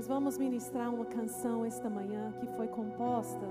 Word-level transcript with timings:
Nós 0.00 0.08
vamos 0.08 0.38
ministrar 0.38 0.88
uma 0.88 1.04
canção 1.04 1.62
esta 1.62 1.90
manhã 1.90 2.32
que 2.40 2.46
foi 2.56 2.66
composta 2.68 3.46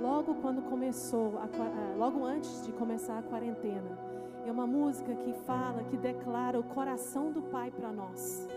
logo 0.00 0.34
quando 0.36 0.62
começou, 0.62 1.36
a, 1.36 1.42
ah, 1.42 1.94
logo 1.98 2.24
antes 2.24 2.64
de 2.64 2.72
começar 2.72 3.18
a 3.18 3.22
quarentena. 3.22 3.98
É 4.46 4.50
uma 4.50 4.66
música 4.66 5.14
que 5.14 5.34
fala, 5.44 5.84
que 5.84 5.98
declara 5.98 6.58
o 6.58 6.62
coração 6.62 7.30
do 7.30 7.42
Pai 7.42 7.70
para 7.70 7.92
nós. 7.92 8.48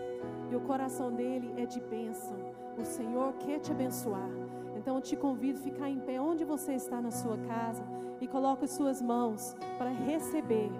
E 0.50 0.56
o 0.56 0.60
coração 0.60 1.12
dele 1.12 1.52
é 1.58 1.66
de 1.66 1.80
bênção. 1.80 2.34
O 2.78 2.84
Senhor 2.86 3.34
quer 3.34 3.58
te 3.58 3.72
abençoar. 3.72 4.30
Então 4.74 4.96
eu 4.96 5.02
te 5.02 5.14
convido 5.14 5.58
a 5.58 5.62
ficar 5.62 5.90
em 5.90 6.00
pé 6.00 6.18
onde 6.18 6.46
você 6.46 6.72
está 6.72 6.98
na 6.98 7.10
sua 7.10 7.36
casa 7.36 7.84
e 8.22 8.26
coloque 8.26 8.64
as 8.64 8.70
suas 8.70 9.02
mãos 9.02 9.54
para 9.76 9.90
receber, 9.90 10.70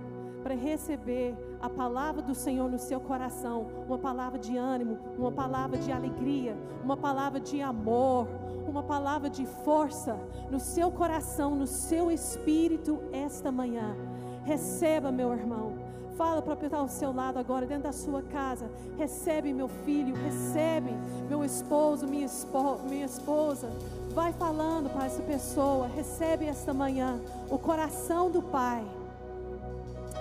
para 0.42 0.54
receber 0.54 1.34
a 1.60 1.68
palavra 1.68 2.22
do 2.22 2.34
Senhor 2.34 2.70
no 2.70 2.78
seu 2.78 3.00
coração, 3.00 3.66
uma 3.86 3.98
palavra 3.98 4.38
de 4.38 4.56
ânimo, 4.56 4.98
uma 5.18 5.32
palavra 5.32 5.78
de 5.78 5.90
alegria, 5.90 6.56
uma 6.82 6.96
palavra 6.96 7.40
de 7.40 7.60
amor, 7.60 8.28
uma 8.66 8.82
palavra 8.82 9.28
de 9.28 9.46
força 9.64 10.16
no 10.50 10.60
seu 10.60 10.90
coração, 10.90 11.54
no 11.54 11.66
seu 11.66 12.10
espírito 12.10 13.00
esta 13.12 13.50
manhã. 13.50 13.96
Receba, 14.44 15.10
meu 15.10 15.32
irmão. 15.32 15.88
Fala 16.16 16.42
para 16.42 16.54
estar 16.54 16.78
ao 16.78 16.88
seu 16.88 17.12
lado 17.12 17.38
agora, 17.38 17.64
dentro 17.64 17.84
da 17.84 17.92
sua 17.92 18.22
casa. 18.22 18.68
Recebe, 18.96 19.52
meu 19.52 19.68
filho. 19.68 20.16
Recebe, 20.16 20.90
meu 21.28 21.44
esposo, 21.44 22.08
minha, 22.08 22.26
espo 22.26 22.80
minha 22.88 23.06
esposa. 23.06 23.70
Vai 24.14 24.32
falando 24.32 24.90
para 24.90 25.06
essa 25.06 25.22
pessoa. 25.22 25.86
Recebe 25.86 26.46
esta 26.46 26.74
manhã 26.74 27.20
o 27.48 27.56
coração 27.56 28.30
do 28.30 28.42
Pai. 28.42 28.84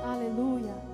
Aleluia. 0.07 0.86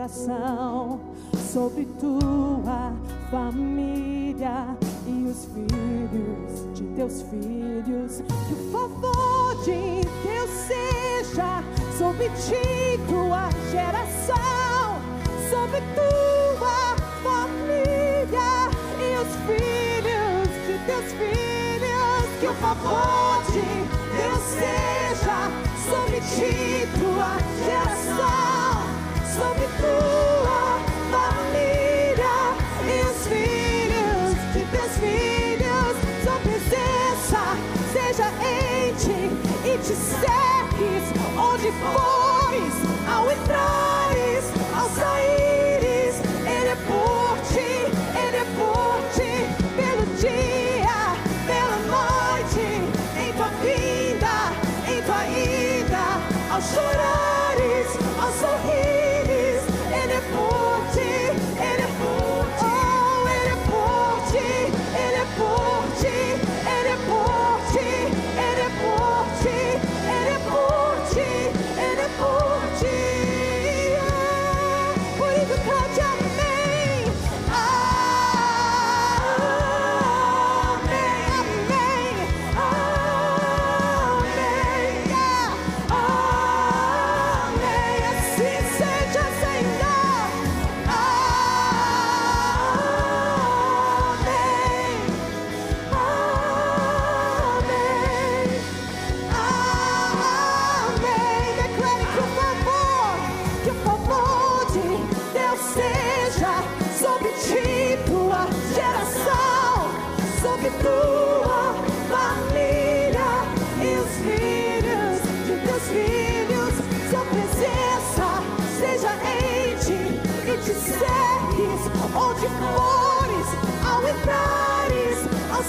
geração, 0.00 0.98
sobre 1.52 1.84
tua 2.00 2.94
família 3.30 4.74
e 5.06 5.26
os 5.28 5.44
filhos 5.44 6.74
de 6.74 6.84
teus 6.96 7.20
filhos. 7.22 8.22
Que 8.48 8.54
o 8.54 8.72
favor 8.72 9.62
de 9.62 10.00
Deus 10.26 10.50
seja 10.66 11.62
sobre 11.98 12.30
ti, 12.30 12.98
tua 13.08 13.50
geração, 13.70 14.96
sobre 15.50 15.82
tua 15.94 16.96
família 17.22 18.70
e 18.96 19.18
os 19.20 19.36
filhos 19.44 20.48
de 20.66 20.86
teus 20.86 21.12
filhos. 21.12 22.40
Que 22.40 22.46
o 22.46 22.54
favor 22.54 23.42
de 23.52 23.60
Deus 24.16 24.42
seja 24.48 25.50
sobre 25.90 26.20
ti, 26.20 26.88
tua 26.98 27.36
geração 27.66 28.39
sobre 29.40 29.66
tua 29.80 30.78
família 31.10 32.36
e 32.84 33.00
os 33.08 33.26
filhos 33.26 34.34
de 34.52 34.62
teus 34.70 34.92
filhos. 35.00 35.94
Sua 36.22 36.38
presença 36.40 37.42
seja 37.94 38.28
em 38.44 38.92
ti 38.94 39.20
e 39.64 39.78
te 39.78 39.94
segues 39.94 41.04
onde 41.38 41.72
fores, 41.80 42.74
ao 43.08 43.32
entrares, 43.32 44.44
ao 44.76 44.88
sair. 44.90 45.79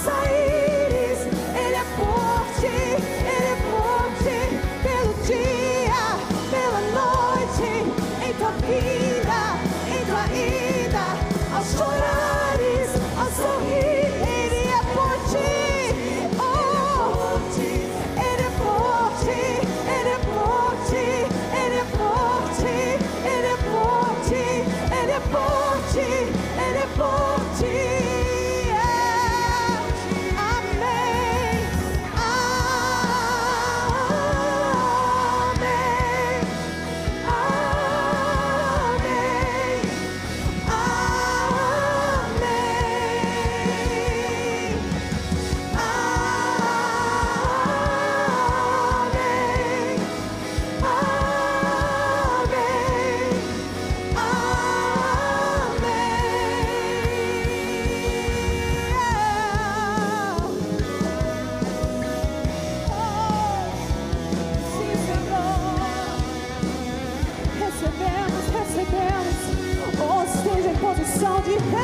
sair. 0.02 0.41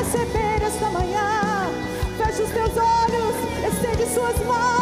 receber 0.09 0.63
esta 0.63 0.89
manhã. 0.89 1.69
Feche 2.17 2.41
os 2.41 2.49
teus 2.49 2.71
olhos, 2.77 3.35
estende 3.71 4.11
suas 4.11 4.37
mãos. 4.45 4.78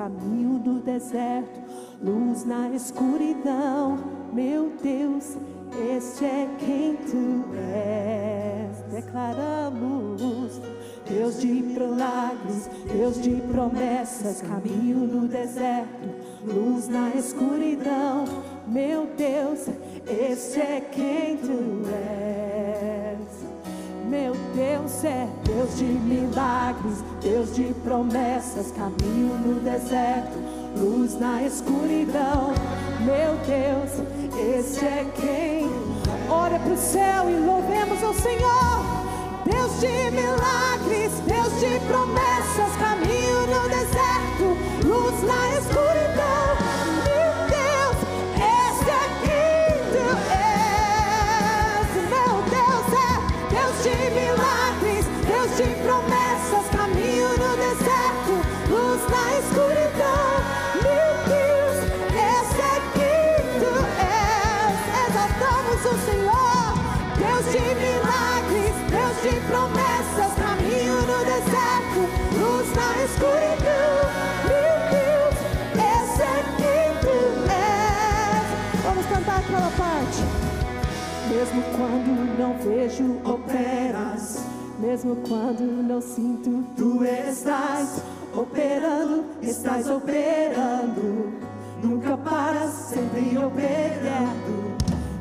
Caminho 0.00 0.58
do 0.58 0.80
deserto, 0.80 1.60
luz 2.02 2.46
na 2.46 2.70
escuridão. 2.70 3.98
Meu 4.32 4.72
Deus, 4.82 5.36
este 5.94 6.24
é 6.24 6.48
quem 6.58 6.96
tu 6.96 7.44
és. 7.54 8.78
Declaramos. 8.90 10.62
Deus 11.06 11.40
de 11.40 11.48
milagres, 11.48 12.70
Deus 12.90 13.20
de 13.20 13.42
promessas, 13.52 14.40
caminho 14.40 15.00
no 15.00 15.28
deserto, 15.28 16.08
luz 16.44 16.88
na 16.88 17.10
escuridão. 17.10 18.24
Meu 18.66 19.06
Deus, 19.18 19.66
este 20.06 20.60
é 20.60 20.80
quem 20.80 21.36
tu 21.36 21.82
és. 21.92 23.49
Meu 24.08 24.34
Deus 24.54 25.04
é 25.04 25.28
Deus 25.44 25.76
de 25.76 25.84
milagres, 25.84 27.04
Deus 27.20 27.54
de 27.54 27.74
promessas, 27.84 28.72
caminho 28.72 29.34
no 29.38 29.60
deserto, 29.60 30.38
luz 30.76 31.18
na 31.18 31.42
escuridão. 31.42 32.52
Meu 33.00 33.36
Deus, 33.46 34.06
este 34.56 34.84
é 34.84 35.06
quem. 35.14 35.68
Olha 36.30 36.58
para 36.58 36.72
o 36.72 36.76
céu 36.76 37.30
e 37.30 37.34
louvemos 37.34 38.02
ao 38.02 38.14
Senhor. 38.14 39.00
Deus 39.44 39.80
de 39.80 40.10
milagres, 40.10 41.12
Deus 41.26 41.60
de 41.60 41.80
promessas, 41.86 42.76
caminho 42.78 43.46
no 43.46 43.68
deserto, 43.68 44.86
luz 44.86 45.22
na 45.22 45.58
escuridão. 45.58 46.19
Mesmo 81.40 81.62
quando 81.76 82.38
não 82.38 82.58
vejo, 82.58 83.18
operas. 83.24 84.44
Mesmo 84.78 85.16
quando 85.28 85.62
não 85.82 86.00
sinto, 86.00 86.64
tu 86.76 87.04
estás 87.04 88.02
operando, 88.36 89.24
estás 89.40 89.88
operando. 89.88 91.32
Nunca 91.82 92.16
paras, 92.16 92.70
sempre 92.70 93.38
operando. 93.38 94.76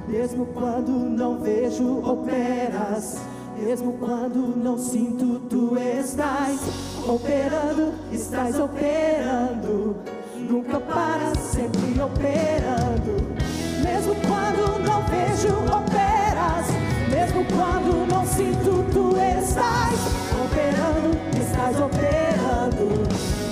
Mesmo 0.08 0.46
quando 0.48 0.92
não 0.92 1.40
vejo, 1.40 2.00
operas. 2.00 3.18
Mesmo 3.64 3.94
quando 3.94 4.56
não 4.58 4.78
sinto, 4.78 5.40
tu 5.50 5.78
estás 5.78 6.60
operando, 7.08 7.94
estás 8.12 8.58
operando. 8.58 9.98
Nunca 10.36 10.80
para, 10.80 11.36
sempre 11.36 12.02
operando. 12.02 13.16
Mesmo 13.84 14.16
quando 14.28 14.80
não 14.80 15.04
vejo, 15.04 15.54
operas. 15.66 16.68
Mesmo 17.12 17.46
quando 17.46 18.08
não 18.08 18.26
sinto, 18.26 18.86
tu 18.94 19.16
estás 19.18 20.00
operando, 20.42 21.20
estás 21.40 21.80
operando. 21.80 23.04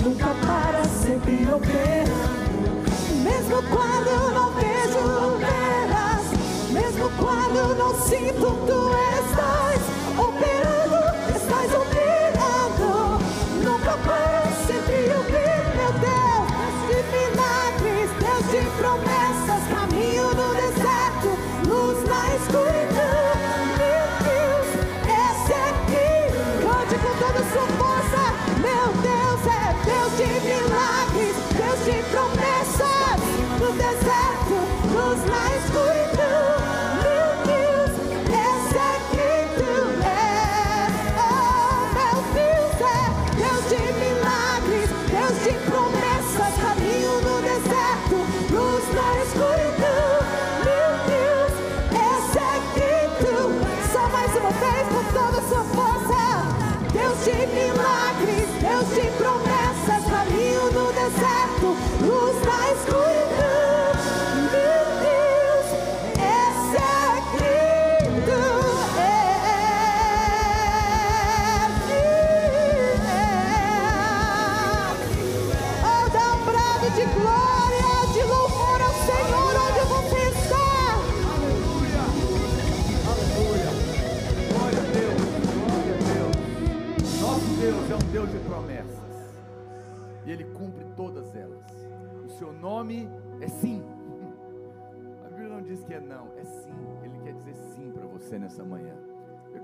Nunca 0.02 0.34
para, 0.46 0.84
sempre 0.84 1.46
operando. 1.52 2.08
Mesmo 3.22 3.62
quando 3.70 4.34
não 4.34 4.52
vejo, 4.52 4.98
operas. 5.34 6.72
Mesmo 6.72 7.10
quando 7.18 7.76
não 7.76 7.94
sinto, 7.94 8.66
tu 8.66 8.87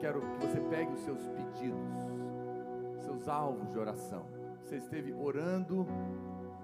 quero 0.04 0.20
que 0.20 0.46
você 0.46 0.61
pegue 0.61 0.92
os 0.92 1.00
seus 1.00 1.26
pedidos, 1.28 1.99
seus 3.06 3.26
alvos 3.26 3.70
de 3.70 3.78
oração. 3.78 4.26
Você 4.62 4.76
esteve 4.76 5.14
orando 5.14 5.87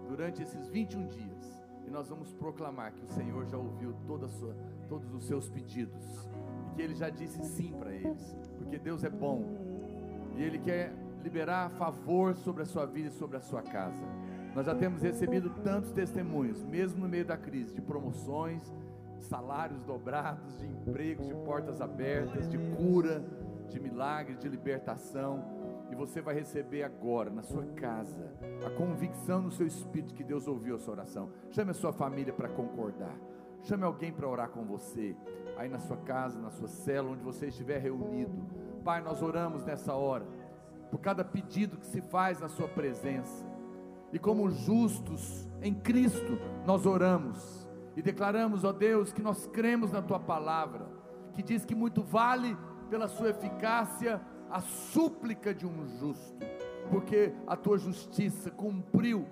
durante 0.06 0.42
esses 0.42 0.68
21 0.68 1.06
dias. 1.06 1.64
E 1.86 1.90
nós 1.90 2.10
vamos 2.10 2.34
proclamar 2.34 2.92
que 2.92 3.02
o 3.02 3.08
Senhor 3.08 3.46
já 3.46 3.56
ouviu 3.56 3.94
toda 4.06 4.28
sua, 4.28 4.54
todos 4.90 5.14
os 5.14 5.24
seus 5.24 5.48
pedidos. 5.48 6.28
E 6.70 6.74
que 6.74 6.82
Ele 6.82 6.94
já 6.94 7.08
disse 7.08 7.42
sim 7.42 7.72
para 7.78 7.90
eles. 7.90 8.36
Porque 8.58 8.78
Deus 8.78 9.04
é 9.04 9.08
bom. 9.08 9.42
E 10.36 10.42
Ele 10.42 10.58
quer 10.58 10.92
liberar 11.24 11.70
favor 11.70 12.34
sobre 12.34 12.64
a 12.64 12.66
sua 12.66 12.84
vida 12.84 13.08
e 13.08 13.12
sobre 13.12 13.38
a 13.38 13.40
sua 13.40 13.62
casa. 13.62 14.04
Nós 14.54 14.66
já 14.66 14.74
temos 14.74 15.00
recebido 15.00 15.48
tantos 15.64 15.92
testemunhos, 15.92 16.62
mesmo 16.62 17.00
no 17.00 17.08
meio 17.08 17.24
da 17.24 17.38
crise, 17.38 17.74
de 17.74 17.80
promoções, 17.80 18.70
salários 19.20 19.82
dobrados, 19.82 20.58
de 20.58 20.66
empregos, 20.66 21.26
de 21.26 21.34
portas 21.34 21.80
abertas, 21.80 22.48
de 22.48 22.58
cura, 22.76 23.24
de 23.68 23.78
milagres, 23.80 24.38
de 24.38 24.48
libertação. 24.48 25.44
E 25.90 25.94
você 25.94 26.20
vai 26.20 26.34
receber 26.34 26.82
agora, 26.82 27.30
na 27.30 27.42
sua 27.42 27.64
casa, 27.66 28.32
a 28.64 28.70
convicção 28.70 29.42
no 29.42 29.50
seu 29.50 29.66
espírito 29.66 30.14
que 30.14 30.22
Deus 30.24 30.46
ouviu 30.46 30.76
a 30.76 30.78
sua 30.78 30.94
oração. 30.94 31.30
Chame 31.50 31.70
a 31.70 31.74
sua 31.74 31.92
família 31.92 32.32
para 32.32 32.48
concordar. 32.48 33.16
Chame 33.62 33.84
alguém 33.84 34.12
para 34.12 34.28
orar 34.28 34.50
com 34.50 34.64
você, 34.64 35.14
aí 35.56 35.68
na 35.68 35.78
sua 35.78 35.96
casa, 35.98 36.38
na 36.38 36.50
sua 36.50 36.68
cela, 36.68 37.10
onde 37.10 37.22
você 37.22 37.48
estiver 37.48 37.78
reunido. 37.78 38.46
Pai, 38.82 39.02
nós 39.02 39.20
oramos 39.20 39.64
nessa 39.64 39.94
hora, 39.94 40.24
por 40.90 40.98
cada 40.98 41.24
pedido 41.24 41.76
que 41.76 41.86
se 41.86 42.00
faz 42.00 42.40
na 42.40 42.48
Sua 42.48 42.66
presença 42.66 43.46
e 44.12 44.18
como 44.18 44.50
justos 44.50 45.48
em 45.62 45.72
Cristo, 45.72 46.38
nós 46.66 46.84
oramos 46.84 47.59
e 48.00 48.02
declaramos, 48.02 48.64
ó 48.64 48.72
Deus, 48.72 49.12
que 49.12 49.20
nós 49.20 49.46
cremos 49.48 49.92
na 49.92 50.00
tua 50.00 50.18
palavra, 50.18 50.88
que 51.34 51.42
diz 51.42 51.66
que 51.66 51.74
muito 51.74 52.02
vale 52.02 52.56
pela 52.88 53.06
sua 53.08 53.28
eficácia 53.28 54.18
a 54.50 54.62
súplica 54.62 55.54
de 55.54 55.66
um 55.66 55.86
justo, 55.98 56.38
porque 56.88 57.34
a 57.46 57.54
tua 57.56 57.76
justiça 57.76 58.50
cumpriu 58.50 59.28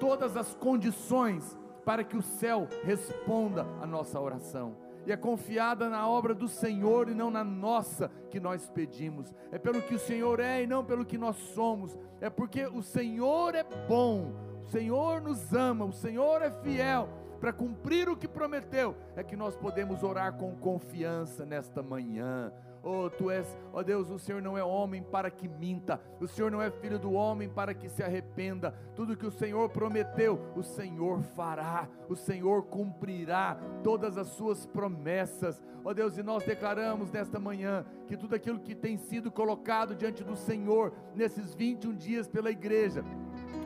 todas 0.00 0.36
as 0.36 0.52
condições 0.52 1.56
para 1.84 2.02
que 2.02 2.16
o 2.16 2.22
céu 2.22 2.66
responda 2.82 3.64
a 3.80 3.86
nossa 3.86 4.18
oração. 4.18 4.74
e 5.06 5.12
é 5.12 5.16
confiada 5.16 5.88
na 5.88 6.06
obra 6.06 6.34
do 6.34 6.48
Senhor 6.48 7.08
e 7.08 7.14
não 7.14 7.30
na 7.30 7.44
nossa 7.44 8.10
que 8.30 8.40
nós 8.40 8.68
pedimos. 8.68 9.32
É 9.52 9.58
pelo 9.58 9.80
que 9.80 9.94
o 9.94 9.98
Senhor 9.98 10.40
é 10.40 10.64
e 10.64 10.66
não 10.66 10.84
pelo 10.84 11.06
que 11.06 11.16
nós 11.16 11.36
somos. 11.54 11.96
É 12.20 12.28
porque 12.28 12.66
o 12.66 12.82
Senhor 12.82 13.54
é 13.54 13.64
bom, 13.88 14.34
o 14.66 14.70
Senhor 14.70 15.22
nos 15.22 15.54
ama, 15.54 15.84
o 15.84 15.92
Senhor 15.92 16.42
é 16.42 16.50
fiel 16.50 17.08
para 17.40 17.52
cumprir 17.52 18.08
o 18.08 18.16
que 18.16 18.28
prometeu. 18.28 18.96
É 19.16 19.22
que 19.22 19.36
nós 19.36 19.56
podemos 19.56 20.02
orar 20.02 20.34
com 20.34 20.54
confiança 20.56 21.44
nesta 21.44 21.82
manhã. 21.82 22.52
Oh, 22.82 23.10
tu 23.10 23.30
és, 23.30 23.46
ó 23.72 23.80
oh 23.80 23.82
Deus, 23.82 24.08
o 24.08 24.18
Senhor 24.18 24.40
não 24.40 24.56
é 24.56 24.62
homem 24.62 25.02
para 25.02 25.30
que 25.30 25.48
minta, 25.48 26.00
o 26.20 26.28
Senhor 26.28 26.50
não 26.50 26.62
é 26.62 26.70
filho 26.70 26.98
do 26.98 27.12
homem 27.12 27.48
para 27.48 27.74
que 27.74 27.88
se 27.88 28.02
arrependa. 28.02 28.72
Tudo 28.94 29.16
que 29.16 29.26
o 29.26 29.32
Senhor 29.32 29.68
prometeu, 29.70 30.40
o 30.54 30.62
Senhor 30.62 31.20
fará, 31.20 31.88
o 32.08 32.14
Senhor 32.14 32.66
cumprirá 32.66 33.58
todas 33.82 34.16
as 34.16 34.28
suas 34.28 34.64
promessas. 34.64 35.60
Ó 35.84 35.90
oh 35.90 35.94
Deus, 35.94 36.16
e 36.16 36.22
nós 36.22 36.44
declaramos 36.44 37.10
nesta 37.10 37.38
manhã 37.40 37.84
que 38.06 38.16
tudo 38.16 38.34
aquilo 38.34 38.60
que 38.60 38.74
tem 38.74 38.96
sido 38.96 39.30
colocado 39.30 39.94
diante 39.94 40.22
do 40.22 40.36
Senhor 40.36 40.92
nesses 41.14 41.54
21 41.54 41.94
dias 41.96 42.28
pela 42.28 42.50
igreja, 42.50 43.04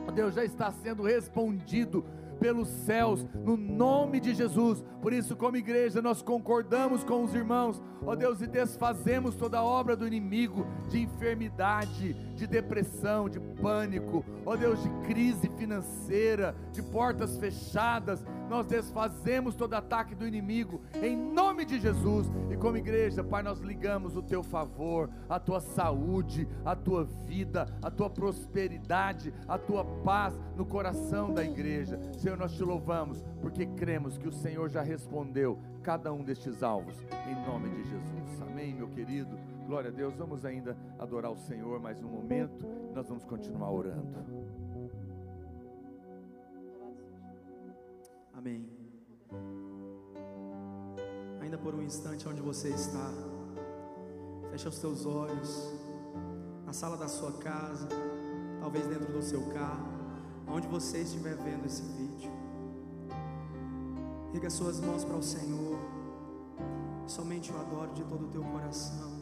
ó 0.07 0.11
Deus, 0.11 0.33
já 0.33 0.43
está 0.43 0.71
sendo 0.71 1.03
respondido 1.03 2.03
pelos 2.33 2.67
céus, 2.67 3.25
no 3.33 3.55
nome 3.55 4.19
de 4.19 4.33
Jesus. 4.33 4.83
Por 5.01 5.11
isso, 5.11 5.35
como 5.35 5.57
igreja, 5.57 6.01
nós 6.01 6.21
concordamos 6.21 7.03
com 7.03 7.23
os 7.23 7.33
irmãos, 7.33 7.81
ó 8.05 8.15
Deus, 8.15 8.41
e 8.41 8.47
desfazemos 8.47 9.35
toda 9.35 9.61
obra 9.61 9.95
do 9.95 10.07
inimigo 10.07 10.65
de 10.89 11.01
enfermidade, 11.01 12.13
de 12.35 12.47
depressão, 12.47 13.27
de 13.27 13.39
pânico, 13.39 14.23
ó 14.45 14.55
Deus, 14.55 14.81
de 14.81 14.89
crise 15.05 15.49
financeira, 15.57 16.55
de 16.71 16.81
portas 16.81 17.37
fechadas. 17.37 18.23
Nós 18.49 18.65
desfazemos 18.67 19.55
todo 19.55 19.73
ataque 19.73 20.15
do 20.15 20.27
inimigo 20.27 20.81
em 21.01 21.17
nome 21.17 21.65
de 21.65 21.79
Jesus. 21.79 22.27
E 22.51 22.55
como 22.55 22.77
igreja, 22.77 23.23
Pai, 23.23 23.43
nós 23.43 23.59
ligamos 23.59 24.15
o 24.15 24.21
teu 24.21 24.43
favor, 24.43 25.09
a 25.27 25.39
tua 25.39 25.59
saúde, 25.59 26.47
a 26.63 26.75
tua 26.75 27.03
vida, 27.03 27.67
a 27.81 27.89
tua 27.89 28.09
prosperidade, 28.09 29.33
a 29.47 29.57
tua 29.57 29.83
paz 29.83 30.37
no 30.55 30.65
coração 30.65 31.33
da 31.33 31.43
igreja. 31.43 31.99
Senhor, 32.17 32.32
nós 32.37 32.53
te 32.53 32.63
louvamos 32.63 33.23
porque 33.41 33.65
cremos 33.65 34.17
que 34.17 34.27
o 34.27 34.31
Senhor 34.31 34.69
já 34.69 34.81
respondeu 34.81 35.59
cada 35.81 36.11
um 36.11 36.23
destes 36.23 36.63
alvos 36.63 36.95
em 37.27 37.35
nome 37.45 37.69
de 37.69 37.83
Jesus. 37.89 38.41
Amém, 38.41 38.73
meu 38.73 38.87
querido. 38.89 39.37
Glória 39.67 39.89
a 39.89 39.93
Deus. 39.93 40.15
Vamos 40.15 40.45
ainda 40.45 40.77
adorar 40.99 41.31
o 41.31 41.37
Senhor 41.37 41.79
mais 41.79 42.01
um 42.03 42.07
momento. 42.07 42.65
Nós 42.93 43.07
vamos 43.07 43.23
continuar 43.23 43.71
orando. 43.71 44.13
Amém. 48.33 48.67
Ainda 51.41 51.57
por 51.57 51.73
um 51.75 51.81
instante 51.81 52.27
onde 52.27 52.41
você 52.41 52.69
está, 52.69 53.09
fecha 54.51 54.69
os 54.69 54.75
seus 54.75 55.05
olhos, 55.05 55.73
na 56.65 56.73
sala 56.73 56.97
da 56.97 57.07
sua 57.07 57.31
casa, 57.33 57.87
talvez 58.59 58.85
dentro 58.87 59.11
do 59.11 59.21
seu 59.21 59.41
carro, 59.49 59.92
onde 60.47 60.67
você 60.67 60.99
estiver 60.99 61.35
vendo 61.35 61.65
esse 61.65 61.81
vídeo. 61.83 62.31
Liga 64.33 64.49
suas 64.49 64.79
mãos 64.79 65.03
para 65.05 65.15
o 65.15 65.23
Senhor, 65.23 65.77
somente 67.07 67.51
o 67.51 67.59
adoro 67.59 67.93
de 67.93 68.03
todo 68.03 68.25
o 68.25 68.27
teu 68.29 68.43
coração. 68.43 69.12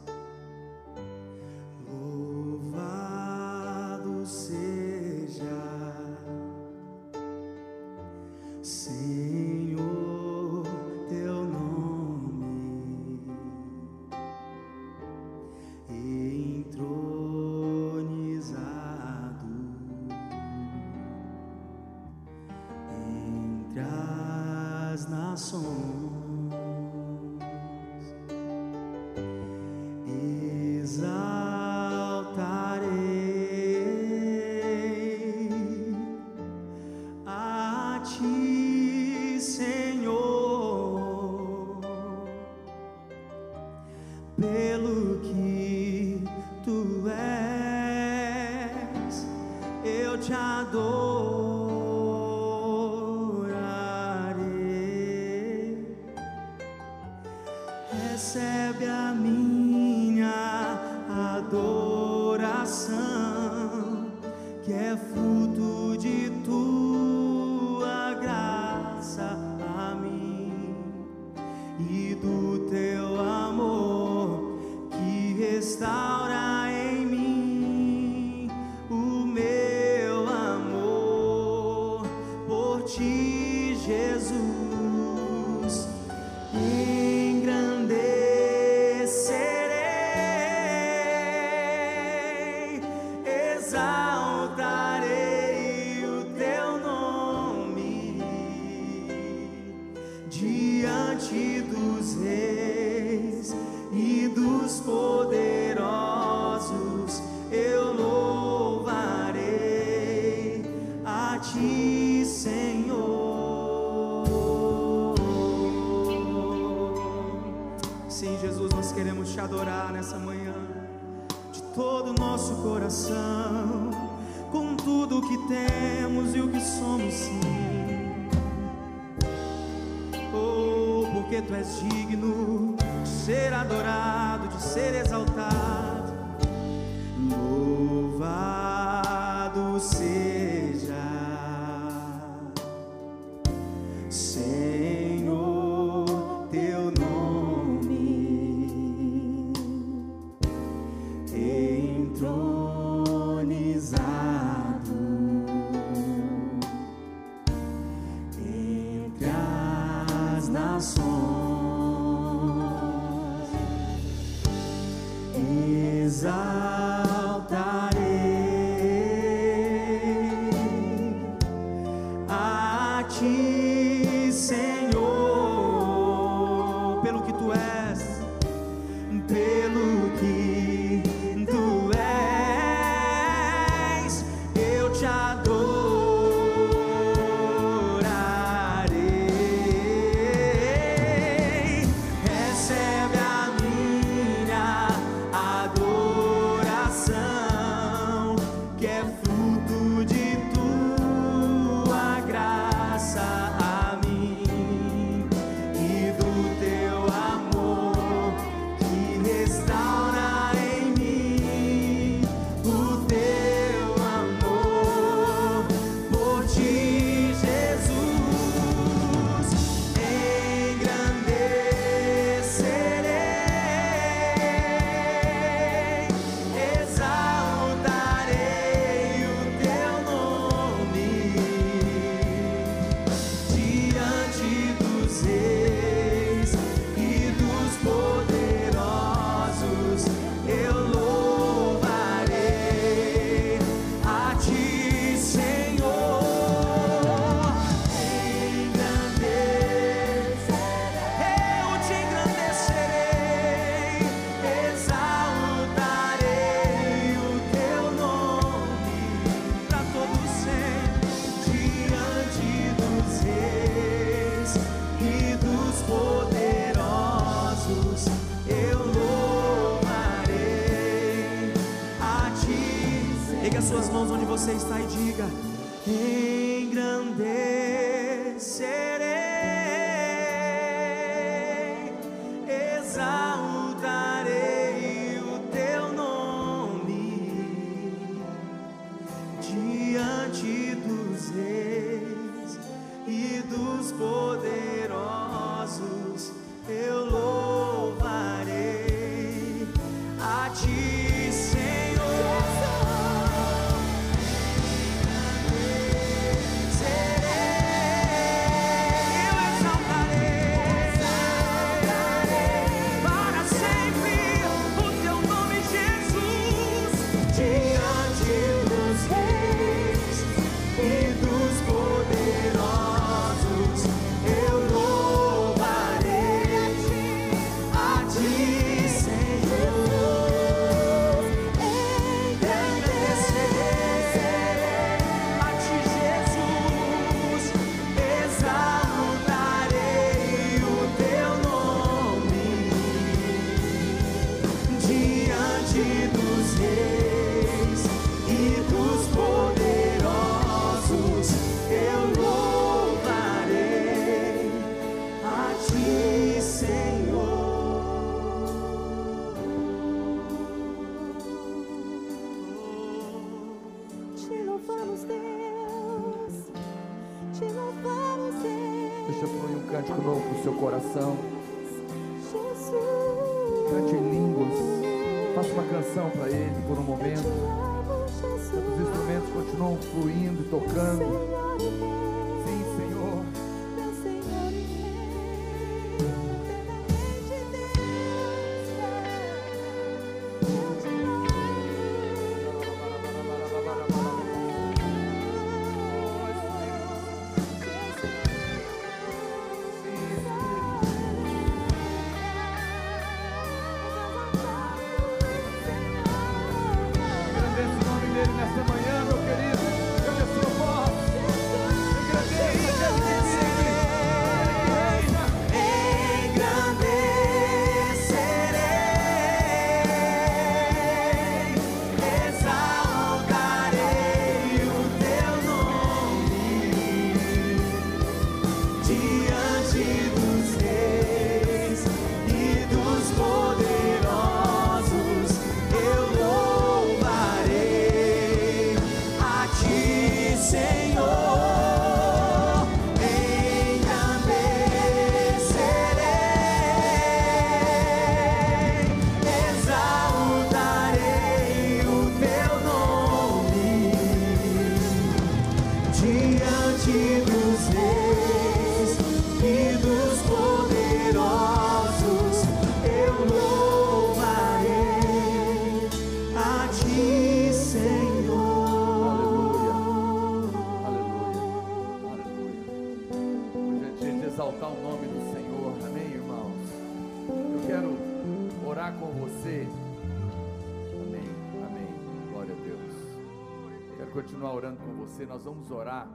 Você. 485.22 485.26
Nós 485.26 485.44
vamos 485.44 485.70
orar 485.72 486.10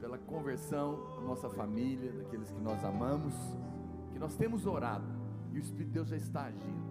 pela 0.00 0.18
conversão 0.18 1.16
da 1.16 1.20
nossa 1.22 1.50
família, 1.50 2.12
daqueles 2.12 2.50
que 2.50 2.60
nós 2.60 2.82
amamos, 2.84 3.34
que 4.12 4.18
nós 4.18 4.34
temos 4.36 4.66
orado 4.66 5.06
e 5.52 5.58
o 5.58 5.60
Espírito 5.60 5.88
de 5.88 5.94
Deus 5.94 6.08
já 6.08 6.16
está 6.16 6.44
agindo. 6.44 6.88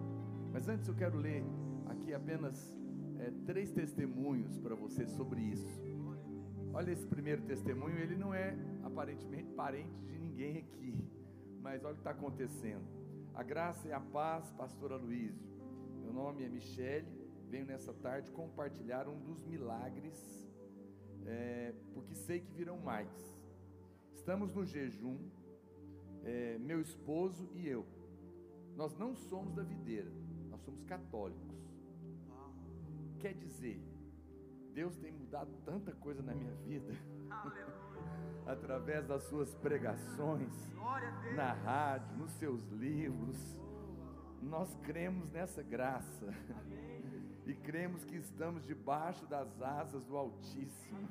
Mas 0.52 0.68
antes 0.68 0.86
eu 0.88 0.94
quero 0.94 1.18
ler 1.18 1.44
aqui 1.86 2.12
apenas 2.14 2.76
eh, 3.18 3.32
três 3.46 3.70
testemunhos 3.70 4.58
para 4.58 4.74
você 4.74 5.06
sobre 5.06 5.40
isso. 5.40 5.82
Olha 6.72 6.92
esse 6.92 7.06
primeiro 7.06 7.42
testemunho, 7.42 7.98
ele 7.98 8.16
não 8.16 8.32
é 8.32 8.56
aparentemente 8.84 9.50
parente 9.52 10.00
de 10.04 10.18
ninguém 10.18 10.58
aqui, 10.58 10.94
mas 11.60 11.82
olha 11.82 11.92
o 11.92 11.94
que 11.94 12.00
está 12.00 12.10
acontecendo. 12.10 12.84
A 13.34 13.42
graça 13.42 13.88
e 13.88 13.92
a 13.92 14.00
paz, 14.00 14.50
pastora 14.52 14.96
Luísio. 14.96 15.48
Meu 16.02 16.12
nome 16.12 16.44
é 16.44 16.48
Michele, 16.48 17.08
venho 17.48 17.66
nessa 17.66 17.92
tarde 17.94 18.30
compartilhar 18.30 19.08
um 19.08 19.18
dos 19.20 19.44
milagres, 19.44 20.37
é, 21.28 21.74
porque 21.92 22.14
sei 22.14 22.40
que 22.40 22.50
virão 22.52 22.78
mais. 22.78 23.08
Estamos 24.14 24.52
no 24.54 24.64
jejum, 24.64 25.18
é, 26.24 26.58
meu 26.58 26.80
esposo 26.80 27.48
e 27.54 27.68
eu. 27.68 27.86
Nós 28.74 28.96
não 28.96 29.14
somos 29.14 29.54
da 29.54 29.62
videira, 29.62 30.10
nós 30.50 30.60
somos 30.62 30.82
católicos. 30.84 31.56
Quer 33.18 33.34
dizer, 33.34 33.80
Deus 34.72 34.96
tem 34.96 35.12
mudado 35.12 35.50
tanta 35.64 35.92
coisa 35.92 36.22
na 36.22 36.34
minha 36.34 36.54
vida. 36.54 36.92
Através 38.46 39.06
das 39.06 39.24
suas 39.24 39.54
pregações, 39.56 40.52
na 41.34 41.52
rádio, 41.52 42.16
nos 42.16 42.32
seus 42.32 42.62
livros. 42.68 43.36
Nós 44.40 44.74
cremos 44.76 45.30
nessa 45.30 45.62
graça. 45.62 46.32
E 47.48 47.54
cremos 47.54 48.04
que 48.04 48.14
estamos 48.14 48.62
debaixo 48.66 49.26
das 49.26 49.62
asas 49.62 50.04
do 50.04 50.18
Altíssimo. 50.18 51.08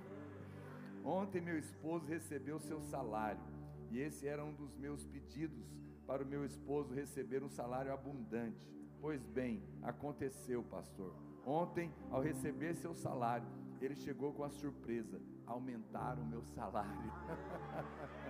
Ontem 1.03 1.41
meu 1.41 1.57
esposo 1.57 2.05
recebeu 2.05 2.59
seu 2.59 2.79
salário. 2.79 3.41
E 3.89 3.99
esse 3.99 4.27
era 4.27 4.45
um 4.45 4.53
dos 4.53 4.75
meus 4.75 5.03
pedidos 5.03 5.65
para 6.05 6.21
o 6.23 6.27
meu 6.27 6.45
esposo 6.45 6.93
receber 6.93 7.41
um 7.41 7.49
salário 7.49 7.91
abundante. 7.91 8.69
Pois 9.01 9.25
bem, 9.25 9.63
aconteceu, 9.81 10.61
pastor. 10.61 11.15
Ontem, 11.43 11.91
ao 12.11 12.21
receber 12.21 12.75
seu 12.75 12.93
salário, 12.93 13.47
ele 13.81 13.95
chegou 13.95 14.31
com 14.31 14.43
a 14.43 14.49
surpresa: 14.51 15.19
aumentaram 15.47 16.21
o 16.21 16.27
meu 16.27 16.43
salário. 16.43 17.11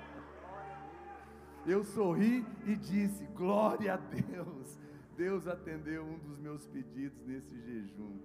Eu 1.67 1.84
sorri 1.84 2.46
e 2.65 2.78
disse: 2.78 3.26
Glória 3.28 3.96
a 3.96 3.98
Deus. 3.98 4.80
Deus 5.17 5.47
atendeu 5.47 6.06
um 6.06 6.19
dos 6.19 6.38
meus 6.38 6.67
pedidos 6.67 7.19
nesse 7.25 7.60
jejum. 7.60 8.19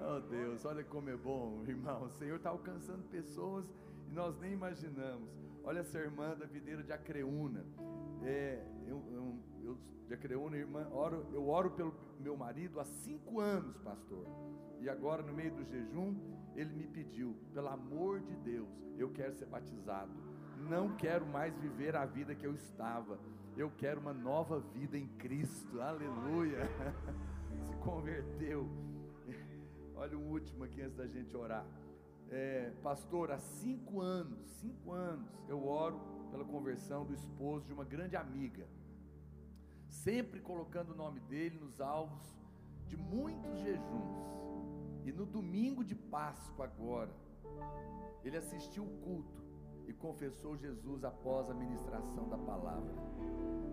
Oh 0.00 0.18
Deus, 0.30 0.64
olha 0.64 0.82
como 0.82 1.10
é 1.10 1.16
bom, 1.16 1.62
irmão. 1.68 2.04
O 2.04 2.08
Senhor 2.08 2.36
está 2.36 2.48
alcançando 2.48 3.02
pessoas 3.10 3.66
e 4.10 4.14
nós 4.14 4.34
nem 4.40 4.54
imaginamos. 4.54 5.28
Olha 5.62 5.80
essa 5.80 5.98
irmã 5.98 6.34
da 6.34 6.46
videira 6.46 6.82
de 6.82 6.90
Acreúna. 6.90 7.66
É, 8.22 8.66
eu, 8.86 9.04
eu, 9.12 9.38
eu, 9.62 9.78
de 10.06 10.14
Acreúna, 10.14 10.56
irmã, 10.56 10.88
oro, 10.90 11.26
eu 11.34 11.46
oro 11.46 11.72
pelo 11.72 11.92
meu 12.18 12.34
marido 12.34 12.80
há 12.80 12.84
cinco 12.86 13.40
anos, 13.40 13.76
pastor. 13.80 14.24
E 14.80 14.88
agora, 14.88 15.22
no 15.22 15.34
meio 15.34 15.54
do 15.54 15.64
jejum, 15.64 16.16
ele 16.56 16.72
me 16.72 16.86
pediu, 16.86 17.36
pelo 17.52 17.68
amor 17.68 18.20
de 18.20 18.34
Deus, 18.36 18.68
eu 18.96 19.10
quero 19.10 19.34
ser 19.34 19.46
batizado. 19.46 20.12
Não 20.70 20.96
quero 20.96 21.26
mais 21.26 21.54
viver 21.58 21.94
a 21.94 22.06
vida 22.06 22.34
que 22.34 22.46
eu 22.46 22.54
estava. 22.54 23.18
Eu 23.58 23.72
quero 23.76 24.00
uma 24.00 24.14
nova 24.14 24.60
vida 24.60 24.96
em 24.96 25.08
Cristo. 25.18 25.80
Aleluia. 25.80 26.60
Se 27.66 27.74
converteu. 27.78 28.68
Olha 29.96 30.16
o 30.16 30.30
último 30.30 30.62
aqui 30.62 30.80
antes 30.80 30.96
da 30.96 31.08
gente 31.08 31.36
orar. 31.36 31.66
É, 32.30 32.70
pastor, 32.84 33.32
há 33.32 33.38
cinco 33.40 34.00
anos, 34.00 34.38
cinco 34.60 34.92
anos, 34.92 35.28
eu 35.48 35.66
oro 35.66 35.98
pela 36.30 36.44
conversão 36.44 37.04
do 37.04 37.12
esposo 37.12 37.66
de 37.66 37.72
uma 37.72 37.84
grande 37.84 38.14
amiga, 38.14 38.64
sempre 39.88 40.38
colocando 40.38 40.92
o 40.92 40.94
nome 40.94 41.18
dele 41.18 41.58
nos 41.58 41.80
alvos 41.80 42.22
de 42.86 42.96
muitos 42.96 43.58
jejuns. 43.58 44.22
E 45.04 45.10
no 45.10 45.26
domingo 45.26 45.82
de 45.82 45.96
Páscoa 45.96 46.66
agora, 46.66 47.10
ele 48.22 48.36
assistiu 48.36 48.84
o 48.84 48.98
culto 49.00 49.47
e 49.88 49.92
confessou 49.94 50.54
Jesus 50.54 51.02
após 51.02 51.50
a 51.50 51.54
ministração 51.54 52.28
da 52.28 52.36
palavra. 52.36 52.92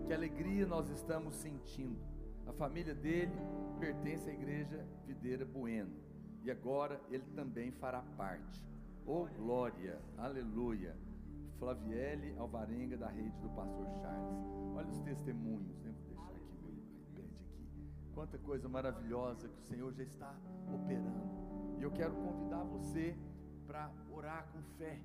Que 0.06 0.14
alegria 0.14 0.66
nós 0.66 0.88
estamos 0.88 1.36
sentindo. 1.36 2.00
A 2.46 2.52
família 2.52 2.94
dele 2.94 3.36
pertence 3.78 4.30
à 4.30 4.32
igreja 4.32 4.86
Videira 5.06 5.44
Bueno. 5.44 5.94
E 6.42 6.50
agora 6.50 6.98
ele 7.10 7.24
também 7.34 7.70
fará 7.70 8.02
parte. 8.16 8.64
Oh 9.04 9.26
glória, 9.26 10.00
aleluia. 10.16 10.96
Flaviele 11.58 12.34
Alvarenga 12.38 12.96
da 12.96 13.08
rede 13.08 13.38
do 13.40 13.50
pastor 13.50 13.86
Charles. 14.00 14.38
Olha 14.74 14.88
os 14.88 15.00
testemunhos, 15.00 15.78
né? 15.80 15.94
Vou 16.14 16.24
deixar 16.24 16.34
aqui 16.34 16.56
meu 16.62 16.72
iPad 16.72 17.24
aqui. 17.24 17.74
Quanta 18.14 18.38
coisa 18.38 18.68
maravilhosa 18.68 19.48
que 19.48 19.58
o 19.58 19.64
Senhor 19.64 19.92
já 19.92 20.02
está 20.02 20.34
operando. 20.72 21.76
E 21.78 21.82
eu 21.82 21.90
quero 21.90 22.14
convidar 22.14 22.64
você 22.64 23.14
para 23.66 23.90
orar 24.10 24.48
com 24.52 24.62
fé. 24.78 24.98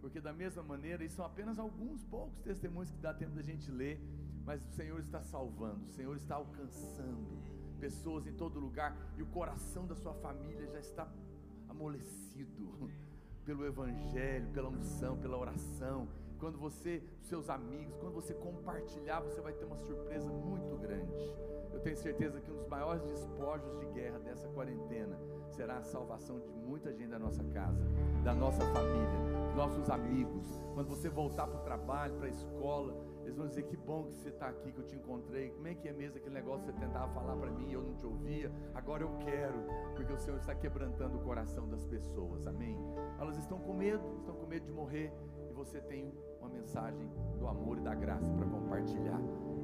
Porque 0.00 0.20
da 0.20 0.32
mesma 0.32 0.62
maneira, 0.62 1.04
isso 1.04 1.16
são 1.16 1.24
apenas 1.24 1.58
alguns 1.58 2.02
poucos 2.04 2.40
testemunhos 2.40 2.90
que 2.90 2.98
dá 2.98 3.12
tempo 3.12 3.34
da 3.34 3.42
gente 3.42 3.70
ler, 3.70 4.00
mas 4.44 4.64
o 4.64 4.70
Senhor 4.70 4.98
está 5.00 5.22
salvando, 5.22 5.84
o 5.84 5.90
Senhor 5.90 6.16
está 6.16 6.36
alcançando 6.36 7.38
pessoas 7.78 8.26
em 8.26 8.32
todo 8.32 8.60
lugar 8.60 8.96
e 9.16 9.22
o 9.22 9.26
coração 9.26 9.86
da 9.86 9.94
sua 9.94 10.14
família 10.14 10.66
já 10.66 10.80
está 10.80 11.08
amolecido 11.68 12.90
pelo 13.44 13.64
evangelho, 13.66 14.48
pela 14.52 14.68
unção, 14.68 15.16
pela 15.18 15.36
oração. 15.36 16.08
Quando 16.40 16.58
você, 16.58 17.02
seus 17.20 17.50
amigos, 17.50 17.94
quando 17.98 18.14
você 18.14 18.32
compartilhar, 18.32 19.20
você 19.20 19.42
vai 19.42 19.52
ter 19.52 19.66
uma 19.66 19.76
surpresa 19.76 20.26
muito 20.26 20.74
grande. 20.78 21.12
Eu 21.70 21.80
tenho 21.80 21.96
certeza 21.98 22.40
que 22.40 22.50
um 22.50 22.56
dos 22.56 22.66
maiores 22.66 23.02
despojos 23.04 23.78
de 23.78 23.86
guerra 23.92 24.18
dessa 24.18 24.48
quarentena 24.48 25.18
será 25.50 25.76
a 25.76 25.82
salvação 25.82 26.40
de 26.40 26.48
muita 26.48 26.92
gente 26.94 27.10
da 27.10 27.18
nossa 27.18 27.44
casa, 27.44 27.84
da 28.24 28.34
nossa 28.34 28.60
família, 28.72 29.44
dos 29.46 29.54
nossos 29.54 29.90
amigos. 29.90 30.46
Quando 30.72 30.88
você 30.88 31.10
voltar 31.10 31.46
para 31.46 31.60
o 31.60 31.62
trabalho, 31.62 32.14
para 32.16 32.26
a 32.26 32.30
escola, 32.30 32.96
eles 33.22 33.36
vão 33.36 33.46
dizer 33.46 33.64
que 33.64 33.76
bom 33.76 34.04
que 34.04 34.16
você 34.16 34.30
está 34.30 34.48
aqui, 34.48 34.72
que 34.72 34.78
eu 34.78 34.86
te 34.86 34.96
encontrei. 34.96 35.50
Como 35.50 35.68
é 35.68 35.74
que 35.74 35.88
é 35.88 35.92
mesmo 35.92 36.16
aquele 36.16 36.34
negócio 36.34 36.64
que 36.64 36.72
você 36.72 36.78
tentava 36.78 37.12
falar 37.12 37.36
para 37.36 37.50
mim 37.50 37.68
e 37.68 37.74
eu 37.74 37.82
não 37.82 37.94
te 37.94 38.06
ouvia? 38.06 38.50
Agora 38.74 39.02
eu 39.02 39.10
quero, 39.18 39.62
porque 39.94 40.12
o 40.12 40.18
Senhor 40.18 40.38
está 40.38 40.54
quebrantando 40.54 41.18
o 41.18 41.20
coração 41.20 41.68
das 41.68 41.84
pessoas. 41.84 42.46
Amém? 42.46 42.76
Elas 43.20 43.36
estão 43.36 43.58
com 43.58 43.74
medo, 43.74 44.16
estão 44.18 44.34
com 44.34 44.46
medo 44.46 44.64
de 44.64 44.72
morrer 44.72 45.12
e 45.48 45.52
você 45.52 45.80
tem 45.80 46.12
uma 46.40 46.48
mensagem 46.48 47.08
do 47.38 47.46
amor 47.46 47.78
e 47.78 47.80
da 47.80 47.94
graça 47.94 48.32
para 48.32 48.46
compartilhar. 48.46 49.20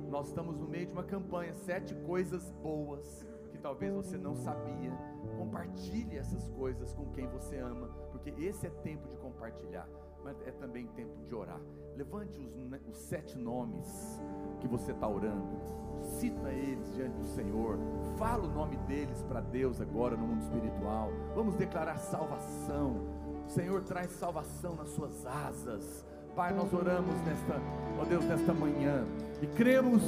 Nós 0.09 0.29
estamos 0.29 0.57
no 0.57 0.69
meio 0.69 0.87
de 0.87 0.93
uma 0.93 1.03
campanha, 1.03 1.53
sete 1.53 1.95
coisas 2.07 2.51
boas 2.63 3.27
que 3.51 3.59
talvez 3.59 3.93
você 3.93 4.17
não 4.17 4.35
sabia. 4.37 4.93
Compartilhe 5.39 6.17
essas 6.17 6.49
coisas 6.49 6.93
com 6.93 7.07
quem 7.13 7.27
você 7.27 7.59
ama, 7.59 7.89
porque 8.13 8.31
esse 8.39 8.67
é 8.67 8.71
tempo 8.71 9.09
de 9.09 9.17
compartilhar, 9.17 9.89
mas 10.23 10.41
é 10.47 10.53
também 10.53 10.87
tempo 10.89 11.23
de 11.25 11.35
orar. 11.35 11.61
Levante 11.97 12.39
os, 12.41 12.55
os 12.89 12.97
sete 12.97 13.37
nomes 13.37 14.21
que 14.61 14.69
você 14.69 14.93
está 14.93 15.09
orando, 15.09 15.59
cita 16.03 16.51
eles 16.51 16.95
diante 16.95 17.17
do 17.17 17.25
Senhor, 17.25 17.79
fala 18.17 18.45
o 18.45 18.53
nome 18.53 18.77
deles 18.79 19.23
para 19.23 19.41
Deus 19.41 19.81
agora 19.81 20.17
no 20.17 20.27
mundo 20.27 20.43
espiritual. 20.43 21.11
Vamos 21.35 21.57
declarar 21.57 21.97
salvação. 21.99 23.07
O 23.47 23.51
Senhor 23.51 23.83
traz 23.83 24.11
salvação 24.13 24.75
nas 24.75 24.89
suas 24.91 25.25
asas. 25.27 26.07
Pai, 26.37 26.53
nós 26.53 26.71
oramos 26.71 27.19
nesta, 27.25 27.59
ó 27.99 28.05
Deus, 28.05 28.23
nesta 28.27 28.53
manhã 28.53 29.05
e 29.41 29.47
cremos 29.47 30.03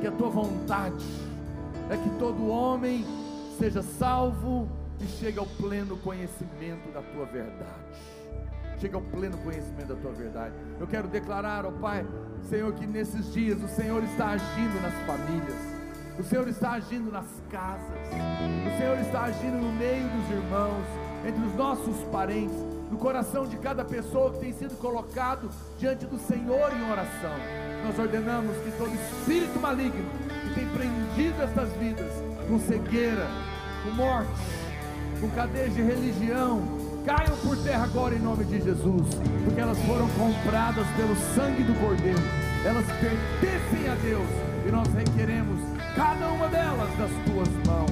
que 0.00 0.06
a 0.08 0.10
tua 0.10 0.28
vontade 0.28 1.06
é 1.88 1.96
que 1.96 2.10
todo 2.18 2.48
homem 2.48 3.06
seja 3.56 3.80
salvo 3.80 4.68
e 5.00 5.06
chegue 5.06 5.38
ao 5.38 5.46
pleno 5.46 5.96
conhecimento 5.98 6.92
da 6.92 7.00
tua 7.00 7.24
verdade. 7.24 8.02
Chega 8.80 8.96
ao 8.96 9.02
pleno 9.02 9.38
conhecimento 9.38 9.94
da 9.94 9.94
tua 9.94 10.10
verdade. 10.10 10.54
Eu 10.80 10.88
quero 10.88 11.06
declarar, 11.06 11.64
ó 11.64 11.70
Pai, 11.70 12.04
Senhor, 12.48 12.74
que 12.74 12.84
nesses 12.84 13.32
dias 13.32 13.62
o 13.62 13.68
Senhor 13.68 14.02
está 14.02 14.30
agindo 14.30 14.82
nas 14.82 14.94
famílias, 15.06 15.54
o 16.18 16.24
Senhor 16.24 16.48
está 16.48 16.72
agindo 16.72 17.12
nas 17.12 17.28
casas, 17.48 17.96
o 18.66 18.76
Senhor 18.76 18.98
está 18.98 19.22
agindo 19.22 19.56
no 19.56 19.72
meio 19.74 20.02
dos 20.02 20.30
irmãos, 20.36 20.84
entre 21.24 21.44
os 21.44 21.54
nossos 21.54 21.96
parentes, 22.10 22.79
no 22.90 22.98
coração 22.98 23.46
de 23.46 23.56
cada 23.56 23.84
pessoa 23.84 24.32
que 24.32 24.40
tem 24.40 24.52
sido 24.52 24.76
colocado 24.78 25.48
diante 25.78 26.04
do 26.06 26.18
Senhor 26.18 26.72
em 26.72 26.90
oração. 26.90 27.32
Nós 27.84 27.98
ordenamos 27.98 28.56
que 28.58 28.70
todo 28.72 28.92
espírito 28.94 29.58
maligno 29.60 30.04
que 30.42 30.54
tem 30.54 30.68
prendido 30.68 31.42
estas 31.42 31.70
vidas 31.74 32.12
com 32.48 32.58
cegueira, 32.58 33.28
com 33.84 33.90
morte, 33.92 34.30
com 35.20 35.30
cadeias 35.30 35.72
de 35.74 35.82
religião, 35.82 36.62
caiam 37.06 37.36
por 37.38 37.56
terra 37.62 37.84
agora 37.84 38.14
em 38.14 38.18
nome 38.18 38.44
de 38.44 38.60
Jesus, 38.60 39.08
porque 39.44 39.60
elas 39.60 39.78
foram 39.86 40.08
compradas 40.10 40.86
pelo 40.96 41.16
sangue 41.34 41.62
do 41.62 41.78
Cordeiro, 41.80 42.20
elas 42.64 42.84
pertencem 42.86 43.88
a 43.88 43.94
Deus 43.94 44.28
e 44.66 44.70
nós 44.70 44.88
requeremos 44.92 45.60
cada 45.94 46.28
uma 46.28 46.48
delas 46.48 46.90
das 46.98 47.10
tuas 47.24 47.48
mãos, 47.66 47.90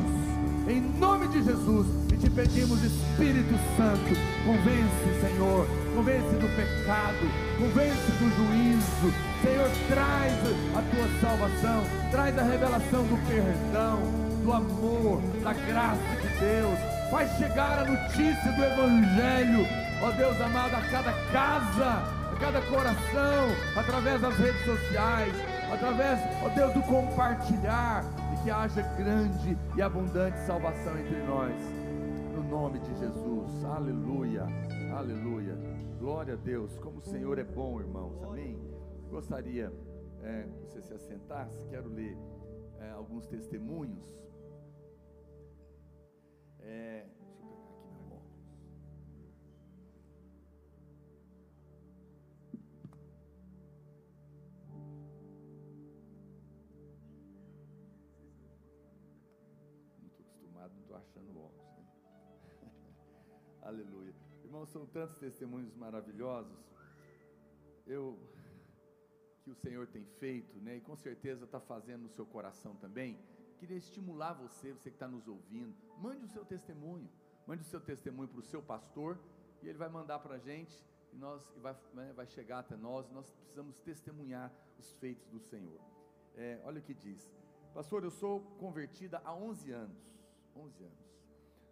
em 0.69 0.81
nome 0.99 1.29
de 1.29 1.43
Jesus, 1.43 1.87
e 2.13 2.17
te 2.17 2.29
pedimos, 2.29 2.83
Espírito 2.83 3.55
Santo, 3.77 4.38
convence, 4.49 5.21
Senhor, 5.21 5.67
convence 5.95 6.35
do 6.37 6.49
pecado, 6.57 7.21
convence 7.59 8.13
do 8.13 8.29
juízo, 8.35 9.13
Senhor, 9.43 9.69
traz 9.89 10.33
a 10.75 10.83
tua 10.89 11.21
salvação, 11.21 11.83
traz 12.11 12.39
a 12.39 12.43
revelação 12.43 13.03
do 13.05 13.19
perdão, 13.29 13.99
do 14.43 14.51
amor, 14.51 15.21
da 15.45 15.53
graça 15.53 16.17
de 16.23 16.29
Deus. 16.41 16.79
Faz 17.11 17.31
chegar 17.37 17.81
a 17.81 17.85
notícia 17.85 18.53
do 18.53 18.65
Evangelho, 18.65 19.67
ó 20.01 20.11
Deus 20.13 20.41
amado, 20.41 20.77
a 20.77 20.81
cada 20.81 21.13
casa, 21.31 22.03
a 22.33 22.37
cada 22.41 22.63
coração, 22.63 23.49
através 23.77 24.21
das 24.23 24.35
redes 24.39 24.65
sociais, 24.65 25.35
através, 25.71 26.19
ó 26.43 26.49
Deus, 26.49 26.73
do 26.73 26.81
compartilhar, 26.85 28.03
e 28.33 28.45
que 28.45 28.51
haja 28.51 28.81
grande 28.97 29.59
e 29.77 29.83
abundante 29.83 30.39
salvação 30.47 30.99
entre 30.99 31.23
nós. 31.27 31.53
No 32.35 32.43
nome 32.45 32.79
de 32.79 32.99
Jesus, 32.99 33.28
aleluia, 33.73 34.47
aleluia. 34.95 35.57
Glória 35.99 36.35
a 36.35 36.37
Deus, 36.37 36.79
como 36.79 36.99
o 36.99 37.03
Senhor 37.03 37.39
é 37.39 37.45
bom, 37.45 37.81
irmãos, 37.81 38.23
amém. 38.23 38.59
Gostaria 39.11 39.73
é, 40.23 40.43
que 40.43 40.67
você 40.67 40.81
se 40.83 40.95
assentasse, 40.95 41.67
quero 41.67 41.89
ler 41.89 42.17
é, 42.81 42.91
alguns 42.91 43.27
testemunhos. 43.27 44.28
Irmãos, 64.59 64.71
são 64.71 64.87
tantos 64.87 65.17
testemunhos 65.19 65.73
maravilhosos. 65.77 66.59
Eu 67.87 68.19
que 69.45 69.53
o 69.53 69.55
Senhor 69.55 69.87
tem 69.87 70.05
feito, 70.19 70.59
né? 70.59 70.79
E 70.79 70.81
com 70.81 70.97
certeza 70.97 71.45
está 71.45 71.61
fazendo 71.61 72.03
no 72.03 72.09
seu 72.09 72.27
coração 72.27 72.75
também. 72.75 73.17
Queria 73.61 73.77
estimular 73.77 74.33
você, 74.33 74.73
você 74.73 74.91
que 74.91 74.97
está 74.97 75.07
nos 75.07 75.29
ouvindo, 75.29 75.73
mande 75.99 76.25
o 76.25 76.29
seu 76.29 76.45
testemunho, 76.45 77.09
mande 77.47 77.63
o 77.63 77.67
seu 77.67 77.81
testemunho 77.81 78.29
para 78.29 78.41
o 78.41 78.43
seu 78.43 78.61
pastor 78.61 79.17
e 79.63 79.69
ele 79.69 79.79
vai 79.79 79.89
mandar 79.89 80.19
para 80.19 80.35
a 80.35 80.39
gente 80.39 80.85
e 81.13 81.17
nós 81.17 81.41
e 81.57 81.61
vai, 81.61 81.77
né, 81.95 82.13
vai 82.17 82.27
chegar 82.27 82.59
até 82.59 82.77
nós. 82.77 83.09
Nós 83.13 83.31
precisamos 83.31 83.79
testemunhar 83.79 84.53
os 84.77 84.91
feitos 84.95 85.29
do 85.29 85.39
Senhor. 85.39 85.81
É, 86.35 86.61
olha 86.65 86.81
o 86.81 86.83
que 86.83 86.95
diz, 86.95 87.33
pastor, 87.73 88.03
eu 88.03 88.11
sou 88.11 88.41
convertida 88.59 89.23
há 89.25 89.33
11 89.33 89.71
anos, 89.71 90.21
11 90.57 90.83
anos, 90.83 91.15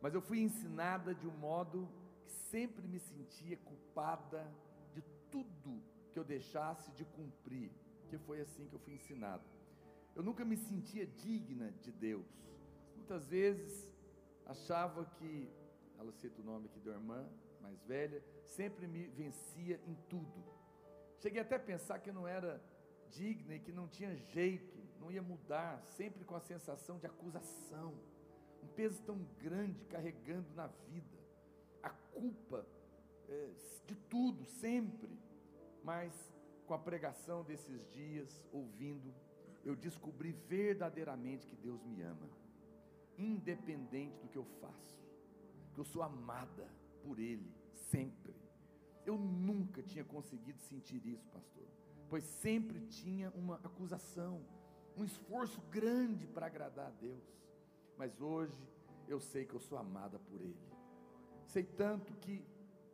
mas 0.01 0.15
eu 0.15 0.21
fui 0.21 0.39
ensinada 0.39 1.13
de 1.13 1.27
um 1.27 1.37
modo 1.37 1.89
sempre 2.31 2.87
me 2.87 2.99
sentia 2.99 3.57
culpada 3.57 4.47
de 4.93 5.03
tudo 5.31 5.83
que 6.13 6.19
eu 6.19 6.25
deixasse 6.25 6.91
de 6.93 7.05
cumprir, 7.05 7.71
que 8.09 8.19
foi 8.19 8.41
assim 8.41 8.67
que 8.67 8.75
eu 8.75 8.81
fui 8.81 8.95
ensinado. 8.95 9.45
Eu 10.15 10.23
nunca 10.23 10.45
me 10.45 10.57
sentia 10.57 11.07
digna 11.07 11.71
de 11.83 11.93
Deus. 11.93 12.27
Muitas 12.97 13.27
vezes 13.27 13.93
achava 14.47 15.05
que, 15.05 15.49
ela 15.99 16.13
cita 16.13 16.41
o 16.41 16.45
nome 16.45 16.67
aqui 16.67 16.81
da 16.81 16.93
irmã 16.93 17.29
mais 17.61 17.83
velha, 17.83 18.23
sempre 18.45 18.87
me 18.87 19.07
vencia 19.09 19.81
em 19.87 19.95
tudo. 20.09 20.45
Cheguei 21.19 21.41
até 21.41 21.57
a 21.57 21.61
pensar 21.61 21.99
que 21.99 22.11
eu 22.11 22.15
não 22.15 22.27
era 22.27 22.63
digna 23.11 23.55
e 23.55 23.61
que 23.61 23.73
não 23.73 23.89
tinha 23.89 24.15
jeito, 24.17 24.79
não 25.01 25.11
ia 25.11 25.23
mudar, 25.23 25.83
sempre 25.85 26.25
com 26.25 26.35
a 26.35 26.41
sensação 26.41 26.99
de 26.99 27.07
acusação, 27.07 27.95
um 28.63 28.69
peso 28.69 29.01
tão 29.03 29.19
grande 29.39 29.85
carregando 29.85 30.49
na 30.55 30.67
vida, 30.67 31.16
culpa 32.17 32.67
é, 33.29 33.51
de 33.87 33.95
tudo, 33.95 34.45
sempre. 34.45 35.11
Mas 35.85 36.13
com 36.67 36.75
a 36.75 36.79
pregação 36.79 37.45
desses 37.45 37.87
dias, 37.91 38.45
ouvindo, 38.53 39.15
eu 39.65 39.77
descobri 39.77 40.33
verdadeiramente 40.33 41.47
que 41.47 41.57
Deus 41.57 41.83
me 41.85 42.03
ama, 42.03 42.29
independente 43.17 44.19
do 44.19 44.29
que 44.29 44.39
eu 44.39 44.45
faço, 44.61 45.01
que 45.75 45.81
eu 45.81 45.85
sou 45.85 46.03
amada 46.03 46.69
por 47.03 47.19
Ele, 47.19 47.53
sempre. 47.73 48.35
Eu 49.05 49.17
nunca 49.17 49.83
tinha 49.83 50.05
conseguido 50.05 50.61
sentir 50.61 51.05
isso, 51.07 51.29
pastor 51.29 51.67
pois 52.09 52.25
sempre 52.25 52.81
tinha 52.81 53.31
uma 53.31 53.57
acusação, 53.57 54.41
um 54.97 55.05
esforço 55.05 55.61
grande 55.71 56.27
para 56.27 56.47
agradar 56.47 56.87
a 56.87 56.91
Deus. 56.91 57.25
Mas 57.97 58.21
hoje 58.21 58.69
eu 59.09 59.21
sei 59.21 59.45
que 59.45 59.55
eu 59.55 59.61
sou 59.61 59.79
amada 59.79 60.19
por 60.19 60.41
Ele. 60.41 60.76
Sei 61.47 61.65
tanto 61.65 62.13
que 62.15 62.45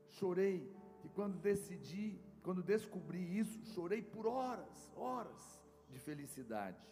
chorei, 0.09 0.71
que 1.01 1.09
quando 1.09 1.38
decidi, 1.38 2.21
quando 2.43 2.62
descobri 2.62 3.38
isso, 3.38 3.65
chorei 3.67 4.03
por 4.03 4.27
horas, 4.27 4.91
horas 4.97 5.61
de 5.88 5.99
felicidade. 5.99 6.87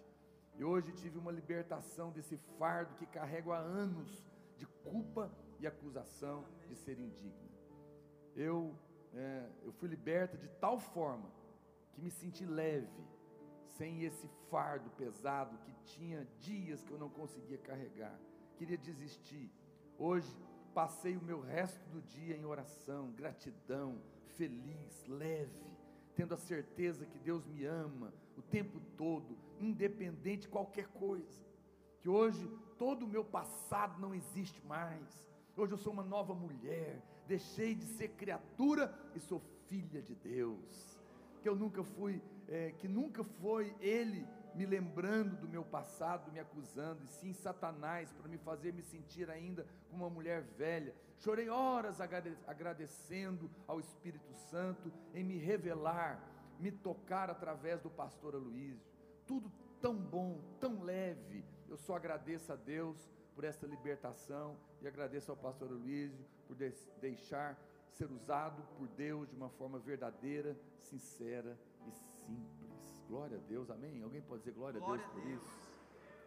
E 0.57 0.65
hoje 0.65 0.93
tive 0.93 1.19
uma 1.19 1.33
libertação 1.33 2.11
desse 2.11 2.37
fardo 2.59 2.95
que 2.95 3.07
carrego 3.07 3.53
há 3.53 3.59
anos 3.59 4.25
de 4.57 4.67
culpa 4.67 5.31
e 5.59 5.67
acusação 5.67 6.45
de 6.69 6.75
ser 6.77 6.99
indigna. 6.99 7.51
Eu, 8.37 8.75
é, 9.15 9.49
eu 9.63 9.73
fui 9.73 9.89
liberta 9.89 10.37
de 10.37 10.49
tal 10.49 10.79
forma 10.79 11.31
que 11.93 12.01
me 12.01 12.11
senti 12.11 12.45
leve, 12.45 13.05
sem 13.77 14.03
esse 14.03 14.29
fardo 14.51 14.91
pesado 14.91 15.57
que 15.59 15.73
tinha 15.85 16.27
dias 16.39 16.83
que 16.83 16.91
eu 16.91 16.99
não 16.99 17.09
conseguia 17.09 17.59
carregar. 17.59 18.19
Queria 18.57 18.77
desistir. 18.77 19.51
Hoje 19.99 20.31
passei 20.75 21.17
o 21.17 21.23
meu 21.23 21.41
resto 21.41 21.81
do 21.91 22.01
dia 22.01 22.37
em 22.37 22.45
oração, 22.45 23.11
gratidão, 23.13 23.99
feliz, 24.37 25.07
leve, 25.07 25.65
tendo 26.15 26.35
a 26.35 26.39
certeza 26.39 27.07
que 27.07 27.19
Deus 27.19 27.45
me 27.47 27.65
ama 27.65 28.13
o 28.37 28.43
tempo 28.43 28.81
todo, 28.97 29.37
independente 29.59 30.43
de 30.43 30.49
qualquer 30.49 30.89
coisa. 30.89 31.45
Que 32.01 32.09
hoje 32.09 32.49
todo 32.79 33.05
o 33.05 33.09
meu 33.09 33.25
passado 33.25 34.01
não 34.01 34.15
existe 34.15 34.65
mais. 34.67 35.31
Hoje 35.57 35.73
eu 35.73 35.79
sou 35.79 35.93
uma 35.93 36.05
nova 36.05 36.35
mulher, 36.35 37.03
deixei 37.27 37.75
de 37.75 37.85
ser 37.85 38.09
criatura 38.11 38.95
e 39.15 39.21
sou 39.21 39.41
filha 39.69 40.01
de 40.01 40.15
Deus 40.15 41.01
que 41.41 41.49
eu 41.49 41.57
nunca 41.57 41.83
fui, 41.83 42.23
é, 42.49 42.73
que 42.79 42.87
nunca 42.87 43.25
foi 43.25 43.75
Ele 43.81 44.27
me 44.55 44.67
lembrando 44.67 45.37
do 45.37 45.49
meu 45.49 45.65
passado, 45.65 46.31
me 46.33 46.39
acusando, 46.39 47.05
e 47.05 47.09
sim 47.09 47.33
Satanás, 47.33 48.13
para 48.13 48.29
me 48.29 48.39
fazer 48.39 48.73
me 48.73 48.83
sentir 48.83 49.31
ainda 49.31 49.67
como 49.89 50.05
uma 50.05 50.11
mulher 50.11 50.43
velha. 50.57 50.95
Chorei 51.19 51.49
horas 51.49 52.01
agradecendo 52.47 53.51
ao 53.67 53.81
Espírito 53.81 54.33
Santo 54.51 54.93
em 55.15 55.23
me 55.23 55.37
revelar, 55.37 56.21
me 56.59 56.71
tocar 56.71 57.31
através 57.31 57.81
do 57.81 57.91
pastor 57.91 58.35
Aloísio. 58.35 58.91
Tudo 59.27 59.51
tão 59.81 59.97
bom, 59.97 60.41
tão 60.59 60.83
leve. 60.83 61.45
Eu 61.69 61.77
só 61.77 61.97
agradeço 61.97 62.53
a 62.53 62.57
Deus 62.57 63.11
por 63.35 63.45
esta 63.45 63.67
libertação 63.67 64.57
e 64.83 64.89
agradeço 64.89 65.31
ao 65.31 65.37
pastor 65.37 65.71
Aloísio 65.71 66.25
por 66.47 66.57
deixar 67.01 67.59
ser 67.93 68.11
usado 68.11 68.63
por 68.77 68.89
Deus 68.89 69.29
de 69.29 69.37
uma 69.37 69.51
forma 69.51 69.79
verdadeira, 69.79 70.57
sincera 70.81 71.59
e 71.87 71.93
simples. 71.93 72.60
Glória 73.11 73.39
a 73.39 73.41
Deus, 73.41 73.69
amém? 73.71 74.01
Alguém 74.05 74.23
pode 74.23 74.43
dizer 74.43 74.53
glória, 74.53 74.79
glória 74.79 75.05
a 75.05 75.09
Deus 75.09 75.13
por 75.13 75.29
Deus. 75.29 75.43
isso? 75.43 75.71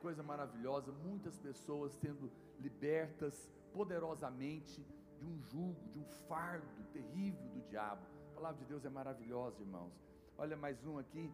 Coisa 0.01 0.21
maravilhosa, 0.21 0.91
muitas 0.91 1.37
pessoas 1.37 1.93
sendo 1.93 2.29
libertas 2.59 3.49
poderosamente 3.71 4.85
de 5.17 5.25
um 5.25 5.41
jugo, 5.43 5.79
de 5.93 5.99
um 5.99 6.03
fardo 6.27 6.83
terrível 6.91 7.47
do 7.51 7.61
diabo. 7.69 8.05
A 8.31 8.35
palavra 8.35 8.59
de 8.59 8.65
Deus 8.65 8.83
é 8.83 8.89
maravilhosa, 8.89 9.61
irmãos. 9.61 9.93
Olha 10.37 10.57
mais 10.57 10.85
um 10.85 10.97
aqui. 10.97 11.31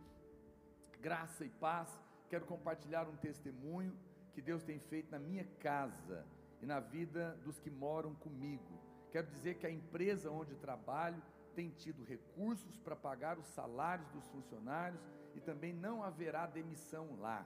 Graça 1.01 1.43
e 1.43 1.49
paz. 1.49 1.99
Quero 2.29 2.45
compartilhar 2.45 3.09
um 3.09 3.15
testemunho 3.15 3.97
que 4.35 4.43
Deus 4.43 4.61
tem 4.63 4.77
feito 4.77 5.09
na 5.09 5.17
minha 5.17 5.45
casa 5.59 6.27
e 6.61 6.65
na 6.67 6.79
vida 6.79 7.35
dos 7.43 7.59
que 7.59 7.71
moram 7.71 8.13
comigo. 8.13 8.79
Quero 9.11 9.25
dizer 9.25 9.55
que 9.55 9.65
a 9.65 9.71
empresa 9.71 10.29
onde 10.29 10.53
trabalho 10.57 11.19
tem 11.49 11.69
tido 11.69 12.03
recursos 12.03 12.77
para 12.77 12.95
pagar 12.95 13.37
os 13.37 13.47
salários 13.47 14.07
dos 14.09 14.27
funcionários 14.27 15.01
e 15.35 15.39
também 15.39 15.73
não 15.73 16.03
haverá 16.03 16.45
demissão 16.45 17.19
lá. 17.19 17.45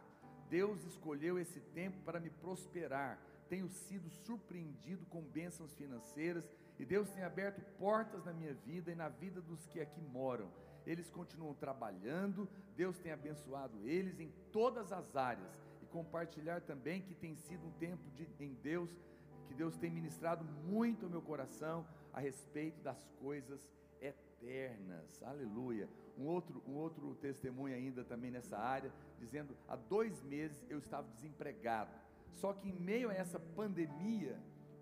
Deus 0.50 0.84
escolheu 0.86 1.40
esse 1.40 1.60
tempo 1.60 1.98
para 2.04 2.20
me 2.20 2.30
prosperar. 2.30 3.20
Tenho 3.50 3.68
sido 3.70 4.10
surpreendido 4.10 5.06
com 5.08 5.22
bênçãos 5.22 5.74
financeiras 5.74 6.48
e 6.80 6.86
Deus 6.86 7.10
tem 7.10 7.24
aberto 7.24 7.62
portas 7.78 8.26
na 8.26 8.34
minha 8.34 8.54
vida 8.54 8.92
e 8.92 8.96
na 8.96 9.10
vida 9.10 9.42
dos 9.42 9.66
que 9.68 9.80
aqui 9.80 10.02
moram. 10.02 10.50
Eles 10.86 11.10
continuam 11.10 11.54
trabalhando, 11.54 12.48
Deus 12.76 12.98
tem 13.00 13.12
abençoado 13.12 13.80
eles 13.88 14.20
em 14.20 14.32
todas 14.52 14.92
as 14.92 15.16
áreas 15.16 15.50
e 15.82 15.86
compartilhar 15.86 16.62
também 16.62 17.02
que 17.02 17.16
tem 17.16 17.36
sido 17.36 17.66
um 17.66 17.72
tempo 17.72 18.10
de, 18.12 18.28
em 18.40 18.54
Deus 18.56 18.90
que 19.48 19.54
Deus 19.54 19.78
tem 19.78 19.92
ministrado 19.92 20.44
muito 20.66 21.06
ao 21.06 21.12
meu 21.12 21.22
coração 21.22 21.86
a 22.12 22.20
respeito 22.20 22.82
das 22.82 23.08
coisas 23.20 23.70
eternas. 24.44 25.24
Aleluia. 25.24 25.90
Um 26.18 26.26
outro, 26.26 26.62
um 26.68 26.76
outro 26.76 27.16
testemunho 27.16 27.76
ainda 27.76 28.04
também 28.04 28.30
nessa 28.30 28.58
área, 28.58 28.92
dizendo: 29.18 29.56
há 29.68 29.76
dois 29.76 30.22
meses 30.24 30.64
eu 30.70 30.78
estava 30.78 31.08
desempregado. 31.16 31.92
Só 32.32 32.54
que 32.54 32.70
em 32.70 32.74
meio 32.74 33.10
a 33.10 33.14
essa 33.14 33.40
pandemia, 33.40 34.38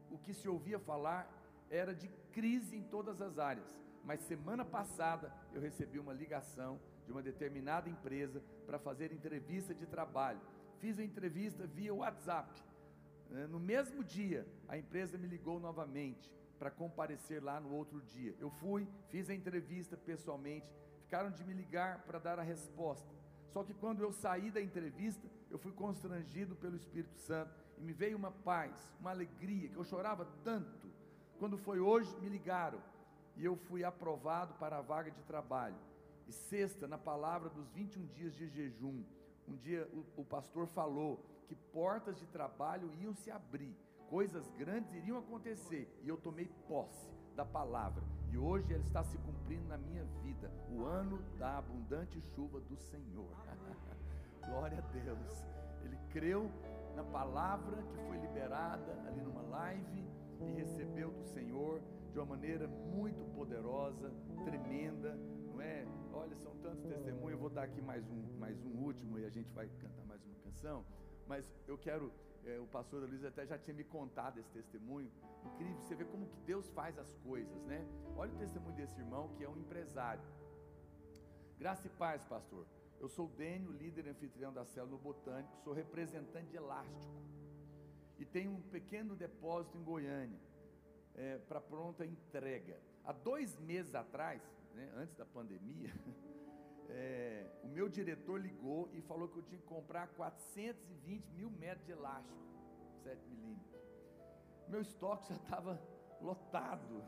o 0.10 0.18
que 0.18 0.34
se 0.34 0.48
ouvia 0.50 0.80
falar 0.80 1.30
era 1.70 1.94
de 1.94 2.10
crise 2.34 2.76
em 2.76 2.84
todas 2.84 3.22
as 3.22 3.38
áreas. 3.38 3.78
Mas 4.04 4.22
semana 4.22 4.66
passada 4.66 5.32
eu 5.54 5.62
recebi 5.62 6.00
uma 6.00 6.14
ligação 6.14 6.80
de 7.06 7.12
uma 7.12 7.22
determinada 7.22 7.90
empresa 7.90 8.42
para 8.66 8.80
fazer 8.80 9.12
entrevista 9.12 9.74
de 9.74 9.86
trabalho. 9.86 10.42
Fiz 10.80 10.98
a 10.98 11.04
entrevista 11.04 11.68
via 11.68 11.94
WhatsApp. 11.94 12.62
Né, 13.30 13.48
no 13.48 13.60
mesmo 13.60 14.04
dia, 14.04 14.46
a 14.68 14.78
empresa 14.78 15.18
me 15.18 15.28
ligou 15.28 15.60
novamente 15.60 16.30
para 16.62 16.70
comparecer 16.70 17.44
lá 17.44 17.60
no 17.60 17.74
outro 17.74 18.00
dia. 18.02 18.36
Eu 18.40 18.52
fui, 18.52 18.88
fiz 19.10 19.32
a 19.32 19.34
entrevista 19.34 19.98
pessoalmente, 19.98 20.72
ficaram 21.02 21.32
de 21.32 21.44
me 21.44 21.56
ligar 21.56 22.04
para 22.04 22.20
dar 22.20 22.38
a 22.38 22.44
resposta. 22.44 23.10
Só 23.50 23.64
que 23.64 23.74
quando 23.74 24.04
eu 24.04 24.12
saí 24.12 24.52
da 24.52 24.62
entrevista, 24.62 25.28
eu 25.50 25.58
fui 25.58 25.72
constrangido 25.72 26.56
pelo 26.56 26.76
Espírito 26.76 27.18
Santo 27.18 27.52
e 27.80 27.82
me 27.82 27.94
veio 27.94 28.16
uma 28.16 28.32
paz, 28.32 28.76
uma 29.00 29.10
alegria, 29.10 29.70
que 29.70 29.76
eu 29.76 29.84
chorava 29.84 30.28
tanto. 30.44 30.88
Quando 31.40 31.58
foi 31.58 31.80
hoje, 31.80 32.16
me 32.22 32.30
ligaram 32.30 32.80
e 33.36 33.44
eu 33.44 33.56
fui 33.56 33.84
aprovado 33.84 34.54
para 34.60 34.78
a 34.78 34.82
vaga 34.82 35.10
de 35.10 35.24
trabalho. 35.24 35.80
E 36.28 36.32
sexta, 36.32 36.88
na 36.88 36.98
palavra 37.00 37.50
dos 37.50 37.72
21 37.72 38.06
dias 38.06 38.36
de 38.36 38.48
jejum, 38.48 39.04
um 39.48 39.56
dia 39.56 39.90
o, 39.92 40.22
o 40.22 40.24
pastor 40.24 40.68
falou 40.68 41.26
que 41.48 41.56
portas 41.56 42.20
de 42.20 42.28
trabalho 42.28 42.94
iam 43.02 43.16
se 43.16 43.32
abrir, 43.32 43.76
coisas 44.12 44.46
grandes 44.58 44.94
iriam 44.94 45.18
acontecer, 45.18 45.88
e 46.04 46.10
eu 46.10 46.18
tomei 46.18 46.46
posse 46.68 47.10
da 47.34 47.46
palavra, 47.46 48.04
e 48.30 48.38
hoje 48.38 48.74
ela 48.74 48.84
está 48.84 49.02
se 49.06 49.18
cumprindo 49.20 49.66
na 49.70 49.78
minha 49.78 50.04
vida, 50.22 50.52
o 50.70 50.84
ano 50.84 51.18
da 51.40 51.60
abundante 51.60 52.20
chuva 52.36 52.60
do 52.60 52.76
Senhor. 52.76 53.32
Glória 54.46 54.80
a 54.80 54.82
Deus. 54.82 55.46
Ele 55.86 55.98
creu 56.10 56.52
na 56.94 57.06
palavra 57.06 57.82
que 57.84 57.98
foi 58.06 58.18
liberada 58.18 58.92
ali 59.08 59.22
numa 59.22 59.44
live 59.44 60.06
e 60.42 60.52
recebeu 60.60 61.12
do 61.12 61.24
Senhor 61.24 61.82
de 62.12 62.20
uma 62.20 62.26
maneira 62.26 62.68
muito 62.68 63.24
poderosa, 63.34 64.12
tremenda, 64.44 65.18
não 65.46 65.62
é? 65.62 65.88
Olha, 66.12 66.36
são 66.36 66.54
tantos 66.58 66.84
testemunhos. 66.84 67.32
Eu 67.32 67.38
vou 67.38 67.50
dar 67.50 67.64
aqui 67.64 67.82
mais 67.82 68.06
um, 68.10 68.38
mais 68.38 68.62
um 68.66 68.72
último 68.72 69.18
e 69.18 69.26
a 69.26 69.30
gente 69.30 69.54
vai 69.54 69.70
cantar 69.80 70.04
mais 70.06 70.22
uma 70.26 70.36
canção 70.44 70.84
mas 71.28 71.54
eu 71.68 71.78
quero, 71.78 72.12
é, 72.46 72.60
o 72.60 72.68
pastor 72.68 73.04
Luiz 73.08 73.24
até 73.24 73.46
já 73.46 73.58
tinha 73.58 73.76
me 73.76 73.84
contado 73.84 74.40
esse 74.40 74.50
testemunho, 74.50 75.12
incrível, 75.46 75.82
você 75.82 75.96
vê 75.96 76.06
como 76.06 76.28
que 76.28 76.38
Deus 76.42 76.70
faz 76.70 76.98
as 76.98 77.14
coisas, 77.18 77.64
né? 77.64 77.86
Olha 78.16 78.32
o 78.34 78.38
testemunho 78.38 78.76
desse 78.76 79.00
irmão 79.00 79.30
que 79.36 79.44
é 79.44 79.50
um 79.50 79.58
empresário. 79.58 80.24
Graça 81.58 81.88
e 81.88 81.90
paz, 81.92 82.24
pastor. 82.26 82.66
Eu 83.00 83.10
sou 83.10 83.26
o 83.26 83.30
Dênio, 83.30 83.72
líder 83.72 84.08
anfitrião 84.08 84.54
da 84.54 84.64
célula 84.64 84.98
Botânico, 84.98 85.58
sou 85.64 85.74
representante 85.74 86.50
de 86.50 86.58
elástico. 86.58 87.14
e 88.20 88.26
tem 88.26 88.48
um 88.48 88.62
pequeno 88.62 89.16
depósito 89.16 89.76
em 89.76 89.84
Goiânia 89.84 90.40
é, 91.16 91.38
para 91.40 91.60
pronta 91.60 92.06
entrega. 92.06 92.78
Há 93.04 93.12
dois 93.12 93.58
meses 93.60 93.96
atrás, 93.96 94.42
né, 94.76 94.92
antes 94.96 95.16
da 95.16 95.26
pandemia, 95.26 95.92
é, 96.92 97.48
o 97.64 97.68
meu 97.68 97.88
diretor 97.88 98.40
ligou 98.40 98.90
e 98.94 99.02
falou 99.02 99.28
que 99.28 99.38
eu 99.38 99.44
tinha 99.44 99.60
que 99.60 99.68
comprar 99.68 100.08
420 100.10 101.32
mil 101.32 101.50
metros 101.50 101.86
de 101.86 101.92
elástico, 101.92 102.38
7 103.04 103.28
milímetros. 103.28 103.82
Meu 104.68 104.82
estoque 104.82 105.30
já 105.30 105.36
estava 105.36 105.82
lotado, 106.22 107.04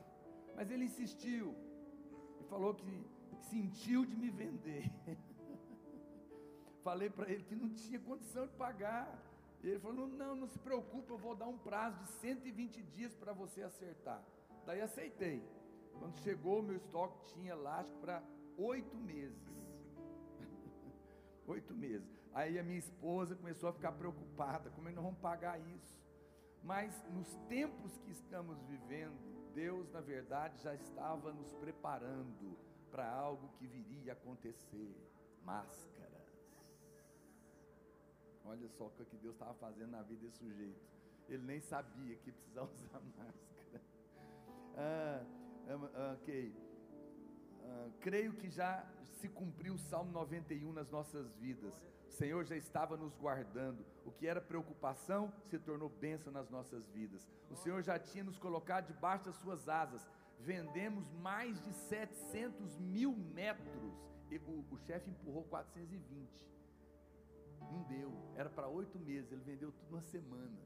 mas 0.55 0.69
ele 0.71 0.85
insistiu 0.85 1.55
e 2.39 2.43
falou 2.45 2.73
que 2.73 3.07
sentiu 3.49 4.05
de 4.05 4.15
me 4.15 4.29
vender. 4.29 4.91
Falei 6.83 7.09
para 7.09 7.29
ele 7.31 7.43
que 7.43 7.55
não 7.55 7.69
tinha 7.69 7.99
condição 7.99 8.45
de 8.45 8.53
pagar. 8.53 9.17
Ele 9.63 9.79
falou: 9.79 10.07
não, 10.07 10.35
não 10.35 10.47
se 10.47 10.59
preocupe, 10.59 11.09
eu 11.09 11.17
vou 11.17 11.35
dar 11.35 11.47
um 11.47 11.57
prazo 11.57 11.97
de 12.03 12.09
120 12.09 12.83
dias 12.83 13.15
para 13.15 13.31
você 13.31 13.61
acertar. 13.63 14.21
Daí 14.65 14.81
aceitei. 14.81 15.41
Quando 15.97 16.17
chegou, 16.17 16.61
meu 16.61 16.75
estoque 16.75 17.33
tinha 17.33 17.51
elástico 17.51 17.99
para 18.01 18.21
oito 18.57 18.97
meses. 18.97 19.62
Oito 21.47 21.73
meses. 21.73 22.07
Aí 22.33 22.57
a 22.57 22.63
minha 22.63 22.79
esposa 22.79 23.35
começou 23.35 23.69
a 23.69 23.73
ficar 23.73 23.91
preocupada: 23.91 24.69
como 24.71 24.87
é 24.87 24.91
que 24.91 24.95
nós 24.95 25.05
vamos 25.05 25.19
pagar 25.19 25.59
isso? 25.59 26.01
Mas 26.63 27.03
nos 27.11 27.35
tempos 27.47 27.97
que 27.99 28.11
estamos 28.11 28.57
vivendo, 28.63 29.51
Deus, 29.53 29.91
na 29.91 30.01
verdade, 30.01 30.61
já 30.63 30.73
estava 30.73 31.31
nos 31.33 31.53
preparando 31.53 32.57
para 32.89 33.09
algo 33.09 33.49
que 33.57 33.67
viria 33.67 34.13
a 34.13 34.15
acontecer 34.15 34.95
máscaras. 35.43 35.93
Olha 38.45 38.67
só 38.69 38.87
o 38.87 39.05
que 39.05 39.17
Deus 39.17 39.35
estava 39.35 39.53
fazendo 39.55 39.91
na 39.91 40.01
vida 40.01 40.25
desse 40.25 40.37
sujeito. 40.37 40.79
Ele 41.29 41.43
nem 41.43 41.59
sabia 41.59 42.15
que 42.17 42.31
precisava 42.31 42.71
usar 42.73 43.01
máscara. 43.17 43.81
Ah, 44.75 45.25
ah, 45.95 46.17
ok. 46.19 46.55
Ah, 47.65 47.89
creio 48.01 48.33
que 48.33 48.49
já 48.49 48.85
se 49.19 49.29
cumpriu 49.29 49.75
o 49.75 49.77
Salmo 49.77 50.11
91 50.11 50.73
nas 50.73 50.89
nossas 50.89 51.33
vidas. 51.35 51.73
O 52.07 52.11
Senhor 52.11 52.43
já 52.45 52.55
estava 52.55 52.95
nos 52.97 53.15
guardando. 53.15 53.85
O 54.05 54.11
que 54.11 54.27
era 54.27 54.41
preocupação 54.41 55.33
se 55.47 55.57
tornou 55.57 55.89
bênção 55.89 56.31
nas 56.31 56.49
nossas 56.49 56.87
vidas. 56.89 57.27
O 57.49 57.55
Senhor 57.55 57.81
já 57.81 57.97
tinha 57.97 58.23
nos 58.23 58.37
colocado 58.37 58.87
debaixo 58.87 59.25
das 59.25 59.35
suas 59.37 59.67
asas. 59.67 60.05
Vendemos 60.39 61.09
mais 61.13 61.63
de 61.63 61.73
700 61.73 62.77
mil 62.77 63.13
metros. 63.15 63.93
E 64.29 64.37
o, 64.37 64.65
o 64.71 64.77
chefe 64.77 65.09
empurrou 65.09 65.43
420. 65.43 66.53
Não 67.61 67.81
deu. 67.83 68.11
Era 68.35 68.49
para 68.49 68.67
oito 68.67 68.99
meses. 68.99 69.31
Ele 69.31 69.41
vendeu 69.41 69.71
tudo 69.71 69.89
uma 69.89 70.01
semana. 70.01 70.59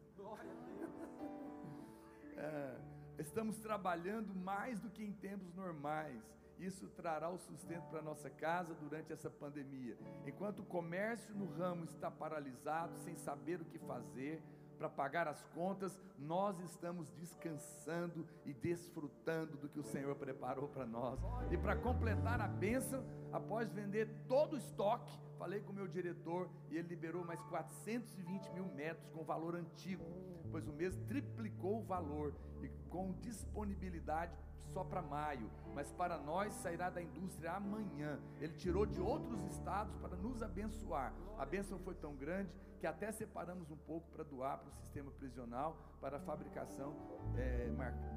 é, 2.36 2.78
estamos 3.22 3.60
trabalhando 3.60 4.34
mais 4.34 4.80
do 4.80 4.90
que 4.90 5.04
em 5.04 5.14
tempos 5.14 5.54
normais. 5.54 6.24
Isso 6.60 6.88
trará 6.90 7.30
o 7.30 7.38
sustento 7.38 7.88
para 7.90 8.02
nossa 8.02 8.30
casa 8.30 8.74
durante 8.76 9.14
essa 9.14 9.30
pandemia. 9.30 9.98
Enquanto 10.26 10.60
o 10.60 10.66
comércio 10.66 11.36
no 11.36 11.46
ramo 11.46 11.86
está 11.86 12.10
paralisado, 12.10 12.98
sem 12.98 13.16
saber 13.16 13.62
o 13.62 13.66
que 13.66 13.78
fazer, 13.80 14.42
para 14.78 14.90
pagar 14.90 15.28
as 15.28 15.44
contas, 15.56 16.00
nós 16.18 16.60
estamos 16.60 17.10
descansando 17.12 18.28
e 18.46 18.54
desfrutando 18.54 19.58
do 19.58 19.68
que 19.68 19.80
o 19.80 19.84
Senhor 19.84 20.16
preparou 20.16 20.68
para 20.68 20.86
nós. 20.86 21.20
E 21.52 21.58
para 21.58 21.76
completar 21.76 22.40
a 22.40 22.48
bênção, 22.48 23.04
após 23.32 23.72
vender 23.72 24.08
todo 24.28 24.54
o 24.54 24.58
estoque, 24.58 25.12
falei 25.38 25.62
com 25.62 25.72
o 25.72 25.76
meu 25.76 25.88
diretor 25.88 26.50
e 26.70 26.78
ele 26.78 26.88
liberou 26.88 27.26
mais 27.26 27.42
420 27.44 28.52
mil 28.52 28.66
metros 28.66 29.10
com 29.10 29.24
valor 29.24 29.56
antigo, 29.56 30.06
pois 30.52 30.68
o 30.68 30.74
mês 30.74 30.96
triplicou 31.08 31.80
o 31.80 31.84
valor 31.84 32.34
e 32.62 32.70
com 32.90 33.14
disponibilidade 33.14 34.38
só 34.78 34.84
para 34.84 35.02
maio, 35.02 35.50
mas 35.74 35.92
para 35.92 36.20
nós 36.20 36.54
sairá 36.54 36.88
da 36.92 37.02
indústria 37.02 37.54
amanhã. 37.54 38.20
Ele 38.40 38.54
tirou 38.54 38.86
de 38.86 39.02
outros 39.02 39.44
estados 39.46 39.96
para 39.96 40.16
nos 40.16 40.44
abençoar. 40.44 41.12
A 41.36 41.44
bênção 41.48 41.80
foi 41.80 41.96
tão 41.96 42.16
grande 42.16 42.54
que 42.80 42.86
até 42.86 43.12
separamos 43.12 43.72
um 43.72 43.76
pouco 43.76 44.08
para 44.12 44.24
doar 44.24 44.60
para 44.60 44.70
o 44.70 44.72
sistema 44.72 45.10
prisional 45.10 45.76
para 46.00 46.18
a 46.18 46.20
fabricação 46.20 46.96
é, 47.36 47.66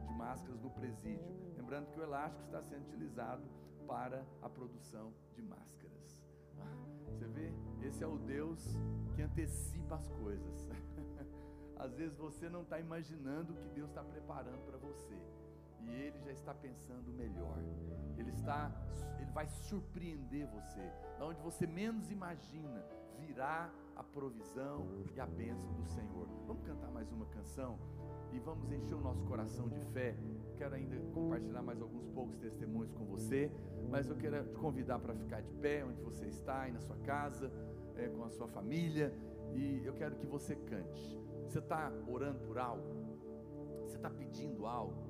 de 0.06 0.12
máscaras 0.12 0.60
no 0.60 0.68
presídio. 0.68 1.34
Lembrando 1.56 1.90
que 1.92 1.98
o 1.98 2.02
elástico 2.02 2.44
está 2.44 2.60
sendo 2.60 2.82
utilizado 2.82 3.42
para 3.86 4.22
a 4.42 4.48
produção 4.50 5.14
de 5.32 5.40
máscaras. 5.40 6.20
Ah, 6.58 6.76
você 7.06 7.26
vê, 7.26 7.54
esse 7.80 8.04
é 8.04 8.06
o 8.06 8.18
Deus 8.18 8.76
que 9.14 9.22
antecipa 9.22 9.94
as 9.94 10.06
coisas. 10.08 10.68
Às 11.78 11.94
vezes 11.94 12.18
você 12.18 12.50
não 12.50 12.60
está 12.60 12.78
imaginando 12.78 13.54
o 13.54 13.56
que 13.56 13.68
Deus 13.70 13.88
está 13.88 14.04
preparando 14.04 14.62
para 14.66 14.76
você 14.76 15.16
e 15.82 15.90
ele 15.90 16.18
já 16.20 16.32
está 16.32 16.54
pensando 16.54 17.12
melhor. 17.12 17.58
Ele 18.16 18.30
está, 18.30 18.70
ele 19.18 19.30
vai 19.30 19.46
surpreender 19.46 20.46
você. 20.48 20.92
Da 21.18 21.26
onde 21.26 21.40
você 21.40 21.66
menos 21.66 22.10
imagina, 22.10 22.84
virá 23.18 23.70
a 23.96 24.02
provisão 24.02 24.86
e 25.14 25.20
a 25.20 25.26
bênção 25.26 25.72
do 25.74 25.84
Senhor. 25.84 26.26
Vamos 26.46 26.62
cantar 26.62 26.90
mais 26.90 27.10
uma 27.12 27.26
canção 27.26 27.78
e 28.32 28.38
vamos 28.38 28.70
encher 28.72 28.94
o 28.94 29.00
nosso 29.00 29.22
coração 29.24 29.68
de 29.68 29.80
fé. 29.92 30.16
Quero 30.56 30.74
ainda 30.74 30.98
compartilhar 31.12 31.62
mais 31.62 31.80
alguns 31.80 32.06
poucos 32.08 32.36
testemunhos 32.38 32.92
com 32.92 33.04
você, 33.04 33.50
mas 33.88 34.08
eu 34.08 34.16
quero 34.16 34.44
te 34.46 34.54
convidar 34.54 34.98
para 34.98 35.14
ficar 35.14 35.42
de 35.42 35.52
pé 35.54 35.84
onde 35.84 36.00
você 36.00 36.26
está, 36.26 36.62
aí 36.62 36.72
na 36.72 36.80
sua 36.80 36.96
casa, 36.98 37.50
é, 37.96 38.08
com 38.08 38.24
a 38.24 38.30
sua 38.30 38.48
família, 38.48 39.12
e 39.54 39.84
eu 39.84 39.94
quero 39.94 40.16
que 40.16 40.26
você 40.26 40.56
cante. 40.56 41.18
Você 41.44 41.58
está 41.58 41.92
orando 42.06 42.40
por 42.40 42.58
algo? 42.58 43.18
Você 43.82 43.96
está 43.96 44.08
pedindo 44.08 44.66
algo? 44.66 45.09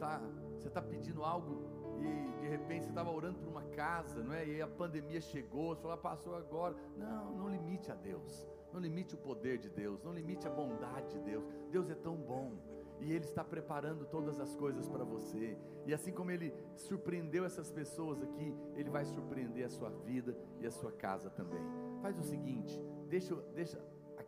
Está 0.00 0.18
você 0.58 0.70
tá 0.70 0.82
pedindo 0.82 1.22
algo 1.22 1.62
e 2.00 2.40
de 2.40 2.48
repente 2.48 2.84
você 2.84 2.90
estava 2.90 3.10
orando 3.10 3.38
por 3.38 3.48
uma 3.48 3.62
casa, 3.62 4.22
não 4.22 4.32
é? 4.32 4.46
E 4.46 4.62
a 4.62 4.66
pandemia 4.66 5.20
chegou, 5.20 5.74
você 5.74 5.82
falou, 5.82 5.94
ah, 5.94 5.98
passou 5.98 6.34
agora. 6.34 6.74
Não, 6.96 7.32
não 7.32 7.48
limite 7.48 7.90
a 7.90 7.94
Deus, 7.94 8.46
não 8.72 8.80
limite 8.80 9.14
o 9.14 9.18
poder 9.18 9.58
de 9.58 9.68
Deus, 9.68 10.02
não 10.02 10.12
limite 10.12 10.46
a 10.46 10.50
bondade 10.50 11.10
de 11.10 11.18
Deus. 11.20 11.44
Deus 11.70 11.90
é 11.90 11.94
tão 11.94 12.16
bom 12.16 12.58
e 13.00 13.12
Ele 13.12 13.24
está 13.24 13.42
preparando 13.42 14.04
todas 14.06 14.38
as 14.38 14.54
coisas 14.54 14.88
para 14.88 15.04
você. 15.04 15.56
E 15.86 15.94
assim 15.94 16.12
como 16.12 16.30
Ele 16.30 16.52
surpreendeu 16.76 17.44
essas 17.44 17.70
pessoas 17.70 18.22
aqui, 18.22 18.54
Ele 18.76 18.90
vai 18.90 19.04
surpreender 19.04 19.66
a 19.66 19.70
sua 19.70 19.90
vida 19.90 20.36
e 20.58 20.66
a 20.66 20.70
sua 20.70 20.92
casa 20.92 21.30
também. 21.30 21.62
Faz 22.02 22.18
o 22.18 22.22
seguinte, 22.22 22.78
deixa, 23.08 23.34
deixa 23.54 23.78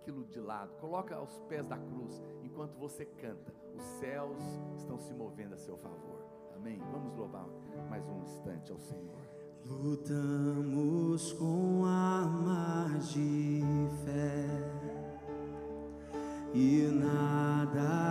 aquilo 0.03 0.24
de 0.24 0.40
lado, 0.40 0.74
coloca 0.80 1.14
aos 1.14 1.38
pés 1.48 1.64
da 1.64 1.78
cruz 1.78 2.20
enquanto 2.42 2.76
você 2.76 3.05
canta 3.05 3.53
os 3.74 3.84
céus 4.00 4.36
estão 4.76 4.98
se 4.98 5.14
movendo 5.14 5.55
a 5.55 5.57
seu 5.57 5.76
favor. 5.78 6.20
Amém. 6.57 6.78
Vamos 6.90 7.16
louvar 7.16 7.46
mais 7.88 8.07
um 8.09 8.20
instante 8.22 8.70
ao 8.70 8.78
Senhor. 8.78 9.22
Lutamos 9.64 11.32
com 11.34 11.84
armas 11.86 13.11
de 13.11 13.62
fé 14.05 14.46
e 16.53 16.88
nada 16.92 18.01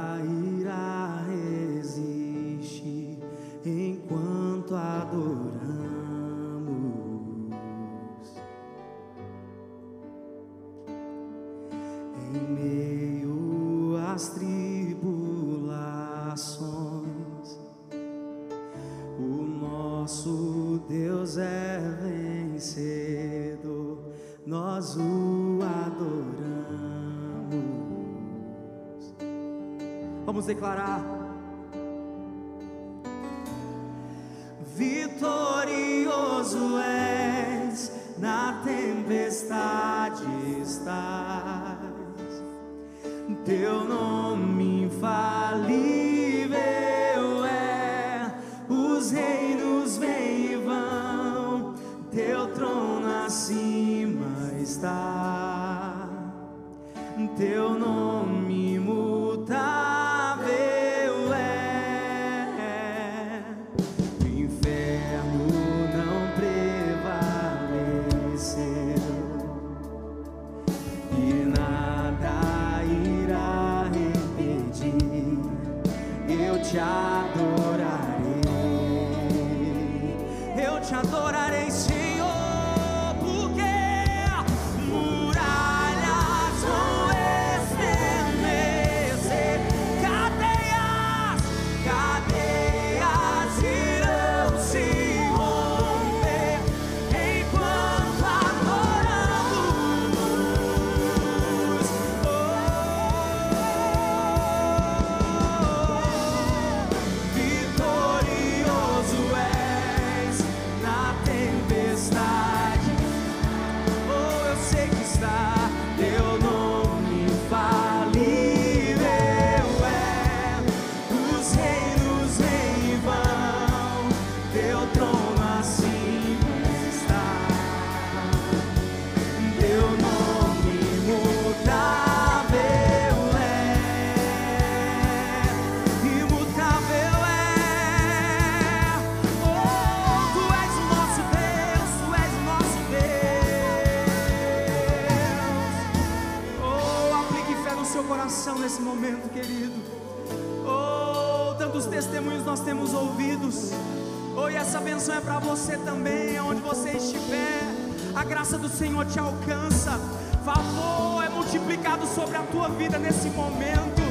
graça 158.31 158.57
do 158.57 158.69
Senhor 158.69 159.05
te 159.07 159.19
alcança. 159.19 159.99
Favor 160.45 161.21
é 161.21 161.27
multiplicado 161.27 162.07
sobre 162.07 162.37
a 162.37 162.43
tua 162.43 162.69
vida 162.69 162.97
nesse 162.97 163.29
momento. 163.29 164.01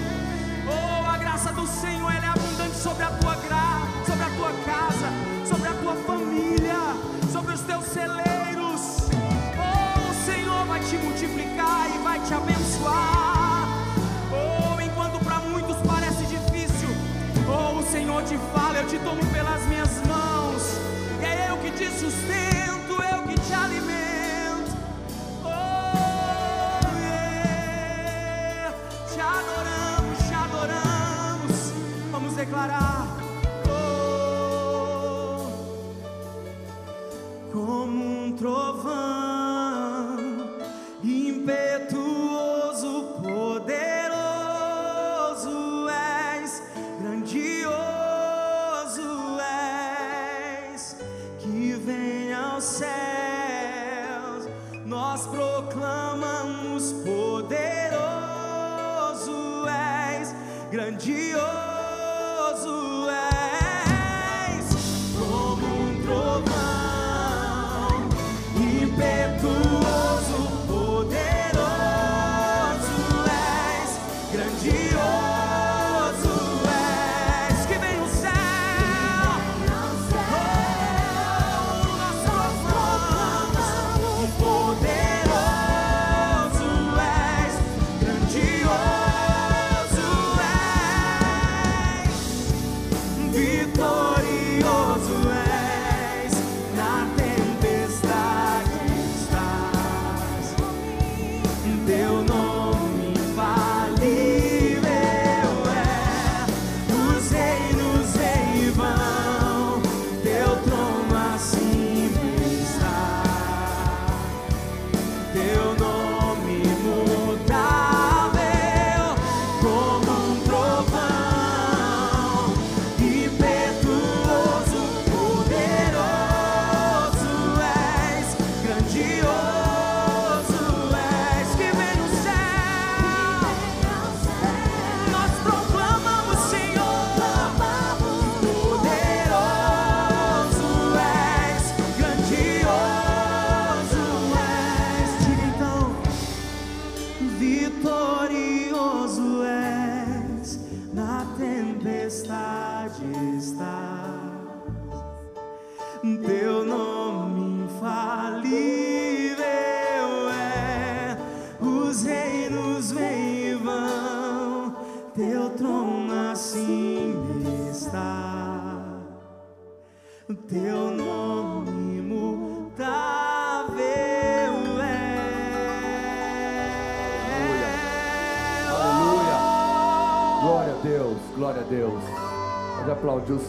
Oh, 0.69 1.07
a 1.09 1.17
graça 1.17 1.51
do 1.55 1.67
Senhor 1.67 2.13
é 2.13 2.21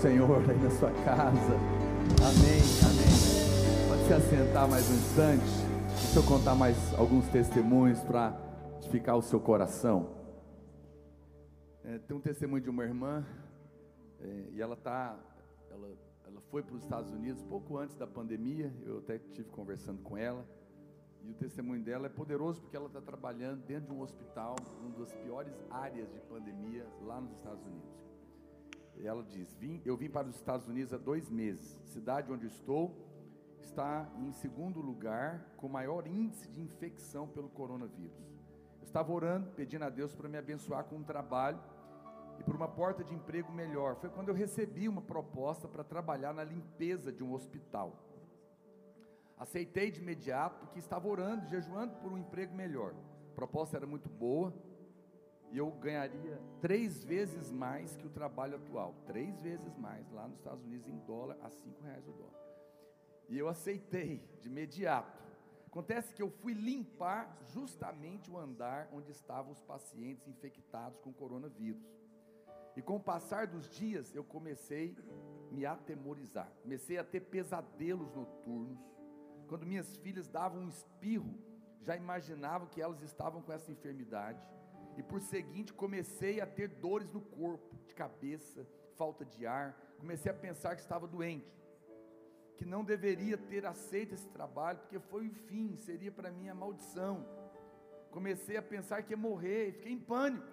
Senhor 0.01 0.49
aí 0.49 0.57
na 0.57 0.71
sua 0.71 0.89
casa. 1.05 1.53
Amém, 2.25 2.61
amém. 2.89 3.87
Pode 3.87 4.07
se 4.07 4.13
assentar 4.15 4.67
mais 4.67 4.89
um 4.89 4.95
instante. 4.95 5.45
Deixa 5.91 6.17
eu 6.17 6.23
contar 6.23 6.55
mais 6.55 6.75
alguns 6.95 7.27
testemunhos 7.27 7.99
para 7.99 8.35
edificar 8.77 9.15
o 9.15 9.21
seu 9.21 9.39
coração. 9.39 10.09
É, 11.83 11.99
tem 11.99 12.17
um 12.17 12.19
testemunho 12.19 12.63
de 12.63 12.69
uma 12.71 12.83
irmã 12.83 13.23
é, 14.19 14.45
e 14.53 14.59
ela 14.59 14.75
tá, 14.75 15.19
ela, 15.69 15.87
ela 16.25 16.41
foi 16.49 16.63
para 16.63 16.73
os 16.73 16.81
Estados 16.81 17.11
Unidos 17.11 17.43
pouco 17.43 17.77
antes 17.77 17.95
da 17.95 18.07
pandemia. 18.07 18.73
Eu 18.83 18.97
até 18.97 19.19
tive 19.19 19.49
conversando 19.49 20.01
com 20.01 20.17
ela. 20.17 20.43
E 21.23 21.29
o 21.29 21.35
testemunho 21.35 21.83
dela 21.83 22.07
é 22.07 22.09
poderoso 22.09 22.59
porque 22.59 22.75
ela 22.75 22.87
está 22.87 23.01
trabalhando 23.01 23.63
dentro 23.67 23.93
de 23.93 23.93
um 23.93 24.01
hospital, 24.01 24.55
uma 24.81 24.97
das 24.97 25.13
piores 25.13 25.53
áreas 25.69 26.11
de 26.11 26.19
pandemia 26.21 26.87
lá 27.05 27.21
nos 27.21 27.33
Estados 27.33 27.63
Unidos 27.63 27.90
ela 29.07 29.23
diz: 29.23 29.53
vim, 29.55 29.81
Eu 29.85 29.97
vim 29.97 30.09
para 30.09 30.27
os 30.27 30.35
Estados 30.35 30.67
Unidos 30.67 30.93
há 30.93 30.97
dois 30.97 31.29
meses. 31.29 31.79
Cidade 31.85 32.31
onde 32.31 32.47
estou 32.47 32.95
está 33.61 34.09
em 34.17 34.31
segundo 34.31 34.81
lugar 34.81 35.53
com 35.57 35.67
maior 35.67 36.07
índice 36.07 36.49
de 36.49 36.61
infecção 36.61 37.27
pelo 37.27 37.49
coronavírus. 37.49 38.19
Eu 38.79 38.83
estava 38.83 39.11
orando, 39.11 39.51
pedindo 39.51 39.85
a 39.85 39.89
Deus 39.89 40.13
para 40.13 40.27
me 40.27 40.37
abençoar 40.37 40.83
com 40.85 40.97
um 40.97 41.03
trabalho 41.03 41.59
e 42.39 42.43
por 42.43 42.55
uma 42.55 42.67
porta 42.67 43.03
de 43.03 43.13
emprego 43.13 43.51
melhor. 43.51 43.95
Foi 43.95 44.09
quando 44.09 44.29
eu 44.29 44.35
recebi 44.35 44.89
uma 44.89 45.01
proposta 45.01 45.67
para 45.67 45.83
trabalhar 45.83 46.33
na 46.33 46.43
limpeza 46.43 47.11
de 47.11 47.23
um 47.23 47.33
hospital. 47.33 47.95
Aceitei 49.37 49.89
de 49.91 50.01
imediato 50.01 50.59
porque 50.59 50.79
estava 50.79 51.07
orando, 51.07 51.47
jejuando 51.47 51.95
por 51.95 52.11
um 52.11 52.17
emprego 52.17 52.53
melhor. 52.53 52.93
A 53.31 53.35
proposta 53.35 53.77
era 53.77 53.87
muito 53.87 54.09
boa 54.09 54.53
e 55.51 55.57
eu 55.57 55.69
ganharia 55.71 56.39
três 56.61 57.03
vezes 57.03 57.51
mais 57.51 57.95
que 57.97 58.07
o 58.07 58.09
trabalho 58.09 58.55
atual. 58.55 58.95
Três 59.05 59.41
vezes 59.41 59.75
mais 59.75 60.09
lá 60.11 60.27
nos 60.27 60.37
Estados 60.37 60.63
Unidos 60.63 60.87
em 60.87 60.97
dólar, 60.99 61.37
a 61.41 61.49
cinco 61.49 61.81
reais 61.83 62.07
o 62.07 62.11
dólar. 62.11 62.39
E 63.27 63.37
eu 63.37 63.49
aceitei 63.49 64.23
de 64.39 64.47
imediato. 64.47 65.21
Acontece 65.67 66.13
que 66.13 66.21
eu 66.21 66.29
fui 66.29 66.53
limpar 66.53 67.37
justamente 67.53 68.29
o 68.29 68.37
andar 68.37 68.89
onde 68.93 69.11
estavam 69.11 69.51
os 69.51 69.61
pacientes 69.61 70.27
infectados 70.27 70.99
com 70.99 71.13
coronavírus. 71.13 71.81
E 72.75 72.81
com 72.81 72.95
o 72.95 72.99
passar 72.99 73.47
dos 73.47 73.69
dias, 73.69 74.13
eu 74.15 74.23
comecei 74.23 74.95
a 74.97 75.53
me 75.53 75.65
atemorizar. 75.65 76.49
Comecei 76.61 76.97
a 76.97 77.03
ter 77.03 77.21
pesadelos 77.21 78.13
noturnos. 78.13 78.79
Quando 79.47 79.65
minhas 79.65 79.97
filhas 79.97 80.27
davam 80.29 80.61
um 80.61 80.69
espirro, 80.69 81.33
já 81.81 81.95
imaginavam 81.95 82.67
que 82.67 82.81
elas 82.81 83.01
estavam 83.01 83.41
com 83.41 83.51
essa 83.51 83.71
enfermidade. 83.71 84.41
E 84.97 85.03
por 85.03 85.21
seguinte, 85.21 85.73
comecei 85.73 86.41
a 86.41 86.45
ter 86.45 86.67
dores 86.67 87.11
no 87.11 87.21
corpo, 87.21 87.75
de 87.85 87.93
cabeça, 87.95 88.65
falta 88.95 89.25
de 89.25 89.45
ar. 89.45 89.75
Comecei 89.97 90.31
a 90.31 90.35
pensar 90.35 90.75
que 90.75 90.81
estava 90.81 91.07
doente 91.07 91.61
que 92.61 92.65
não 92.65 92.83
deveria 92.83 93.39
ter 93.39 93.65
aceito 93.65 94.13
esse 94.13 94.29
trabalho, 94.29 94.77
porque 94.77 94.99
foi 94.99 95.27
o 95.27 95.33
fim, 95.33 95.75
seria 95.77 96.11
para 96.11 96.29
mim 96.29 96.47
a 96.47 96.53
maldição. 96.53 97.25
Comecei 98.11 98.55
a 98.55 98.61
pensar 98.61 99.01
que 99.01 99.13
ia 99.13 99.17
morrer, 99.17 99.69
e 99.69 99.71
fiquei 99.71 99.93
em 99.93 99.99
pânico. 99.99 100.45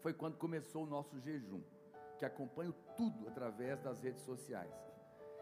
Foi 0.00 0.14
quando 0.14 0.38
começou 0.38 0.84
o 0.84 0.86
nosso 0.86 1.20
jejum, 1.20 1.60
que 2.18 2.24
acompanho 2.24 2.74
tudo 2.96 3.28
através 3.28 3.78
das 3.82 4.00
redes 4.00 4.22
sociais. 4.22 4.72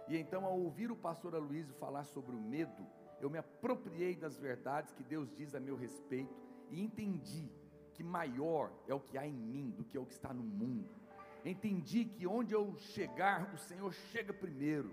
E 0.08 0.16
então, 0.16 0.44
ao 0.44 0.58
ouvir 0.58 0.90
o 0.90 0.96
pastor 0.96 1.36
Aloysio 1.36 1.72
falar 1.74 2.02
sobre 2.02 2.34
o 2.34 2.40
medo, 2.40 2.84
eu 3.20 3.30
me 3.30 3.38
apropriei 3.38 4.16
das 4.16 4.36
verdades 4.36 4.92
que 4.92 5.04
Deus 5.04 5.32
diz 5.36 5.54
a 5.54 5.60
meu 5.60 5.76
respeito 5.76 6.34
e 6.70 6.82
entendi 6.82 7.50
que 7.94 8.02
maior 8.02 8.70
é 8.86 8.94
o 8.94 9.00
que 9.00 9.18
há 9.18 9.26
em 9.26 9.32
mim 9.32 9.70
do 9.76 9.84
que 9.84 9.96
é 9.96 10.00
o 10.00 10.06
que 10.06 10.12
está 10.12 10.32
no 10.32 10.42
mundo. 10.42 10.88
Entendi 11.44 12.04
que 12.04 12.26
onde 12.26 12.54
eu 12.54 12.76
chegar, 12.76 13.52
o 13.54 13.58
Senhor 13.58 13.92
chega 13.92 14.32
primeiro 14.32 14.90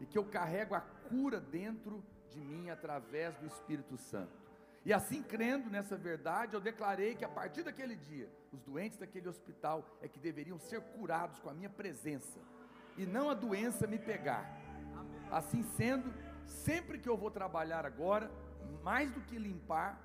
e 0.00 0.06
que 0.06 0.16
eu 0.16 0.24
carrego 0.24 0.74
a 0.74 0.80
cura 0.80 1.40
dentro 1.40 2.02
de 2.30 2.40
mim 2.40 2.70
através 2.70 3.36
do 3.36 3.46
Espírito 3.46 3.96
Santo. 3.96 4.46
E 4.84 4.92
assim 4.92 5.22
crendo 5.22 5.68
nessa 5.68 5.96
verdade, 5.96 6.54
eu 6.54 6.60
declarei 6.60 7.14
que 7.14 7.24
a 7.24 7.28
partir 7.28 7.62
daquele 7.62 7.96
dia, 7.96 8.30
os 8.52 8.62
doentes 8.62 8.98
daquele 8.98 9.28
hospital 9.28 9.84
é 10.00 10.06
que 10.06 10.20
deveriam 10.20 10.58
ser 10.58 10.80
curados 10.80 11.38
com 11.40 11.50
a 11.50 11.54
minha 11.54 11.70
presença 11.70 12.38
e 12.96 13.04
não 13.04 13.28
a 13.28 13.34
doença 13.34 13.86
me 13.86 13.98
pegar. 13.98 14.48
Assim 15.30 15.62
sendo, 15.62 16.12
sempre 16.44 16.98
que 16.98 17.08
eu 17.08 17.16
vou 17.16 17.30
trabalhar 17.30 17.84
agora, 17.84 18.30
mais 18.82 19.10
do 19.10 19.20
que 19.20 19.38
limpar, 19.38 20.00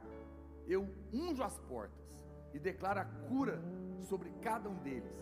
eu 0.67 0.87
unjo 1.13 1.43
as 1.43 1.57
portas 1.59 2.09
e 2.53 2.59
declaro 2.59 2.99
a 2.99 3.05
cura 3.05 3.61
sobre 4.01 4.29
cada 4.41 4.69
um 4.69 4.75
deles. 4.75 5.13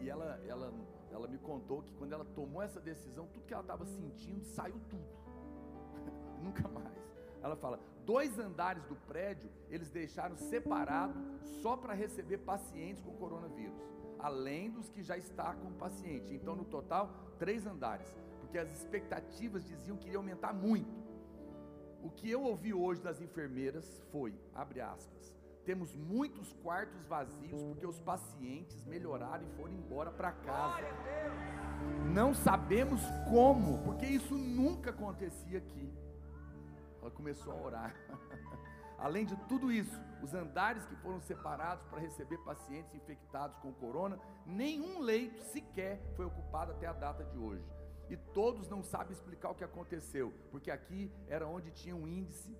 E 0.00 0.08
ela, 0.08 0.40
ela 0.46 0.72
ela 1.10 1.26
me 1.26 1.38
contou 1.38 1.82
que 1.82 1.92
quando 1.94 2.12
ela 2.12 2.24
tomou 2.24 2.62
essa 2.62 2.80
decisão, 2.80 3.26
tudo 3.26 3.46
que 3.46 3.52
ela 3.52 3.62
estava 3.62 3.84
sentindo 3.84 4.44
saiu 4.44 4.78
tudo. 4.88 5.08
Nunca 6.42 6.68
mais. 6.68 6.96
Ela 7.42 7.56
fala: 7.56 7.80
dois 8.04 8.38
andares 8.38 8.84
do 8.84 8.94
prédio 8.94 9.50
eles 9.70 9.90
deixaram 9.90 10.36
separado 10.36 11.18
só 11.62 11.76
para 11.76 11.94
receber 11.94 12.38
pacientes 12.38 13.02
com 13.02 13.12
coronavírus, 13.14 13.80
além 14.18 14.70
dos 14.70 14.88
que 14.88 15.02
já 15.02 15.16
está 15.16 15.54
com 15.54 15.72
paciente. 15.72 16.34
Então, 16.34 16.54
no 16.54 16.64
total, 16.64 17.10
três 17.38 17.66
andares, 17.66 18.06
porque 18.40 18.58
as 18.58 18.70
expectativas 18.72 19.64
diziam 19.64 19.96
que 19.96 20.06
iria 20.06 20.18
aumentar 20.18 20.52
muito. 20.52 21.07
O 22.02 22.10
que 22.10 22.30
eu 22.30 22.42
ouvi 22.42 22.72
hoje 22.72 23.00
das 23.00 23.20
enfermeiras 23.20 24.02
foi, 24.12 24.34
abre 24.54 24.80
aspas, 24.80 25.34
temos 25.64 25.94
muitos 25.94 26.52
quartos 26.62 27.04
vazios 27.06 27.62
porque 27.62 27.86
os 27.86 27.98
pacientes 28.00 28.84
melhoraram 28.86 29.44
e 29.44 29.56
foram 29.56 29.74
embora 29.74 30.10
para 30.10 30.32
casa. 30.32 30.86
Não 32.10 32.32
sabemos 32.32 33.02
como, 33.28 33.82
porque 33.84 34.06
isso 34.06 34.34
nunca 34.34 34.90
acontecia 34.90 35.58
aqui. 35.58 35.92
Ela 37.02 37.10
começou 37.10 37.52
a 37.52 37.56
orar. 37.56 37.94
Além 38.98 39.26
de 39.26 39.36
tudo 39.46 39.70
isso, 39.70 40.00
os 40.22 40.32
andares 40.32 40.86
que 40.86 40.96
foram 40.96 41.20
separados 41.20 41.84
para 41.86 42.00
receber 42.00 42.38
pacientes 42.38 42.94
infectados 42.94 43.56
com 43.58 43.72
corona, 43.72 44.18
nenhum 44.46 45.00
leito 45.00 45.40
sequer 45.42 46.00
foi 46.16 46.24
ocupado 46.24 46.72
até 46.72 46.86
a 46.86 46.92
data 46.92 47.24
de 47.24 47.36
hoje. 47.36 47.64
E 48.10 48.16
todos 48.16 48.68
não 48.68 48.82
sabem 48.82 49.12
explicar 49.12 49.50
o 49.50 49.54
que 49.54 49.64
aconteceu, 49.64 50.32
porque 50.50 50.70
aqui 50.70 51.10
era 51.28 51.46
onde 51.46 51.70
tinha 51.70 51.94
um 51.94 52.06
índice 52.06 52.56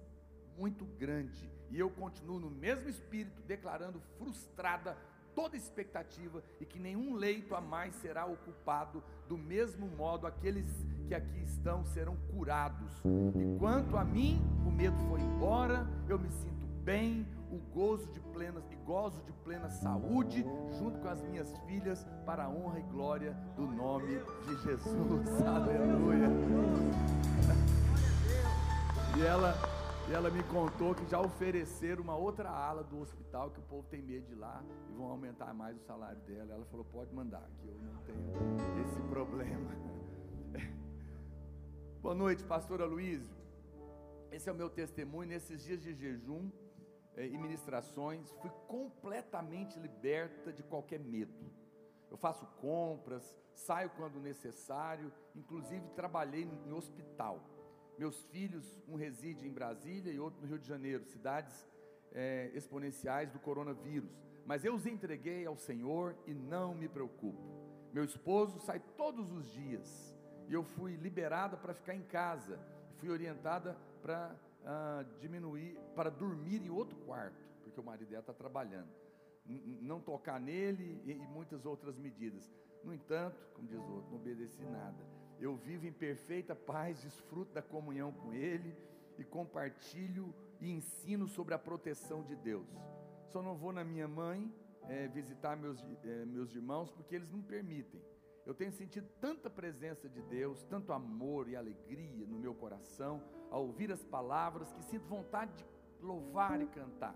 muito 0.57 0.84
grande. 0.84 1.51
E 1.70 1.78
eu 1.78 1.88
continuo 1.90 2.40
no 2.40 2.51
mesmo 2.51 2.88
espírito, 2.88 3.40
declarando 3.42 4.01
frustrada 4.18 4.96
toda 5.34 5.57
expectativa 5.57 6.42
e 6.61 6.66
que 6.66 6.80
nenhum 6.80 7.14
leito 7.14 7.55
a 7.55 7.61
mais 7.61 7.94
será 7.94 8.26
ocupado, 8.26 9.05
do 9.28 9.38
mesmo 9.38 9.86
modo 9.86 10.26
aqueles 10.26 10.66
que 11.07 11.14
aqui 11.14 11.40
estão 11.44 11.84
serão 11.86 12.16
curados. 12.32 12.90
E 13.05 13.59
quanto 13.59 13.96
a 13.96 14.05
mim, 14.05 14.42
o 14.66 14.70
medo 14.70 14.99
foi 15.09 15.20
embora, 15.20 15.86
eu 16.09 16.18
me 16.18 16.28
sinto 16.30 16.66
bem, 16.82 17.24
o 17.51 17.59
gozo 17.72 18.07
de 18.09 18.20
plena 18.20 18.62
e 18.70 18.76
gozo 18.76 19.22
de 19.22 19.32
plena 19.32 19.68
saúde, 19.68 20.44
junto 20.78 20.99
com 21.01 21.09
as 21.09 21.22
minhas 21.22 21.57
filhas, 21.66 22.07
para 22.24 22.44
a 22.44 22.49
honra 22.49 22.78
e 22.78 22.82
glória 22.82 23.32
do 23.57 23.66
nome 23.66 24.20
de 24.46 24.57
Jesus. 24.62 25.42
Aleluia. 25.46 26.28
E 29.16 29.22
ela 29.22 29.55
e 30.09 30.12
ela 30.14 30.30
me 30.30 30.42
contou 30.44 30.94
que 30.94 31.05
já 31.05 31.20
ofereceram 31.20 32.03
uma 32.03 32.16
outra 32.16 32.49
ala 32.49 32.82
do 32.82 32.99
hospital, 32.99 33.51
que 33.51 33.59
o 33.59 33.62
povo 33.64 33.86
tem 33.90 34.01
medo 34.01 34.24
de 34.26 34.32
ir 34.32 34.36
lá 34.36 34.64
e 34.88 34.92
vão 34.94 35.09
aumentar 35.09 35.53
mais 35.53 35.76
o 35.76 35.80
salário 35.80 36.18
dela. 36.22 36.55
Ela 36.55 36.64
falou: 36.64 36.86
pode 36.86 37.14
mandar, 37.14 37.46
que 37.59 37.68
eu 37.68 37.74
não 37.82 38.03
tenho 38.05 38.86
esse 38.86 39.01
problema. 39.03 39.70
Boa 42.01 42.14
noite, 42.14 42.42
pastora 42.42 42.86
Luísio. 42.86 43.36
Esse 44.32 44.49
é 44.49 44.53
o 44.53 44.55
meu 44.55 44.70
testemunho. 44.70 45.28
Nesses 45.28 45.62
dias 45.62 45.82
de 45.82 45.92
jejum 45.92 46.51
e 47.27 47.37
ministrações, 47.37 48.31
fui 48.41 48.51
completamente 48.66 49.79
liberta 49.79 50.53
de 50.53 50.62
qualquer 50.62 51.01
medo. 51.01 51.51
Eu 52.11 52.16
faço 52.16 52.47
compras, 52.61 53.35
saio 53.55 53.91
quando 53.91 54.21
necessário, 54.21 55.12
inclusive 55.35 55.87
trabalhei 55.91 56.43
em 56.66 56.73
hospital 56.73 57.43
meus 57.99 58.23
filhos, 58.27 58.81
um 58.87 58.95
reside 58.95 59.47
em 59.47 59.53
Brasília 59.53 60.12
e 60.12 60.21
outro 60.21 60.41
no 60.41 60.47
Rio 60.47 60.59
de 60.59 60.69
Janeiro, 60.69 61.05
cidades 61.05 61.66
é, 62.12 62.51
exponenciais 62.55 63.31
do 63.33 63.41
coronavírus. 63.41 64.16
Mas 64.47 64.64
eu 64.64 64.75
os 64.75 64.87
entreguei 64.87 65.45
ao 65.45 65.57
Senhor 65.57 66.16
e 66.25 66.33
não 66.33 66.75
me 66.75 66.89
preocupo. 66.89 67.43
Meu 67.93 68.05
esposo 68.05 68.61
sai 68.61 68.81
todos 68.97 69.33
os 69.33 69.51
dias 69.53 70.16
e 70.49 70.55
eu 70.55 70.62
fui 70.62 70.95
liberada 70.95 71.57
para 71.57 71.75
ficar 71.75 71.95
em 71.95 72.03
casa. 72.03 72.59
Fui 72.99 73.11
orientada 73.11 73.77
para 74.01 74.35
ah, 74.65 75.05
diminuir, 75.21 75.79
para 75.95 76.11
dormir 76.11 76.63
em 76.63 76.71
outro 76.71 76.97
quarto, 76.99 77.45
porque 77.63 77.81
o 77.81 77.85
marido 77.85 78.09
dela 78.09 78.21
está 78.21 78.33
trabalhando. 78.33 78.89
N 79.47 79.79
não 79.81 80.01
tocar 80.01 80.39
nele 80.39 81.01
e, 81.05 81.13
e 81.13 81.27
muitas 81.27 81.65
outras 81.65 81.97
medidas. 81.97 82.51
No 82.85 82.93
entanto, 82.93 83.49
como 83.55 83.67
diz 83.67 83.79
o 83.79 83.93
outro, 83.93 84.11
não 84.11 84.19
obedeci 84.19 84.63
nada 84.65 85.19
eu 85.41 85.55
vivo 85.57 85.87
em 85.87 85.93
perfeita 85.93 86.55
paz, 86.55 87.01
desfruto 87.03 87.53
da 87.53 87.63
comunhão 87.63 88.13
com 88.13 88.33
Ele 88.35 88.77
e 89.17 89.25
compartilho 89.25 90.35
e 90.61 90.71
ensino 90.71 91.29
sobre 91.29 91.55
a 91.55 91.59
proteção 91.59 92.23
de 92.23 92.35
Deus. 92.35 92.69
Só 93.27 93.41
não 93.41 93.57
vou 93.57 93.73
na 93.73 93.85
minha 93.85 94.09
mãe 94.09 94.53
é, 94.89 95.07
visitar 95.07 95.57
meus, 95.57 95.85
é, 96.05 96.25
meus 96.25 96.55
irmãos 96.55 96.91
porque 96.91 97.15
eles 97.15 97.31
não 97.31 97.41
permitem. 97.41 98.03
Eu 98.49 98.55
tenho 98.55 98.72
sentido 98.72 99.07
tanta 99.20 99.51
presença 99.51 100.09
de 100.09 100.22
Deus, 100.22 100.62
tanto 100.70 100.90
amor 100.90 101.51
e 101.51 101.55
alegria 101.55 102.26
no 102.26 102.38
meu 102.38 102.55
coração, 102.55 103.22
ao 103.51 103.66
ouvir 103.66 103.92
as 103.92 104.03
palavras, 104.03 104.72
que 104.72 104.82
sinto 104.84 105.07
vontade 105.07 105.53
de 105.55 105.66
louvar 106.01 106.59
e 106.59 106.66
cantar. 106.66 107.14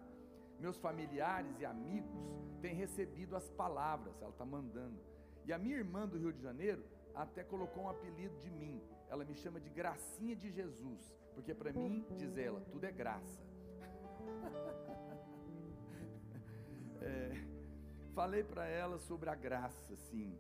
Meus 0.60 0.76
familiares 0.76 1.58
e 1.58 1.64
amigos 1.64 2.22
têm 2.60 2.74
recebido 2.74 3.34
as 3.34 3.48
palavras, 3.48 4.14
ela 4.20 4.30
está 4.30 4.44
mandando. 4.44 5.00
E 5.46 5.54
a 5.54 5.58
minha 5.58 5.74
irmã 5.74 6.06
do 6.06 6.18
Rio 6.18 6.34
de 6.34 6.42
Janeiro 6.42 6.84
até 7.14 7.42
colocou 7.42 7.84
um 7.84 7.88
apelido 7.88 8.36
de 8.36 8.50
mim. 8.50 8.82
Ela 9.08 9.24
me 9.24 9.34
chama 9.34 9.58
de 9.58 9.70
Gracinha 9.70 10.36
de 10.36 10.50
Jesus, 10.50 11.16
porque 11.34 11.54
para 11.54 11.72
mim, 11.72 12.04
diz 12.14 12.36
ela, 12.36 12.60
tudo 12.70 12.84
é 12.84 12.92
graça. 12.92 13.42
é, 17.00 17.42
falei 18.14 18.44
para 18.44 18.66
ela 18.66 18.98
sobre 18.98 19.30
a 19.30 19.34
graça, 19.34 19.96
sim, 19.96 20.38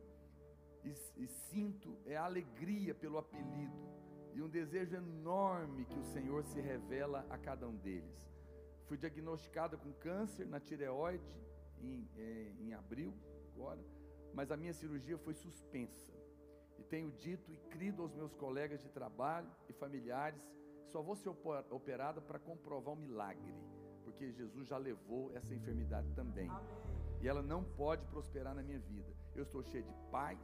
e, 0.84 1.22
e 1.22 1.26
sinto 1.26 1.96
é 2.06 2.16
alegria 2.16 2.94
pelo 2.94 3.18
apelido. 3.18 3.92
e 4.34 4.40
um 4.40 4.48
desejo 4.48 4.96
enorme 4.96 5.84
que 5.84 5.98
o 5.98 6.04
Senhor 6.04 6.42
se 6.42 6.58
revela 6.58 7.26
a 7.28 7.36
cada 7.36 7.68
um 7.68 7.76
deles. 7.76 8.32
Fui 8.86 8.96
diagnosticada 8.96 9.76
com 9.76 9.92
câncer 9.92 10.46
na 10.46 10.58
tireoide 10.58 11.22
em, 11.82 12.08
é, 12.16 12.52
em 12.58 12.72
abril, 12.72 13.12
agora, 13.52 13.84
mas 14.32 14.50
a 14.50 14.56
minha 14.56 14.72
cirurgia 14.72 15.18
foi 15.18 15.34
suspensa. 15.34 16.12
E 16.78 16.82
tenho 16.82 17.10
dito 17.12 17.52
e 17.52 17.56
crido 17.68 18.02
aos 18.02 18.14
meus 18.14 18.34
colegas 18.34 18.82
de 18.82 18.88
trabalho 18.88 19.50
e 19.68 19.72
familiares 19.72 20.42
que 20.82 20.88
só 20.90 21.02
vou 21.02 21.14
ser 21.14 21.28
operada 21.70 22.20
para 22.20 22.38
comprovar 22.38 22.94
o 22.94 22.96
milagre, 22.96 23.54
porque 24.02 24.32
Jesus 24.32 24.66
já 24.68 24.78
levou 24.78 25.30
essa 25.36 25.54
enfermidade 25.54 26.10
também. 26.12 26.50
E 27.20 27.28
ela 27.28 27.42
não 27.42 27.62
pode 27.62 28.04
prosperar 28.06 28.54
na 28.54 28.62
minha 28.62 28.80
vida. 28.80 29.14
Eu 29.34 29.44
estou 29.44 29.62
cheio 29.62 29.84
de 29.84 29.94
paz, 30.10 30.40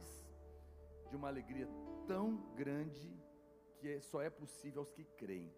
de 1.09 1.15
uma 1.15 1.27
alegria 1.27 1.67
tão 2.07 2.37
grande 2.55 3.11
que 3.79 3.87
é, 3.87 4.01
só 4.01 4.21
é 4.21 4.29
possível 4.29 4.81
aos 4.81 4.91
que 4.91 5.03
creem. 5.03 5.51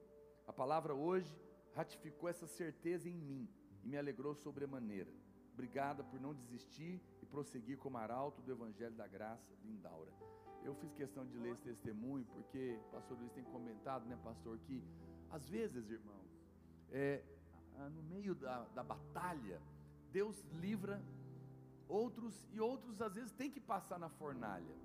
A 0.47 0.53
palavra 0.53 0.93
hoje 0.93 1.35
ratificou 1.73 2.29
essa 2.29 2.47
certeza 2.47 3.09
em 3.09 3.17
mim 3.17 3.49
e 3.83 3.87
me 3.87 3.97
alegrou 3.97 4.33
sobremaneira. 4.35 5.11
Obrigada 5.53 6.03
por 6.03 6.19
não 6.19 6.33
desistir 6.33 7.01
e 7.21 7.25
prosseguir 7.25 7.77
como 7.77 7.97
arauto 7.97 8.41
do 8.41 8.51
Evangelho 8.51 8.95
da 8.95 9.07
Graça, 9.07 9.53
Lindaura. 9.63 10.11
Eu 10.63 10.75
fiz 10.75 10.93
questão 10.93 11.25
de 11.25 11.37
ler 11.37 11.53
esse 11.53 11.63
testemunho 11.63 12.25
porque 12.33 12.79
o 12.87 12.91
pastor 12.91 13.17
Luiz 13.17 13.31
tem 13.33 13.43
comentado, 13.43 14.05
né, 14.05 14.17
pastor, 14.23 14.59
que 14.59 14.83
às 15.29 15.49
vezes, 15.49 15.89
irmãos, 15.89 16.29
é, 16.91 17.23
no 17.93 18.03
meio 18.03 18.35
da, 18.35 18.65
da 18.75 18.83
batalha, 18.83 19.61
Deus 20.11 20.43
livra 20.53 21.01
outros 21.87 22.47
e 22.51 22.59
outros 22.59 23.01
às 23.01 23.15
vezes 23.15 23.31
têm 23.31 23.49
que 23.49 23.59
passar 23.59 23.97
na 23.97 24.09
fornalha 24.09 24.75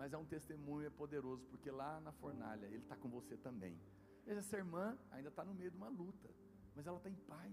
mas 0.00 0.14
é 0.14 0.16
um 0.16 0.24
testemunho 0.24 0.86
é 0.86 0.88
poderoso, 0.88 1.44
porque 1.50 1.70
lá 1.70 2.00
na 2.00 2.10
fornalha 2.10 2.64
Ele 2.64 2.78
está 2.78 2.96
com 2.96 3.10
você 3.10 3.36
também. 3.36 3.78
Veja, 4.24 4.40
essa 4.40 4.56
irmã 4.56 4.96
ainda 5.10 5.28
está 5.28 5.44
no 5.44 5.52
meio 5.52 5.70
de 5.70 5.76
uma 5.76 5.90
luta, 5.90 6.30
mas 6.74 6.86
ela 6.86 6.96
está 6.96 7.10
em 7.10 7.20
paz, 7.32 7.52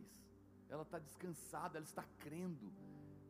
ela 0.70 0.84
está 0.84 0.98
descansada, 0.98 1.78
ela 1.78 1.84
está 1.86 2.06
crendo. 2.20 2.72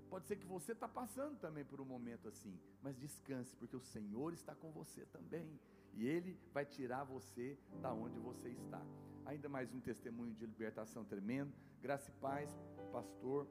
Pode 0.07 0.28
ser 0.28 0.36
que 0.36 0.45
você 0.45 0.74
está 0.74 0.88
passando 0.88 1.36
também 1.39 1.65
por 1.65 1.82
um 1.82 1.86
momento 1.86 2.28
assim, 2.28 2.59
mas 2.84 2.95
descanse, 2.95 3.55
porque 3.55 3.76
o 3.76 3.82
Senhor 3.82 4.34
está 4.34 4.53
com 4.53 4.72
você 4.72 5.03
também, 5.07 5.59
e 5.95 6.05
Ele 6.05 6.39
vai 6.53 6.63
tirar 6.63 7.03
você 7.03 7.57
da 7.82 7.91
onde 7.91 8.20
você 8.20 8.49
está. 8.49 8.86
Ainda 9.26 9.49
mais 9.49 9.74
um 9.74 9.80
testemunho 9.80 10.36
de 10.36 10.45
libertação 10.45 11.03
tremendo. 11.03 11.51
Graça 11.82 12.11
e 12.11 12.13
paz, 12.22 12.55
pastor. 12.91 13.47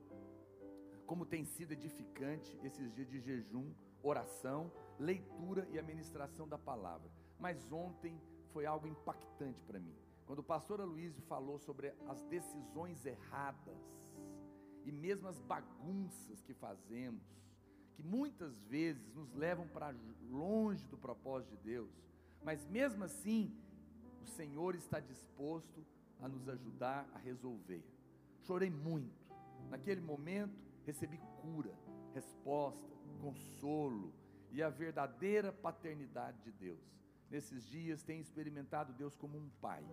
Como 1.07 1.27
tem 1.27 1.45
sido 1.45 1.73
edificante 1.73 2.57
esses 2.62 2.95
dias 2.95 3.09
de 3.09 3.19
jejum, 3.19 3.75
oração, 4.01 4.71
leitura 4.99 5.66
e 5.70 5.78
administração 5.78 6.49
da 6.49 6.59
palavra. 6.59 7.11
Mas 7.38 7.70
ontem 7.70 8.20
foi 8.53 8.66
algo 8.66 8.86
impactante 8.86 9.62
para 9.64 9.78
mim. 9.78 9.94
Quando 10.26 10.40
o 10.40 10.44
pastor 10.44 10.80
Aloysio 10.80 11.22
falou 11.22 11.59
sobre 11.59 11.94
as 12.09 12.22
decisões 12.24 13.05
erradas 13.07 13.78
e 14.84 14.90
mesmo 14.90 15.28
as 15.28 15.38
bagunças 15.40 16.42
que 16.42 16.55
fazemos, 16.55 17.22
que 17.94 18.03
muitas 18.03 18.59
vezes 18.64 19.14
nos 19.14 19.32
levam 19.34 19.66
para 19.68 19.94
longe 20.30 20.86
do 20.88 20.99
propósito 20.99 21.51
de 21.57 21.62
Deus, 21.62 21.90
mas 22.42 22.66
mesmo 22.66 23.05
assim, 23.05 23.53
o 24.22 24.26
Senhor 24.26 24.74
está 24.74 25.01
disposto 25.01 25.84
a 26.20 26.28
nos 26.28 26.49
ajudar 26.49 27.09
a 27.14 27.18
resolver. 27.18 27.82
Chorei 28.42 28.70
muito. 28.70 29.26
Naquele 29.70 30.01
momento, 30.01 30.57
recebi 30.84 31.18
cura, 31.40 31.74
resposta, 32.14 32.94
consolo, 33.20 34.12
e 34.51 34.62
a 34.62 34.68
verdadeira 34.68 35.53
paternidade 35.53 36.40
de 36.42 36.53
Deus. 36.53 36.97
Nesses 37.30 37.64
dias 37.64 38.03
tenho 38.03 38.20
experimentado 38.20 38.92
Deus 38.92 39.16
como 39.16 39.36
um 39.36 39.49
pai. 39.61 39.84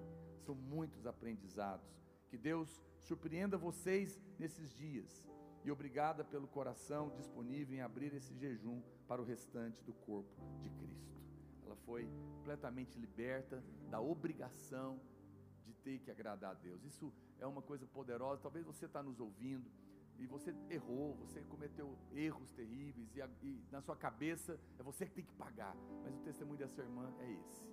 São 0.46 0.56
muitos 0.56 1.06
aprendizados. 1.06 1.86
Que 2.30 2.38
Deus 2.38 2.82
surpreenda 3.00 3.58
vocês 3.58 4.20
nesses 4.38 4.72
dias. 4.72 5.26
E 5.64 5.72
obrigada 5.72 6.24
pelo 6.24 6.48
coração 6.48 7.10
disponível 7.16 7.76
em 7.76 7.82
abrir 7.82 8.14
esse 8.14 8.34
jejum 8.36 8.82
para 9.08 9.22
o 9.22 9.26
restante 9.26 9.82
do 9.84 9.94
corpo 9.94 10.30
de 10.62 10.70
Cristo. 10.70 11.14
Ela 11.66 11.76
foi 11.78 12.06
completamente 12.38 13.00
liberta 13.00 13.64
da 13.90 14.02
obrigação 14.02 15.00
de 15.64 15.74
ter 15.74 16.00
que 16.00 16.12
agradar 16.12 16.52
a 16.52 16.54
Deus. 16.54 16.84
Isso 16.84 17.14
é 17.40 17.48
uma 17.48 17.62
coisa 17.62 17.88
poderosa. 17.88 18.42
Talvez 18.42 18.66
você 18.66 18.86
está 18.86 19.02
nos 19.02 19.20
ouvindo 19.20 19.72
e 20.20 20.26
você 20.26 20.56
errou, 20.70 21.16
você 21.16 21.42
cometeu 21.42 21.98
erros 22.14 22.52
terríveis, 22.52 23.16
e, 23.16 23.22
a, 23.22 23.30
e, 23.42 23.64
na 23.72 23.82
sua 23.82 23.96
cabeça 23.96 24.60
é 24.78 24.84
você 24.84 25.06
que 25.06 25.14
tem 25.14 25.26
que 25.26 25.34
pagar, 25.34 25.76
mas 26.04 26.16
o 26.16 26.20
testemunho 26.20 26.58
dessa 26.58 26.82
irmã 26.82 27.14
é 27.20 27.32
esse. 27.32 27.66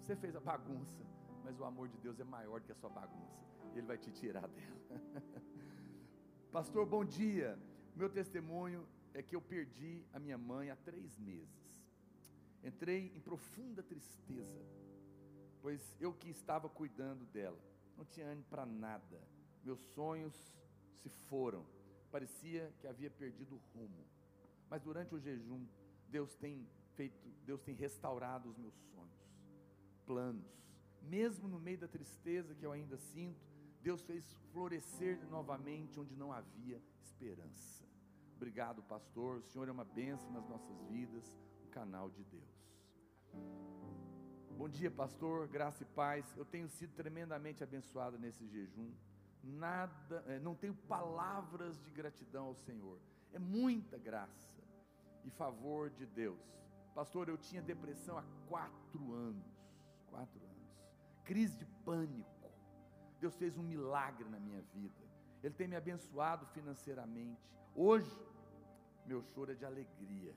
Você 0.00 0.16
fez 0.16 0.34
a 0.34 0.40
bagunça, 0.40 1.04
mas 1.44 1.58
o 1.58 1.64
amor 1.64 1.88
de 1.88 1.98
Deus 1.98 2.18
é 2.18 2.24
maior 2.24 2.60
que 2.60 2.72
a 2.72 2.74
sua 2.74 2.90
bagunça, 2.90 3.44
Ele 3.74 3.86
vai 3.86 3.98
te 3.98 4.10
tirar 4.10 4.48
dela. 4.48 5.02
Pastor, 6.50 6.86
bom 6.86 7.04
dia. 7.04 7.58
Meu 7.94 8.08
testemunho 8.08 8.86
é 9.14 9.22
que 9.22 9.36
eu 9.36 9.40
perdi 9.40 10.04
a 10.12 10.18
minha 10.18 10.38
mãe 10.38 10.70
há 10.70 10.76
três 10.76 11.18
meses. 11.18 11.82
Entrei 12.64 13.12
em 13.14 13.20
profunda 13.20 13.82
tristeza, 13.82 14.64
pois 15.60 15.96
eu 16.00 16.12
que 16.12 16.30
estava 16.30 16.68
cuidando 16.68 17.26
dela, 17.26 17.58
não 17.96 18.04
tinha 18.04 18.26
ânimo 18.26 18.46
para 18.48 18.64
nada. 18.64 19.20
Meus 19.64 19.80
sonhos 19.94 20.34
se 20.96 21.08
foram. 21.28 21.64
Parecia 22.10 22.72
que 22.80 22.86
havia 22.86 23.10
perdido 23.10 23.56
o 23.56 23.78
rumo. 23.78 24.04
Mas 24.68 24.82
durante 24.82 25.14
o 25.14 25.18
jejum, 25.18 25.66
Deus 26.08 26.34
tem 26.34 26.66
feito, 26.94 27.28
Deus 27.44 27.62
tem 27.62 27.74
restaurado 27.74 28.48
os 28.48 28.56
meus 28.56 28.74
sonhos, 28.90 29.30
planos. 30.06 30.62
Mesmo 31.02 31.48
no 31.48 31.58
meio 31.58 31.78
da 31.78 31.88
tristeza 31.88 32.54
que 32.54 32.64
eu 32.64 32.72
ainda 32.72 32.96
sinto, 32.96 33.40
Deus 33.82 34.02
fez 34.02 34.24
florescer 34.52 35.18
novamente 35.28 35.98
onde 35.98 36.14
não 36.14 36.32
havia 36.32 36.80
esperança. 37.02 37.84
Obrigado, 38.36 38.82
pastor. 38.82 39.38
O 39.38 39.42
Senhor 39.42 39.68
é 39.68 39.72
uma 39.72 39.84
bênção 39.84 40.30
nas 40.32 40.48
nossas 40.48 40.80
vidas, 40.88 41.24
um 41.66 41.70
canal 41.70 42.10
de 42.10 42.22
Deus. 42.24 42.62
Bom 44.56 44.68
dia, 44.68 44.90
pastor. 44.90 45.48
Graça 45.48 45.82
e 45.82 45.86
paz. 45.86 46.36
Eu 46.36 46.44
tenho 46.44 46.68
sido 46.68 46.94
tremendamente 46.94 47.64
abençoado 47.64 48.18
nesse 48.18 48.46
jejum 48.46 48.92
nada, 49.42 50.24
é, 50.26 50.38
não 50.38 50.54
tenho 50.54 50.74
palavras 50.74 51.80
de 51.82 51.90
gratidão 51.90 52.46
ao 52.46 52.54
Senhor. 52.54 52.98
É 53.32 53.38
muita 53.38 53.98
graça 53.98 54.62
e 55.24 55.30
favor 55.30 55.90
de 55.90 56.06
Deus. 56.06 56.38
Pastor, 56.94 57.28
eu 57.28 57.38
tinha 57.38 57.62
depressão 57.62 58.18
há 58.18 58.24
quatro 58.48 59.12
anos. 59.12 59.52
Quatro 60.08 60.40
anos. 60.44 60.52
Crise 61.24 61.56
de 61.56 61.64
pânico. 61.84 62.30
Deus 63.20 63.34
fez 63.36 63.56
um 63.56 63.62
milagre 63.62 64.28
na 64.28 64.38
minha 64.38 64.60
vida. 64.74 65.02
Ele 65.42 65.54
tem 65.54 65.66
me 65.66 65.76
abençoado 65.76 66.46
financeiramente. 66.46 67.40
Hoje, 67.74 68.16
meu 69.06 69.22
choro 69.22 69.52
é 69.52 69.54
de 69.54 69.64
alegria. 69.64 70.34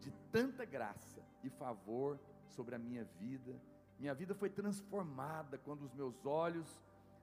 De 0.00 0.10
tanta 0.30 0.64
graça 0.64 1.22
e 1.44 1.50
favor 1.50 2.18
sobre 2.48 2.74
a 2.74 2.78
minha 2.78 3.04
vida. 3.04 3.54
Minha 3.98 4.14
vida 4.14 4.34
foi 4.34 4.50
transformada 4.50 5.58
quando 5.58 5.82
os 5.82 5.94
meus 5.94 6.26
olhos 6.26 6.80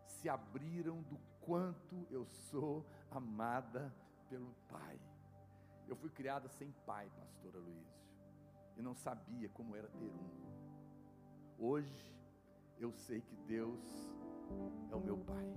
se 0.09 0.27
abriram 0.27 1.01
do 1.03 1.17
quanto 1.41 2.07
eu 2.09 2.25
sou 2.25 2.85
amada 3.11 3.93
pelo 4.29 4.53
Pai. 4.67 4.99
Eu 5.87 5.95
fui 5.95 6.09
criada 6.09 6.47
sem 6.49 6.71
pai, 6.85 7.09
pastora 7.17 7.57
Luísio, 7.57 8.03
e 8.77 8.81
não 8.81 8.93
sabia 8.93 9.49
como 9.49 9.75
era 9.75 9.87
ter 9.87 10.11
um. 10.11 10.49
Hoje 11.57 12.15
eu 12.77 12.91
sei 12.93 13.21
que 13.21 13.35
Deus 13.47 13.81
é 14.91 14.95
o 14.95 14.99
meu 14.99 15.17
Pai 15.17 15.53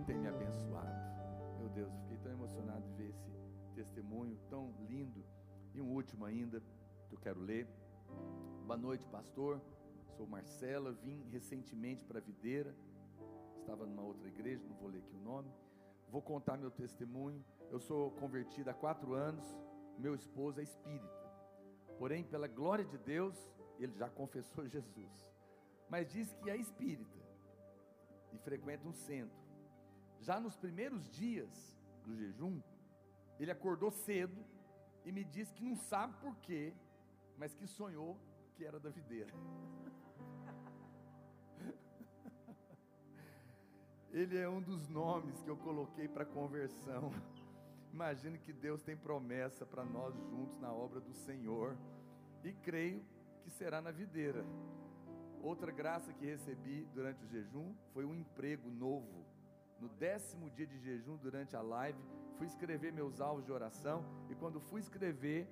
e 0.00 0.04
tem 0.04 0.18
me 0.18 0.28
abençoado. 0.28 1.58
Meu 1.58 1.68
Deus, 1.70 1.94
fiquei 2.02 2.18
tão 2.18 2.32
emocionado 2.32 2.86
de 2.88 2.92
ver 2.94 3.08
esse 3.08 3.32
testemunho 3.74 4.38
tão 4.50 4.72
lindo. 4.88 5.24
E 5.72 5.80
um 5.80 5.90
último 5.90 6.24
ainda 6.24 6.60
que 7.08 7.14
eu 7.14 7.18
quero 7.18 7.40
ler. 7.40 7.66
Boa 8.66 8.76
noite, 8.76 9.06
pastor. 9.08 9.60
Sou 10.16 10.26
Marcela, 10.26 10.92
vim 10.92 11.24
recentemente 11.30 12.04
para 12.04 12.20
Videira 12.20 12.74
estava 13.64 13.86
numa 13.86 14.02
outra 14.02 14.28
igreja, 14.28 14.62
não 14.68 14.76
vou 14.76 14.88
ler 14.88 14.98
aqui 14.98 15.16
o 15.16 15.20
nome. 15.20 15.50
Vou 16.10 16.22
contar 16.22 16.56
meu 16.58 16.70
testemunho. 16.70 17.42
Eu 17.70 17.80
sou 17.80 18.10
convertido 18.12 18.70
há 18.70 18.74
quatro 18.74 19.14
anos, 19.14 19.44
meu 19.98 20.14
esposo 20.14 20.60
é 20.60 20.62
espírita. 20.62 21.24
Porém, 21.98 22.22
pela 22.22 22.46
glória 22.46 22.84
de 22.84 22.98
Deus, 22.98 23.36
ele 23.78 23.94
já 23.94 24.08
confessou 24.08 24.66
Jesus. 24.68 25.26
Mas 25.88 26.12
diz 26.12 26.32
que 26.34 26.50
é 26.50 26.56
espírita 26.56 27.18
e 28.32 28.38
frequenta 28.38 28.86
um 28.86 28.92
centro. 28.92 29.42
Já 30.20 30.38
nos 30.38 30.56
primeiros 30.56 31.08
dias 31.10 31.76
do 32.04 32.14
jejum, 32.14 32.60
ele 33.40 33.50
acordou 33.50 33.90
cedo 33.90 34.44
e 35.04 35.12
me 35.12 35.24
disse 35.24 35.52
que 35.54 35.64
não 35.64 35.76
sabe 35.76 36.14
por 36.20 36.36
quê, 36.36 36.72
mas 37.36 37.54
que 37.54 37.66
sonhou 37.66 38.18
que 38.54 38.64
era 38.64 38.78
da 38.78 38.90
videira. 38.90 39.32
Ele 44.14 44.38
é 44.38 44.48
um 44.48 44.62
dos 44.62 44.86
nomes 44.88 45.42
que 45.42 45.50
eu 45.50 45.56
coloquei 45.56 46.06
para 46.06 46.24
conversão. 46.24 47.12
Imagine 47.92 48.38
que 48.38 48.52
Deus 48.52 48.80
tem 48.80 48.96
promessa 48.96 49.66
para 49.66 49.84
nós 49.84 50.14
juntos 50.30 50.56
na 50.60 50.72
obra 50.72 51.00
do 51.00 51.12
Senhor. 51.12 51.76
E 52.44 52.52
creio 52.52 53.04
que 53.42 53.50
será 53.50 53.82
na 53.82 53.90
videira. 53.90 54.44
Outra 55.42 55.72
graça 55.72 56.12
que 56.12 56.26
recebi 56.26 56.86
durante 56.94 57.24
o 57.24 57.26
jejum 57.26 57.74
foi 57.92 58.04
um 58.04 58.14
emprego 58.14 58.70
novo. 58.70 59.26
No 59.80 59.88
décimo 59.88 60.48
dia 60.48 60.68
de 60.68 60.78
jejum, 60.78 61.16
durante 61.16 61.56
a 61.56 61.60
live, 61.60 61.98
fui 62.38 62.46
escrever 62.46 62.92
meus 62.92 63.20
alvos 63.20 63.44
de 63.44 63.50
oração. 63.50 64.04
E 64.30 64.36
quando 64.36 64.60
fui 64.60 64.80
escrever, 64.80 65.48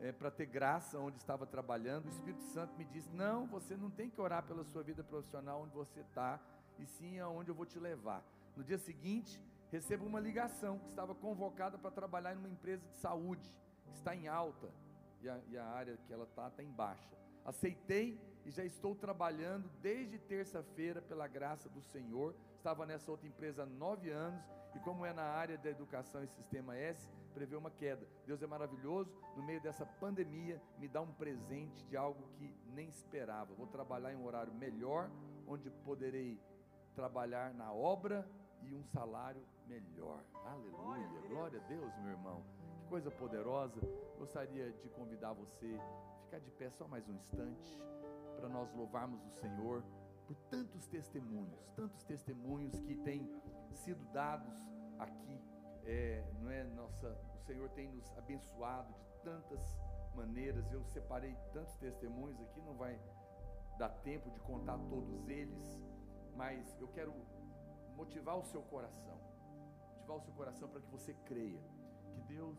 é, 0.00 0.10
para 0.10 0.28
ter 0.28 0.46
graça 0.46 0.98
onde 0.98 1.18
estava 1.18 1.46
trabalhando, 1.46 2.06
o 2.06 2.10
Espírito 2.10 2.42
Santo 2.46 2.76
me 2.76 2.84
disse: 2.84 3.08
Não, 3.10 3.46
você 3.46 3.76
não 3.76 3.90
tem 3.90 4.10
que 4.10 4.20
orar 4.20 4.42
pela 4.42 4.64
sua 4.64 4.82
vida 4.82 5.04
profissional 5.04 5.62
onde 5.62 5.72
você 5.72 6.00
está, 6.00 6.40
e 6.78 6.86
sim 6.86 7.18
aonde 7.18 7.50
eu 7.50 7.54
vou 7.54 7.66
te 7.66 7.78
levar. 7.78 8.24
No 8.56 8.62
dia 8.62 8.78
seguinte, 8.78 9.40
recebo 9.70 10.04
uma 10.04 10.20
ligação 10.20 10.78
que 10.78 10.88
estava 10.88 11.14
convocada 11.14 11.78
para 11.78 11.90
trabalhar 11.90 12.34
em 12.34 12.38
uma 12.38 12.48
empresa 12.48 12.86
de 12.86 12.96
saúde, 12.96 13.50
que 13.86 13.92
está 13.92 14.14
em 14.14 14.28
alta, 14.28 14.70
e 15.20 15.28
a, 15.28 15.40
e 15.48 15.56
a 15.56 15.64
área 15.64 15.96
que 16.06 16.12
ela 16.12 16.24
está 16.24 16.48
está 16.48 16.62
em 16.62 16.70
baixa. 16.70 17.16
Aceitei 17.44 18.20
e 18.44 18.50
já 18.50 18.64
estou 18.64 18.94
trabalhando 18.94 19.68
desde 19.80 20.18
terça-feira 20.18 21.00
pela 21.00 21.26
graça 21.26 21.68
do 21.68 21.80
Senhor. 21.80 22.34
Estava 22.56 22.86
nessa 22.86 23.10
outra 23.10 23.26
empresa 23.26 23.62
há 23.62 23.66
nove 23.66 24.10
anos 24.10 24.44
e 24.74 24.78
como 24.80 25.04
é 25.04 25.12
na 25.12 25.24
área 25.24 25.58
da 25.58 25.70
educação 25.70 26.22
e 26.22 26.28
sistema 26.28 26.76
S, 26.76 27.08
prevê 27.34 27.56
uma 27.56 27.70
queda. 27.70 28.06
Deus 28.26 28.42
é 28.42 28.46
maravilhoso, 28.46 29.12
no 29.36 29.42
meio 29.42 29.60
dessa 29.60 29.84
pandemia, 29.84 30.60
me 30.78 30.88
dá 30.88 31.00
um 31.00 31.12
presente 31.12 31.84
de 31.86 31.96
algo 31.96 32.22
que 32.36 32.54
nem 32.74 32.88
esperava. 32.88 33.54
Vou 33.54 33.66
trabalhar 33.66 34.12
em 34.12 34.16
um 34.16 34.24
horário 34.24 34.52
melhor, 34.54 35.10
onde 35.46 35.70
poderei 35.84 36.40
trabalhar 36.94 37.52
na 37.54 37.72
obra 37.72 38.28
e 38.62 38.74
um 38.74 38.84
salário 38.84 39.42
melhor. 39.66 40.22
Aleluia, 40.44 41.28
glória 41.28 41.60
a 41.60 41.68
Deus, 41.68 41.96
meu 41.98 42.10
irmão. 42.12 42.42
Que 42.78 42.86
coisa 42.88 43.10
poderosa. 43.10 43.80
Gostaria 44.18 44.72
de 44.72 44.88
convidar 44.90 45.32
você 45.32 45.78
a 45.78 46.22
ficar 46.24 46.38
de 46.40 46.50
pé 46.52 46.70
só 46.70 46.86
mais 46.86 47.08
um 47.08 47.14
instante 47.14 47.78
para 48.36 48.48
nós 48.48 48.72
louvarmos 48.74 49.24
o 49.24 49.30
Senhor 49.30 49.82
por 50.26 50.36
tantos 50.50 50.86
testemunhos, 50.86 51.68
tantos 51.74 52.02
testemunhos 52.04 52.80
que 52.80 52.94
têm 52.96 53.28
sido 53.74 54.04
dados 54.12 54.56
aqui. 54.98 55.40
É, 55.84 56.24
não 56.40 56.50
é 56.50 56.62
nossa, 56.64 57.18
o 57.34 57.38
Senhor 57.40 57.68
tem 57.70 57.88
nos 57.88 58.10
abençoado 58.16 58.92
de 58.92 59.22
tantas 59.22 59.60
maneiras. 60.14 60.70
Eu 60.72 60.84
separei 60.84 61.36
tantos 61.52 61.74
testemunhos 61.76 62.40
aqui, 62.40 62.60
não 62.60 62.74
vai 62.74 62.98
dar 63.78 63.88
tempo 63.88 64.30
de 64.30 64.38
contar 64.40 64.78
todos 64.88 65.28
eles, 65.28 65.80
mas 66.36 66.76
eu 66.80 66.88
quero 66.88 67.12
motivar 67.96 68.36
o 68.38 68.44
seu 68.44 68.62
coração, 68.62 69.18
motivar 69.96 70.16
o 70.16 70.20
seu 70.20 70.32
coração 70.34 70.68
para 70.68 70.80
que 70.80 70.90
você 70.90 71.14
creia 71.24 71.60
que 72.12 72.20
Deus 72.22 72.58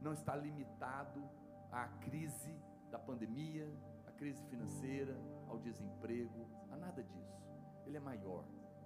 não 0.00 0.12
está 0.12 0.34
limitado 0.34 1.22
à 1.70 1.86
crise 2.00 2.54
da 2.90 2.98
pandemia, 2.98 3.68
à 4.06 4.10
crise 4.12 4.44
financeira, 4.46 5.16
ao 5.48 5.58
desemprego, 5.58 6.46
a 6.70 6.76
nada 6.76 7.02
disso. 7.02 7.42
Ele 7.86 7.96
é 7.96 8.00
maior. 8.00 8.44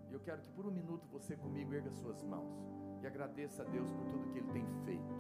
E 0.09 0.13
eu 0.13 0.21
quero 0.21 0.41
que 0.41 0.51
por 0.51 0.67
um 0.67 0.71
minuto 0.71 1.09
você 1.09 1.37
comigo 1.37 1.75
erga 1.75 1.91
suas 1.91 2.23
mãos 2.23 2.55
e 3.03 3.07
agradeça 3.07 3.63
a 3.63 3.67
Deus 3.67 3.91
por 3.91 4.05
tudo 4.07 4.31
que 4.31 4.39
Ele 4.39 4.53
tem 4.53 4.67
feito, 4.85 5.15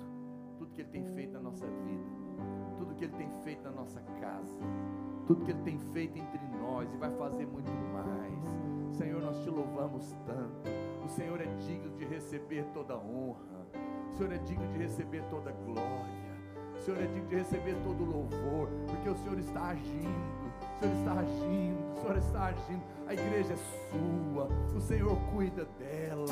tudo 0.59 0.73
que 0.73 0.81
Ele 0.81 0.91
tem 0.91 1.05
feito 1.07 1.33
na 1.33 1.41
nossa 1.41 1.67
vida, 1.67 2.05
tudo 2.79 2.95
que 2.95 3.05
Ele 3.05 3.17
tem 3.17 3.31
feito 3.43 3.63
na 3.63 3.73
nossa 3.73 4.01
casa, 4.21 4.59
tudo 5.27 5.45
que 5.45 5.51
Ele 5.51 5.63
tem 5.63 5.79
feito 5.79 6.17
entre 6.17 6.46
nós 6.61 6.93
e 6.93 6.97
vai 6.97 7.11
fazer 7.17 7.47
muito 7.47 7.71
mais. 7.93 8.97
Senhor, 8.97 9.21
nós 9.21 9.43
te 9.43 9.51
louvamos 9.51 10.15
tanto. 10.27 10.71
O 11.05 11.09
Senhor 11.09 11.41
é 11.41 11.47
digno 11.67 11.91
de 11.97 12.05
receber 12.05 12.65
toda 12.73 12.97
honra. 12.97 13.67
O 14.13 14.17
Senhor 14.17 14.33
é 14.33 14.39
digno 14.39 14.67
de 14.73 14.79
receber 14.79 15.23
toda 15.31 15.53
glória. 15.53 16.27
O 16.75 16.81
Senhor 16.81 17.03
é 17.03 17.07
digno 17.07 17.29
de 17.29 17.37
receber 17.37 17.77
todo 17.85 18.05
louvor, 18.05 18.69
porque 18.87 19.09
o 19.09 19.17
Senhor 19.17 19.39
está 19.39 19.69
agindo. 19.69 20.47
O 20.77 20.81
Senhor 20.81 20.95
está 20.99 21.13
agindo, 21.13 21.93
o 21.93 22.01
Senhor 22.01 22.19
está 22.19 22.45
agindo. 22.47 22.83
A 23.07 23.13
igreja 23.13 23.53
é 23.53 23.57
sua, 23.57 24.49
o 24.77 24.81
Senhor 24.81 25.17
cuida 25.33 25.67
dela, 25.79 26.25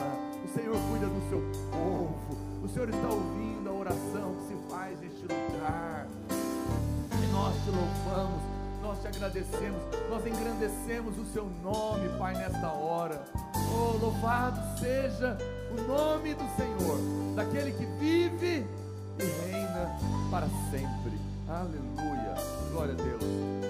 o 0.45 0.49
Senhor 0.49 0.77
cuida 0.91 1.07
do 1.07 1.29
seu 1.29 1.41
povo. 1.71 2.37
O 2.63 2.69
Senhor 2.69 2.89
está 2.89 3.09
ouvindo 3.09 3.69
a 3.69 3.73
oração 3.73 4.35
que 4.37 4.45
se 4.45 4.55
faz 4.69 5.01
neste 5.01 5.23
lugar. 5.23 6.07
E 6.31 7.33
nós 7.33 7.55
te 7.63 7.71
louvamos, 7.71 8.43
nós 8.95 9.01
te 9.01 9.09
agradecemos, 9.09 9.83
nós 10.09 10.25
engrandecemos 10.25 11.19
o 11.19 11.25
seu 11.27 11.47
nome, 11.63 12.09
Pai, 12.17 12.35
nesta 12.35 12.73
hora. 12.73 13.25
Oh, 13.73 13.97
louvado 13.99 14.61
seja 14.79 15.37
o 15.73 15.83
nome 15.83 16.35
do 16.35 16.45
Senhor, 16.57 17.35
daquele 17.35 17.73
que 17.73 17.87
vive 17.99 18.65
e 19.19 19.51
reina 19.51 19.99
para 20.31 20.47
sempre. 20.71 21.19
Aleluia. 21.49 22.35
Glória 22.71 22.95
a 22.95 22.97
Deus. 22.97 23.25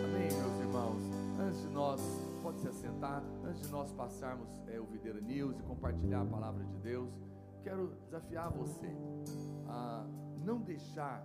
Amém, 0.05 0.29
meus 0.31 0.61
irmãos. 0.61 1.01
Antes 1.41 1.61
de 1.63 1.69
nós, 1.69 2.01
pode 2.43 2.61
se 2.61 2.69
assentar, 2.69 3.23
antes 3.47 3.63
de 3.63 3.69
nós 3.69 3.91
passarmos 3.93 4.49
é, 4.69 4.79
o 4.79 4.85
Videira 4.85 5.21
News 5.23 5.59
e 5.59 5.63
compartilhar 5.63 6.21
a 6.21 6.27
palavra 6.27 6.63
de 6.65 6.77
Deus, 6.83 7.09
quero 7.63 7.95
desafiar 8.05 8.51
você 8.51 8.95
a 9.69 10.05
não 10.45 10.61
deixar 10.61 11.25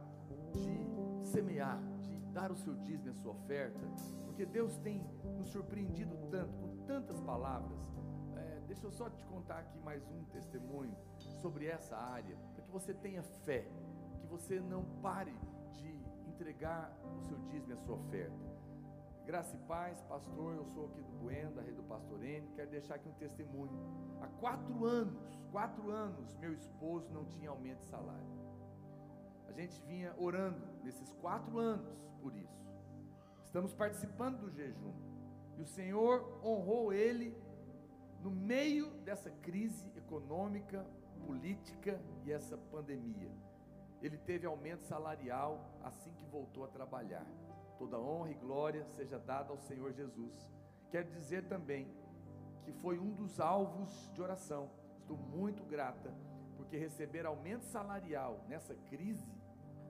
de 0.54 1.28
semear, 1.28 1.82
de 2.02 2.19
dar 2.30 2.52
o 2.52 2.56
seu 2.56 2.76
dízimo 2.76 3.12
a 3.12 3.14
sua 3.16 3.32
oferta, 3.32 3.80
porque 4.26 4.46
Deus 4.46 4.78
tem 4.78 5.04
nos 5.38 5.48
surpreendido 5.48 6.16
tanto, 6.30 6.58
com 6.58 6.86
tantas 6.86 7.20
palavras. 7.22 7.80
É, 8.36 8.62
deixa 8.68 8.86
eu 8.86 8.92
só 8.92 9.10
te 9.10 9.24
contar 9.26 9.60
aqui 9.60 9.80
mais 9.80 10.08
um 10.10 10.24
testemunho 10.26 10.96
sobre 11.42 11.66
essa 11.66 11.98
área, 11.98 12.38
para 12.54 12.64
que 12.64 12.72
você 12.72 12.94
tenha 12.94 13.24
fé, 13.24 13.68
que 14.22 14.28
você 14.28 14.60
não 14.60 14.84
pare 15.02 15.36
de 15.72 16.02
entregar 16.28 16.96
o 17.18 17.22
seu 17.22 17.38
dízimo 17.50 17.74
a 17.74 17.78
sua 17.78 17.96
oferta. 17.96 18.60
Graça 19.26 19.56
e 19.56 19.60
paz, 19.68 20.02
pastor, 20.04 20.56
eu 20.56 20.66
sou 20.66 20.88
aqui 20.88 21.02
do 21.02 21.12
Bueno, 21.20 21.52
da 21.52 21.62
rede 21.62 21.76
do 21.76 21.84
Pastor 21.84 22.24
N, 22.24 22.48
quero 22.56 22.72
deixar 22.72 22.96
aqui 22.96 23.08
um 23.08 23.14
testemunho. 23.14 23.78
Há 24.22 24.28
quatro 24.28 24.86
anos, 24.86 25.40
quatro 25.52 25.92
anos, 25.92 26.36
meu 26.38 26.52
esposo 26.52 27.12
não 27.14 27.26
tinha 27.26 27.52
aumento 27.52 27.80
de 27.80 27.86
salário. 27.86 28.28
A 29.48 29.52
gente 29.52 29.80
vinha 29.86 30.16
orando 30.18 30.66
nesses 30.84 31.12
quatro 31.14 31.60
anos 31.60 32.09
por 32.22 32.36
isso. 32.36 32.60
Estamos 33.44 33.74
participando 33.74 34.40
do 34.40 34.52
jejum. 34.52 34.94
E 35.58 35.62
o 35.62 35.68
Senhor 35.68 36.40
honrou 36.44 36.94
ele 36.94 37.36
no 38.22 38.32
meio 38.32 38.92
dessa 39.02 39.30
crise 39.30 39.92
econômica, 39.98 40.86
política 41.26 42.00
e 42.24 42.32
essa 42.32 42.58
pandemia. 42.58 43.32
Ele 44.02 44.18
teve 44.18 44.46
aumento 44.46 44.84
salarial 44.84 45.60
assim 45.84 46.14
que 46.14 46.26
voltou 46.26 46.64
a 46.64 46.68
trabalhar. 46.68 47.26
Toda 47.78 48.00
honra 48.00 48.32
e 48.32 48.36
glória 48.36 48.86
seja 48.96 49.18
dada 49.20 49.52
ao 49.52 49.58
Senhor 49.58 49.92
Jesus. 49.94 50.50
Quero 50.92 51.10
dizer 51.12 51.46
também 51.46 51.88
que 52.64 52.72
foi 52.72 53.00
um 53.00 53.14
dos 53.14 53.40
alvos 53.40 54.10
de 54.14 54.22
oração. 54.22 54.70
Estou 55.02 55.18
muito 55.18 55.64
grata 55.64 56.14
porque 56.56 56.78
receber 56.78 57.26
aumento 57.26 57.64
salarial 57.64 58.46
nessa 58.48 58.76
crise, 58.90 59.32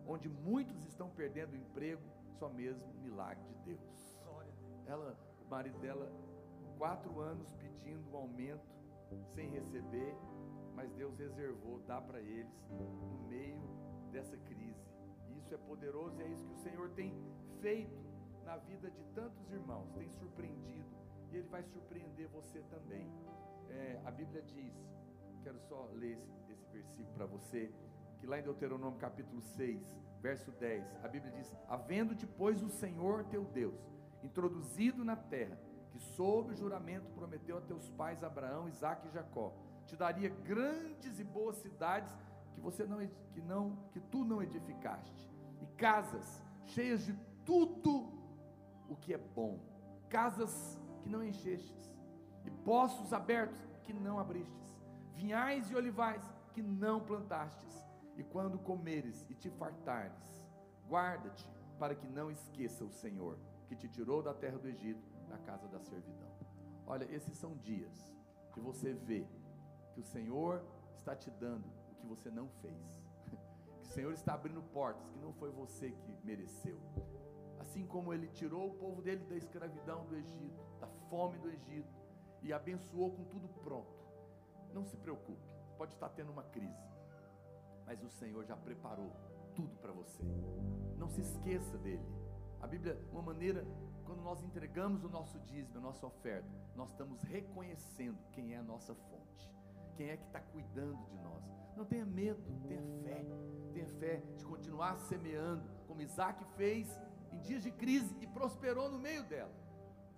onde 0.08 0.30
muitos 0.30 0.86
estão 0.86 1.10
perdendo 1.10 1.56
emprego, 1.56 2.02
só 2.40 2.50
mesmo 2.50 2.88
milagre 3.02 3.44
de 3.50 3.76
Deus. 3.76 4.20
Ela, 4.88 5.16
o 5.46 5.50
marido 5.50 5.78
dela, 5.80 6.10
quatro 6.78 7.20
anos 7.20 7.52
pedindo 7.54 8.10
um 8.10 8.16
aumento 8.16 8.66
sem 9.36 9.50
receber, 9.50 10.16
mas 10.74 10.92
Deus 10.94 11.18
reservou, 11.18 11.80
dá 11.86 12.02
para 12.02 12.20
eles 12.20 12.70
no 12.72 13.28
meio 13.28 13.62
dessa 14.12 14.38
crise. 14.38 14.88
Isso 15.38 15.54
é 15.54 15.58
poderoso 15.58 16.20
e 16.20 16.24
é 16.24 16.28
isso 16.30 16.46
que 16.46 16.54
o 16.54 16.64
Senhor 16.64 16.90
tem 16.92 17.14
feito 17.62 18.00
na 18.46 18.58
vida 18.58 18.90
de 18.90 19.04
tantos 19.14 19.52
irmãos, 19.52 19.92
tem 19.92 20.10
surpreendido 20.10 20.90
e 21.32 21.38
Ele 21.38 21.48
vai 21.50 21.62
surpreender 21.64 22.28
você 22.30 22.62
também. 22.64 23.12
É, 23.70 24.02
a 24.06 24.12
Bíblia 24.12 24.42
diz, 24.42 24.74
quero 25.44 25.60
só 25.60 25.90
ler 25.94 26.18
esse, 26.18 26.52
esse 26.52 26.68
versículo 26.72 27.14
para 27.14 27.26
você, 27.26 27.72
que 28.20 28.26
lá 28.26 28.40
em 28.40 28.44
Deuteronômio 28.44 28.98
capítulo 28.98 29.42
6, 29.42 29.80
verso 30.22 30.52
10, 30.52 30.86
a 31.04 31.08
Bíblia 31.08 31.32
diz: 31.32 31.54
Havendo 31.68 32.16
depois 32.16 32.62
o 32.62 32.70
Senhor 32.70 33.24
teu 33.26 33.46
Deus 33.46 33.80
introduzido 34.24 35.04
na 35.04 35.16
terra, 35.16 35.58
que 35.92 36.00
sob 36.00 36.54
o 36.54 36.56
juramento 36.56 37.10
prometeu 37.12 37.58
a 37.58 37.62
teus 37.62 37.90
pais 37.92 38.24
Abraão, 38.24 38.68
Isaque 38.68 39.08
e 39.08 39.12
Jacó, 39.12 39.54
te 39.86 39.96
daria 39.96 40.30
grandes 40.30 41.20
e 41.20 41.24
boas 41.24 41.56
cidades 41.58 42.14
que 42.54 42.62
você 42.62 42.86
não 42.86 43.00
que 43.34 43.42
não 43.42 43.78
que 43.92 44.00
tu 44.00 44.24
não 44.24 44.42
edificaste, 44.44 45.30
e 45.62 45.66
casas 45.78 46.44
cheias 46.66 47.06
de 47.06 47.14
tudo 47.46 48.12
o 48.88 48.96
que 48.96 49.14
é 49.14 49.18
bom, 49.18 49.60
casas 50.10 50.80
que 51.02 51.10
não 51.10 51.24
enchestes, 51.24 51.96
e 52.46 52.52
poços 52.52 53.14
abertos 53.14 53.60
que 53.84 53.94
não 53.94 54.20
abristes, 54.20 54.78
vinhais 55.16 55.70
e 55.72 55.76
olivais 55.76 56.24
que 56.54 56.62
não 56.62 57.00
plantastes, 57.00 57.89
e 58.20 58.24
quando 58.24 58.60
comeres 58.60 59.26
e 59.30 59.34
te 59.34 59.50
fartares, 59.50 60.44
guarda-te 60.90 61.50
para 61.80 61.96
que 61.96 62.06
não 62.06 62.30
esqueça 62.30 62.84
o 62.84 62.92
Senhor, 62.92 63.40
que 63.66 63.78
te 63.78 63.88
tirou 63.88 64.22
da 64.22 64.34
terra 64.34 64.58
do 64.58 64.68
Egito, 64.68 65.02
da 65.30 65.38
casa 65.38 65.70
da 65.70 65.80
servidão. 65.80 66.28
Olha, 66.86 67.06
esses 67.16 67.38
são 67.38 67.56
dias 67.56 68.14
que 68.52 68.60
você 68.60 68.92
vê 68.92 69.26
que 69.94 70.02
o 70.02 70.04
Senhor 70.04 70.62
está 70.98 71.16
te 71.16 71.32
dando 71.32 71.66
o 71.92 71.96
que 71.96 72.06
você 72.06 72.30
não 72.30 72.50
fez. 72.62 73.02
Que 73.80 73.88
o 73.88 73.94
Senhor 73.94 74.14
está 74.14 74.34
abrindo 74.34 74.62
portas 74.62 75.10
que 75.10 75.18
não 75.18 75.34
foi 75.34 75.50
você 75.50 75.90
que 75.90 76.16
mereceu. 76.24 76.78
Assim 77.58 77.88
como 77.88 78.14
ele 78.14 78.28
tirou 78.28 78.68
o 78.68 78.76
povo 78.76 79.02
dele 79.02 79.24
da 79.26 79.36
escravidão 79.36 80.06
do 80.06 80.16
Egito, 80.16 80.62
da 80.80 80.88
fome 81.10 81.40
do 81.40 81.50
Egito, 81.50 81.92
e 82.44 82.54
abençoou 82.54 83.12
com 83.12 83.24
tudo 83.24 83.48
pronto. 83.64 83.98
Não 84.74 84.86
se 84.86 84.96
preocupe, 84.98 85.50
pode 85.78 85.94
estar 85.94 86.10
tendo 86.10 86.32
uma 86.32 86.44
crise, 86.44 86.99
mas 87.90 88.04
o 88.04 88.10
Senhor 88.12 88.46
já 88.46 88.56
preparou 88.56 89.12
tudo 89.56 89.76
para 89.78 89.92
você. 89.92 90.22
Não 90.96 91.10
se 91.10 91.22
esqueça 91.22 91.76
dele. 91.80 92.06
A 92.62 92.68
Bíblia, 92.68 93.02
uma 93.12 93.24
maneira, 93.24 93.66
quando 94.06 94.22
nós 94.22 94.44
entregamos 94.44 95.04
o 95.04 95.10
nosso 95.10 95.40
dízimo, 95.40 95.80
a 95.80 95.82
nossa 95.82 96.06
oferta, 96.06 96.48
nós 96.76 96.92
estamos 96.92 97.20
reconhecendo 97.24 98.20
quem 98.32 98.54
é 98.54 98.58
a 98.58 98.64
nossa 98.64 98.94
fonte, 98.94 99.52
quem 99.98 100.12
é 100.12 100.18
que 100.18 100.28
está 100.28 100.40
cuidando 100.40 101.04
de 101.08 101.18
nós. 101.18 101.44
Não 101.76 101.84
tenha 101.84 102.06
medo, 102.06 102.40
tenha 102.68 102.84
fé, 103.04 103.26
tenha 103.74 103.88
fé 103.98 104.18
de 104.38 104.46
continuar 104.46 104.96
semeando, 105.00 105.68
como 105.88 106.04
Isaac 106.04 106.46
fez 106.58 106.88
em 107.32 107.40
dias 107.40 107.64
de 107.64 107.72
crise 107.72 108.16
e 108.22 108.28
prosperou 108.28 108.88
no 108.92 109.00
meio 109.00 109.24
dela. 109.24 109.56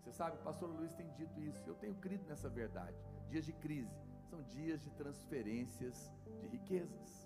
Você 0.02 0.12
sabe, 0.12 0.36
o 0.36 0.44
pastor 0.44 0.70
Luiz 0.70 0.94
tem 0.94 1.10
dito 1.12 1.40
isso, 1.40 1.64
eu 1.66 1.76
tenho 1.76 1.96
crido 1.96 2.28
nessa 2.28 2.50
verdade. 2.50 2.98
Dias 3.30 3.46
de 3.46 3.54
crise 3.54 3.96
são 4.30 4.44
dias 4.44 4.84
de 4.84 4.90
transferências 4.92 6.12
de 6.42 6.48
riquezas. 6.48 7.21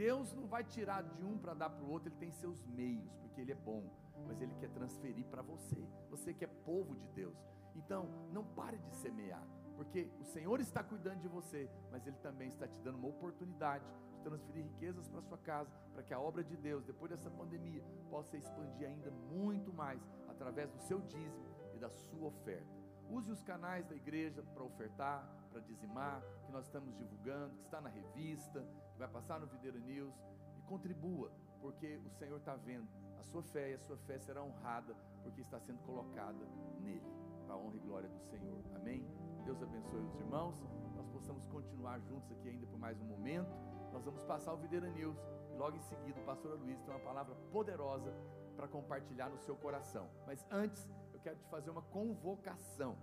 Deus 0.00 0.32
não 0.32 0.46
vai 0.46 0.64
tirar 0.64 1.02
de 1.02 1.22
um 1.22 1.36
para 1.36 1.52
dar 1.52 1.68
para 1.68 1.84
o 1.84 1.90
outro, 1.90 2.08
ele 2.08 2.16
tem 2.16 2.30
seus 2.30 2.64
meios, 2.64 3.14
porque 3.18 3.38
ele 3.42 3.52
é 3.52 3.54
bom, 3.54 3.84
mas 4.26 4.40
ele 4.40 4.54
quer 4.54 4.70
transferir 4.70 5.26
para 5.26 5.42
você. 5.42 5.76
Você 6.08 6.32
que 6.32 6.42
é 6.42 6.46
povo 6.48 6.96
de 6.96 7.06
Deus. 7.08 7.36
Então, 7.74 8.08
não 8.32 8.42
pare 8.42 8.78
de 8.78 8.94
semear, 8.94 9.46
porque 9.76 10.10
o 10.18 10.24
Senhor 10.24 10.58
está 10.58 10.82
cuidando 10.82 11.20
de 11.20 11.28
você, 11.28 11.68
mas 11.90 12.06
ele 12.06 12.16
também 12.16 12.48
está 12.48 12.66
te 12.66 12.80
dando 12.80 12.96
uma 12.96 13.08
oportunidade 13.08 13.84
de 14.14 14.22
transferir 14.22 14.64
riquezas 14.64 15.06
para 15.06 15.20
sua 15.20 15.36
casa, 15.36 15.70
para 15.92 16.02
que 16.02 16.14
a 16.14 16.18
obra 16.18 16.42
de 16.42 16.56
Deus, 16.56 16.82
depois 16.82 17.10
dessa 17.10 17.30
pandemia, 17.30 17.84
possa 18.08 18.38
expandir 18.38 18.88
ainda 18.88 19.10
muito 19.10 19.70
mais 19.70 20.00
através 20.28 20.70
do 20.70 20.80
seu 20.80 21.02
dízimo 21.02 21.44
e 21.74 21.78
da 21.78 21.90
sua 21.90 22.28
oferta. 22.28 22.80
Use 23.10 23.30
os 23.30 23.42
canais 23.42 23.84
da 23.86 23.94
igreja 23.94 24.42
para 24.54 24.64
ofertar, 24.64 25.28
para 25.50 25.60
dizimar, 25.60 26.22
que 26.46 26.52
nós 26.52 26.64
estamos 26.64 26.96
divulgando, 26.96 27.54
que 27.56 27.64
está 27.64 27.82
na 27.82 27.90
revista, 27.90 28.64
vai 29.00 29.08
passar 29.08 29.40
no 29.40 29.46
Videira 29.46 29.78
News, 29.78 30.14
e 30.58 30.62
contribua, 30.62 31.32
porque 31.60 31.98
o 32.04 32.10
Senhor 32.10 32.36
está 32.36 32.54
vendo 32.54 32.86
a 33.18 33.24
sua 33.24 33.42
fé 33.42 33.70
e 33.70 33.74
a 33.74 33.78
sua 33.78 33.96
fé 33.96 34.18
será 34.18 34.42
honrada, 34.42 34.94
porque 35.22 35.40
está 35.40 35.58
sendo 35.58 35.78
colocada 35.84 36.46
nele, 36.78 37.02
para 37.46 37.54
a 37.54 37.58
honra 37.58 37.76
e 37.76 37.80
glória 37.80 38.08
do 38.10 38.20
Senhor. 38.20 38.62
Amém? 38.74 39.06
Deus 39.44 39.62
abençoe 39.62 40.04
os 40.04 40.14
irmãos, 40.16 40.62
nós 40.94 41.08
possamos 41.08 41.46
continuar 41.46 41.98
juntos 42.00 42.30
aqui 42.30 42.50
ainda 42.50 42.66
por 42.66 42.78
mais 42.78 43.00
um 43.00 43.04
momento. 43.04 43.50
Nós 43.90 44.04
vamos 44.04 44.22
passar 44.24 44.52
o 44.52 44.58
Videira 44.58 44.88
News 44.90 45.16
e 45.50 45.56
logo 45.56 45.76
em 45.76 45.80
seguida 45.80 46.20
o 46.20 46.24
pastor 46.24 46.58
Luiz 46.58 46.78
tem 46.82 46.94
uma 46.94 47.00
palavra 47.00 47.34
poderosa 47.50 48.14
para 48.54 48.68
compartilhar 48.68 49.30
no 49.30 49.38
seu 49.38 49.56
coração. 49.56 50.10
Mas 50.26 50.46
antes, 50.50 50.86
eu 51.14 51.20
quero 51.20 51.38
te 51.38 51.46
fazer 51.48 51.70
uma 51.70 51.82
convocação. 51.82 52.98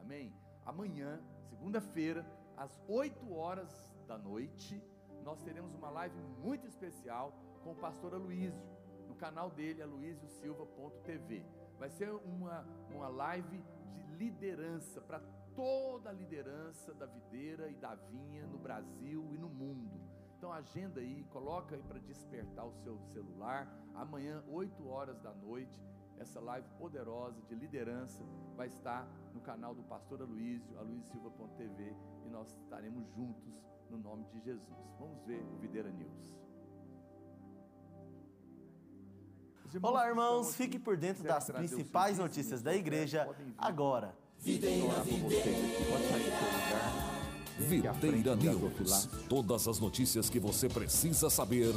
Amém? 0.00 0.34
Amanhã, 0.66 1.22
segunda-feira, 1.48 2.26
às 2.56 2.76
8 2.88 3.32
horas 3.32 3.94
da 4.08 4.18
noite, 4.18 4.82
nós 5.28 5.42
teremos 5.42 5.74
uma 5.74 5.90
live 5.90 6.16
muito 6.42 6.66
especial 6.66 7.34
com 7.62 7.72
o 7.72 7.74
pastor 7.74 8.14
Aloísio, 8.14 8.66
no 9.06 9.14
canal 9.14 9.50
dele, 9.50 9.82
aloísiosilva.tv. 9.82 11.44
Vai 11.78 11.90
ser 11.90 12.10
uma, 12.10 12.66
uma 12.90 13.08
live 13.08 13.62
de 13.92 14.02
liderança, 14.16 15.02
para 15.02 15.20
toda 15.54 16.08
a 16.08 16.14
liderança 16.14 16.94
da 16.94 17.04
videira 17.04 17.68
e 17.68 17.74
da 17.74 17.94
vinha 17.94 18.46
no 18.46 18.56
Brasil 18.56 19.28
e 19.34 19.36
no 19.36 19.50
mundo. 19.50 20.00
Então 20.38 20.50
agenda 20.50 21.00
aí, 21.00 21.22
coloca 21.24 21.76
aí 21.76 21.82
para 21.82 21.98
despertar 21.98 22.64
o 22.64 22.72
seu 22.72 22.98
celular. 23.12 23.68
Amanhã, 23.94 24.42
8 24.48 24.88
horas 24.88 25.20
da 25.20 25.34
noite, 25.34 25.78
essa 26.18 26.40
live 26.40 26.66
poderosa 26.78 27.42
de 27.42 27.54
liderança 27.54 28.24
vai 28.56 28.68
estar 28.68 29.06
no 29.34 29.42
canal 29.42 29.74
do 29.74 29.82
pastor 29.82 30.22
Aloísio, 30.22 30.78
aloísiosilva.tv, 30.78 31.94
e 32.24 32.30
nós 32.30 32.50
estaremos 32.62 33.06
juntos 33.10 33.68
no 33.90 33.98
nome 33.98 34.24
de 34.32 34.40
Jesus. 34.40 34.76
Vamos 34.98 35.24
ver 35.26 35.42
o 35.42 35.58
Videira 35.58 35.90
News. 35.90 36.28
Irmãos 39.74 39.90
Olá, 39.90 40.08
irmãos, 40.08 40.54
fique 40.56 40.78
por 40.78 40.96
dentro 40.96 41.22
das 41.22 41.50
principais 41.50 42.16
notícias 42.18 42.62
da 42.62 42.74
igreja 42.74 43.28
agora. 43.58 44.14
Videira, 44.38 45.02
videira. 45.02 45.52
Videira 47.58 48.36
News. 48.36 49.08
Todas 49.28 49.68
as 49.68 49.78
notícias 49.78 50.30
que 50.30 50.40
você 50.40 50.68
precisa 50.68 51.28
saber 51.28 51.74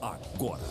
agora. 0.00 0.62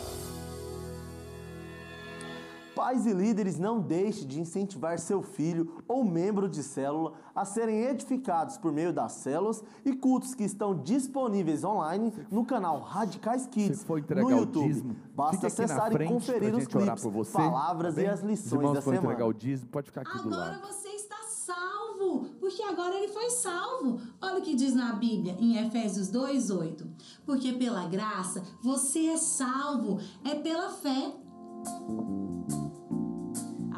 Pais 2.74 3.06
e 3.06 3.12
líderes 3.12 3.58
não 3.58 3.80
deixem 3.80 4.26
de 4.26 4.40
incentivar 4.40 4.98
seu 4.98 5.22
filho 5.22 5.82
ou 5.86 6.04
membro 6.04 6.48
de 6.48 6.62
célula 6.62 7.12
a 7.34 7.44
serem 7.44 7.82
edificados 7.82 8.56
por 8.58 8.72
meio 8.72 8.92
das 8.92 9.12
células 9.12 9.62
e 9.84 9.92
cultos 9.92 10.34
que 10.34 10.44
estão 10.44 10.74
disponíveis 10.74 11.62
online 11.64 12.12
no 12.30 12.44
canal 12.44 12.80
Radicais 12.80 13.46
Kids 13.46 13.86
no 13.86 14.30
YouTube. 14.30 14.96
Basta 15.14 15.46
acessar 15.46 15.92
e 16.00 16.06
conferir 16.06 16.54
os 16.54 16.66
clipes, 16.66 17.04
palavras 17.32 17.94
tá 17.94 18.02
e 18.02 18.06
as 18.06 18.20
lições 18.20 18.72
da 18.72 18.82
semana. 18.82 18.98
entregar 18.98 19.26
o 19.26 19.32
dízimo, 19.32 19.68
pode 19.70 19.86
ficar 19.86 20.00
aqui 20.02 20.18
Agora 20.18 20.30
do 20.30 20.36
lado. 20.36 20.66
você 20.66 20.88
está 20.88 21.16
salvo, 21.28 22.26
porque 22.40 22.62
agora 22.62 22.94
ele 22.96 23.08
foi 23.08 23.30
salvo. 23.30 24.00
Olha 24.20 24.38
o 24.38 24.42
que 24.42 24.54
diz 24.54 24.74
na 24.74 24.92
Bíblia, 24.94 25.36
em 25.38 25.58
Efésios 25.64 26.10
2:8. 26.10 26.86
Porque 27.24 27.52
pela 27.52 27.86
graça 27.86 28.42
você 28.62 29.06
é 29.06 29.16
salvo, 29.16 30.00
é 30.24 30.34
pela 30.34 30.70
fé. 30.70 31.14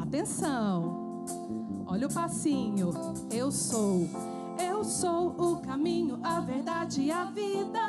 Atenção! 0.07 1.25
Olha 1.85 2.07
o 2.07 2.13
passinho. 2.13 2.91
Eu 3.29 3.51
sou, 3.51 4.07
eu 4.57 4.81
sou 4.81 5.35
o 5.37 5.57
caminho, 5.57 6.17
a 6.23 6.39
verdade 6.39 7.01
e 7.01 7.11
a 7.11 7.25
vida. 7.25 7.79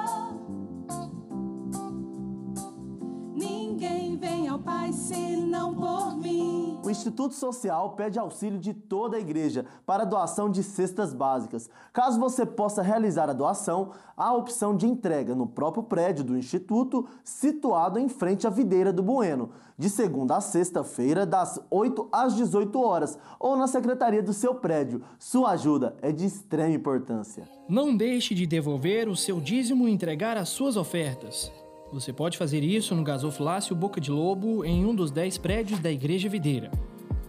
Ninguém 3.33 4.16
vem 4.16 4.49
ao 4.49 4.59
Pai 4.59 4.93
senão 4.93 5.73
por 5.73 6.16
mim. 6.16 6.58
O 6.89 6.91
Instituto 6.91 7.34
Social 7.34 7.91
pede 7.91 8.18
auxílio 8.18 8.59
de 8.59 8.72
toda 8.72 9.18
a 9.18 9.20
igreja 9.20 9.66
para 9.84 10.05
a 10.05 10.07
doação 10.07 10.51
de 10.51 10.62
cestas 10.62 11.12
básicas. 11.12 11.68
Caso 11.93 12.18
você 12.18 12.47
possa 12.47 12.80
realizar 12.80 13.28
a 13.28 13.34
doação, 13.34 13.91
há 14.16 14.28
a 14.28 14.34
opção 14.34 14.74
de 14.74 14.86
entrega 14.86 15.34
no 15.34 15.47
próprio 15.47 15.82
prédio 15.82 16.24
do 16.24 16.34
Instituto, 16.34 17.07
situado 17.22 17.99
em 17.99 18.09
frente 18.09 18.47
à 18.47 18.51
videira 18.51 18.91
do 18.91 19.03
Bueno, 19.03 19.51
de 19.76 19.91
segunda 19.91 20.36
a 20.36 20.41
sexta-feira, 20.41 21.26
das 21.26 21.61
8 21.70 22.09
às 22.11 22.34
18 22.34 22.80
horas, 22.80 23.18
ou 23.39 23.55
na 23.55 23.66
secretaria 23.66 24.22
do 24.22 24.32
seu 24.32 24.55
prédio. 24.55 25.03
Sua 25.18 25.51
ajuda 25.51 25.95
é 26.01 26.11
de 26.11 26.24
extrema 26.24 26.72
importância. 26.72 27.47
Não 27.68 27.95
deixe 27.95 28.34
de 28.34 28.47
devolver 28.47 29.11
o 29.11 29.16
seu 29.16 29.43
dízimo 29.43 29.86
e 29.86 29.93
entregar 29.93 30.39
as 30.39 30.49
suas 30.49 30.74
ofertas. 30.74 31.53
Você 31.93 32.12
pode 32.12 32.36
fazer 32.36 32.62
isso 32.62 32.95
no 32.95 33.03
gasoflácio 33.03 33.74
Boca 33.74 34.01
de 34.01 34.11
Lobo 34.11 34.64
em 34.64 34.84
um 34.84 34.95
dos 34.95 35.11
10 35.11 35.39
prédios 35.39 35.80
da 35.80 35.91
Igreja 35.91 36.28
Videira. 36.28 36.70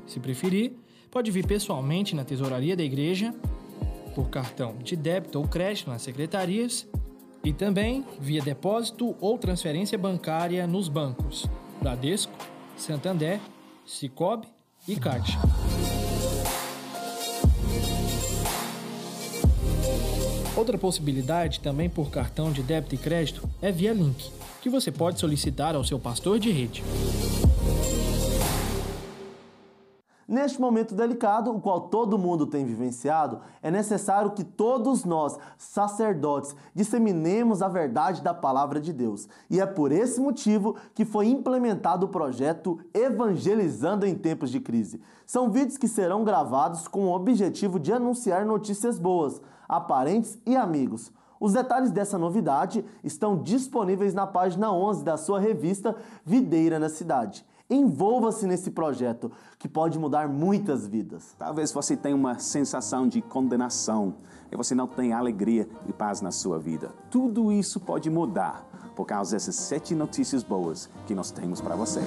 Se 0.06 0.20
preferir, 0.20 0.74
pode 1.10 1.32
vir 1.32 1.46
pessoalmente 1.46 2.16
na 2.16 2.26
tesouraria 2.26 2.76
da 2.76 2.84
igreja, 2.84 3.34
por 4.14 4.30
cartão 4.30 4.76
de 4.84 4.96
débito 4.96 5.40
ou 5.40 5.48
crédito 5.48 5.90
nas 5.90 6.02
secretarias 6.02 6.88
e 7.44 7.54
também 7.54 8.04
via 8.20 8.42
depósito 8.42 9.16
ou 9.22 9.38
transferência 9.38 9.98
bancária 9.98 10.68
nos 10.68 10.90
bancos 10.90 11.46
Bradesco, 11.82 12.34
Santander, 12.76 13.40
Cicobi 13.86 14.48
e 14.88 14.96
Caixa. 14.96 15.40
Outra 20.60 20.78
possibilidade, 20.78 21.62
também 21.62 21.90
por 21.90 22.12
cartão 22.12 22.52
de 22.52 22.62
débito 22.62 22.94
e 22.94 22.98
crédito, 22.98 23.50
é 23.62 23.72
via 23.72 23.94
Link 23.94 24.30
que 24.62 24.70
você 24.70 24.92
pode 24.92 25.18
solicitar 25.18 25.74
ao 25.74 25.86
seu 25.86 25.98
pastor 25.98 26.38
de 26.38 26.52
rede. 26.52 26.84
Neste 30.28 30.60
momento 30.60 30.94
delicado, 30.94 31.50
o 31.50 31.62
qual 31.62 31.88
todo 31.88 32.18
mundo 32.18 32.46
tem 32.46 32.66
vivenciado, 32.66 33.40
é 33.64 33.72
necessário 33.72 34.32
que 34.32 34.44
todos 34.44 35.06
nós, 35.06 35.38
sacerdotes, 35.58 36.54
disseminemos 36.76 37.62
a 37.62 37.70
verdade 37.70 38.22
da 38.22 38.34
palavra 38.34 38.82
de 38.82 38.92
Deus. 38.92 39.30
E 39.50 39.62
é 39.62 39.66
por 39.66 39.94
esse 39.94 40.20
motivo 40.20 40.76
que 40.94 41.06
foi 41.06 41.28
implementado 41.30 42.06
o 42.06 42.10
projeto 42.10 42.78
Evangelizando 42.94 44.06
em 44.06 44.14
Tempos 44.14 44.52
de 44.52 44.60
Crise. 44.60 45.02
São 45.26 45.50
vídeos 45.50 45.78
que 45.78 45.88
serão 45.88 46.26
gravados 46.26 46.86
com 46.86 47.06
o 47.06 47.16
objetivo 47.16 47.80
de 47.80 47.94
anunciar 47.94 48.46
notícias 48.46 49.00
boas 49.00 49.42
a 49.70 49.80
parentes 49.80 50.40
e 50.46 50.58
amigos. 50.58 51.14
Os 51.40 51.54
detalhes 51.54 51.92
dessa 51.92 52.18
novidade 52.18 52.84
estão 53.04 53.42
disponíveis 53.42 54.14
na 54.14 54.28
página 54.28 54.74
11 54.74 55.04
da 55.06 55.16
sua 55.16 55.40
revista 55.40 55.96
Videira 56.26 56.78
na 56.80 56.90
Cidade. 56.90 57.46
Envolva-se 57.70 58.48
nesse 58.48 58.72
projeto 58.72 59.32
que 59.60 59.70
pode 59.70 60.00
mudar 60.00 60.28
muitas 60.28 60.88
vidas. 60.88 61.36
Talvez 61.38 61.72
você 61.72 61.96
tenha 61.96 62.16
uma 62.16 62.40
sensação 62.40 63.08
de 63.08 63.22
condenação 63.22 64.16
e 64.52 64.58
você 64.58 64.74
não 64.74 64.88
tenha 64.88 65.18
alegria 65.18 65.70
e 65.88 65.94
paz 65.94 66.20
na 66.20 66.32
sua 66.32 66.58
vida. 66.58 66.92
Tudo 67.12 67.52
isso 67.52 67.80
pode 67.80 68.10
mudar 68.10 68.68
por 68.96 69.06
causa 69.06 69.36
dessas 69.36 69.56
sete 69.56 69.94
notícias 69.94 70.44
boas 70.44 70.90
que 71.06 71.14
nós 71.14 71.32
temos 71.32 71.62
para 71.62 71.76
você. 71.76 72.02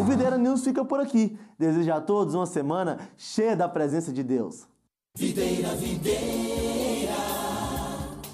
O 0.00 0.04
Videira 0.04 0.38
News 0.38 0.64
fica 0.64 0.84
por 0.84 0.98
aqui. 0.98 1.38
Desejo 1.58 1.92
a 1.92 2.00
todos 2.00 2.34
uma 2.34 2.46
semana 2.46 2.98
cheia 3.16 3.54
da 3.54 3.68
presença 3.68 4.10
de 4.10 4.22
Deus. 4.22 4.73
Videira, 5.16 5.76
videira. 5.76 7.14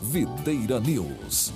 Videira 0.01 0.81
News. 0.81 1.53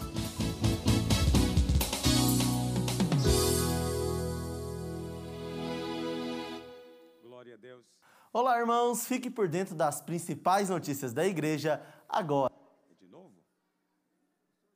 Olá, 8.34 8.58
irmãos. 8.60 9.06
Fique 9.06 9.30
por 9.30 9.48
dentro 9.48 9.74
das 9.74 10.02
principais 10.02 10.68
notícias 10.68 11.14
da 11.14 11.26
igreja 11.26 11.82
agora. 12.06 12.52
De 13.00 13.06
novo? 13.06 13.42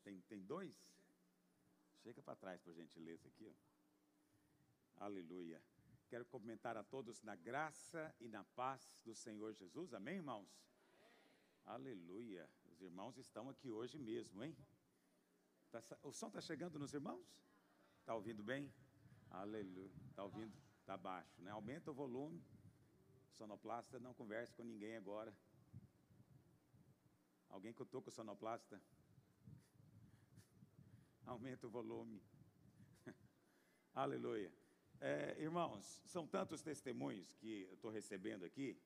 Tem, 0.02 0.18
tem 0.30 0.40
dois? 0.40 0.74
Chega 2.02 2.22
para 2.22 2.36
trás, 2.36 2.58
por 2.62 2.72
gentileza, 2.72 3.28
aqui. 3.28 3.46
Ó. 3.46 5.04
Aleluia. 5.04 5.57
Quero 6.08 6.24
comentar 6.24 6.74
a 6.76 6.82
todos 6.82 7.22
na 7.22 7.36
graça 7.36 8.14
e 8.18 8.28
na 8.28 8.42
paz 8.42 8.98
do 9.04 9.14
Senhor 9.14 9.52
Jesus. 9.52 9.92
Amém, 9.92 10.16
irmãos? 10.16 10.48
Aleluia. 11.66 12.48
Os 12.72 12.80
irmãos 12.80 13.18
estão 13.18 13.50
aqui 13.50 13.70
hoje 13.70 13.98
mesmo, 13.98 14.42
hein? 14.42 14.56
Tá, 15.70 15.82
o 16.02 16.10
som 16.10 16.28
está 16.28 16.40
chegando 16.40 16.78
nos 16.78 16.94
irmãos? 16.94 17.26
Está 18.00 18.14
ouvindo 18.14 18.42
bem? 18.42 18.72
Aleluia. 19.30 19.92
Está 20.08 20.24
ouvindo? 20.24 20.56
Está 20.80 20.96
baixo, 20.96 21.42
né? 21.42 21.50
Aumenta 21.50 21.90
o 21.90 21.94
volume 21.94 22.42
sonoplasta, 23.32 24.00
não 24.00 24.14
converse 24.14 24.54
com 24.54 24.64
ninguém 24.64 24.96
agora. 24.96 25.36
Alguém 27.50 27.74
que 27.74 27.82
eu 27.82 27.84
estou 27.84 28.00
com 28.00 28.10
sonoplasta? 28.10 28.80
Aumenta 31.26 31.66
o 31.66 31.70
volume. 31.70 32.22
Aleluia. 33.94 34.50
É, 35.00 35.36
irmãos, 35.38 36.02
são 36.06 36.26
tantos 36.26 36.62
testemunhos 36.62 37.32
que 37.34 37.62
eu 37.68 37.74
estou 37.74 37.90
recebendo 37.90 38.44
aqui, 38.44 38.76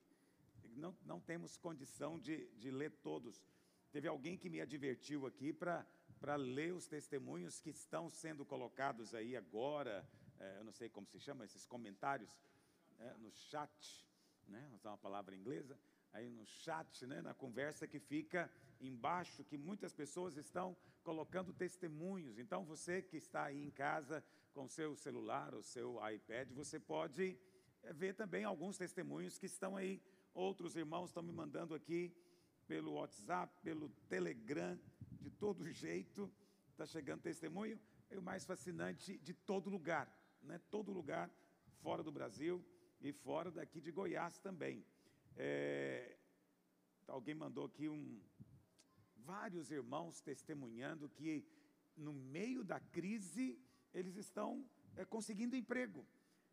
não, 0.77 0.97
não 1.05 1.21
temos 1.21 1.57
condição 1.57 2.19
de, 2.19 2.49
de 2.59 2.71
ler 2.71 2.91
todos. 3.03 3.43
Teve 3.91 4.09
alguém 4.09 4.37
que 4.37 4.49
me 4.49 4.61
advertiu 4.61 5.27
aqui 5.27 5.53
para 5.53 6.37
ler 6.37 6.73
os 6.73 6.87
testemunhos 6.87 7.61
que 7.61 7.71
estão 7.71 8.09
sendo 8.09 8.45
colocados 8.45 9.15
aí 9.15 9.37
agora, 9.37 10.07
é, 10.39 10.59
eu 10.59 10.65
não 10.65 10.73
sei 10.73 10.89
como 10.89 11.07
se 11.07 11.19
chama, 11.19 11.45
esses 11.45 11.67
comentários 11.67 12.31
é, 12.99 13.15
no 13.15 13.31
chat 13.31 14.07
né? 14.49 14.69
Usar 14.75 14.91
uma 14.91 14.99
palavra 14.99 15.35
inglesa, 15.35 15.79
aí 16.13 16.29
no 16.29 16.45
chat, 16.47 17.07
né, 17.07 17.21
na 17.23 17.35
conversa 17.35 17.87
que 17.87 17.99
fica 17.99 18.51
embaixo, 18.81 19.45
que 19.45 19.57
muitas 19.57 19.93
pessoas 19.93 20.37
estão 20.37 20.77
colocando 21.03 21.53
testemunhos. 21.53 22.39
Então, 22.39 22.65
você 22.65 23.01
que 23.03 23.17
está 23.17 23.45
aí 23.45 23.63
em 23.63 23.71
casa 23.71 24.23
com 24.53 24.69
seu 24.69 24.95
celular, 24.95 25.55
o 25.55 25.63
seu 25.63 25.99
iPad, 26.09 26.51
você 26.53 26.79
pode 26.79 27.39
eh, 27.83 27.93
ver 27.93 28.15
também 28.15 28.45
alguns 28.45 28.77
testemunhos 28.77 29.39
que 29.39 29.47
estão 29.47 29.77
aí. 29.77 30.01
Outros 30.35 30.77
irmãos 30.77 31.11
estão 31.11 31.23
me 31.23 31.33
mandando 31.33 31.75
aqui 31.75 32.15
pelo 32.67 32.93
WhatsApp, 32.93 33.53
pelo 33.63 33.89
Telegram, 34.09 34.79
de 35.21 35.31
todo 35.31 35.71
jeito, 35.71 36.31
está 36.71 36.87
chegando 36.87 37.23
testemunho. 37.23 37.81
É 38.11 38.19
o 38.19 38.23
mais 38.23 38.45
fascinante 38.45 39.19
de 39.19 39.33
todo 39.33 39.71
lugar, 39.71 40.07
né? 40.43 40.61
todo 40.71 40.93
lugar 40.93 41.31
fora 41.81 42.03
do 42.03 42.13
Brasil 42.13 42.65
e 43.01 43.13
fora 43.13 43.51
daqui 43.51 43.81
de 43.81 43.91
Goiás 43.91 44.39
também. 44.39 44.85
É, 45.37 46.17
alguém 47.09 47.35
mandou 47.35 47.65
aqui 47.65 47.89
um, 47.89 48.21
vários 49.17 49.71
irmãos 49.71 50.21
testemunhando 50.21 51.09
que 51.09 51.47
no 51.97 52.13
meio 52.13 52.63
da 52.63 52.79
crise 52.79 53.59
eles 53.93 54.17
estão 54.17 54.65
é, 54.97 55.05
conseguindo 55.05 55.57
emprego, 55.57 56.07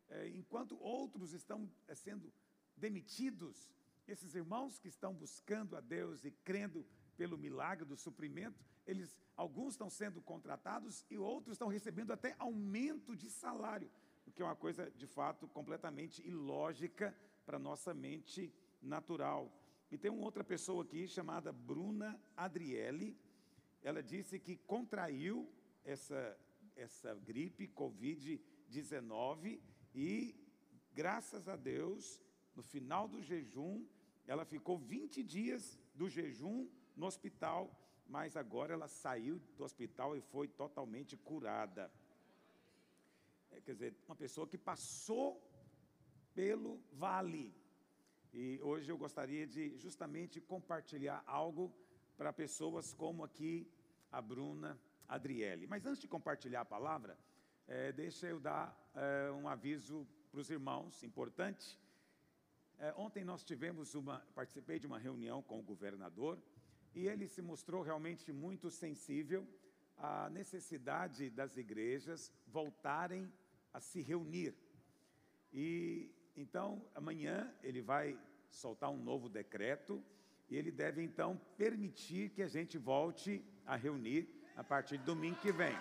é, 0.08 0.28
enquanto 0.28 0.80
outros 0.80 1.32
estão 1.32 1.70
é, 1.88 1.94
sendo 1.94 2.32
demitidos. 2.76 3.70
Esses 4.06 4.34
irmãos 4.34 4.78
que 4.78 4.88
estão 4.88 5.14
buscando 5.14 5.76
a 5.76 5.80
Deus 5.80 6.24
e 6.24 6.30
crendo 6.30 6.84
pelo 7.16 7.38
milagre 7.38 7.84
do 7.84 7.96
suprimento, 7.96 8.64
eles 8.86 9.16
alguns 9.36 9.74
estão 9.74 9.88
sendo 9.88 10.20
contratados 10.20 11.04
e 11.10 11.16
outros 11.16 11.54
estão 11.54 11.68
recebendo 11.68 12.12
até 12.12 12.34
aumento 12.38 13.14
de 13.14 13.30
salário 13.30 13.90
o 14.30 14.32
que 14.32 14.42
é 14.42 14.44
uma 14.44 14.56
coisa 14.56 14.90
de 14.92 15.06
fato 15.06 15.48
completamente 15.48 16.26
ilógica 16.26 17.14
para 17.44 17.58
nossa 17.58 17.92
mente 17.92 18.52
natural. 18.80 19.52
E 19.90 19.98
tem 19.98 20.10
uma 20.10 20.24
outra 20.24 20.44
pessoa 20.44 20.84
aqui 20.84 21.08
chamada 21.08 21.52
Bruna 21.52 22.18
Adriele. 22.36 23.18
Ela 23.82 24.02
disse 24.02 24.38
que 24.38 24.56
contraiu 24.56 25.52
essa, 25.84 26.38
essa 26.76 27.14
gripe 27.14 27.68
Covid-19 27.68 29.60
e, 29.94 30.34
graças 30.92 31.48
a 31.48 31.56
Deus, 31.56 32.20
no 32.54 32.62
final 32.62 33.08
do 33.08 33.22
jejum, 33.22 33.86
ela 34.26 34.44
ficou 34.44 34.78
20 34.78 35.22
dias 35.22 35.78
do 35.94 36.08
jejum 36.08 36.68
no 36.96 37.06
hospital, 37.06 37.76
mas 38.06 38.36
agora 38.36 38.74
ela 38.74 38.88
saiu 38.88 39.38
do 39.56 39.64
hospital 39.64 40.16
e 40.16 40.20
foi 40.20 40.48
totalmente 40.48 41.16
curada 41.16 41.90
quer 43.64 43.72
dizer, 43.72 43.96
uma 44.06 44.16
pessoa 44.16 44.46
que 44.46 44.58
passou 44.58 45.42
pelo 46.34 46.80
vale. 46.92 47.54
E 48.32 48.60
hoje 48.62 48.90
eu 48.90 48.96
gostaria 48.96 49.46
de 49.46 49.76
justamente 49.78 50.40
compartilhar 50.40 51.22
algo 51.26 51.72
para 52.16 52.32
pessoas 52.32 52.92
como 52.92 53.24
aqui 53.24 53.68
a 54.10 54.20
Bruna 54.20 54.80
Adriele. 55.10 55.66
Mas 55.66 55.84
antes 55.84 56.00
de 56.00 56.08
compartilhar 56.08 56.60
a 56.60 56.64
palavra, 56.64 57.18
é, 57.66 57.92
deixa 57.92 58.26
eu 58.28 58.38
dar 58.38 58.64
é, 58.94 59.30
um 59.32 59.48
aviso 59.48 60.06
para 60.30 60.40
os 60.40 60.48
irmãos, 60.48 61.02
importante. 61.02 61.78
É, 62.78 62.94
ontem 62.96 63.24
nós 63.24 63.42
tivemos 63.44 63.94
uma, 63.94 64.20
participei 64.34 64.78
de 64.78 64.86
uma 64.86 64.98
reunião 64.98 65.42
com 65.42 65.58
o 65.58 65.62
governador 65.62 66.38
e 66.94 67.06
ele 67.06 67.26
se 67.26 67.42
mostrou 67.42 67.82
realmente 67.82 68.32
muito 68.32 68.70
sensível 68.70 69.46
à 69.96 70.30
necessidade 70.30 71.28
das 71.28 71.56
igrejas 71.56 72.32
voltarem 72.46 73.30
a 73.72 73.80
se 73.80 74.00
reunir. 74.00 74.54
E 75.52 76.10
então, 76.36 76.84
amanhã 76.94 77.52
ele 77.62 77.82
vai 77.82 78.18
soltar 78.48 78.90
um 78.90 79.02
novo 79.02 79.28
decreto 79.28 80.02
e 80.48 80.56
ele 80.56 80.70
deve 80.70 81.02
então 81.02 81.36
permitir 81.56 82.30
que 82.30 82.42
a 82.42 82.48
gente 82.48 82.78
volte 82.78 83.44
a 83.66 83.76
reunir 83.76 84.39
a 84.60 84.64
partir 84.64 84.98
de 84.98 85.04
domingo 85.04 85.36
que 85.36 85.50
vem. 85.50 85.74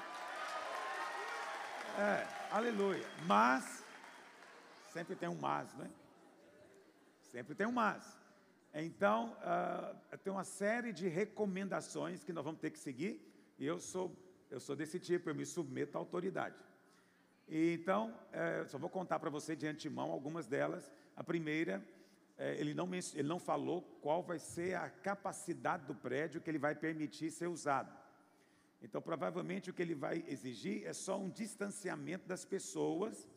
É, 1.97 2.25
aleluia. 2.49 3.05
Mas, 3.25 3.83
sempre 4.93 5.17
tem 5.17 5.27
um 5.27 5.35
mas, 5.35 5.73
né? 5.73 5.89
Sempre 7.23 7.53
tem 7.55 7.67
um 7.67 7.73
mas. 7.73 8.17
Então, 8.73 9.35
uh, 9.41 10.17
tem 10.19 10.31
uma 10.31 10.45
série 10.45 10.93
de 10.93 11.09
recomendações 11.09 12.23
que 12.23 12.31
nós 12.31 12.45
vamos 12.45 12.61
ter 12.61 12.69
que 12.69 12.79
seguir, 12.79 13.21
e 13.57 13.65
eu 13.65 13.81
sou, 13.81 14.15
eu 14.49 14.61
sou 14.61 14.77
desse 14.77 14.97
tipo, 14.97 15.29
eu 15.29 15.35
me 15.35 15.45
submeto 15.45 15.97
à 15.97 15.99
autoridade. 15.99 16.55
Então, 17.49 18.17
é, 18.31 18.63
só 18.65 18.77
vou 18.77 18.89
contar 18.89 19.19
para 19.19 19.29
você 19.29 19.57
de 19.57 19.67
antemão 19.67 20.09
algumas 20.09 20.47
delas. 20.47 20.89
A 21.17 21.23
primeira, 21.23 21.83
é, 22.37 22.55
ele, 22.55 22.73
não, 22.73 22.87
ele 22.93 23.27
não 23.27 23.39
falou 23.39 23.81
qual 24.01 24.23
vai 24.23 24.39
ser 24.39 24.75
a 24.75 24.89
capacidade 24.89 25.83
do 25.85 25.95
prédio 25.95 26.39
que 26.39 26.49
ele 26.49 26.59
vai 26.59 26.75
permitir 26.75 27.29
ser 27.29 27.47
usado. 27.47 27.98
Então, 28.81 29.01
provavelmente 29.01 29.69
o 29.69 29.73
que 29.73 29.81
ele 29.81 29.95
vai 29.95 30.23
exigir 30.27 30.85
é 30.85 30.93
só 30.93 31.19
um 31.19 31.29
distanciamento 31.29 32.27
das 32.27 32.45
pessoas, 32.45 33.27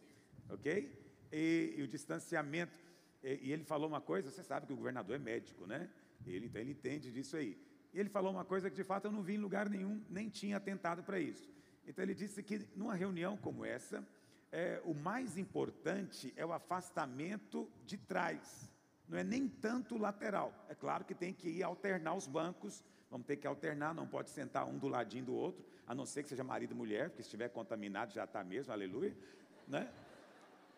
ok? 0.48 0.92
E, 1.32 1.74
e 1.76 1.82
o 1.82 1.88
distanciamento. 1.88 2.78
E, 3.22 3.48
e, 3.48 3.52
ele 3.52 3.64
falou 3.64 3.88
uma 3.88 4.00
coisa, 4.00 4.30
você 4.30 4.42
sabe 4.42 4.66
que 4.66 4.72
o 4.72 4.76
governador 4.76 5.16
é 5.16 5.18
médico, 5.18 5.66
né? 5.66 5.90
Ele, 6.26 6.46
então 6.46 6.60
ele 6.60 6.72
entende 6.72 7.10
disso 7.10 7.36
aí. 7.36 7.58
E 7.92 7.98
ele 7.98 8.08
falou 8.08 8.30
uma 8.30 8.44
coisa 8.44 8.70
que 8.70 8.76
de 8.76 8.84
fato 8.84 9.06
eu 9.06 9.12
não 9.12 9.22
vi 9.22 9.34
em 9.34 9.38
lugar 9.38 9.68
nenhum, 9.68 10.02
nem 10.08 10.28
tinha 10.28 10.56
atentado 10.56 11.02
para 11.02 11.18
isso. 11.18 11.50
Então 11.86 12.02
ele 12.02 12.14
disse 12.14 12.42
que 12.42 12.66
numa 12.76 12.94
reunião 12.94 13.36
como 13.36 13.64
essa, 13.64 14.06
é, 14.52 14.80
o 14.84 14.94
mais 14.94 15.36
importante 15.36 16.32
é 16.36 16.46
o 16.46 16.52
afastamento 16.52 17.68
de 17.84 17.96
trás, 17.96 18.70
não 19.08 19.18
é 19.18 19.24
nem 19.24 19.48
tanto 19.48 19.98
lateral. 19.98 20.54
É 20.68 20.74
claro 20.74 21.04
que 21.04 21.14
tem 21.14 21.32
que 21.34 21.48
ir 21.48 21.62
alternar 21.62 22.14
os 22.14 22.26
bancos, 22.26 22.84
vamos 23.12 23.26
ter 23.26 23.36
que 23.36 23.46
alternar, 23.46 23.94
não 23.94 24.06
pode 24.06 24.30
sentar 24.30 24.66
um 24.66 24.78
do 24.78 24.88
ladinho 24.88 25.26
do 25.26 25.34
outro, 25.34 25.62
a 25.86 25.94
não 25.94 26.06
ser 26.06 26.22
que 26.22 26.30
seja 26.30 26.42
marido 26.42 26.72
e 26.72 26.74
mulher, 26.74 27.10
porque 27.10 27.22
se 27.22 27.26
estiver 27.26 27.50
contaminado 27.50 28.10
já 28.10 28.24
está 28.24 28.42
mesmo, 28.42 28.72
aleluia, 28.72 29.14
né? 29.68 29.92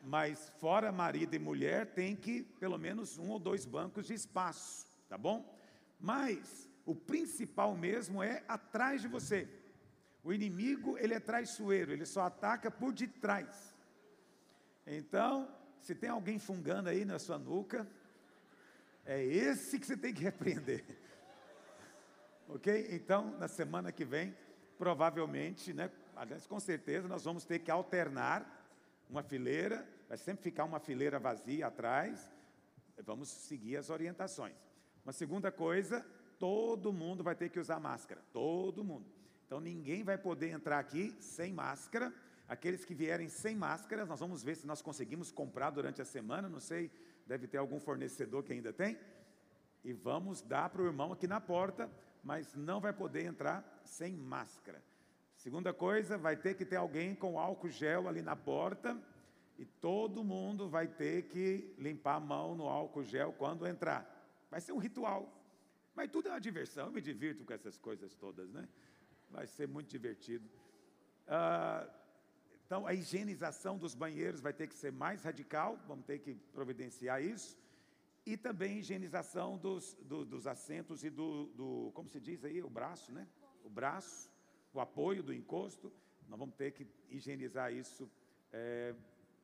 Mas 0.02 0.48
fora 0.58 0.90
marido 0.90 1.32
e 1.32 1.38
mulher, 1.38 1.86
tem 1.94 2.16
que 2.16 2.42
pelo 2.58 2.76
menos 2.76 3.18
um 3.18 3.30
ou 3.30 3.38
dois 3.38 3.64
bancos 3.64 4.08
de 4.08 4.14
espaço, 4.14 4.84
tá 5.08 5.16
bom? 5.16 5.48
Mas 6.00 6.68
o 6.84 6.92
principal 6.92 7.76
mesmo 7.76 8.20
é 8.20 8.42
atrás 8.48 9.00
de 9.00 9.06
você. 9.06 9.48
O 10.24 10.32
inimigo, 10.32 10.98
ele 10.98 11.14
é 11.14 11.20
traiçoeiro, 11.20 11.92
ele 11.92 12.04
só 12.04 12.22
ataca 12.22 12.68
por 12.68 12.92
detrás. 12.92 13.72
Então, 14.84 15.48
se 15.80 15.94
tem 15.94 16.10
alguém 16.10 16.40
fungando 16.40 16.88
aí 16.88 17.04
na 17.04 17.20
sua 17.20 17.38
nuca, 17.38 17.86
é 19.06 19.22
esse 19.22 19.78
que 19.78 19.86
você 19.86 19.96
tem 19.96 20.12
que 20.12 20.22
repreender. 20.22 20.84
Ok? 22.48 22.88
Então, 22.90 23.36
na 23.38 23.48
semana 23.48 23.92
que 23.92 24.04
vem, 24.04 24.36
provavelmente, 24.78 25.72
né, 25.72 25.90
aliás, 26.16 26.46
com 26.46 26.60
certeza, 26.60 27.08
nós 27.08 27.24
vamos 27.24 27.44
ter 27.44 27.60
que 27.60 27.70
alternar 27.70 28.62
uma 29.08 29.22
fileira, 29.22 29.86
vai 30.08 30.16
sempre 30.16 30.42
ficar 30.42 30.64
uma 30.64 30.80
fileira 30.80 31.18
vazia 31.18 31.66
atrás, 31.66 32.30
vamos 33.04 33.28
seguir 33.28 33.76
as 33.76 33.90
orientações. 33.90 34.54
Uma 35.04 35.12
segunda 35.12 35.52
coisa, 35.52 36.04
todo 36.38 36.92
mundo 36.92 37.22
vai 37.22 37.34
ter 37.34 37.48
que 37.48 37.60
usar 37.60 37.78
máscara, 37.80 38.22
todo 38.32 38.84
mundo. 38.84 39.06
Então 39.46 39.60
ninguém 39.60 40.02
vai 40.02 40.16
poder 40.16 40.50
entrar 40.50 40.78
aqui 40.78 41.14
sem 41.20 41.52
máscara. 41.52 42.12
Aqueles 42.48 42.84
que 42.84 42.94
vierem 42.94 43.28
sem 43.28 43.56
máscara, 43.56 44.04
nós 44.04 44.20
vamos 44.20 44.42
ver 44.42 44.56
se 44.56 44.66
nós 44.66 44.82
conseguimos 44.82 45.30
comprar 45.30 45.70
durante 45.70 46.02
a 46.02 46.04
semana, 46.04 46.48
não 46.48 46.60
sei, 46.60 46.90
deve 47.26 47.46
ter 47.46 47.58
algum 47.58 47.80
fornecedor 47.80 48.42
que 48.42 48.52
ainda 48.52 48.72
tem. 48.72 48.98
E 49.82 49.92
vamos 49.92 50.42
dar 50.42 50.68
para 50.70 50.82
o 50.82 50.86
irmão 50.86 51.12
aqui 51.12 51.26
na 51.26 51.40
porta, 51.40 51.90
mas 52.24 52.54
não 52.54 52.80
vai 52.80 52.92
poder 52.92 53.24
entrar 53.24 53.82
sem 53.84 54.16
máscara. 54.16 54.82
Segunda 55.36 55.74
coisa, 55.74 56.16
vai 56.16 56.36
ter 56.36 56.54
que 56.54 56.64
ter 56.64 56.76
alguém 56.76 57.14
com 57.14 57.38
álcool 57.38 57.68
gel 57.68 58.08
ali 58.08 58.22
na 58.22 58.34
porta 58.34 58.98
e 59.58 59.64
todo 59.64 60.24
mundo 60.24 60.68
vai 60.68 60.88
ter 60.88 61.28
que 61.28 61.74
limpar 61.78 62.16
a 62.16 62.20
mão 62.20 62.54
no 62.54 62.66
álcool 62.66 63.04
gel 63.04 63.32
quando 63.34 63.66
entrar. 63.66 64.10
Vai 64.50 64.60
ser 64.60 64.72
um 64.72 64.78
ritual. 64.78 65.30
Mas 65.94 66.10
tudo 66.10 66.28
é 66.28 66.30
uma 66.32 66.40
diversão, 66.40 66.86
eu 66.86 66.92
me 66.92 67.00
divirto 67.00 67.44
com 67.44 67.52
essas 67.52 67.76
coisas 67.76 68.14
todas, 68.16 68.50
né? 68.50 68.68
Vai 69.30 69.46
ser 69.46 69.68
muito 69.68 69.88
divertido. 69.88 70.48
Ah, 71.28 71.86
então, 72.66 72.86
a 72.86 72.94
higienização 72.94 73.76
dos 73.78 73.94
banheiros 73.94 74.40
vai 74.40 74.52
ter 74.52 74.66
que 74.66 74.74
ser 74.74 74.90
mais 74.90 75.22
radical, 75.22 75.78
vamos 75.86 76.06
ter 76.06 76.18
que 76.18 76.34
providenciar 76.34 77.22
isso. 77.22 77.56
E 78.26 78.36
também 78.36 78.78
higienização 78.78 79.58
dos, 79.58 79.94
do, 80.02 80.24
dos 80.24 80.46
assentos 80.46 81.04
e 81.04 81.10
do, 81.10 81.46
do, 81.48 81.92
como 81.94 82.08
se 82.08 82.18
diz 82.18 82.44
aí, 82.44 82.62
o 82.62 82.70
braço, 82.70 83.12
né? 83.12 83.28
O 83.62 83.68
braço, 83.68 84.30
o 84.72 84.80
apoio 84.80 85.22
do 85.22 85.32
encosto. 85.32 85.92
Nós 86.28 86.38
vamos 86.38 86.54
ter 86.54 86.72
que 86.72 86.86
higienizar 87.10 87.72
isso 87.72 88.10
é, 88.50 88.94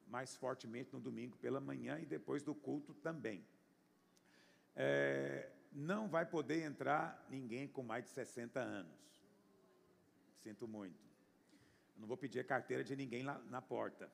mais 0.08 0.34
fortemente 0.34 0.92
no 0.92 1.00
domingo 1.00 1.36
pela 1.36 1.60
manhã 1.60 1.98
e 2.00 2.06
depois 2.06 2.42
do 2.42 2.54
culto 2.54 2.94
também. 2.94 3.44
É, 4.74 5.50
não 5.72 6.08
vai 6.08 6.24
poder 6.24 6.62
entrar 6.62 7.26
ninguém 7.28 7.68
com 7.68 7.82
mais 7.82 8.04
de 8.04 8.10
60 8.10 8.60
anos. 8.60 8.98
Sinto 10.38 10.66
muito. 10.66 10.98
Eu 11.96 12.00
não 12.00 12.08
vou 12.08 12.16
pedir 12.16 12.40
a 12.40 12.44
carteira 12.44 12.82
de 12.82 12.96
ninguém 12.96 13.22
lá 13.22 13.38
na 13.50 13.60
porta. 13.60 14.10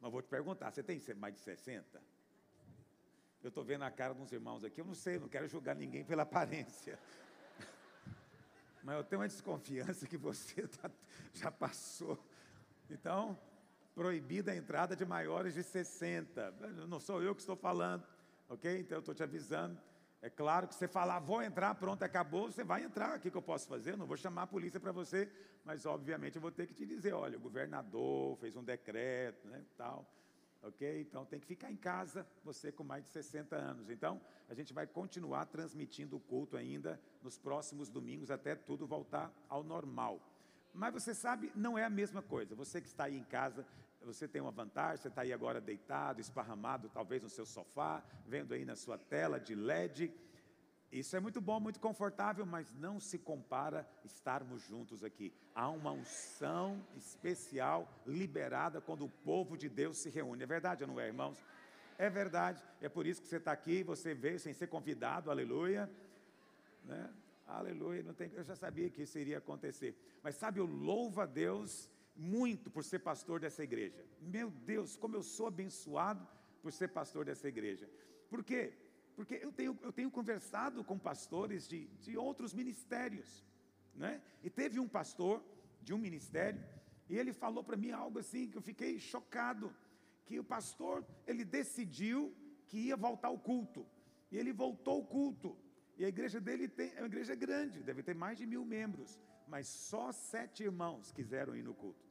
Mas 0.00 0.12
vou 0.12 0.20
te 0.20 0.28
perguntar: 0.28 0.70
você 0.70 0.82
tem 0.82 1.00
mais 1.16 1.34
de 1.34 1.40
60? 1.40 2.00
Eu 3.44 3.48
estou 3.48 3.62
vendo 3.62 3.82
a 3.82 3.90
cara 3.90 4.14
dos 4.14 4.32
irmãos 4.32 4.64
aqui, 4.64 4.80
eu 4.80 4.86
não 4.86 4.94
sei, 4.94 5.18
não 5.18 5.28
quero 5.28 5.46
julgar 5.46 5.76
ninguém 5.76 6.02
pela 6.02 6.22
aparência. 6.22 6.98
Mas 8.82 8.96
eu 8.96 9.04
tenho 9.04 9.20
uma 9.20 9.28
desconfiança 9.28 10.06
que 10.06 10.16
você 10.16 10.66
tá, 10.80 10.90
já 11.34 11.50
passou. 11.50 12.18
Então, 12.88 13.38
proibida 13.94 14.50
a 14.50 14.56
entrada 14.56 14.96
de 14.96 15.04
maiores 15.04 15.52
de 15.52 15.62
60. 15.62 16.52
Não 16.88 16.98
sou 16.98 17.22
eu 17.22 17.34
que 17.34 17.42
estou 17.42 17.54
falando, 17.54 18.06
ok? 18.48 18.78
Então 18.78 18.96
eu 18.96 19.00
estou 19.00 19.14
te 19.14 19.22
avisando. 19.22 19.78
É 20.22 20.30
claro 20.30 20.66
que 20.66 20.74
você 20.74 20.88
falar, 20.88 21.20
vou 21.20 21.42
entrar, 21.42 21.74
pronto, 21.74 22.02
acabou, 22.02 22.50
você 22.50 22.64
vai 22.64 22.82
entrar. 22.82 23.18
O 23.18 23.20
que, 23.20 23.30
que 23.30 23.36
eu 23.36 23.42
posso 23.42 23.68
fazer? 23.68 23.92
Eu 23.92 23.98
não 23.98 24.06
vou 24.06 24.16
chamar 24.16 24.44
a 24.44 24.46
polícia 24.46 24.80
para 24.80 24.90
você, 24.90 25.30
mas 25.62 25.84
obviamente 25.84 26.36
eu 26.36 26.40
vou 26.40 26.50
ter 26.50 26.66
que 26.66 26.72
te 26.72 26.86
dizer: 26.86 27.12
olha, 27.12 27.36
o 27.36 27.40
governador 27.40 28.38
fez 28.38 28.56
um 28.56 28.64
decreto, 28.64 29.46
né, 29.48 29.62
tal. 29.76 30.10
Ok? 30.64 31.00
Então 31.00 31.24
tem 31.26 31.38
que 31.38 31.46
ficar 31.46 31.70
em 31.70 31.76
casa, 31.76 32.26
você 32.42 32.72
com 32.72 32.82
mais 32.82 33.04
de 33.04 33.10
60 33.10 33.54
anos. 33.54 33.90
Então, 33.90 34.20
a 34.48 34.54
gente 34.54 34.72
vai 34.72 34.86
continuar 34.86 35.44
transmitindo 35.46 36.16
o 36.16 36.20
culto 36.20 36.56
ainda 36.56 36.98
nos 37.22 37.38
próximos 37.38 37.90
domingos 37.90 38.30
até 38.30 38.54
tudo 38.54 38.86
voltar 38.86 39.30
ao 39.48 39.62
normal. 39.62 40.20
Mas 40.72 40.92
você 40.92 41.14
sabe, 41.14 41.52
não 41.54 41.78
é 41.78 41.84
a 41.84 41.90
mesma 41.90 42.22
coisa. 42.22 42.54
Você 42.54 42.80
que 42.80 42.88
está 42.88 43.04
aí 43.04 43.16
em 43.16 43.24
casa, 43.24 43.64
você 44.02 44.26
tem 44.26 44.40
uma 44.42 44.50
vantagem, 44.50 44.96
você 44.96 45.08
está 45.08 45.22
aí 45.22 45.32
agora 45.32 45.60
deitado, 45.60 46.20
esparramado, 46.20 46.88
talvez 46.88 47.22
no 47.22 47.28
seu 47.28 47.46
sofá, 47.46 48.02
vendo 48.26 48.54
aí 48.54 48.64
na 48.64 48.74
sua 48.74 48.98
tela 48.98 49.38
de 49.38 49.54
LED. 49.54 50.12
Isso 50.94 51.16
é 51.16 51.18
muito 51.18 51.40
bom, 51.40 51.58
muito 51.58 51.80
confortável, 51.80 52.46
mas 52.46 52.72
não 52.72 53.00
se 53.00 53.18
compara 53.18 53.84
estarmos 54.04 54.62
juntos 54.62 55.02
aqui. 55.02 55.34
Há 55.52 55.68
uma 55.68 55.90
unção 55.90 56.80
especial 56.96 57.88
liberada 58.06 58.80
quando 58.80 59.04
o 59.04 59.08
povo 59.08 59.56
de 59.56 59.68
Deus 59.68 59.98
se 59.98 60.08
reúne. 60.08 60.44
É 60.44 60.46
verdade 60.46 60.84
ou 60.84 60.88
não 60.88 61.00
é, 61.00 61.08
irmãos? 61.08 61.36
É 61.98 62.08
verdade. 62.08 62.62
É 62.80 62.88
por 62.88 63.08
isso 63.08 63.20
que 63.20 63.26
você 63.26 63.38
está 63.38 63.50
aqui, 63.50 63.82
você 63.82 64.14
veio 64.14 64.38
sem 64.38 64.54
ser 64.54 64.68
convidado, 64.68 65.32
aleluia. 65.32 65.90
Né? 66.84 67.12
Aleluia. 67.48 68.04
Não 68.04 68.14
tem, 68.14 68.30
eu 68.32 68.44
já 68.44 68.54
sabia 68.54 68.88
que 68.88 69.02
isso 69.02 69.18
iria 69.18 69.38
acontecer. 69.38 69.96
Mas 70.22 70.36
sabe, 70.36 70.60
eu 70.60 70.66
louvo 70.66 71.20
a 71.20 71.26
Deus 71.26 71.90
muito 72.14 72.70
por 72.70 72.84
ser 72.84 73.00
pastor 73.00 73.40
dessa 73.40 73.64
igreja. 73.64 74.06
Meu 74.20 74.48
Deus, 74.48 74.96
como 74.96 75.16
eu 75.16 75.24
sou 75.24 75.48
abençoado 75.48 76.24
por 76.62 76.72
ser 76.72 76.86
pastor 76.86 77.24
dessa 77.24 77.48
igreja. 77.48 77.90
Por 78.30 78.44
quê? 78.44 78.72
Porque 79.16 79.34
eu 79.34 79.52
tenho, 79.52 79.78
eu 79.82 79.92
tenho 79.92 80.10
conversado 80.10 80.82
com 80.82 80.98
pastores 80.98 81.68
de, 81.68 81.86
de 82.04 82.16
outros 82.16 82.52
ministérios. 82.52 83.44
Né? 83.94 84.20
E 84.42 84.50
teve 84.50 84.80
um 84.80 84.88
pastor 84.88 85.42
de 85.82 85.94
um 85.94 85.98
ministério, 85.98 86.62
e 87.08 87.16
ele 87.16 87.32
falou 87.32 87.62
para 87.62 87.76
mim 87.76 87.90
algo 87.90 88.18
assim 88.18 88.48
que 88.50 88.56
eu 88.56 88.62
fiquei 88.62 88.98
chocado, 88.98 89.74
que 90.26 90.38
o 90.38 90.44
pastor, 90.44 91.04
ele 91.26 91.44
decidiu 91.44 92.34
que 92.66 92.78
ia 92.78 92.96
voltar 92.96 93.28
ao 93.28 93.38
culto, 93.38 93.86
e 94.32 94.38
ele 94.38 94.52
voltou 94.52 94.94
ao 94.94 95.04
culto, 95.04 95.56
e 95.96 96.04
a 96.04 96.08
igreja 96.08 96.40
dele 96.40 96.66
tem, 96.66 96.90
é 96.96 97.00
uma 97.00 97.06
igreja 97.06 97.34
grande, 97.34 97.82
deve 97.82 98.02
ter 98.02 98.14
mais 98.14 98.38
de 98.38 98.46
mil 98.46 98.64
membros, 98.64 99.20
mas 99.46 99.68
só 99.68 100.10
sete 100.10 100.64
irmãos 100.64 101.12
quiseram 101.12 101.54
ir 101.54 101.62
no 101.62 101.74
culto. 101.74 102.04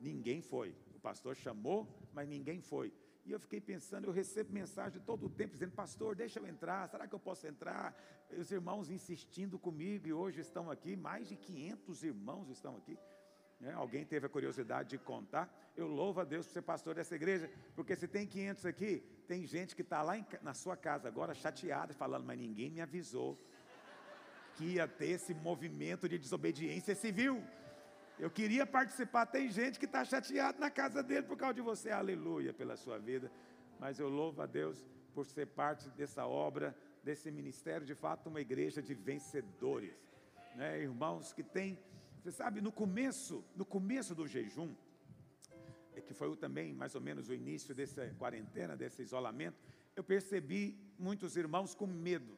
Ninguém 0.00 0.40
foi. 0.40 0.74
O 0.94 1.00
pastor 1.00 1.36
chamou, 1.36 1.88
mas 2.12 2.28
ninguém 2.28 2.60
foi. 2.60 2.92
E 3.26 3.32
eu 3.32 3.40
fiquei 3.40 3.60
pensando, 3.60 4.04
eu 4.06 4.12
recebo 4.12 4.52
mensagem 4.52 5.02
todo 5.02 5.26
o 5.26 5.28
tempo 5.28 5.52
dizendo, 5.52 5.72
pastor, 5.72 6.14
deixa 6.14 6.38
eu 6.38 6.46
entrar, 6.46 6.88
será 6.88 7.08
que 7.08 7.14
eu 7.14 7.18
posso 7.18 7.44
entrar? 7.44 7.92
Os 8.30 8.52
irmãos 8.52 8.88
insistindo 8.88 9.58
comigo 9.58 10.06
e 10.06 10.12
hoje 10.12 10.40
estão 10.40 10.70
aqui, 10.70 10.94
mais 10.94 11.28
de 11.28 11.34
500 11.34 12.04
irmãos 12.04 12.48
estão 12.48 12.76
aqui. 12.76 12.96
Né? 13.58 13.72
Alguém 13.72 14.04
teve 14.04 14.26
a 14.26 14.28
curiosidade 14.28 14.90
de 14.90 14.98
contar? 14.98 15.52
Eu 15.76 15.88
louvo 15.88 16.20
a 16.20 16.24
Deus 16.24 16.46
por 16.46 16.52
ser 16.52 16.62
pastor 16.62 16.94
dessa 16.94 17.16
igreja, 17.16 17.50
porque 17.74 17.96
se 17.96 18.06
tem 18.06 18.28
500 18.28 18.64
aqui, 18.64 19.02
tem 19.26 19.44
gente 19.44 19.74
que 19.74 19.82
está 19.82 20.02
lá 20.02 20.16
em, 20.16 20.24
na 20.40 20.54
sua 20.54 20.76
casa 20.76 21.08
agora 21.08 21.34
chateada, 21.34 21.92
falando, 21.94 22.24
mas 22.24 22.38
ninguém 22.38 22.70
me 22.70 22.80
avisou 22.80 23.36
que 24.54 24.64
ia 24.74 24.86
ter 24.86 25.10
esse 25.10 25.34
movimento 25.34 26.08
de 26.08 26.16
desobediência 26.16 26.94
civil. 26.94 27.42
Eu 28.18 28.30
queria 28.30 28.64
participar. 28.64 29.26
Tem 29.26 29.50
gente 29.50 29.78
que 29.78 29.84
está 29.84 30.04
chateado 30.04 30.58
na 30.58 30.70
casa 30.70 31.02
dele 31.02 31.22
por 31.22 31.36
causa 31.36 31.54
de 31.54 31.60
você. 31.60 31.90
Aleluia 31.90 32.52
pela 32.52 32.76
sua 32.76 32.98
vida. 32.98 33.30
Mas 33.78 33.98
eu 33.98 34.08
louvo 34.08 34.40
a 34.40 34.46
Deus 34.46 34.86
por 35.14 35.26
ser 35.26 35.46
parte 35.46 35.88
dessa 35.90 36.26
obra, 36.26 36.76
desse 37.02 37.30
ministério, 37.30 37.86
de 37.86 37.94
fato, 37.94 38.28
uma 38.28 38.40
igreja 38.40 38.82
de 38.82 38.94
vencedores. 38.94 39.94
Né? 40.54 40.82
Irmãos 40.82 41.32
que 41.32 41.42
tem, 41.42 41.78
você 42.22 42.32
sabe, 42.32 42.60
no 42.60 42.72
começo, 42.72 43.44
no 43.54 43.64
começo 43.64 44.14
do 44.14 44.26
jejum, 44.26 44.74
é 45.94 46.00
que 46.00 46.14
foi 46.14 46.34
também 46.36 46.72
mais 46.72 46.94
ou 46.94 47.00
menos 47.00 47.28
o 47.28 47.34
início 47.34 47.74
dessa 47.74 48.06
quarentena, 48.18 48.76
desse 48.76 49.02
isolamento, 49.02 49.58
eu 49.94 50.04
percebi 50.04 50.78
muitos 50.98 51.36
irmãos 51.36 51.74
com 51.74 51.86
medo, 51.86 52.36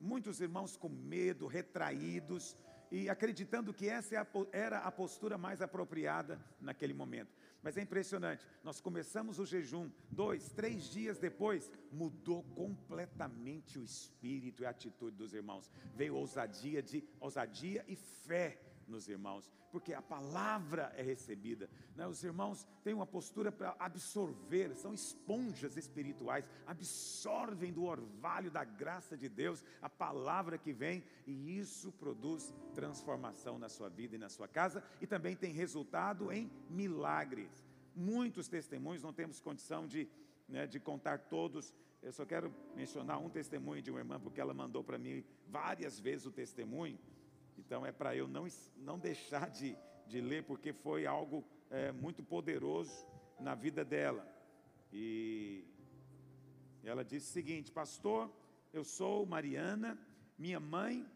muitos 0.00 0.40
irmãos 0.40 0.76
com 0.76 0.88
medo, 0.88 1.46
retraídos, 1.46 2.56
e 2.90 3.08
acreditando 3.08 3.72
que 3.72 3.88
essa 3.88 4.16
é 4.16 4.26
era 4.52 4.78
a 4.78 4.90
postura 4.90 5.36
mais 5.36 5.60
apropriada 5.60 6.40
naquele 6.60 6.94
momento. 6.94 7.32
Mas 7.62 7.76
é 7.76 7.82
impressionante, 7.82 8.46
nós 8.62 8.80
começamos 8.80 9.38
o 9.38 9.44
jejum, 9.44 9.90
dois, 10.10 10.50
três 10.52 10.84
dias 10.84 11.18
depois, 11.18 11.70
mudou 11.90 12.42
completamente 12.54 13.78
o 13.78 13.82
espírito 13.82 14.62
e 14.62 14.66
a 14.66 14.70
atitude 14.70 15.16
dos 15.16 15.34
irmãos. 15.34 15.70
Veio 15.94 16.14
ousadia, 16.14 16.82
de, 16.82 17.04
ousadia 17.20 17.84
e 17.88 17.96
fé 17.96 18.58
nos 18.88 19.08
irmãos, 19.08 19.50
porque 19.70 19.92
a 19.92 20.02
palavra 20.02 20.92
é 20.96 21.02
recebida. 21.02 21.68
Né? 21.94 22.06
Os 22.06 22.22
irmãos 22.24 22.66
têm 22.82 22.94
uma 22.94 23.06
postura 23.06 23.52
para 23.52 23.76
absorver, 23.78 24.74
são 24.74 24.94
esponjas 24.94 25.76
espirituais, 25.76 26.48
absorvem 26.66 27.72
do 27.72 27.84
orvalho 27.84 28.50
da 28.50 28.64
graça 28.64 29.16
de 29.16 29.28
Deus 29.28 29.64
a 29.82 29.88
palavra 29.88 30.58
que 30.58 30.72
vem, 30.72 31.04
e 31.26 31.58
isso 31.58 31.92
produz 31.92 32.52
transformação 32.74 33.58
na 33.58 33.68
sua 33.68 33.88
vida 33.88 34.16
e 34.16 34.18
na 34.18 34.28
sua 34.28 34.48
casa, 34.48 34.82
e 35.00 35.06
também 35.06 35.36
tem 35.36 35.52
resultado 35.52 36.32
em 36.32 36.50
milagres. 36.70 37.50
Muitos 37.94 38.48
testemunhos, 38.48 39.02
não 39.02 39.12
temos 39.12 39.40
condição 39.40 39.86
de, 39.86 40.08
né, 40.48 40.66
de 40.66 40.78
contar 40.78 41.18
todos. 41.18 41.74
Eu 42.00 42.12
só 42.12 42.24
quero 42.24 42.54
mencionar 42.76 43.18
um 43.18 43.28
testemunho 43.28 43.82
de 43.82 43.90
uma 43.90 43.98
irmã, 43.98 44.20
porque 44.20 44.40
ela 44.40 44.54
mandou 44.54 44.84
para 44.84 44.98
mim 44.98 45.24
várias 45.48 45.98
vezes 45.98 46.26
o 46.26 46.30
testemunho. 46.30 46.98
Então 47.58 47.84
é 47.84 47.92
para 47.92 48.14
eu 48.14 48.28
não, 48.28 48.46
não 48.76 48.98
deixar 48.98 49.50
de, 49.50 49.76
de 50.06 50.20
ler, 50.20 50.44
porque 50.44 50.72
foi 50.72 51.06
algo 51.06 51.44
é, 51.70 51.92
muito 51.92 52.22
poderoso 52.22 53.06
na 53.38 53.54
vida 53.54 53.84
dela. 53.84 54.26
E 54.92 55.64
ela 56.84 57.04
disse 57.04 57.28
o 57.28 57.32
seguinte: 57.32 57.70
Pastor, 57.70 58.30
eu 58.72 58.84
sou 58.84 59.26
Mariana, 59.26 59.98
minha 60.38 60.60
mãe 60.60 61.06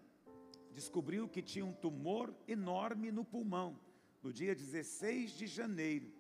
descobriu 0.73 1.28
que 1.28 1.43
tinha 1.43 1.64
um 1.64 1.73
tumor 1.73 2.35
enorme 2.48 3.10
no 3.12 3.24
pulmão 3.24 3.78
no 4.23 4.32
dia 4.32 4.55
16 4.55 5.32
de 5.32 5.47
janeiro. 5.47 6.10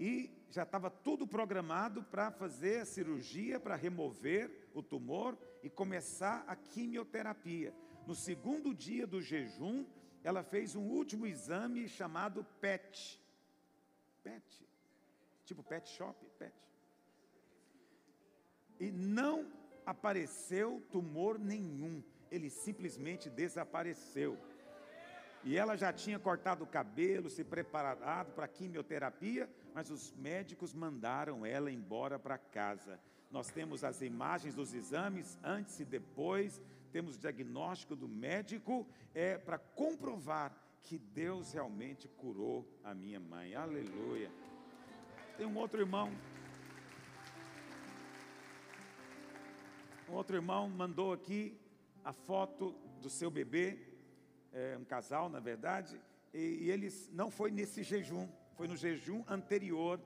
E 0.00 0.30
já 0.50 0.62
estava 0.62 0.90
tudo 0.90 1.26
programado 1.26 2.02
para 2.02 2.30
fazer 2.30 2.80
a 2.80 2.84
cirurgia, 2.86 3.60
para 3.60 3.76
remover 3.76 4.68
o 4.74 4.82
tumor 4.82 5.38
e 5.62 5.70
começar 5.70 6.44
a 6.46 6.56
quimioterapia. 6.56 7.74
No 8.06 8.14
segundo 8.14 8.74
dia 8.74 9.06
do 9.06 9.22
jejum, 9.22 9.84
ela 10.22 10.42
fez 10.42 10.74
um 10.74 10.82
último 10.82 11.26
exame 11.26 11.88
chamado 11.88 12.44
PET. 12.60 13.20
PET. 14.22 14.68
Tipo 15.44 15.62
pet 15.62 15.88
shop, 15.88 16.18
PET. 16.38 16.54
E 18.80 18.90
não 18.90 19.50
apareceu 19.86 20.82
tumor 20.90 21.38
nenhum. 21.38 22.02
Ele 22.30 22.50
simplesmente 22.50 23.30
desapareceu. 23.30 24.38
E 25.44 25.58
ela 25.58 25.76
já 25.76 25.92
tinha 25.92 26.18
cortado 26.18 26.64
o 26.64 26.66
cabelo, 26.66 27.28
se 27.28 27.44
preparado 27.44 28.32
para 28.32 28.46
a 28.46 28.48
quimioterapia, 28.48 29.48
mas 29.74 29.90
os 29.90 30.10
médicos 30.12 30.72
mandaram 30.72 31.44
ela 31.44 31.70
embora 31.70 32.18
para 32.18 32.38
casa. 32.38 32.98
Nós 33.30 33.50
temos 33.50 33.84
as 33.84 34.00
imagens 34.00 34.54
dos 34.54 34.72
exames 34.72 35.38
antes 35.42 35.78
e 35.80 35.84
depois, 35.84 36.62
temos 36.94 37.18
diagnóstico 37.18 37.96
do 37.96 38.06
médico, 38.06 38.86
é 39.12 39.36
para 39.36 39.58
comprovar 39.58 40.56
que 40.80 40.96
Deus 40.96 41.52
realmente 41.52 42.06
curou 42.06 42.64
a 42.84 42.94
minha 42.94 43.18
mãe. 43.18 43.52
Aleluia. 43.56 44.30
Tem 45.36 45.44
um 45.44 45.56
outro 45.56 45.80
irmão. 45.80 46.08
Um 50.08 50.12
outro 50.12 50.36
irmão 50.36 50.68
mandou 50.68 51.12
aqui 51.12 51.58
a 52.04 52.12
foto 52.12 52.76
do 53.02 53.10
seu 53.10 53.28
bebê, 53.28 53.76
é, 54.52 54.76
um 54.78 54.84
casal, 54.84 55.28
na 55.28 55.40
verdade, 55.40 56.00
e, 56.32 56.38
e 56.62 56.70
eles 56.70 57.10
não 57.12 57.28
foi 57.28 57.50
nesse 57.50 57.82
jejum, 57.82 58.28
foi 58.56 58.68
no 58.68 58.76
jejum 58.76 59.24
anterior. 59.26 59.98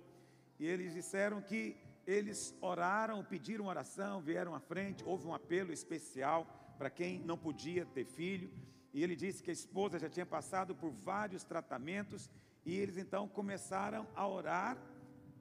E 0.59 0.67
eles 0.67 0.95
disseram 0.95 1.43
que 1.43 1.77
eles 2.07 2.57
oraram, 2.63 3.23
pediram 3.23 3.67
oração, 3.67 4.23
vieram 4.23 4.55
à 4.55 4.61
frente, 4.61 5.05
houve 5.05 5.27
um 5.27 5.35
apelo 5.35 5.71
especial 5.71 6.47
para 6.79 6.89
quem 6.89 7.19
não 7.19 7.37
podia 7.37 7.85
ter 7.85 8.05
filho. 8.05 8.51
E 8.95 9.03
ele 9.03 9.17
disse 9.17 9.43
que 9.43 9.51
a 9.51 9.53
esposa 9.53 9.99
já 9.99 10.09
tinha 10.09 10.25
passado 10.25 10.75
por 10.75 10.91
vários 10.91 11.45
tratamentos 11.45 12.31
e 12.65 12.77
eles 12.77 12.97
então 12.97 13.29
começaram 13.29 14.07
a 14.15 14.27
orar. 14.27 14.79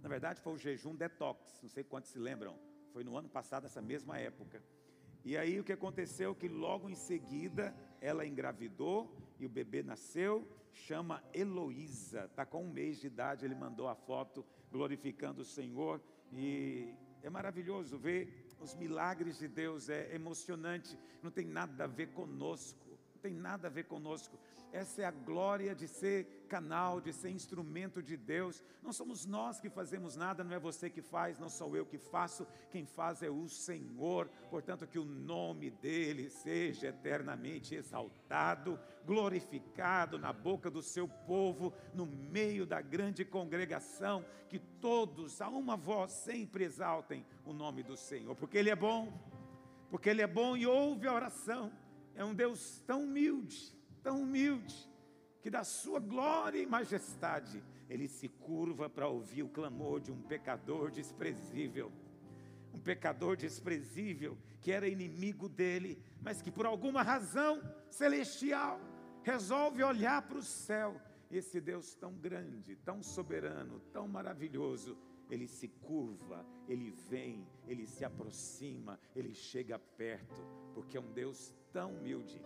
Na 0.02 0.10
verdade, 0.10 0.42
foi 0.42 0.54
o 0.54 0.58
jejum 0.58 0.96
detox, 0.96 1.60
não 1.62 1.70
sei 1.70 1.84
quantos 1.84 2.12
se 2.12 2.20
lembram. 2.20 2.58
Foi 2.92 3.04
no 3.04 3.16
ano 3.16 3.30
passado, 3.30 3.66
essa 3.66 3.82
mesma 3.82 4.18
época. 4.18 4.62
E 5.24 5.38
aí 5.38 5.60
o 5.60 5.64
que 5.64 5.74
aconteceu? 5.74 6.34
Que 6.34 6.48
logo 6.48 6.90
em 6.90 6.96
seguida 6.96 7.76
ela 8.02 8.26
engravidou 8.26 9.16
e 9.40 9.46
o 9.46 9.50
bebê 9.50 9.84
nasceu, 9.84 10.48
chama 10.72 11.24
Heloísa, 11.34 12.26
está 12.26 12.46
com 12.46 12.64
um 12.64 12.72
mês 12.72 13.00
de 13.00 13.08
idade. 13.08 13.46
Ele 13.46 13.56
mandou 13.56 13.88
a 13.88 13.96
foto 13.96 14.46
glorificando 14.72 15.42
o 15.42 15.46
Senhor 15.46 16.02
e 16.32 16.94
é 17.22 17.30
maravilhoso 17.30 17.98
ver 17.98 18.47
os 18.60 18.74
milagres 18.76 19.38
de 19.40 19.48
Deus, 19.48 19.90
é 19.90 20.14
emocionante, 20.14 20.98
não 21.22 21.32
tem 21.32 21.46
nada 21.46 21.84
a 21.84 21.88
ver 21.88 22.08
conosco, 22.08 22.90
não 23.16 23.22
tem 23.22 23.34
nada 23.34 23.68
a 23.68 23.72
ver 23.72 23.86
conosco. 23.86 24.38
Essa 24.72 25.03
é 25.03 25.06
a 25.06 25.11
glória 25.11 25.73
de 25.73 25.88
ser 25.88 26.45
canal, 26.48 26.99
de 26.99 27.14
ser 27.14 27.30
instrumento 27.30 28.02
de 28.02 28.18
Deus. 28.18 28.64
Não 28.81 28.91
somos 28.91 29.26
nós 29.26 29.60
que 29.60 29.69
fazemos 29.69 30.15
nada, 30.15 30.44
não 30.44 30.53
é 30.53 30.60
você 30.60 30.89
que 30.89 31.02
faz, 31.02 31.39
não 31.39 31.49
sou 31.49 31.76
eu 31.76 31.85
que 31.85 31.98
faço, 31.98 32.45
quem 32.69 32.85
faz 32.85 33.23
é 33.23 33.30
o 33.30 33.48
Senhor. 33.48 34.30
Portanto, 34.49 34.85
que 34.85 34.99
o 34.99 35.06
nome 35.06 35.69
dele 35.69 36.30
seja 36.30 36.88
eternamente 36.88 37.76
exaltado, 37.76 38.80
glorificado 39.06 40.19
na 40.19 40.34
boca 40.34 40.69
do 40.69 40.81
seu 40.81 41.07
povo, 41.07 41.73
no 41.94 42.06
meio 42.06 42.65
da 42.65 42.81
grande 42.81 43.23
congregação, 43.23 44.26
que 44.49 44.60
todos 44.60 45.41
a 45.41 45.48
uma 45.49 45.77
voz 45.77 46.11
sempre 46.11 46.65
exaltem 46.65 47.26
o 47.45 47.53
nome 47.53 47.84
do 47.84 47.95
Senhor, 47.95 48.35
porque 48.35 48.57
ele 48.57 48.69
é 48.69 48.76
bom. 48.76 49.14
Porque 49.89 50.10
ele 50.10 50.22
é 50.22 50.27
bom 50.27 50.57
e 50.57 50.68
ouve 50.68 51.07
a 51.07 51.14
oração. 51.14 51.72
É 52.14 52.26
um 52.26 52.34
Deus 52.34 52.84
tão 52.85 53.03
humilde 53.03 53.77
tão 54.08 54.22
humilde, 54.22 54.90
que 55.42 55.50
da 55.50 55.66
sua 55.66 56.00
glória 56.00 56.62
e 56.62 56.66
majestade, 56.66 57.62
ele 57.90 58.08
se 58.08 58.30
curva 58.30 58.90
para 58.90 59.10
ouvir 59.10 59.44
o 59.44 59.50
clamor 59.50 60.00
de 60.00 60.14
um 60.14 60.22
pecador 60.22 60.90
desprezível. 60.90 61.92
Um 62.74 62.80
pecador 62.80 63.36
desprezível 63.36 64.38
que 64.62 64.72
era 64.72 64.88
inimigo 64.88 65.50
dele, 65.50 66.02
mas 66.22 66.42
que 66.42 66.50
por 66.50 66.66
alguma 66.66 67.04
razão 67.04 67.62
celestial 67.90 68.80
resolve 69.24 69.84
olhar 69.84 70.22
para 70.22 70.38
o 70.38 70.42
céu. 70.42 70.96
Esse 71.30 71.60
Deus 71.60 71.94
tão 71.94 72.14
grande, 72.14 72.78
tão 72.78 73.04
soberano, 73.04 73.82
tão 73.92 74.08
maravilhoso, 74.08 74.98
ele 75.30 75.50
se 75.50 75.68
curva, 75.68 76.46
ele 76.70 76.92
vem, 77.10 77.46
ele 77.68 77.86
se 77.86 78.06
aproxima, 78.06 78.98
ele 79.14 79.34
chega 79.34 79.78
perto, 79.78 80.42
porque 80.74 80.96
é 80.96 81.02
um 81.02 81.12
Deus 81.12 81.54
tão 81.74 81.92
humilde 81.92 82.42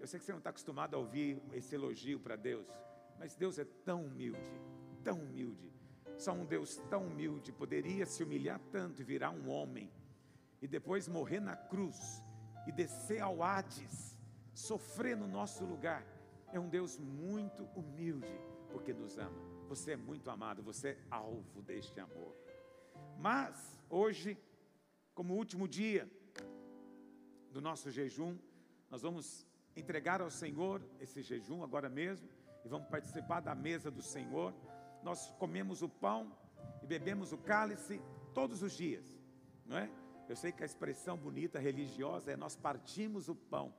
eu 0.00 0.06
sei 0.06 0.18
que 0.18 0.24
você 0.24 0.32
não 0.32 0.38
está 0.38 0.50
acostumado 0.50 0.94
a 0.94 0.98
ouvir 0.98 1.42
esse 1.52 1.74
elogio 1.74 2.20
para 2.20 2.36
Deus, 2.36 2.66
mas 3.18 3.34
Deus 3.34 3.58
é 3.58 3.64
tão 3.64 4.06
humilde, 4.06 4.60
tão 5.02 5.18
humilde. 5.18 5.72
Só 6.16 6.32
um 6.32 6.44
Deus 6.44 6.76
tão 6.90 7.06
humilde 7.06 7.52
poderia 7.52 8.06
se 8.06 8.22
humilhar 8.22 8.60
tanto 8.70 9.02
e 9.02 9.04
virar 9.04 9.30
um 9.30 9.48
homem, 9.48 9.90
e 10.60 10.66
depois 10.66 11.08
morrer 11.08 11.40
na 11.40 11.56
cruz, 11.56 12.22
e 12.66 12.72
descer 12.72 13.20
ao 13.20 13.42
Hades, 13.42 14.18
sofrer 14.52 15.16
no 15.16 15.26
nosso 15.26 15.64
lugar. 15.64 16.04
É 16.52 16.58
um 16.58 16.68
Deus 16.68 16.98
muito 16.98 17.64
humilde, 17.76 18.32
porque 18.70 18.92
nos 18.92 19.16
ama. 19.18 19.38
Você 19.68 19.92
é 19.92 19.96
muito 19.96 20.30
amado, 20.30 20.62
você 20.62 20.88
é 20.88 20.98
alvo 21.10 21.62
deste 21.62 22.00
amor. 22.00 22.34
Mas, 23.18 23.80
hoje, 23.88 24.36
como 25.14 25.34
último 25.34 25.68
dia 25.68 26.10
do 27.50 27.60
nosso 27.60 27.90
jejum, 27.90 28.36
nós 28.90 29.02
vamos 29.02 29.47
entregar 29.78 30.20
ao 30.20 30.30
Senhor 30.30 30.82
esse 31.00 31.22
jejum 31.22 31.62
agora 31.62 31.88
mesmo 31.88 32.28
e 32.64 32.68
vamos 32.68 32.88
participar 32.88 33.40
da 33.40 33.54
mesa 33.54 33.90
do 33.90 34.02
Senhor. 34.02 34.52
Nós 35.02 35.30
comemos 35.38 35.82
o 35.82 35.88
pão 35.88 36.32
e 36.82 36.86
bebemos 36.86 37.32
o 37.32 37.38
cálice 37.38 38.00
todos 38.34 38.62
os 38.62 38.72
dias, 38.72 39.04
não 39.64 39.78
é? 39.78 39.90
Eu 40.28 40.36
sei 40.36 40.52
que 40.52 40.62
a 40.62 40.66
expressão 40.66 41.16
bonita 41.16 41.58
religiosa 41.58 42.32
é 42.32 42.36
nós 42.36 42.54
partimos 42.54 43.28
o 43.28 43.34
pão, 43.34 43.72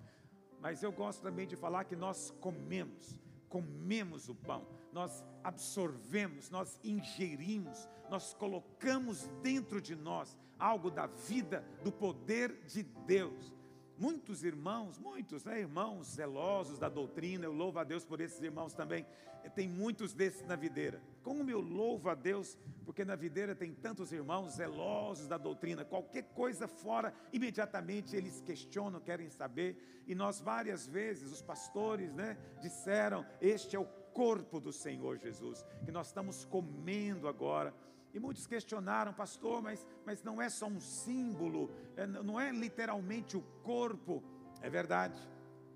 mas 0.59 0.81
eu 0.81 0.91
gosto 0.91 1.21
também 1.21 1.47
de 1.47 1.55
falar 1.55 1.83
que 1.83 1.95
nós 1.95 2.31
comemos, 2.41 3.19
comemos 3.47 4.29
o 4.29 4.35
pão, 4.35 4.65
nós 4.91 5.23
absorvemos, 5.43 6.49
nós 6.49 6.79
ingerimos, 6.83 7.87
nós 8.09 8.33
colocamos 8.33 9.27
dentro 9.43 9.79
de 9.79 9.95
nós 9.95 10.35
algo 10.57 10.89
da 10.89 11.05
vida, 11.05 11.63
do 11.83 11.91
poder 11.91 12.63
de 12.65 12.83
Deus. 12.83 13.53
Muitos 13.99 14.45
irmãos, 14.45 14.97
muitos 14.97 15.43
né, 15.43 15.59
irmãos 15.59 16.15
zelosos 16.15 16.79
da 16.79 16.87
doutrina, 16.87 17.43
eu 17.43 17.51
louvo 17.51 17.79
a 17.79 17.83
Deus 17.83 18.05
por 18.05 18.21
esses 18.21 18.41
irmãos 18.41 18.73
também. 18.73 19.05
Tem 19.53 19.67
muitos 19.67 20.13
desses 20.13 20.47
na 20.47 20.55
videira. 20.55 21.01
Como 21.21 21.49
eu 21.51 21.59
louvo 21.59 22.09
a 22.09 22.15
Deus, 22.15 22.57
porque 22.85 23.03
na 23.03 23.17
videira 23.17 23.53
tem 23.53 23.73
tantos 23.73 24.13
irmãos 24.13 24.53
zelosos 24.53 25.27
da 25.27 25.37
doutrina. 25.37 25.83
Qualquer 25.83 26.23
coisa 26.33 26.65
fora, 26.65 27.13
imediatamente 27.33 28.15
eles 28.15 28.39
questionam, 28.39 29.01
querem 29.01 29.29
saber. 29.29 30.01
E 30.07 30.15
nós 30.15 30.39
várias 30.39 30.87
vezes, 30.87 31.33
os 31.33 31.41
pastores, 31.41 32.13
né, 32.13 32.37
disseram: 32.61 33.25
Este 33.41 33.75
é 33.75 33.79
o 33.79 33.85
corpo 34.13 34.61
do 34.61 34.71
Senhor 34.71 35.17
Jesus, 35.17 35.65
que 35.83 35.91
nós 35.91 36.07
estamos 36.07 36.45
comendo 36.45 37.27
agora. 37.27 37.73
E 38.13 38.19
muitos 38.19 38.47
questionaram, 38.47 39.13
pastor, 39.13 39.61
mas, 39.61 39.85
mas 40.05 40.23
não 40.23 40.41
é 40.41 40.49
só 40.49 40.67
um 40.67 40.79
símbolo, 40.79 41.69
é, 41.95 42.07
não 42.07 42.39
é 42.39 42.51
literalmente 42.51 43.37
o 43.37 43.41
corpo. 43.63 44.23
É 44.61 44.69
verdade, 44.69 45.19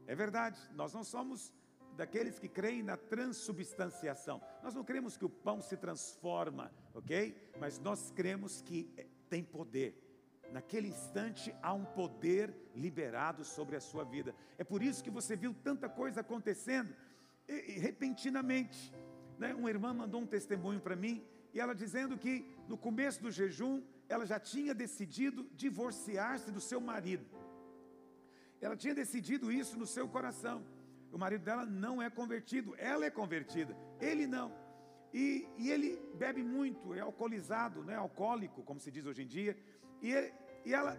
é 0.08 0.16
verdade. 0.16 0.60
Nós 0.74 0.94
não 0.94 1.04
somos 1.04 1.54
daqueles 1.96 2.40
que 2.40 2.48
creem 2.48 2.82
na 2.82 2.98
transubstanciação. 2.98 4.42
Nós 4.64 4.74
não 4.74 4.84
cremos 4.84 5.16
que 5.16 5.26
o 5.26 5.30
pão 5.30 5.62
se 5.62 5.78
transforma, 5.78 6.72
ok? 6.94 7.36
Mas 7.60 7.80
nós 7.80 8.12
cremos 8.12 8.62
que 8.62 8.92
é, 8.98 9.06
tem 9.30 9.44
poder. 9.44 10.00
Naquele 10.52 10.88
instante 10.88 11.56
há 11.62 11.74
um 11.74 11.86
poder 11.86 12.54
liberado 12.76 13.44
sobre 13.44 13.76
a 13.76 13.80
sua 13.80 14.04
vida. 14.04 14.36
É 14.58 14.64
por 14.64 14.84
isso 14.84 15.04
que 15.04 15.10
você 15.10 15.36
viu 15.36 15.54
tanta 15.54 15.88
coisa 15.90 16.22
acontecendo 16.22 16.96
e, 17.48 17.74
e, 17.74 17.80
repentinamente. 17.80 18.94
Né? 19.38 19.54
Uma 19.54 19.70
irmã 19.70 19.94
mandou 19.94 20.22
um 20.22 20.28
testemunho 20.28 20.80
para 20.80 20.96
mim 20.96 21.26
e 21.54 21.60
ela 21.60 21.76
dizendo 21.76 22.18
que 22.18 22.46
no 22.68 22.78
começo 22.78 23.22
do 23.22 23.32
jejum 23.32 23.82
ela 24.10 24.26
já 24.26 24.40
tinha 24.40 24.74
decidido 24.74 25.48
divorciar-se 25.54 26.52
do 26.52 26.60
seu 26.60 26.82
marido. 26.82 27.26
Ela 28.60 28.76
tinha 28.76 28.96
decidido 28.96 29.52
isso 29.52 29.78
no 29.78 29.86
seu 29.86 30.08
coração. 30.08 30.66
O 31.12 31.18
marido 31.18 31.44
dela 31.44 31.66
não 31.66 32.02
é 32.02 32.10
convertido, 32.10 32.74
ela 32.78 33.06
é 33.06 33.10
convertida, 33.10 33.78
ele 34.00 34.26
não. 34.26 34.52
E, 35.14 35.48
e 35.58 35.70
ele 35.70 36.02
bebe 36.16 36.42
muito, 36.42 36.94
é 36.94 37.02
alcoolizado, 37.02 37.84
né? 37.84 37.96
alcoólico, 37.96 38.64
como 38.64 38.80
se 38.80 38.90
diz 38.90 39.06
hoje 39.06 39.22
em 39.22 39.28
dia. 39.28 39.56
E, 40.02 40.12
ele, 40.12 40.34
e 40.66 40.74
ela 40.74 40.98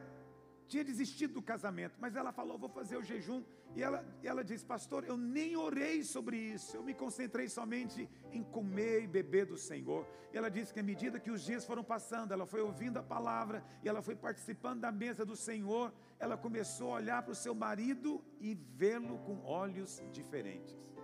tinha 0.66 0.84
desistido 0.84 1.34
do 1.34 1.42
casamento, 1.42 1.96
mas 2.00 2.16
ela 2.16 2.32
falou: 2.32 2.58
Vou 2.58 2.68
fazer 2.68 2.96
o 2.96 3.02
jejum. 3.02 3.42
E 3.74 3.82
ela, 3.82 4.04
ela 4.22 4.44
disse: 4.44 4.64
Pastor, 4.64 5.04
eu 5.04 5.16
nem 5.16 5.56
orei 5.56 6.02
sobre 6.02 6.36
isso, 6.36 6.76
eu 6.76 6.82
me 6.82 6.94
concentrei 6.94 7.48
somente 7.48 8.08
em 8.32 8.42
comer 8.42 9.02
e 9.02 9.06
beber 9.06 9.46
do 9.46 9.56
Senhor. 9.56 10.06
E 10.32 10.36
ela 10.36 10.50
disse 10.50 10.72
que 10.72 10.80
à 10.80 10.82
medida 10.82 11.20
que 11.20 11.30
os 11.30 11.42
dias 11.42 11.64
foram 11.64 11.84
passando, 11.84 12.32
ela 12.32 12.46
foi 12.46 12.60
ouvindo 12.60 12.98
a 12.98 13.02
palavra 13.02 13.64
e 13.82 13.88
ela 13.88 14.02
foi 14.02 14.16
participando 14.16 14.80
da 14.80 14.90
mesa 14.90 15.24
do 15.24 15.36
Senhor. 15.36 15.92
Ela 16.18 16.36
começou 16.36 16.92
a 16.92 16.96
olhar 16.96 17.22
para 17.22 17.32
o 17.32 17.36
seu 17.36 17.54
marido 17.54 18.24
e 18.40 18.54
vê-lo 18.54 19.18
com 19.18 19.42
olhos 19.44 20.02
diferentes. 20.10 20.94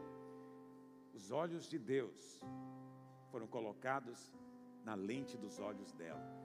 Os 1.13 1.31
olhos 1.31 1.69
de 1.69 1.79
Deus 1.79 2.41
foram 3.31 3.47
colocados 3.47 4.33
na 4.85 4.95
lente 4.95 5.37
dos 5.37 5.59
olhos 5.59 5.93
dela. 5.93 6.40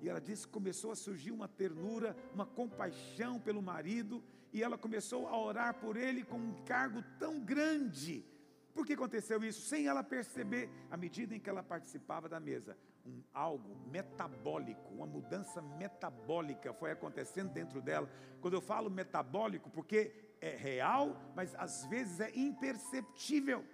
E 0.00 0.08
ela 0.08 0.20
disse 0.20 0.46
que 0.46 0.52
começou 0.52 0.90
a 0.90 0.96
surgir 0.96 1.30
uma 1.30 1.48
ternura, 1.48 2.16
uma 2.34 2.46
compaixão 2.46 3.38
pelo 3.38 3.62
marido, 3.62 4.22
e 4.52 4.62
ela 4.62 4.76
começou 4.76 5.28
a 5.28 5.38
orar 5.38 5.74
por 5.74 5.96
ele 5.96 6.24
com 6.24 6.36
um 6.36 6.64
cargo 6.64 7.02
tão 7.18 7.40
grande. 7.40 8.24
Por 8.74 8.86
que 8.86 8.94
aconteceu 8.94 9.42
isso? 9.44 9.60
Sem 9.62 9.86
ela 9.86 10.02
perceber, 10.02 10.70
à 10.90 10.96
medida 10.96 11.34
em 11.34 11.40
que 11.40 11.50
ela 11.50 11.62
participava 11.62 12.28
da 12.28 12.40
mesa, 12.40 12.76
um, 13.04 13.22
algo 13.32 13.76
metabólico, 13.90 14.92
uma 14.92 15.06
mudança 15.06 15.60
metabólica 15.60 16.72
foi 16.72 16.90
acontecendo 16.90 17.52
dentro 17.52 17.82
dela. 17.82 18.08
Quando 18.40 18.54
eu 18.54 18.60
falo 18.60 18.90
metabólico, 18.90 19.70
porque 19.70 20.12
é 20.40 20.56
real, 20.56 21.20
mas 21.34 21.54
às 21.56 21.84
vezes 21.86 22.20
é 22.20 22.30
imperceptível. 22.34 23.64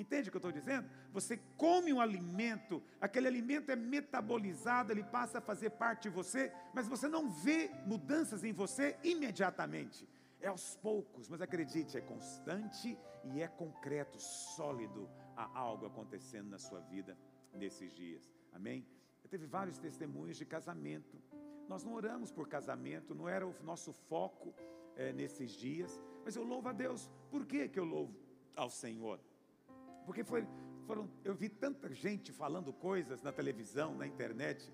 Entende 0.00 0.28
o 0.28 0.32
que 0.32 0.36
eu 0.38 0.38
estou 0.38 0.50
dizendo? 0.50 0.88
Você 1.12 1.38
come 1.58 1.92
um 1.92 2.00
alimento, 2.00 2.82
aquele 2.98 3.28
alimento 3.28 3.70
é 3.70 3.76
metabolizado, 3.76 4.90
ele 4.90 5.04
passa 5.04 5.38
a 5.38 5.40
fazer 5.42 5.70
parte 5.70 6.04
de 6.04 6.08
você, 6.08 6.50
mas 6.72 6.88
você 6.88 7.06
não 7.06 7.30
vê 7.30 7.70
mudanças 7.84 8.42
em 8.42 8.50
você 8.50 8.98
imediatamente. 9.04 10.08
É 10.40 10.48
aos 10.48 10.74
poucos, 10.76 11.28
mas 11.28 11.42
acredite, 11.42 11.98
é 11.98 12.00
constante 12.00 12.98
e 13.24 13.42
é 13.42 13.46
concreto, 13.46 14.18
sólido. 14.18 15.06
Há 15.36 15.58
algo 15.58 15.84
acontecendo 15.84 16.48
na 16.48 16.58
sua 16.58 16.80
vida 16.80 17.14
nesses 17.52 17.92
dias. 17.92 18.32
Amém? 18.54 18.86
Eu 19.22 19.28
teve 19.28 19.44
vários 19.44 19.76
testemunhos 19.76 20.38
de 20.38 20.46
casamento. 20.46 21.20
Nós 21.68 21.84
não 21.84 21.92
oramos 21.92 22.32
por 22.32 22.48
casamento, 22.48 23.14
não 23.14 23.28
era 23.28 23.46
o 23.46 23.54
nosso 23.62 23.92
foco 23.92 24.54
é, 24.96 25.12
nesses 25.12 25.50
dias, 25.52 26.02
mas 26.24 26.36
eu 26.36 26.42
louvo 26.42 26.70
a 26.70 26.72
Deus. 26.72 27.10
Por 27.30 27.44
que, 27.44 27.68
que 27.68 27.78
eu 27.78 27.84
louvo 27.84 28.18
ao 28.56 28.70
Senhor? 28.70 29.20
Porque 30.04 30.24
foi, 30.24 30.46
foram, 30.86 31.10
eu 31.24 31.34
vi 31.34 31.48
tanta 31.48 31.92
gente 31.92 32.32
falando 32.32 32.72
coisas 32.72 33.22
na 33.22 33.32
televisão, 33.32 33.94
na 33.94 34.06
internet, 34.06 34.72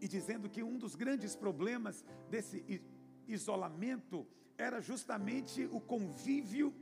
e 0.00 0.08
dizendo 0.08 0.48
que 0.48 0.62
um 0.62 0.78
dos 0.78 0.94
grandes 0.94 1.36
problemas 1.36 2.04
desse 2.28 2.82
isolamento 3.26 4.26
era 4.56 4.80
justamente 4.80 5.68
o 5.70 5.80
convívio 5.80 6.74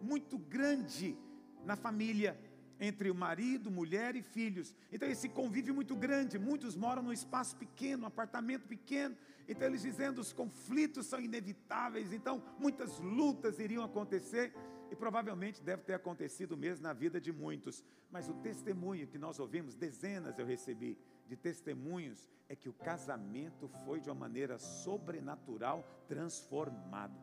muito 0.00 0.38
grande 0.38 1.16
na 1.64 1.76
família 1.76 2.38
entre 2.78 3.10
o 3.10 3.14
marido, 3.14 3.70
mulher 3.70 4.16
e 4.16 4.22
filhos. 4.22 4.74
Então 4.92 5.08
esse 5.08 5.28
convívio 5.28 5.74
muito 5.74 5.94
grande, 5.94 6.38
muitos 6.38 6.76
moram 6.76 7.02
num 7.02 7.12
espaço 7.12 7.56
pequeno, 7.56 8.04
um 8.04 8.06
apartamento 8.06 8.66
pequeno. 8.66 9.16
Então 9.48 9.66
eles 9.68 9.82
dizendo 9.82 10.20
os 10.20 10.32
conflitos 10.32 11.06
são 11.06 11.20
inevitáveis, 11.20 12.12
então 12.12 12.42
muitas 12.58 12.98
lutas 12.98 13.58
iriam 13.58 13.84
acontecer. 13.84 14.52
E 14.94 14.96
provavelmente 14.96 15.60
deve 15.60 15.82
ter 15.82 15.94
acontecido 15.94 16.56
mesmo 16.56 16.84
na 16.84 16.92
vida 16.92 17.20
de 17.20 17.32
muitos. 17.32 17.82
Mas 18.12 18.28
o 18.28 18.34
testemunho 18.34 19.08
que 19.08 19.18
nós 19.18 19.40
ouvimos, 19.40 19.74
dezenas 19.74 20.38
eu 20.38 20.46
recebi 20.46 20.96
de 21.26 21.36
testemunhos, 21.36 22.30
é 22.48 22.54
que 22.54 22.68
o 22.68 22.72
casamento 22.72 23.66
foi 23.84 23.98
de 24.00 24.08
uma 24.08 24.14
maneira 24.14 24.56
sobrenatural 24.56 25.84
transformado. 26.06 27.18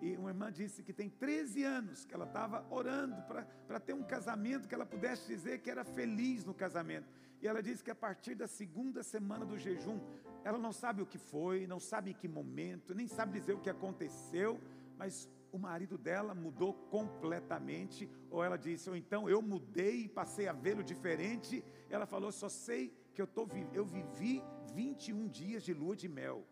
E 0.00 0.16
uma 0.16 0.30
irmã 0.30 0.50
disse 0.50 0.82
que 0.82 0.92
tem 0.92 1.08
13 1.08 1.62
anos 1.62 2.04
que 2.04 2.12
ela 2.12 2.24
estava 2.24 2.66
orando 2.68 3.22
para 3.68 3.78
ter 3.78 3.92
um 3.92 4.02
casamento 4.02 4.66
que 4.66 4.74
ela 4.74 4.84
pudesse 4.84 5.28
dizer 5.28 5.60
que 5.60 5.70
era 5.70 5.84
feliz 5.84 6.44
no 6.44 6.52
casamento. 6.52 7.08
E 7.40 7.46
ela 7.46 7.62
disse 7.62 7.84
que 7.84 7.90
a 7.92 7.94
partir 7.94 8.34
da 8.34 8.48
segunda 8.48 9.04
semana 9.04 9.46
do 9.46 9.56
jejum, 9.56 10.00
ela 10.42 10.58
não 10.58 10.72
sabe 10.72 11.02
o 11.02 11.06
que 11.06 11.18
foi, 11.18 11.68
não 11.68 11.78
sabe 11.78 12.10
em 12.10 12.14
que 12.14 12.26
momento, 12.26 12.96
nem 12.96 13.06
sabe 13.06 13.38
dizer 13.38 13.52
o 13.52 13.60
que 13.60 13.70
aconteceu, 13.70 14.60
mas 14.98 15.30
o 15.52 15.58
marido 15.58 15.98
dela 15.98 16.34
mudou 16.34 16.72
completamente, 16.90 18.10
ou 18.30 18.42
ela 18.42 18.56
disse, 18.56 18.88
ou 18.88 18.96
então 18.96 19.28
eu 19.28 19.42
mudei 19.42 20.04
e 20.04 20.08
passei 20.08 20.48
a 20.48 20.52
vê-lo 20.52 20.82
diferente. 20.82 21.62
Ela 21.90 22.06
falou, 22.06 22.32
só 22.32 22.48
sei 22.48 22.92
que 23.14 23.20
eu, 23.20 23.26
tô, 23.26 23.46
eu 23.74 23.84
vivi 23.84 24.42
21 24.72 25.28
dias 25.28 25.62
de 25.62 25.74
lua 25.74 25.94
de 25.94 26.08
mel, 26.08 26.46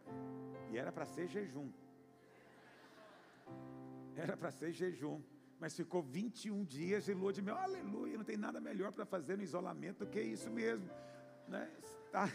e 0.71 0.77
era 0.77 0.93
para 0.93 1.07
ser 1.07 1.27
jejum. 1.27 1.73
Era 4.15 4.37
para 4.37 4.51
ser 4.51 4.71
jejum, 4.71 5.23
mas 5.59 5.75
ficou 5.75 6.03
21 6.03 6.63
dias 6.65 7.07
de 7.07 7.15
lua 7.15 7.33
de 7.33 7.41
mel. 7.41 7.57
Aleluia, 7.57 8.19
não 8.19 8.25
tem 8.25 8.37
nada 8.37 8.61
melhor 8.61 8.93
para 8.93 9.07
fazer 9.07 9.37
no 9.39 9.43
isolamento 9.43 10.05
do 10.05 10.11
que 10.11 10.21
isso 10.21 10.51
mesmo, 10.51 10.91
né? 11.49 11.71
Estar, 12.05 12.31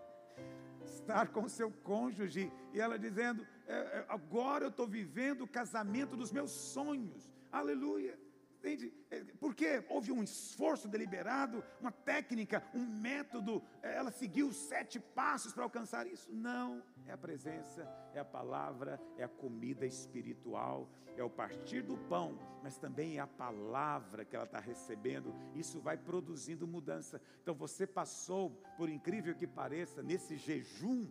estar 0.86 1.28
com 1.28 1.46
seu 1.48 1.70
cônjuge, 1.70 2.50
e 2.72 2.80
ela 2.80 2.98
dizendo: 2.98 3.46
é, 3.72 3.98
é, 3.98 4.06
agora 4.08 4.64
eu 4.64 4.68
estou 4.68 4.86
vivendo 4.86 5.42
o 5.42 5.48
casamento 5.48 6.16
dos 6.16 6.30
meus 6.30 6.50
sonhos. 6.50 7.30
Aleluia. 7.50 8.18
Entende? 8.58 8.94
É, 9.10 9.24
porque 9.40 9.82
houve 9.88 10.12
um 10.12 10.22
esforço 10.22 10.86
deliberado, 10.86 11.64
uma 11.80 11.90
técnica, 11.90 12.62
um 12.72 12.86
método, 12.86 13.60
é, 13.82 13.96
ela 13.96 14.12
seguiu 14.12 14.52
sete 14.52 15.00
passos 15.00 15.52
para 15.52 15.64
alcançar 15.64 16.06
isso? 16.06 16.30
Não, 16.30 16.80
é 17.04 17.12
a 17.12 17.18
presença, 17.18 17.88
é 18.14 18.20
a 18.20 18.24
palavra, 18.24 19.00
é 19.18 19.24
a 19.24 19.28
comida 19.28 19.84
espiritual, 19.84 20.88
é 21.16 21.24
o 21.24 21.28
partir 21.28 21.82
do 21.82 21.96
pão, 22.08 22.38
mas 22.62 22.78
também 22.78 23.16
é 23.16 23.20
a 23.20 23.26
palavra 23.26 24.24
que 24.24 24.36
ela 24.36 24.44
está 24.44 24.60
recebendo, 24.60 25.34
isso 25.56 25.80
vai 25.80 25.96
produzindo 25.96 26.64
mudança. 26.64 27.20
Então 27.42 27.56
você 27.56 27.84
passou, 27.84 28.50
por 28.76 28.88
incrível 28.88 29.34
que 29.34 29.46
pareça, 29.46 30.04
nesse 30.04 30.36
jejum, 30.36 31.10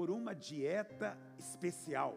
por 0.00 0.10
uma 0.10 0.34
dieta 0.34 1.14
especial. 1.38 2.16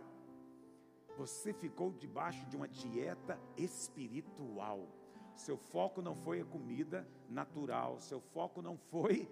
Você 1.17 1.51
ficou 1.51 1.91
debaixo 1.91 2.45
de 2.45 2.55
uma 2.55 2.65
dieta 2.65 3.37
espiritual. 3.57 4.87
Seu 5.35 5.57
foco 5.57 6.01
não 6.01 6.15
foi 6.15 6.39
a 6.39 6.45
comida 6.45 7.05
natural, 7.27 7.99
seu 7.99 8.21
foco 8.21 8.61
não 8.61 8.77
foi 8.77 9.29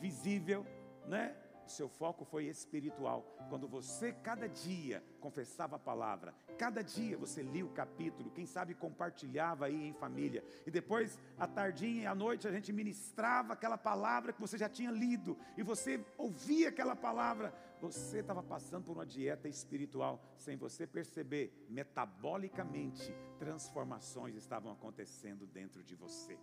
visível, 0.00 0.66
né? 1.06 1.36
Seu 1.70 1.88
foco 1.88 2.24
foi 2.24 2.44
espiritual. 2.44 3.22
Quando 3.48 3.66
você 3.68 4.12
cada 4.12 4.48
dia 4.48 5.02
confessava 5.20 5.76
a 5.76 5.78
palavra, 5.78 6.34
cada 6.58 6.82
dia 6.82 7.16
você 7.16 7.42
lia 7.42 7.64
o 7.64 7.70
capítulo, 7.70 8.30
quem 8.30 8.46
sabe 8.46 8.74
compartilhava 8.74 9.66
aí 9.66 9.88
em 9.88 9.92
família, 9.92 10.44
e 10.66 10.70
depois 10.70 11.18
à 11.38 11.46
tardinha 11.46 12.02
e 12.02 12.06
à 12.06 12.14
noite 12.14 12.46
a 12.46 12.52
gente 12.52 12.72
ministrava 12.72 13.52
aquela 13.52 13.78
palavra 13.78 14.32
que 14.32 14.40
você 14.40 14.58
já 14.58 14.68
tinha 14.68 14.90
lido, 14.90 15.38
e 15.56 15.62
você 15.62 16.04
ouvia 16.18 16.68
aquela 16.68 16.96
palavra, 16.96 17.54
você 17.80 18.18
estava 18.18 18.42
passando 18.42 18.84
por 18.84 18.92
uma 18.92 19.06
dieta 19.06 19.48
espiritual, 19.48 20.22
sem 20.36 20.56
você 20.56 20.86
perceber, 20.86 21.66
metabolicamente, 21.68 23.14
transformações 23.38 24.36
estavam 24.36 24.70
acontecendo 24.70 25.46
dentro 25.46 25.82
de 25.82 25.94
você. 25.94 26.38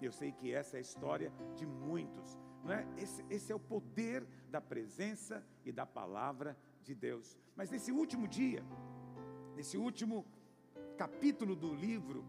Eu 0.00 0.12
sei 0.12 0.30
que 0.32 0.52
essa 0.52 0.76
é 0.76 0.78
a 0.78 0.82
história 0.82 1.32
de 1.54 1.64
muitos 1.64 2.38
não 2.66 2.74
é? 2.74 2.86
Esse, 2.98 3.24
esse 3.30 3.52
é 3.52 3.54
o 3.54 3.60
poder 3.60 4.26
da 4.50 4.60
presença 4.60 5.46
e 5.64 5.70
da 5.70 5.86
palavra 5.86 6.56
de 6.82 6.94
Deus. 6.94 7.38
Mas 7.54 7.70
nesse 7.70 7.92
último 7.92 8.26
dia, 8.26 8.64
nesse 9.54 9.78
último 9.78 10.26
capítulo 10.98 11.54
do 11.54 11.72
livro, 11.72 12.24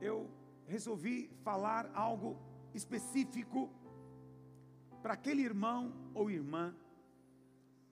eu 0.00 0.30
resolvi 0.66 1.28
falar 1.42 1.90
algo 1.94 2.38
específico 2.74 3.70
para 5.02 5.14
aquele 5.14 5.42
irmão 5.42 5.92
ou 6.14 6.30
irmã 6.30 6.74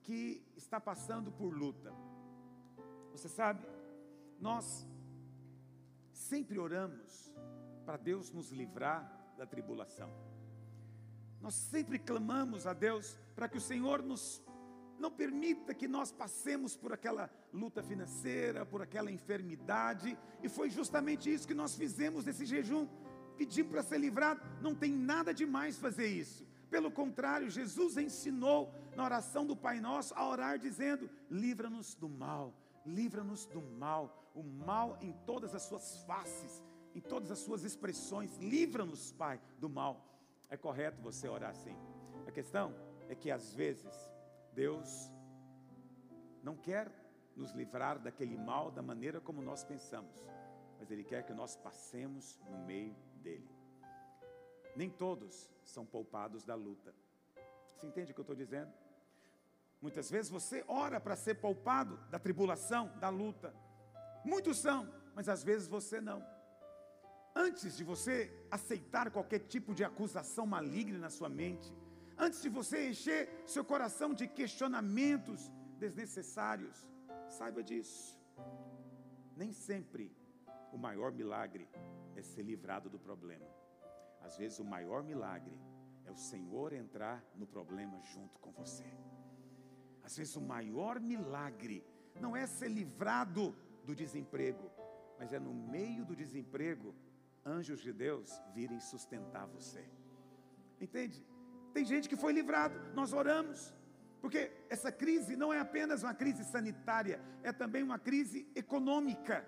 que 0.01 0.41
está 0.55 0.79
passando 0.79 1.31
por 1.31 1.53
luta. 1.53 1.93
Você 3.11 3.27
sabe, 3.27 3.65
nós 4.39 4.87
sempre 6.11 6.57
oramos 6.59 7.33
para 7.85 7.97
Deus 7.97 8.31
nos 8.31 8.51
livrar 8.51 9.33
da 9.37 9.45
tribulação. 9.45 10.34
Nós 11.45 11.53
sempre 11.53 11.99
clamamos 11.99 12.65
a 12.65 12.73
Deus 12.73 13.15
para 13.35 13.47
que 13.47 13.59
o 13.59 13.61
Senhor 13.61 14.01
nos 14.01 14.41
não 14.97 15.11
permita 15.11 15.75
que 15.75 15.87
nós 15.87 16.11
passemos 16.11 16.75
por 16.75 16.91
aquela 16.91 17.29
luta 17.53 17.83
financeira, 17.83 18.65
por 18.65 18.81
aquela 18.81 19.11
enfermidade, 19.11 20.17
e 20.41 20.49
foi 20.49 20.71
justamente 20.71 21.31
isso 21.31 21.47
que 21.47 21.53
nós 21.53 21.75
fizemos 21.75 22.25
nesse 22.25 22.47
jejum. 22.47 22.87
Pedimos 23.37 23.71
para 23.71 23.83
ser 23.83 23.99
livrado, 23.99 24.41
não 24.59 24.73
tem 24.73 24.91
nada 24.91 25.31
de 25.35 25.45
mais 25.45 25.77
fazer 25.77 26.07
isso. 26.07 26.43
Pelo 26.67 26.89
contrário, 26.89 27.47
Jesus 27.47 27.95
ensinou 27.95 28.73
na 28.95 29.03
oração 29.03 29.45
do 29.45 29.55
Pai 29.55 29.79
Nosso 29.79 30.15
a 30.15 30.27
orar 30.27 30.57
dizendo: 30.57 31.07
livra-nos 31.29 31.93
do 31.93 32.09
mal, 32.09 32.55
livra-nos 32.83 33.45
do 33.45 33.61
mal, 33.61 34.31
o 34.33 34.41
mal 34.41 34.97
em 34.99 35.13
todas 35.27 35.53
as 35.53 35.61
suas 35.61 35.99
faces 36.05 36.63
em 36.95 37.01
todas 37.01 37.29
as 37.29 37.39
suas 37.39 37.65
expressões. 37.65 38.37
Livra-nos, 38.37 39.11
Pai, 39.11 39.39
do 39.59 39.69
mal. 39.69 40.14
É 40.49 40.57
correto 40.57 41.01
você 41.01 41.27
orar 41.27 41.51
assim. 41.51 41.75
A 42.27 42.31
questão 42.31 42.73
é 43.09 43.15
que 43.15 43.31
às 43.31 43.53
vezes 43.53 43.93
Deus 44.53 45.11
não 46.41 46.55
quer 46.55 46.91
nos 47.35 47.51
livrar 47.51 47.99
daquele 47.99 48.37
mal 48.37 48.71
da 48.71 48.81
maneira 48.81 49.19
como 49.19 49.41
nós 49.41 49.63
pensamos, 49.63 50.25
mas 50.79 50.89
Ele 50.89 51.03
quer 51.03 51.23
que 51.23 51.33
nós 51.33 51.55
passemos 51.55 52.39
no 52.49 52.57
meio 52.65 52.95
dele. 53.21 53.49
Nem 54.75 54.89
todos 54.89 55.49
são 55.63 55.85
poupados 55.85 56.43
da 56.43 56.55
luta. 56.55 56.93
Você 57.75 57.87
entende 57.87 58.11
o 58.11 58.13
que 58.13 58.21
eu 58.21 58.23
estou 58.23 58.35
dizendo? 58.35 58.71
Muitas 59.81 60.09
vezes 60.09 60.31
você 60.31 60.63
ora 60.67 60.99
para 60.99 61.15
ser 61.15 61.35
poupado 61.35 61.97
da 62.09 62.17
tribulação, 62.17 62.91
da 62.99 63.09
luta. 63.09 63.53
Muitos 64.23 64.57
são, 64.57 64.91
mas 65.13 65.29
às 65.29 65.43
vezes 65.43 65.67
você 65.67 65.99
não. 65.99 66.25
Antes 67.35 67.75
de 67.75 67.83
você 67.83 68.31
aceitar 68.55 69.11
qualquer 69.11 69.39
tipo 69.39 69.73
de 69.73 69.83
acusação 69.83 70.45
maligna 70.45 70.97
na 70.97 71.09
sua 71.09 71.29
mente, 71.29 71.73
antes 72.17 72.41
de 72.41 72.49
você 72.49 72.89
encher 72.89 73.29
seu 73.45 73.63
coração 73.63 74.13
de 74.13 74.27
questionamentos 74.27 75.51
desnecessários, 75.77 76.87
saiba 77.29 77.61
disso. 77.63 78.19
Nem 79.35 79.51
sempre 79.51 80.11
o 80.71 80.77
maior 80.77 81.11
milagre 81.11 81.67
é 82.15 82.21
ser 82.21 82.43
livrado 82.43 82.89
do 82.89 82.99
problema. 82.99 83.49
Às 84.21 84.37
vezes 84.37 84.59
o 84.59 84.65
maior 84.65 85.03
milagre 85.03 85.59
é 86.05 86.11
o 86.11 86.17
Senhor 86.17 86.73
entrar 86.73 87.23
no 87.35 87.45
problema 87.45 87.99
junto 88.01 88.39
com 88.39 88.51
você. 88.51 88.85
Às 90.03 90.17
vezes 90.17 90.35
o 90.35 90.41
maior 90.41 90.99
milagre 90.99 91.83
não 92.19 92.35
é 92.35 92.45
ser 92.47 92.69
livrado 92.69 93.55
do 93.83 93.95
desemprego, 93.95 94.71
mas 95.19 95.33
é 95.33 95.39
no 95.39 95.53
meio 95.53 96.05
do 96.05 96.15
desemprego 96.15 96.93
anjos 97.45 97.79
de 97.79 97.93
Deus 97.93 98.41
virem 98.53 98.79
sustentar 98.79 99.45
você. 99.47 99.85
Entende? 100.81 101.25
Tem 101.73 101.85
gente 101.85 102.09
que 102.09 102.15
foi 102.15 102.33
livrado, 102.33 102.79
nós 102.93 103.13
oramos, 103.13 103.73
porque 104.21 104.51
essa 104.69 104.91
crise 104.91 105.35
não 105.35 105.53
é 105.53 105.59
apenas 105.59 106.01
uma 106.03 106.13
crise 106.13 106.43
sanitária, 106.43 107.21
é 107.43 107.51
também 107.51 107.83
uma 107.83 107.99
crise 107.99 108.47
econômica. 108.55 109.47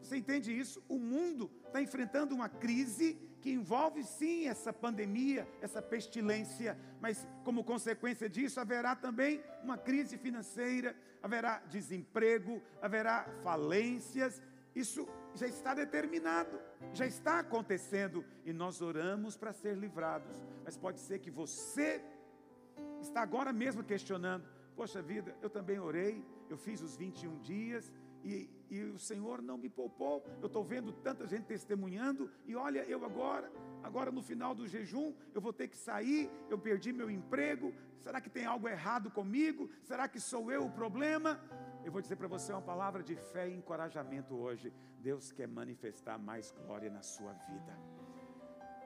Você 0.00 0.16
entende 0.16 0.56
isso? 0.56 0.82
O 0.88 0.98
mundo 0.98 1.50
está 1.66 1.82
enfrentando 1.82 2.34
uma 2.34 2.48
crise 2.48 3.18
que 3.40 3.50
envolve 3.50 4.04
sim 4.04 4.46
essa 4.46 4.72
pandemia, 4.72 5.48
essa 5.60 5.82
pestilência, 5.82 6.78
mas 7.00 7.26
como 7.44 7.64
consequência 7.64 8.28
disso 8.28 8.60
haverá 8.60 8.94
também 8.94 9.42
uma 9.62 9.76
crise 9.76 10.16
financeira, 10.16 10.96
haverá 11.22 11.58
desemprego, 11.68 12.62
haverá 12.80 13.24
falências. 13.42 14.40
Isso 14.76 15.08
já 15.34 15.46
está 15.46 15.72
determinado, 15.72 16.60
já 16.92 17.06
está 17.06 17.38
acontecendo 17.38 18.22
e 18.44 18.52
nós 18.52 18.82
oramos 18.82 19.34
para 19.34 19.50
ser 19.54 19.74
livrados. 19.74 20.36
Mas 20.62 20.76
pode 20.76 21.00
ser 21.00 21.18
que 21.18 21.30
você 21.30 22.04
está 23.00 23.22
agora 23.22 23.54
mesmo 23.54 23.82
questionando: 23.82 24.46
Poxa 24.76 25.00
vida, 25.00 25.34
eu 25.40 25.48
também 25.48 25.78
orei, 25.78 26.22
eu 26.50 26.58
fiz 26.58 26.82
os 26.82 26.94
21 26.94 27.38
dias 27.38 27.90
e, 28.22 28.50
e 28.68 28.82
o 28.82 28.98
Senhor 28.98 29.40
não 29.40 29.56
me 29.56 29.70
poupou. 29.70 30.22
Eu 30.42 30.48
estou 30.48 30.62
vendo 30.62 30.92
tanta 30.92 31.26
gente 31.26 31.44
testemunhando 31.44 32.30
e 32.44 32.54
olha, 32.54 32.80
eu 32.84 33.02
agora, 33.02 33.50
agora 33.82 34.12
no 34.12 34.22
final 34.22 34.54
do 34.54 34.68
jejum, 34.68 35.14
eu 35.34 35.40
vou 35.40 35.54
ter 35.54 35.68
que 35.68 35.76
sair, 35.76 36.30
eu 36.50 36.58
perdi 36.58 36.92
meu 36.92 37.10
emprego. 37.10 37.72
Será 37.98 38.20
que 38.20 38.28
tem 38.28 38.44
algo 38.44 38.68
errado 38.68 39.10
comigo? 39.10 39.70
Será 39.84 40.06
que 40.06 40.20
sou 40.20 40.52
eu 40.52 40.66
o 40.66 40.70
problema? 40.70 41.40
Eu 41.86 41.92
vou 41.92 42.02
dizer 42.02 42.16
para 42.16 42.26
você 42.26 42.50
uma 42.52 42.60
palavra 42.60 43.00
de 43.00 43.14
fé 43.14 43.48
e 43.48 43.54
encorajamento 43.54 44.34
hoje. 44.34 44.72
Deus 44.98 45.30
quer 45.30 45.46
manifestar 45.46 46.18
mais 46.18 46.50
glória 46.50 46.90
na 46.90 47.00
sua 47.00 47.32
vida. 47.48 47.78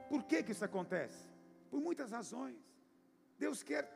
Por 0.07 0.23
que 0.23 0.43
que 0.43 0.51
isso 0.51 0.63
acontece? 0.63 1.27
Por 1.71 1.81
muitas 1.81 2.11
razões. 2.11 2.59
Deus 3.39 3.63
quer, 3.63 3.89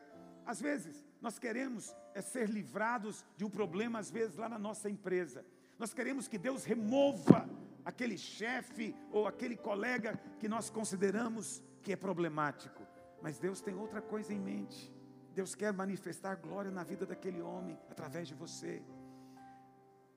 às 0.43 0.59
vezes, 0.59 1.05
nós 1.21 1.37
queremos 1.37 1.95
é 2.15 2.21
ser 2.21 2.49
livrados 2.49 3.23
de 3.37 3.45
um 3.45 3.49
problema, 3.49 3.99
às 3.99 4.09
vezes, 4.09 4.37
lá 4.37 4.49
na 4.49 4.57
nossa 4.57 4.89
empresa. 4.89 5.45
Nós 5.77 5.93
queremos 5.93 6.27
que 6.27 6.39
Deus 6.39 6.65
remova 6.65 7.47
aquele 7.85 8.17
chefe 8.17 8.95
ou 9.11 9.27
aquele 9.27 9.55
colega 9.55 10.19
que 10.39 10.49
nós 10.49 10.71
consideramos 10.71 11.61
que 11.83 11.93
é 11.93 11.95
problemático. 11.95 12.81
Mas 13.21 13.37
Deus 13.37 13.61
tem 13.61 13.75
outra 13.75 14.01
coisa 14.01 14.33
em 14.33 14.39
mente. 14.39 14.91
Deus 15.35 15.53
quer 15.53 15.71
manifestar 15.71 16.37
glória 16.37 16.71
na 16.71 16.81
vida 16.81 17.05
daquele 17.05 17.41
homem 17.41 17.77
através 17.91 18.27
de 18.27 18.33
você. 18.33 18.81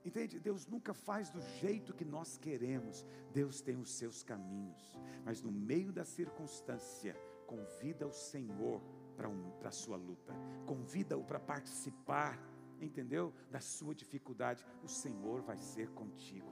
Entende? 0.05 0.39
Deus 0.39 0.67
nunca 0.67 0.95
faz 0.95 1.29
do 1.31 1.41
jeito 1.61 1.95
que 1.95 2.05
nós 2.05 2.39
queremos. 2.39 3.05
Deus 3.33 3.61
tem 3.61 3.77
os 3.77 3.93
seus 3.93 4.23
caminhos. 4.23 4.93
Mas 5.25 5.43
no 5.43 5.51
meio 5.53 5.93
da 5.93 6.05
circunstância, 6.05 7.15
convida 7.47 8.07
o 8.07 8.13
Senhor 8.13 8.81
para 9.17 9.29
um, 9.29 9.53
a 9.65 9.71
sua 9.71 9.97
luta. 9.97 10.33
Convida-o 10.67 11.25
para 11.25 11.41
participar, 11.41 12.39
entendeu? 12.81 13.35
Da 13.51 13.61
sua 13.61 13.95
dificuldade. 13.95 14.65
O 14.83 14.89
Senhor 14.89 15.43
vai 15.43 15.59
ser 15.59 15.91
contigo. 15.91 16.49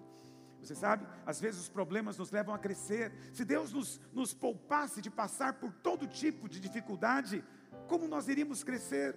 Você 0.61 0.75
sabe, 0.75 1.07
às 1.25 1.41
vezes 1.41 1.61
os 1.61 1.69
problemas 1.69 2.19
nos 2.19 2.33
levam 2.33 2.55
a 2.55 2.59
crescer. 2.59 3.13
Se 3.33 3.45
Deus 3.45 3.73
nos, 3.73 4.01
nos 4.13 4.35
poupasse 4.35 5.01
de 5.01 5.11
passar 5.11 5.55
por 5.61 5.73
todo 5.73 6.09
tipo 6.09 6.49
de 6.49 6.59
dificuldade, 6.59 7.45
como 7.87 8.09
nós 8.09 8.27
iríamos 8.27 8.65
crescer? 8.65 9.17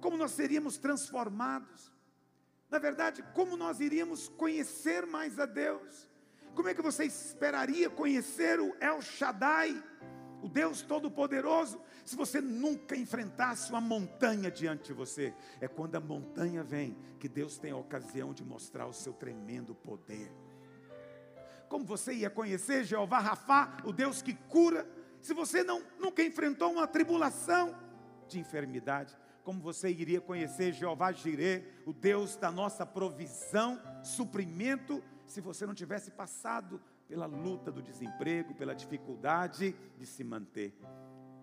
Como 0.00 0.18
nós 0.18 0.32
seríamos 0.32 0.76
transformados? 0.76 1.95
Na 2.70 2.78
verdade, 2.78 3.22
como 3.34 3.56
nós 3.56 3.80
iríamos 3.80 4.28
conhecer 4.28 5.06
mais 5.06 5.38
a 5.38 5.46
Deus? 5.46 6.08
Como 6.54 6.68
é 6.68 6.74
que 6.74 6.82
você 6.82 7.04
esperaria 7.04 7.88
conhecer 7.88 8.58
o 8.58 8.74
El 8.80 9.00
Shaddai, 9.00 9.82
o 10.42 10.48
Deus 10.48 10.82
Todo-Poderoso, 10.82 11.80
se 12.04 12.16
você 12.16 12.40
nunca 12.40 12.96
enfrentasse 12.96 13.70
uma 13.70 13.80
montanha 13.80 14.50
diante 14.50 14.86
de 14.86 14.92
você? 14.92 15.34
É 15.60 15.68
quando 15.68 15.96
a 15.96 16.00
montanha 16.00 16.64
vem 16.64 16.96
que 17.20 17.28
Deus 17.28 17.58
tem 17.58 17.72
a 17.72 17.76
ocasião 17.76 18.32
de 18.32 18.44
mostrar 18.44 18.86
o 18.86 18.92
seu 18.92 19.12
tremendo 19.12 19.74
poder. 19.74 20.32
Como 21.68 21.84
você 21.84 22.14
ia 22.14 22.30
conhecer 22.30 22.84
Jeová 22.84 23.18
Rafá, 23.18 23.76
o 23.84 23.92
Deus 23.92 24.22
que 24.22 24.34
cura, 24.34 24.88
se 25.20 25.34
você 25.34 25.62
não, 25.62 25.82
nunca 25.98 26.22
enfrentou 26.22 26.72
uma 26.72 26.86
tribulação 26.86 27.76
de 28.28 28.38
enfermidade? 28.38 29.16
Como 29.46 29.60
você 29.60 29.88
iria 29.88 30.20
conhecer 30.20 30.72
Jeová 30.72 31.12
Jireh, 31.12 31.64
o 31.86 31.92
Deus 31.92 32.34
da 32.34 32.50
nossa 32.50 32.84
provisão, 32.84 33.80
suprimento, 34.02 35.00
se 35.24 35.40
você 35.40 35.64
não 35.64 35.72
tivesse 35.72 36.10
passado 36.10 36.80
pela 37.06 37.26
luta 37.26 37.70
do 37.70 37.80
desemprego, 37.80 38.56
pela 38.56 38.74
dificuldade 38.74 39.72
de 39.96 40.04
se 40.04 40.24
manter. 40.24 40.76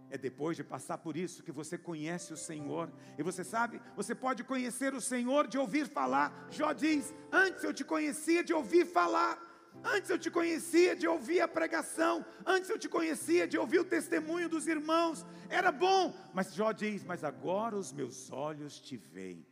É 0.10 0.18
depois 0.18 0.58
de 0.58 0.66
passar 0.66 0.98
por 0.98 1.16
isso 1.16 1.44
que 1.44 1.52
você 1.52 1.78
conhece 1.78 2.34
o 2.34 2.38
Senhor. 2.38 2.92
E 3.18 3.24
você 3.24 3.42
sabe, 3.42 3.82
você 3.96 4.14
pode 4.14 4.44
conhecer 4.44 4.94
o 4.94 5.00
Senhor 5.00 5.48
de 5.48 5.58
ouvir 5.58 5.88
falar. 5.88 6.48
Jó 6.52 6.74
diz: 6.74 7.16
Antes 7.32 7.64
eu 7.64 7.74
te 7.74 7.86
conhecia 7.86 8.44
de 8.44 8.54
ouvir 8.54 8.86
falar. 8.86 9.42
Antes 9.84 10.10
eu 10.10 10.18
te 10.18 10.30
conhecia 10.30 10.96
de 10.96 11.08
ouvir 11.08 11.42
a 11.42 11.48
pregação, 11.48 12.26
antes 12.46 12.70
eu 12.70 12.78
te 12.78 12.88
conhecia 12.90 13.48
de 13.48 13.58
ouvir 13.58 13.80
o 13.80 13.86
testemunho 13.86 14.50
dos 14.50 14.68
irmãos, 14.68 15.26
era 15.50 15.72
bom, 15.72 16.14
mas 16.34 16.54
Jó 16.54 16.72
diz: 16.72 17.04
Mas 17.04 17.24
agora 17.24 17.76
os 17.76 17.92
meus 17.92 18.32
olhos 18.32 18.80
te 18.80 18.98
veem. 18.98 19.46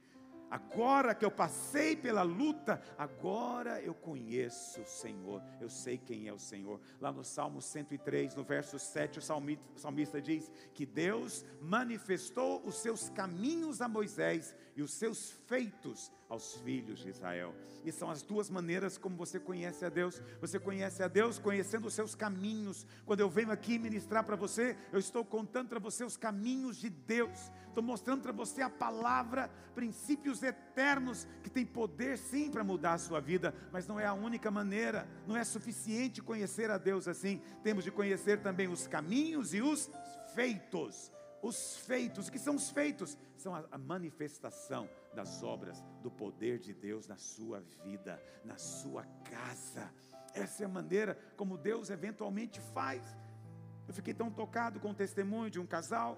Agora 0.51 1.15
que 1.15 1.23
eu 1.23 1.31
passei 1.31 1.95
pela 1.95 2.23
luta, 2.23 2.81
agora 2.97 3.81
eu 3.81 3.93
conheço 3.93 4.81
o 4.81 4.85
Senhor, 4.85 5.41
eu 5.61 5.69
sei 5.69 5.97
quem 5.97 6.27
é 6.27 6.33
o 6.33 6.37
Senhor. 6.37 6.81
Lá 6.99 7.09
no 7.09 7.23
Salmo 7.23 7.61
103, 7.61 8.35
no 8.35 8.43
verso 8.43 8.77
7, 8.77 9.19
o 9.19 9.21
salmista, 9.21 9.63
o 9.73 9.79
salmista 9.79 10.21
diz 10.21 10.51
que 10.73 10.85
Deus 10.85 11.45
manifestou 11.61 12.61
os 12.65 12.75
seus 12.75 13.07
caminhos 13.07 13.81
a 13.81 13.87
Moisés 13.87 14.53
e 14.75 14.81
os 14.81 14.93
seus 14.93 15.31
feitos 15.47 16.11
aos 16.29 16.55
filhos 16.55 16.99
de 16.99 17.09
Israel. 17.09 17.53
E 17.83 17.91
são 17.91 18.09
as 18.09 18.21
duas 18.21 18.49
maneiras 18.49 18.97
como 18.97 19.15
você 19.15 19.39
conhece 19.39 19.83
a 19.83 19.89
Deus. 19.89 20.21
Você 20.39 20.59
conhece 20.59 21.03
a 21.03 21.07
Deus 21.07 21.37
conhecendo 21.37 21.87
os 21.87 21.93
seus 21.93 22.15
caminhos. 22.15 22.85
Quando 23.05 23.19
eu 23.19 23.29
venho 23.29 23.51
aqui 23.51 23.77
ministrar 23.77 24.23
para 24.23 24.35
você, 24.35 24.77
eu 24.93 24.99
estou 24.99 25.25
contando 25.25 25.69
para 25.69 25.79
você 25.79 26.03
os 26.03 26.15
caminhos 26.15 26.77
de 26.77 26.89
Deus. 26.89 27.51
Estou 27.67 27.83
mostrando 27.83 28.21
para 28.21 28.31
você 28.31 28.61
a 28.61 28.69
palavra, 28.69 29.49
princípios 29.75 30.41
eternos 30.43 31.27
que 31.43 31.49
tem 31.49 31.65
poder 31.65 32.17
sim 32.17 32.49
para 32.49 32.63
mudar 32.63 32.93
a 32.93 32.97
sua 32.97 33.19
vida, 33.19 33.53
mas 33.71 33.87
não 33.87 33.99
é 33.99 34.05
a 34.05 34.13
única 34.13 34.49
maneira. 34.49 35.07
Não 35.27 35.35
é 35.35 35.43
suficiente 35.43 36.21
conhecer 36.21 36.69
a 36.71 36.77
Deus 36.77 37.07
assim. 37.07 37.41
Temos 37.63 37.83
de 37.83 37.91
conhecer 37.91 38.41
também 38.41 38.67
os 38.67 38.87
caminhos 38.87 39.53
e 39.53 39.61
os 39.61 39.89
feitos 40.33 41.11
os 41.41 41.77
feitos, 41.77 42.27
o 42.27 42.31
que 42.31 42.39
são 42.39 42.55
os 42.55 42.69
feitos? 42.69 43.17
São 43.41 43.55
a, 43.55 43.77
manifestação 43.77 44.87
das 45.15 45.41
obras 45.41 45.83
do 46.03 46.11
poder 46.11 46.59
de 46.59 46.73
Deus 46.73 47.07
na 47.07 47.17
sua 47.17 47.59
vida, 47.59 48.21
na 48.45 48.55
sua 48.55 49.03
casa. 49.23 49.91
Essa 50.31 50.61
é 50.61 50.65
a 50.67 50.69
maneira 50.69 51.17
como 51.35 51.57
Deus 51.57 51.89
eventualmente 51.89 52.61
faz. 52.75 53.03
Eu 53.87 53.95
fiquei 53.95 54.13
tão 54.13 54.29
tocado 54.29 54.79
com 54.79 54.91
o 54.91 54.93
testemunho 54.93 55.49
de 55.49 55.59
um 55.59 55.65
casal. 55.65 56.15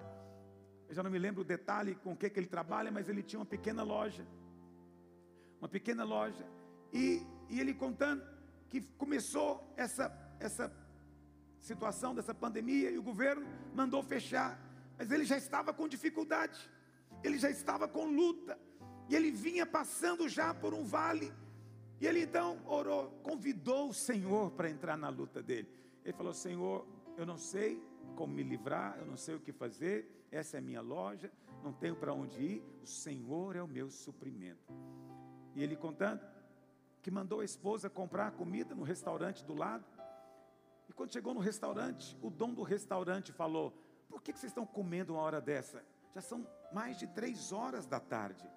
Eu 0.86 0.94
já 0.94 1.02
não 1.02 1.10
me 1.10 1.18
lembro 1.18 1.40
o 1.40 1.44
detalhe 1.44 1.94
com 1.94 2.12
o 2.12 2.16
que, 2.16 2.28
que 2.28 2.38
ele 2.38 2.46
trabalha, 2.46 2.90
mas 2.92 3.08
ele 3.08 3.22
tinha 3.22 3.40
uma 3.40 3.46
pequena 3.46 3.82
loja. 3.82 4.26
Uma 5.58 5.68
pequena 5.68 6.04
loja. 6.04 6.46
E, 6.92 7.26
e 7.48 7.58
ele 7.58 7.72
contando 7.72 8.22
que 8.68 8.82
começou 8.98 9.72
essa, 9.78 10.12
essa 10.38 10.70
situação 11.58 12.14
dessa 12.14 12.34
pandemia 12.34 12.90
e 12.90 12.98
o 12.98 13.02
governo 13.02 13.46
mandou 13.74 14.02
fechar, 14.02 14.60
mas 14.98 15.10
ele 15.10 15.24
já 15.24 15.38
estava 15.38 15.72
com 15.72 15.88
dificuldade, 15.88 16.70
ele 17.26 17.38
já 17.38 17.50
estava 17.50 17.88
com 17.88 18.04
luta, 18.06 18.58
e 19.08 19.14
ele 19.14 19.30
vinha 19.30 19.66
passando 19.66 20.28
já 20.28 20.52
por 20.54 20.74
um 20.74 20.84
vale, 20.84 21.32
e 22.00 22.06
ele 22.06 22.22
então 22.22 22.60
orou, 22.66 23.10
convidou 23.22 23.88
o 23.88 23.94
Senhor 23.94 24.50
para 24.50 24.68
entrar 24.68 24.96
na 24.96 25.08
luta 25.08 25.42
dele. 25.42 25.68
Ele 26.04 26.12
falou: 26.12 26.34
Senhor, 26.34 26.86
eu 27.16 27.24
não 27.24 27.38
sei 27.38 27.82
como 28.14 28.34
me 28.34 28.42
livrar, 28.42 28.98
eu 28.98 29.06
não 29.06 29.16
sei 29.16 29.34
o 29.34 29.40
que 29.40 29.52
fazer, 29.52 30.26
essa 30.30 30.56
é 30.56 30.58
a 30.58 30.62
minha 30.62 30.80
loja, 30.80 31.32
não 31.62 31.72
tenho 31.72 31.96
para 31.96 32.12
onde 32.12 32.40
ir, 32.40 32.62
o 32.82 32.86
Senhor 32.86 33.56
é 33.56 33.62
o 33.62 33.68
meu 33.68 33.90
suprimento. 33.90 34.72
E 35.54 35.62
ele 35.62 35.76
contando 35.76 36.20
que 37.00 37.10
mandou 37.10 37.40
a 37.40 37.44
esposa 37.44 37.88
comprar 37.88 38.32
comida 38.32 38.74
no 38.74 38.82
restaurante 38.82 39.44
do 39.44 39.54
lado, 39.54 39.84
e 40.88 40.92
quando 40.92 41.12
chegou 41.12 41.32
no 41.32 41.40
restaurante, 41.40 42.16
o 42.20 42.28
dono 42.28 42.56
do 42.56 42.62
restaurante 42.62 43.32
falou: 43.32 43.72
Por 44.08 44.22
que 44.22 44.32
vocês 44.32 44.50
estão 44.50 44.66
comendo 44.66 45.14
uma 45.14 45.22
hora 45.22 45.40
dessa? 45.40 45.84
Já 46.14 46.20
são 46.20 46.46
mais 46.72 46.96
de 46.96 47.06
três 47.08 47.52
horas 47.52 47.86
da 47.86 47.98
tarde. 47.98 48.48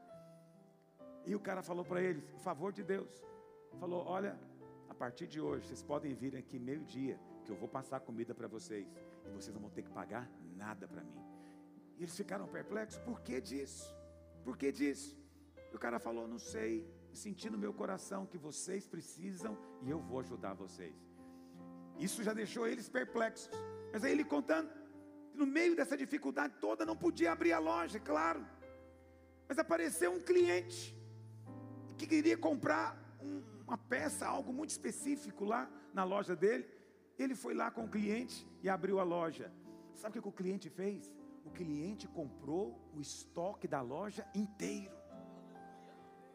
E 1.25 1.35
o 1.35 1.39
cara 1.39 1.61
falou 1.63 1.83
para 1.83 2.01
eles: 2.01 2.23
favor 2.43 2.71
de 2.71 2.83
Deus, 2.83 3.11
falou: 3.79 4.05
Olha, 4.05 4.39
a 4.87 4.93
partir 4.93 5.27
de 5.27 5.41
hoje 5.41 5.67
vocês 5.67 5.81
podem 5.81 6.13
vir 6.13 6.35
aqui 6.35 6.59
meio-dia, 6.59 7.19
que 7.43 7.51
eu 7.51 7.55
vou 7.55 7.67
passar 7.67 7.99
comida 7.99 8.33
para 8.35 8.47
vocês, 8.47 8.87
e 9.25 9.29
vocês 9.29 9.53
não 9.53 9.61
vão 9.61 9.71
ter 9.71 9.81
que 9.81 9.89
pagar 9.89 10.29
nada 10.55 10.87
para 10.87 11.03
mim. 11.03 11.21
E 11.97 12.03
eles 12.03 12.15
ficaram 12.15 12.47
perplexos: 12.47 12.99
Por 12.99 13.21
que 13.21 13.41
disso? 13.41 13.93
Por 14.43 14.55
que 14.55 14.71
disso? 14.71 15.17
E 15.71 15.75
o 15.75 15.79
cara 15.79 15.99
falou: 15.99 16.27
Não 16.27 16.39
sei, 16.39 16.87
senti 17.11 17.49
no 17.49 17.57
meu 17.57 17.73
coração 17.73 18.25
que 18.25 18.37
vocês 18.37 18.87
precisam 18.87 19.57
e 19.81 19.89
eu 19.89 19.99
vou 19.99 20.19
ajudar 20.19 20.53
vocês. 20.53 20.95
Isso 21.99 22.21
já 22.21 22.33
deixou 22.33 22.67
eles 22.67 22.87
perplexos. 22.87 23.49
Mas 23.91 24.03
aí 24.03 24.11
ele 24.11 24.23
contando, 24.23 24.69
no 25.37 25.45
meio 25.45 25.75
dessa 25.75 25.95
dificuldade 25.95 26.55
toda, 26.59 26.85
não 26.85 26.97
podia 26.97 27.31
abrir 27.31 27.53
a 27.53 27.59
loja, 27.59 27.99
claro. 27.99 28.45
Mas 29.47 29.59
apareceu 29.59 30.11
um 30.11 30.19
cliente 30.19 30.97
que 31.95 32.07
queria 32.07 32.37
comprar 32.37 32.97
um, 33.21 33.43
uma 33.65 33.77
peça, 33.77 34.25
algo 34.25 34.51
muito 34.51 34.71
específico 34.71 35.45
lá 35.45 35.69
na 35.93 36.03
loja 36.03 36.35
dele. 36.35 36.67
Ele 37.17 37.35
foi 37.35 37.53
lá 37.53 37.69
com 37.69 37.85
o 37.85 37.89
cliente 37.89 38.47
e 38.63 38.69
abriu 38.69 38.99
a 38.99 39.03
loja. 39.03 39.51
Sabe 39.93 40.17
o 40.17 40.21
que, 40.21 40.27
o 40.27 40.31
cliente 40.31 40.69
fez? 40.69 41.13
O 41.45 41.51
cliente 41.51 42.07
comprou 42.07 42.79
o 42.93 42.99
estoque 42.99 43.67
da 43.67 43.81
loja 43.81 44.27
inteiro. 44.33 44.95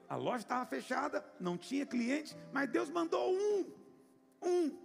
A 0.08 0.16
loja 0.16 0.44
estava 0.44 0.64
fechada, 0.66 1.24
não 1.40 1.56
tinha 1.56 1.86
cliente, 1.86 2.36
mas 2.52 2.68
Deus 2.68 2.90
mandou 2.90 3.32
um, 3.32 3.64
um, 4.42 4.78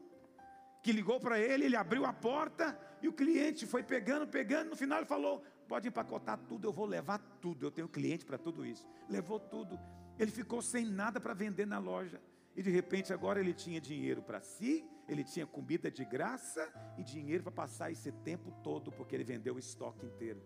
que 0.81 0.91
ligou 0.91 1.19
para 1.19 1.39
ele, 1.39 1.65
ele 1.65 1.75
abriu 1.75 2.05
a 2.05 2.13
porta 2.13 2.86
e 3.01 3.07
o 3.07 3.13
cliente 3.13 3.65
foi 3.65 3.83
pegando, 3.83 4.27
pegando. 4.27 4.69
No 4.69 4.75
final 4.75 4.99
ele 4.99 5.05
falou: 5.05 5.43
Pode 5.67 5.87
empacotar 5.87 6.39
tudo, 6.47 6.67
eu 6.67 6.71
vou 6.71 6.85
levar 6.85 7.19
tudo. 7.41 7.65
Eu 7.65 7.71
tenho 7.71 7.87
cliente 7.87 8.25
para 8.25 8.37
tudo 8.37 8.65
isso. 8.65 8.87
Levou 9.09 9.39
tudo. 9.39 9.79
Ele 10.17 10.31
ficou 10.31 10.61
sem 10.61 10.85
nada 10.85 11.19
para 11.19 11.33
vender 11.33 11.67
na 11.67 11.77
loja. 11.77 12.21
E 12.55 12.63
de 12.63 12.71
repente 12.71 13.13
agora 13.13 13.39
ele 13.39 13.53
tinha 13.53 13.79
dinheiro 13.79 14.21
para 14.23 14.41
si, 14.41 14.83
ele 15.07 15.23
tinha 15.23 15.45
comida 15.45 15.91
de 15.91 16.03
graça 16.03 16.73
e 16.97 17.03
dinheiro 17.03 17.43
para 17.43 17.51
passar 17.51 17.91
esse 17.91 18.11
tempo 18.11 18.51
todo, 18.63 18.91
porque 18.91 19.15
ele 19.15 19.23
vendeu 19.23 19.55
o 19.55 19.59
estoque 19.59 20.03
inteiro. 20.05 20.41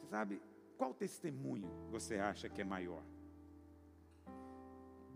Você 0.00 0.08
sabe, 0.08 0.42
qual 0.76 0.92
testemunho 0.92 1.70
você 1.88 2.16
acha 2.16 2.48
que 2.48 2.60
é 2.60 2.64
maior? 2.64 3.04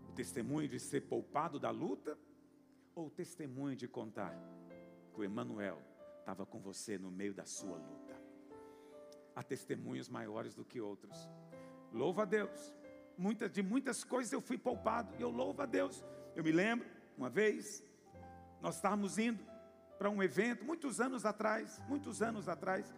O 0.07 0.13
testemunho 0.13 0.69
de 0.69 0.79
ser 0.79 1.01
poupado 1.01 1.59
da 1.59 1.69
luta 1.69 2.17
ou 2.95 3.07
o 3.07 3.11
testemunho 3.11 3.75
de 3.75 3.89
contar 3.89 4.33
que 5.11 5.19
o 5.19 5.23
Emanuel 5.23 5.81
estava 6.19 6.45
com 6.45 6.59
você 6.59 6.97
no 6.97 7.11
meio 7.11 7.33
da 7.33 7.45
sua 7.45 7.77
luta? 7.77 8.15
Há 9.35 9.43
testemunhos 9.43 10.09
maiores 10.09 10.55
do 10.55 10.65
que 10.65 10.81
outros. 10.81 11.29
Louva 11.91 12.23
a 12.23 12.25
Deus. 12.25 12.73
Muitas, 13.17 13.51
de 13.51 13.61
muitas 13.61 14.03
coisas 14.03 14.31
eu 14.31 14.41
fui 14.41 14.57
poupado 14.57 15.13
e 15.17 15.21
eu 15.21 15.29
louvo 15.29 15.61
a 15.61 15.65
Deus. 15.65 16.03
Eu 16.35 16.43
me 16.43 16.51
lembro, 16.51 16.87
uma 17.17 17.29
vez, 17.29 17.83
nós 18.61 18.75
estávamos 18.75 19.17
indo 19.17 19.43
para 19.97 20.09
um 20.09 20.23
evento, 20.23 20.65
muitos 20.65 20.99
anos 20.99 21.25
atrás, 21.25 21.79
muitos 21.87 22.21
anos 22.21 22.49
atrás, 22.49 22.91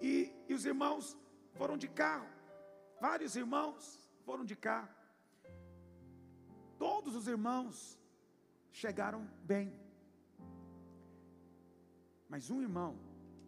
e, 0.00 0.32
e 0.48 0.54
os 0.54 0.64
irmãos 0.64 1.18
foram 1.54 1.76
de 1.76 1.88
carro, 1.88 2.28
vários 3.00 3.34
irmãos 3.34 3.98
foram 4.24 4.44
de 4.44 4.54
carro. 4.54 4.88
Todos 6.78 7.16
os 7.16 7.26
irmãos 7.26 7.98
chegaram 8.70 9.28
bem. 9.42 9.78
Mas 12.30 12.48
um 12.48 12.62
irmão, 12.62 12.96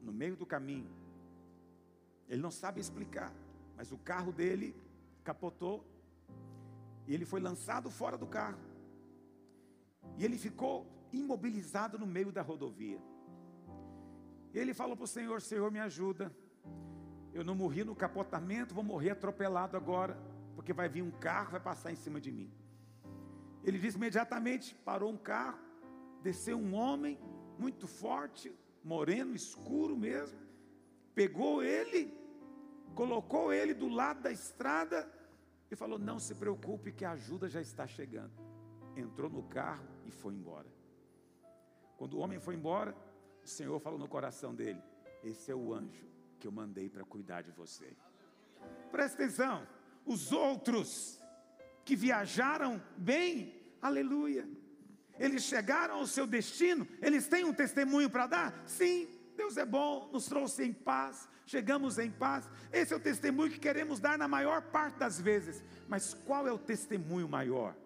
no 0.03 0.13
meio 0.13 0.37
do 0.37 0.45
caminho, 0.45 0.91
ele 2.29 2.43
não 2.43 2.51
sabe 2.51 2.81
explicar, 2.81 3.33
mas 3.77 3.93
o 3.93 3.97
carro 3.97 4.33
dele 4.33 4.75
capotou 5.23 5.87
e 7.07 7.15
ele 7.15 7.25
foi 7.25 7.41
lançado 7.41 7.89
fora 7.91 8.19
do 8.19 8.27
carro. 8.27 8.59
E 10.19 10.25
ele 10.25 10.37
ficou 10.37 10.87
imobilizado 11.13 11.97
no 11.97 12.07
meio 12.07 12.33
da 12.33 12.43
rodovia. 12.43 13.01
E 14.53 14.59
ele 14.59 14.75
falou 14.75 14.97
para 14.97 15.05
o 15.05 15.09
Senhor: 15.09 15.41
Senhor, 15.41 15.71
me 15.71 15.79
ajuda. 15.79 16.35
Eu 17.33 17.45
não 17.45 17.55
morri 17.55 17.85
no 17.85 17.95
capotamento, 17.95 18.75
vou 18.75 18.85
morrer 18.85 19.11
atropelado 19.11 19.77
agora, 19.77 20.19
porque 20.57 20.73
vai 20.73 20.89
vir 20.89 21.03
um 21.03 21.11
carro, 21.11 21.53
vai 21.53 21.61
passar 21.61 21.93
em 21.93 21.97
cima 21.97 22.21
de 22.21 22.33
mim. 22.33 22.53
Ele 23.63 23.79
disse 23.79 23.97
imediatamente: 23.97 24.75
parou 24.75 25.13
um 25.13 25.17
carro, 25.17 25.59
desceu 26.21 26.59
um 26.59 26.75
homem 26.75 27.17
muito 27.59 27.87
forte, 27.87 28.53
moreno, 28.85 29.35
escuro 29.35 29.97
mesmo, 29.97 30.39
pegou 31.15 31.63
ele, 31.63 32.13
colocou 32.95 33.53
ele 33.53 33.75
do 33.75 33.89
lado 33.89 34.23
da 34.23 34.31
estrada 34.31 35.11
e 35.71 35.77
falou: 35.77 35.99
Não 35.99 36.19
se 36.19 36.35
preocupe, 36.35 36.93
que 36.93 37.05
a 37.05 37.13
ajuda 37.13 37.49
já 37.49 37.61
está 37.61 37.87
chegando. 37.87 38.33
Entrou 38.97 39.31
no 39.31 39.43
carro 39.45 39.89
e 40.05 40.11
foi 40.11 40.35
embora. 40.35 40.69
Quando 41.97 42.15
o 42.15 42.19
homem 42.19 42.39
foi 42.39 42.55
embora, 42.55 42.95
o 43.45 43.49
Senhor 43.49 43.79
falou 43.81 43.99
no 43.99 44.09
coração 44.09 44.55
dele: 44.55 44.83
Esse 45.23 45.51
é 45.51 45.55
o 45.55 45.73
anjo 45.73 46.07
que 46.39 46.47
eu 46.47 46.53
mandei 46.53 46.89
para 46.89 47.05
cuidar 47.05 47.43
de 47.43 47.51
você. 47.53 47.97
Presta 48.91 49.23
atenção, 49.23 49.67
os 50.05 50.33
outros 50.33 51.21
que 51.85 51.97
viajaram 51.97 52.83
bem, 52.97 53.55
aleluia. 53.81 54.49
Eles 55.19 55.43
chegaram 55.43 55.97
ao 55.97 56.07
seu 56.07 56.27
destino, 56.27 56.87
eles 57.01 57.27
têm 57.27 57.45
um 57.45 57.53
testemunho 57.53 58.11
para 58.11 58.27
dar? 58.27 58.63
Sim, 58.67 59.09
Deus 59.37 59.57
é 59.57 59.65
bom, 59.65 60.09
nos 60.13 60.27
trouxe 60.27 60.65
em 60.65 60.73
paz, 60.73 61.29
chegamos 61.47 61.99
em 61.99 62.11
paz. 62.11 62.49
Esse 62.73 62.93
é 62.93 62.97
o 62.97 63.01
testemunho 63.01 63.51
que 63.51 63.59
queremos 63.59 64.01
dar 64.01 64.19
na 64.19 64.29
maior 64.29 64.63
parte 64.63 64.99
das 64.99 65.21
vezes. 65.21 65.63
Mas 65.89 66.15
qual 66.15 66.47
é 66.47 66.53
o 66.53 66.59
testemunho 66.59 67.29
maior? 67.29 67.77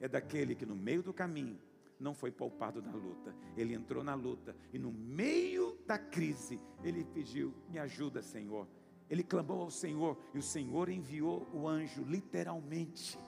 É 0.00 0.08
daquele 0.08 0.54
que 0.54 0.66
no 0.66 0.76
meio 0.76 1.02
do 1.02 1.12
caminho 1.12 1.58
não 1.98 2.14
foi 2.14 2.30
poupado 2.30 2.82
da 2.82 2.92
luta, 2.92 3.34
ele 3.56 3.72
entrou 3.72 4.04
na 4.04 4.14
luta 4.14 4.54
e 4.72 4.78
no 4.78 4.92
meio 4.92 5.78
da 5.86 5.98
crise 5.98 6.60
ele 6.82 7.04
pediu: 7.04 7.54
Me 7.70 7.78
ajuda, 7.78 8.22
Senhor. 8.22 8.68
Ele 9.08 9.22
clamou 9.22 9.62
ao 9.62 9.70
Senhor 9.70 10.18
e 10.34 10.38
o 10.38 10.42
Senhor 10.42 10.88
enviou 10.88 11.48
o 11.52 11.68
anjo, 11.68 12.02
literalmente 12.04 13.18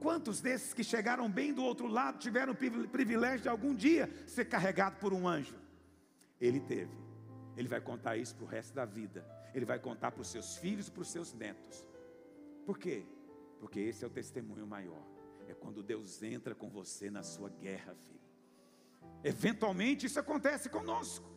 Quantos 0.00 0.40
desses 0.40 0.72
que 0.72 0.84
chegaram 0.84 1.28
bem 1.28 1.52
do 1.52 1.64
outro 1.64 1.88
lado 1.88 2.18
tiveram 2.18 2.52
o 2.52 2.88
privilégio 2.88 3.40
de 3.40 3.48
algum 3.48 3.74
dia 3.74 4.08
ser 4.26 4.44
carregado 4.44 4.98
por 4.98 5.12
um 5.12 5.26
anjo? 5.26 5.56
Ele 6.40 6.60
teve. 6.60 6.96
Ele 7.56 7.66
vai 7.66 7.80
contar 7.80 8.16
isso 8.16 8.36
para 8.36 8.44
o 8.44 8.48
resto 8.48 8.74
da 8.74 8.84
vida. 8.84 9.26
Ele 9.52 9.64
vai 9.64 9.78
contar 9.78 10.12
para 10.12 10.22
os 10.22 10.28
seus 10.28 10.56
filhos 10.56 10.86
e 10.86 10.90
para 10.90 11.02
os 11.02 11.10
seus 11.10 11.32
netos. 11.32 11.84
Por 12.64 12.78
quê? 12.78 13.04
Porque 13.58 13.80
esse 13.80 14.04
é 14.04 14.06
o 14.06 14.10
testemunho 14.10 14.66
maior. 14.66 15.02
É 15.48 15.54
quando 15.54 15.82
Deus 15.82 16.22
entra 16.22 16.54
com 16.54 16.68
você 16.68 17.10
na 17.10 17.24
sua 17.24 17.48
guerra, 17.48 17.94
filho. 17.94 18.20
Eventualmente 19.24 20.06
isso 20.06 20.20
acontece 20.20 20.68
conosco. 20.68 21.28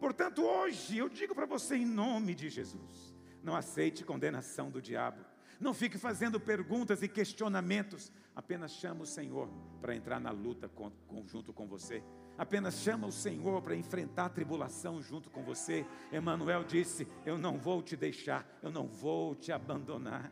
Portanto, 0.00 0.42
hoje 0.42 0.96
eu 0.96 1.08
digo 1.08 1.34
para 1.34 1.44
você 1.44 1.76
em 1.76 1.84
nome 1.84 2.34
de 2.34 2.48
Jesus: 2.48 3.14
não 3.42 3.54
aceite 3.54 4.04
condenação 4.04 4.70
do 4.70 4.80
diabo 4.80 5.22
não 5.60 5.72
fique 5.72 5.98
fazendo 5.98 6.38
perguntas 6.38 7.02
e 7.02 7.08
questionamentos. 7.08 8.12
Apenas 8.34 8.72
chama 8.72 9.02
o 9.02 9.06
Senhor 9.06 9.48
para 9.80 9.94
entrar 9.94 10.20
na 10.20 10.30
luta 10.30 10.68
com, 10.68 10.92
junto 11.26 11.52
com 11.52 11.66
você. 11.66 12.02
Apenas 12.36 12.74
chama 12.74 13.06
o 13.06 13.12
Senhor 13.12 13.62
para 13.62 13.74
enfrentar 13.74 14.26
a 14.26 14.30
tribulação 14.30 15.00
junto 15.00 15.30
com 15.30 15.42
você. 15.42 15.86
Emmanuel 16.12 16.64
disse: 16.64 17.08
Eu 17.24 17.38
não 17.38 17.56
vou 17.58 17.82
te 17.82 17.96
deixar, 17.96 18.46
eu 18.62 18.70
não 18.70 18.86
vou 18.86 19.34
te 19.34 19.50
abandonar. 19.50 20.30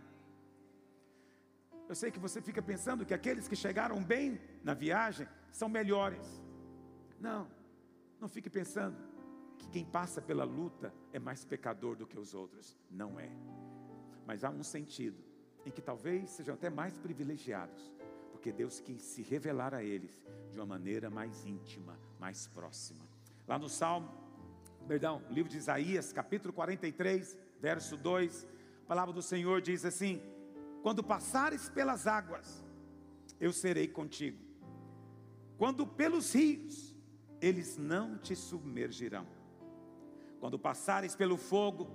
Eu 1.89 1.95
sei 1.95 2.11
que 2.11 2.19
você 2.19 2.41
fica 2.41 2.63
pensando 2.63 3.05
que 3.05 3.15
aqueles 3.15 3.49
que 3.49 3.57
chegaram 3.57 4.03
bem 4.03 4.41
na 4.63 4.75
viagem 4.75 5.27
são 5.51 5.69
melhores. 5.69 6.43
Não, 7.21 7.49
não 8.21 8.29
fique 8.29 8.51
pensando 8.51 8.97
que 9.59 9.69
quem 9.69 9.85
passa 9.85 10.21
pela 10.21 10.45
luta 10.45 10.93
é 11.13 11.19
mais 11.19 11.45
pecador 11.45 11.97
do 11.97 12.07
que 12.07 12.19
os 12.19 12.35
outros. 12.35 12.77
Não 12.91 13.19
é 13.19 13.31
mas 14.27 14.45
há 14.45 14.51
um 14.51 14.63
sentido 14.63 15.23
em 15.65 15.71
que 15.71 15.81
talvez 15.81 16.31
sejam 16.31 16.55
até 16.55 16.69
mais 16.69 16.99
privilegiados, 16.99 17.93
porque 18.31 18.53
Deus 18.53 18.81
quis 18.81 19.03
se 19.03 19.23
revelar 19.23 19.75
a 19.75 19.83
eles 19.83 20.25
de 20.51 20.59
uma 20.59 20.67
maneira 20.67 21.09
mais 21.11 21.45
íntima, 21.45 21.99
mais 22.19 22.47
próxima. 22.47 23.05
Lá 23.47 23.59
no 23.59 23.69
Salmo, 23.69 24.11
perdão, 24.87 25.23
livro 25.31 25.51
de 25.51 25.59
Isaías, 25.59 26.13
capítulo 26.13 26.53
43, 26.53 27.39
verso 27.61 27.97
2, 27.97 28.47
a 28.85 28.87
palavra 28.87 29.15
do 29.15 29.23
Senhor 29.23 29.61
diz 29.61 29.85
assim: 29.85 30.21
Quando 30.83 31.03
passares 31.03 31.69
pelas 31.71 32.07
águas, 32.07 32.65
eu 33.41 33.53
serei 33.53 33.89
contigo. 33.89 34.39
Quando 35.57 35.87
pelos 35.87 36.35
rios, 36.35 36.95
eles 37.41 37.77
não 37.77 38.19
te 38.19 38.35
submergirão. 38.35 39.27
Quando 40.41 40.59
passares 40.59 41.17
pelo 41.17 41.37
fogo, 41.37 41.89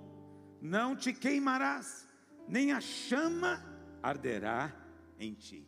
não 0.60 0.96
te 0.96 1.12
queimarás, 1.12 2.09
nem 2.50 2.72
a 2.72 2.80
chama 2.80 3.64
arderá 4.02 4.72
em 5.18 5.32
ti. 5.34 5.66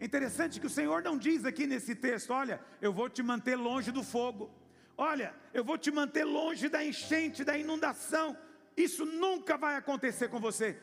É 0.00 0.04
interessante 0.04 0.60
que 0.60 0.66
o 0.66 0.70
Senhor 0.70 1.02
não 1.02 1.16
diz 1.16 1.44
aqui 1.44 1.66
nesse 1.66 1.94
texto: 1.94 2.32
olha, 2.32 2.60
eu 2.80 2.92
vou 2.92 3.08
te 3.08 3.22
manter 3.22 3.56
longe 3.56 3.92
do 3.92 4.02
fogo, 4.02 4.50
olha, 4.98 5.34
eu 5.52 5.64
vou 5.64 5.78
te 5.78 5.90
manter 5.90 6.24
longe 6.24 6.68
da 6.68 6.84
enchente, 6.84 7.44
da 7.44 7.56
inundação. 7.56 8.36
Isso 8.76 9.06
nunca 9.06 9.56
vai 9.56 9.76
acontecer 9.76 10.28
com 10.28 10.40
você. 10.40 10.78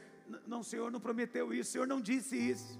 Não, 0.47 0.61
o 0.61 0.63
Senhor 0.63 0.89
não 0.89 0.99
prometeu 0.99 1.53
isso, 1.53 1.69
o 1.69 1.73
Senhor 1.73 1.87
não 1.87 1.99
disse 1.99 2.37
isso. 2.37 2.79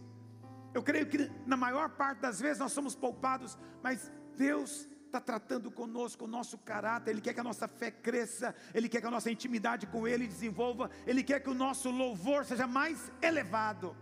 Eu 0.74 0.82
creio 0.82 1.06
que 1.06 1.30
na 1.46 1.58
maior 1.58 1.90
parte 1.90 2.20
das 2.20 2.40
vezes 2.40 2.60
nós 2.60 2.72
somos 2.72 2.96
poupados, 2.96 3.58
mas 3.84 4.10
Deus 4.38 4.88
está 5.12 5.20
tratando 5.20 5.70
conosco 5.70 6.24
o 6.24 6.28
nosso 6.28 6.58
caráter, 6.58 7.12
Ele 7.12 7.22
quer 7.22 7.34
que 7.34 7.40
a 7.40 7.44
nossa 7.44 7.68
fé 7.68 7.92
cresça, 7.92 8.56
Ele 8.74 8.88
quer 8.88 9.02
que 9.02 9.08
a 9.08 9.12
nossa 9.12 9.30
intimidade 9.30 9.86
com 9.86 10.08
Ele 10.08 10.26
desenvolva, 10.26 10.90
Ele 11.06 11.22
quer 11.22 11.42
que 11.42 11.50
o 11.50 11.54
nosso 11.54 11.92
louvor 11.92 12.46
seja 12.46 12.66
mais 12.66 13.12
elevado. 13.22 13.96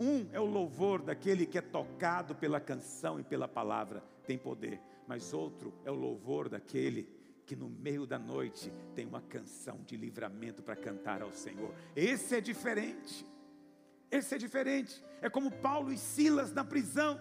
Um 0.00 0.26
é 0.32 0.40
o 0.40 0.46
louvor 0.46 1.02
daquele 1.02 1.46
que 1.46 1.58
é 1.58 1.60
tocado 1.60 2.34
pela 2.34 2.58
canção 2.58 3.20
e 3.20 3.22
pela 3.22 3.46
palavra, 3.46 4.02
tem 4.26 4.38
poder, 4.38 4.80
mas 5.06 5.34
outro 5.34 5.74
é 5.84 5.90
o 5.90 5.94
louvor 5.94 6.48
daquele 6.48 7.08
que 7.44 7.54
no 7.54 7.68
meio 7.68 8.06
da 8.06 8.18
noite 8.18 8.72
tem 8.94 9.04
uma 9.04 9.20
canção 9.20 9.80
de 9.84 9.96
livramento 9.96 10.62
para 10.62 10.74
cantar 10.74 11.20
ao 11.20 11.32
Senhor. 11.32 11.74
Esse 11.94 12.36
é 12.36 12.40
diferente. 12.40 13.26
Esse 14.10 14.34
é 14.34 14.38
diferente. 14.38 15.02
É 15.20 15.28
como 15.28 15.50
Paulo 15.50 15.92
e 15.92 15.98
Silas 15.98 16.52
na 16.52 16.64
prisão 16.64 17.20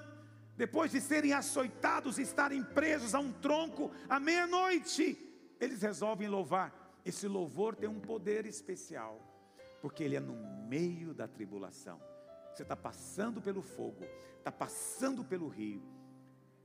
depois 0.56 0.92
de 0.92 1.02
serem 1.02 1.34
açoitados 1.34 2.18
e 2.18 2.22
estarem 2.22 2.64
presos 2.64 3.16
a 3.16 3.20
um 3.20 3.32
tronco 3.32 3.92
à 4.08 4.20
meia-noite, 4.20 5.18
eles 5.60 5.82
resolvem 5.82 6.28
louvar. 6.28 7.00
Esse 7.06 7.28
louvor 7.28 7.76
tem 7.76 7.90
um 7.90 8.00
poder 8.00 8.46
especial, 8.46 9.20
porque 9.82 10.04
ele 10.04 10.16
é 10.16 10.20
no 10.20 10.36
meio 10.68 11.14
da 11.14 11.28
tribulação. 11.28 12.00
Você 12.54 12.64
está 12.64 12.76
passando 12.76 13.42
pelo 13.42 13.62
fogo, 13.62 14.06
está 14.38 14.52
passando 14.52 15.24
pelo 15.24 15.48
rio. 15.48 15.82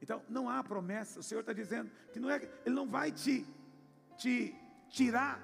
Então 0.01 0.23
não 0.29 0.49
há 0.49 0.63
promessa. 0.63 1.21
O 1.21 1.23
Senhor 1.23 1.41
está 1.41 1.53
dizendo 1.53 1.91
que 2.13 2.21
não 2.21 2.31
é, 2.31 2.37
Ele 2.65 2.75
não 2.75 2.89
vai 2.89 3.13
te, 3.13 3.47
te 4.17 4.55
tirar 4.89 5.41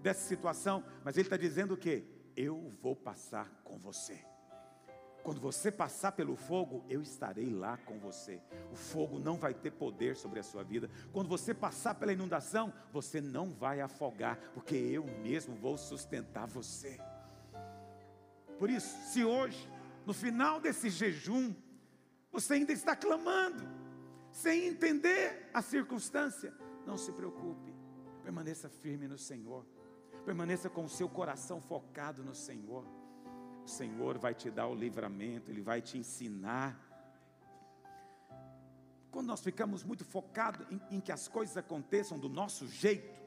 dessa 0.00 0.26
situação, 0.28 0.84
mas 1.04 1.16
Ele 1.16 1.26
está 1.26 1.36
dizendo 1.36 1.76
que 1.76 2.04
eu 2.36 2.72
vou 2.82 2.96
passar 2.96 3.48
com 3.62 3.78
você. 3.78 4.31
Quando 5.22 5.40
você 5.40 5.70
passar 5.70 6.12
pelo 6.12 6.34
fogo, 6.34 6.84
eu 6.88 7.00
estarei 7.00 7.48
lá 7.50 7.76
com 7.76 7.98
você. 7.98 8.40
O 8.72 8.76
fogo 8.76 9.20
não 9.20 9.36
vai 9.36 9.54
ter 9.54 9.70
poder 9.70 10.16
sobre 10.16 10.40
a 10.40 10.42
sua 10.42 10.64
vida. 10.64 10.90
Quando 11.12 11.28
você 11.28 11.54
passar 11.54 11.94
pela 11.94 12.12
inundação, 12.12 12.72
você 12.92 13.20
não 13.20 13.50
vai 13.50 13.80
afogar, 13.80 14.36
porque 14.52 14.74
eu 14.74 15.04
mesmo 15.22 15.54
vou 15.54 15.78
sustentar 15.78 16.46
você. 16.46 16.98
Por 18.58 18.68
isso, 18.68 18.96
se 19.12 19.24
hoje, 19.24 19.70
no 20.04 20.12
final 20.12 20.60
desse 20.60 20.90
jejum, 20.90 21.54
você 22.32 22.54
ainda 22.54 22.72
está 22.72 22.96
clamando, 22.96 23.62
sem 24.32 24.66
entender 24.66 25.50
a 25.54 25.62
circunstância, 25.62 26.52
não 26.84 26.96
se 26.96 27.12
preocupe, 27.12 27.72
permaneça 28.24 28.68
firme 28.68 29.06
no 29.06 29.18
Senhor, 29.18 29.64
permaneça 30.24 30.68
com 30.68 30.84
o 30.84 30.88
seu 30.88 31.08
coração 31.08 31.60
focado 31.60 32.24
no 32.24 32.34
Senhor 32.34 32.84
o 33.64 33.68
Senhor 33.68 34.18
vai 34.18 34.34
te 34.34 34.50
dar 34.50 34.66
o 34.66 34.74
livramento, 34.74 35.50
Ele 35.50 35.62
vai 35.62 35.80
te 35.80 35.96
ensinar. 35.98 36.78
Quando 39.10 39.26
nós 39.26 39.40
ficamos 39.40 39.84
muito 39.84 40.04
focados 40.04 40.66
em, 40.70 40.96
em 40.96 41.00
que 41.00 41.12
as 41.12 41.28
coisas 41.28 41.56
aconteçam 41.56 42.18
do 42.18 42.28
nosso 42.28 42.66
jeito, 42.66 43.20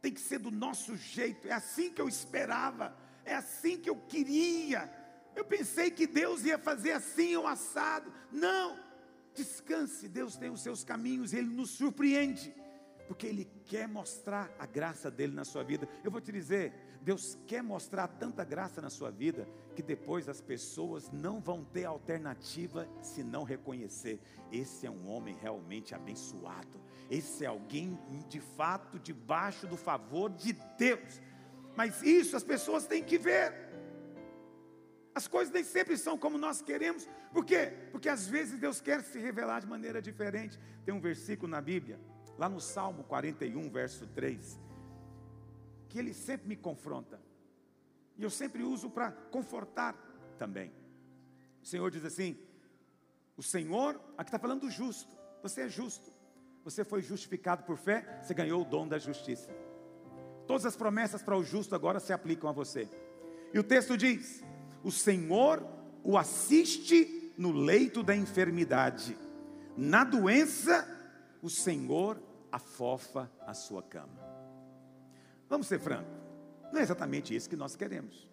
tem 0.00 0.12
que 0.12 0.20
ser 0.20 0.38
do 0.38 0.50
nosso 0.50 0.96
jeito, 0.96 1.48
é 1.48 1.52
assim 1.52 1.92
que 1.92 2.00
eu 2.00 2.08
esperava, 2.08 2.96
é 3.24 3.34
assim 3.34 3.78
que 3.78 3.90
eu 3.90 3.96
queria. 3.96 4.90
Eu 5.34 5.44
pensei 5.44 5.90
que 5.90 6.06
Deus 6.06 6.44
ia 6.44 6.58
fazer 6.58 6.92
assim 6.92 7.34
ou 7.36 7.46
assado. 7.46 8.12
Não, 8.30 8.78
descanse, 9.34 10.08
Deus 10.08 10.36
tem 10.36 10.50
os 10.50 10.60
seus 10.60 10.84
caminhos, 10.84 11.32
Ele 11.32 11.48
nos 11.48 11.70
surpreende, 11.70 12.54
porque 13.06 13.26
Ele 13.26 13.57
quer 13.68 13.86
mostrar 13.86 14.50
a 14.58 14.64
graça 14.64 15.10
dele 15.10 15.34
na 15.34 15.44
sua 15.44 15.62
vida. 15.62 15.86
Eu 16.02 16.10
vou 16.10 16.22
te 16.22 16.32
dizer, 16.32 16.72
Deus 17.02 17.38
quer 17.46 17.62
mostrar 17.62 18.08
tanta 18.08 18.42
graça 18.42 18.80
na 18.80 18.88
sua 18.88 19.10
vida 19.10 19.46
que 19.76 19.82
depois 19.82 20.28
as 20.28 20.40
pessoas 20.40 21.10
não 21.12 21.38
vão 21.38 21.62
ter 21.62 21.84
alternativa 21.84 22.88
se 23.02 23.22
não 23.22 23.44
reconhecer: 23.44 24.18
esse 24.50 24.86
é 24.86 24.90
um 24.90 25.06
homem 25.08 25.36
realmente 25.36 25.94
abençoado, 25.94 26.80
esse 27.10 27.44
é 27.44 27.48
alguém 27.48 27.96
de 28.28 28.40
fato 28.40 28.98
debaixo 28.98 29.66
do 29.66 29.76
favor 29.76 30.30
de 30.30 30.54
Deus. 30.78 31.20
Mas 31.76 32.02
isso 32.02 32.36
as 32.36 32.42
pessoas 32.42 32.86
têm 32.86 33.04
que 33.04 33.18
ver. 33.18 33.68
As 35.14 35.28
coisas 35.28 35.52
nem 35.52 35.64
sempre 35.64 35.96
são 35.96 36.16
como 36.16 36.38
nós 36.38 36.62
queremos. 36.62 37.08
Por 37.32 37.44
quê? 37.44 37.72
Porque 37.92 38.08
às 38.08 38.26
vezes 38.26 38.58
Deus 38.58 38.80
quer 38.80 39.02
se 39.02 39.18
revelar 39.18 39.60
de 39.60 39.66
maneira 39.66 40.00
diferente. 40.00 40.58
Tem 40.84 40.94
um 40.94 41.00
versículo 41.00 41.50
na 41.50 41.60
Bíblia, 41.60 42.00
lá 42.38 42.48
no 42.48 42.60
Salmo 42.60 43.04
41, 43.04 43.68
verso 43.68 44.06
3 44.06 44.68
que 45.88 45.98
ele 45.98 46.12
sempre 46.12 46.48
me 46.48 46.56
confronta. 46.56 47.20
E 48.16 48.22
eu 48.22 48.30
sempre 48.30 48.62
uso 48.62 48.90
para 48.90 49.10
confortar 49.10 49.94
também. 50.38 50.72
O 51.62 51.66
Senhor 51.66 51.90
diz 51.90 52.04
assim: 52.04 52.36
o 53.36 53.42
Senhor, 53.42 54.00
aqui 54.16 54.28
está 54.28 54.38
falando 54.38 54.62
do 54.62 54.70
justo, 54.70 55.16
você 55.42 55.62
é 55.62 55.68
justo, 55.68 56.12
você 56.64 56.84
foi 56.84 57.00
justificado 57.00 57.62
por 57.64 57.76
fé, 57.76 58.20
você 58.22 58.34
ganhou 58.34 58.62
o 58.62 58.64
dom 58.64 58.86
da 58.86 58.98
justiça. 58.98 59.50
Todas 60.46 60.66
as 60.66 60.76
promessas 60.76 61.22
para 61.22 61.36
o 61.36 61.44
justo 61.44 61.74
agora 61.74 62.00
se 62.00 62.12
aplicam 62.12 62.48
a 62.50 62.52
você. 62.52 62.88
E 63.52 63.58
o 63.58 63.64
texto 63.64 63.96
diz: 63.96 64.44
o 64.82 64.90
Senhor 64.90 65.66
o 66.02 66.16
assiste 66.16 67.32
no 67.36 67.52
leito 67.52 68.02
da 68.02 68.16
enfermidade, 68.16 69.16
na 69.76 70.04
doença, 70.04 70.86
o 71.40 71.48
Senhor 71.48 72.20
afofa 72.50 73.30
a 73.46 73.54
sua 73.54 73.82
cama. 73.82 74.18
Vamos 75.48 75.66
ser 75.66 75.78
francos, 75.78 76.12
não 76.72 76.80
é 76.80 76.82
exatamente 76.82 77.34
isso 77.34 77.48
que 77.48 77.56
nós 77.56 77.74
queremos. 77.76 78.28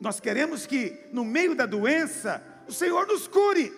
Nós 0.00 0.20
queremos 0.20 0.66
que 0.66 1.08
no 1.12 1.24
meio 1.24 1.54
da 1.54 1.64
doença 1.64 2.42
o 2.68 2.72
Senhor 2.72 3.06
nos 3.06 3.26
cure. 3.26 3.72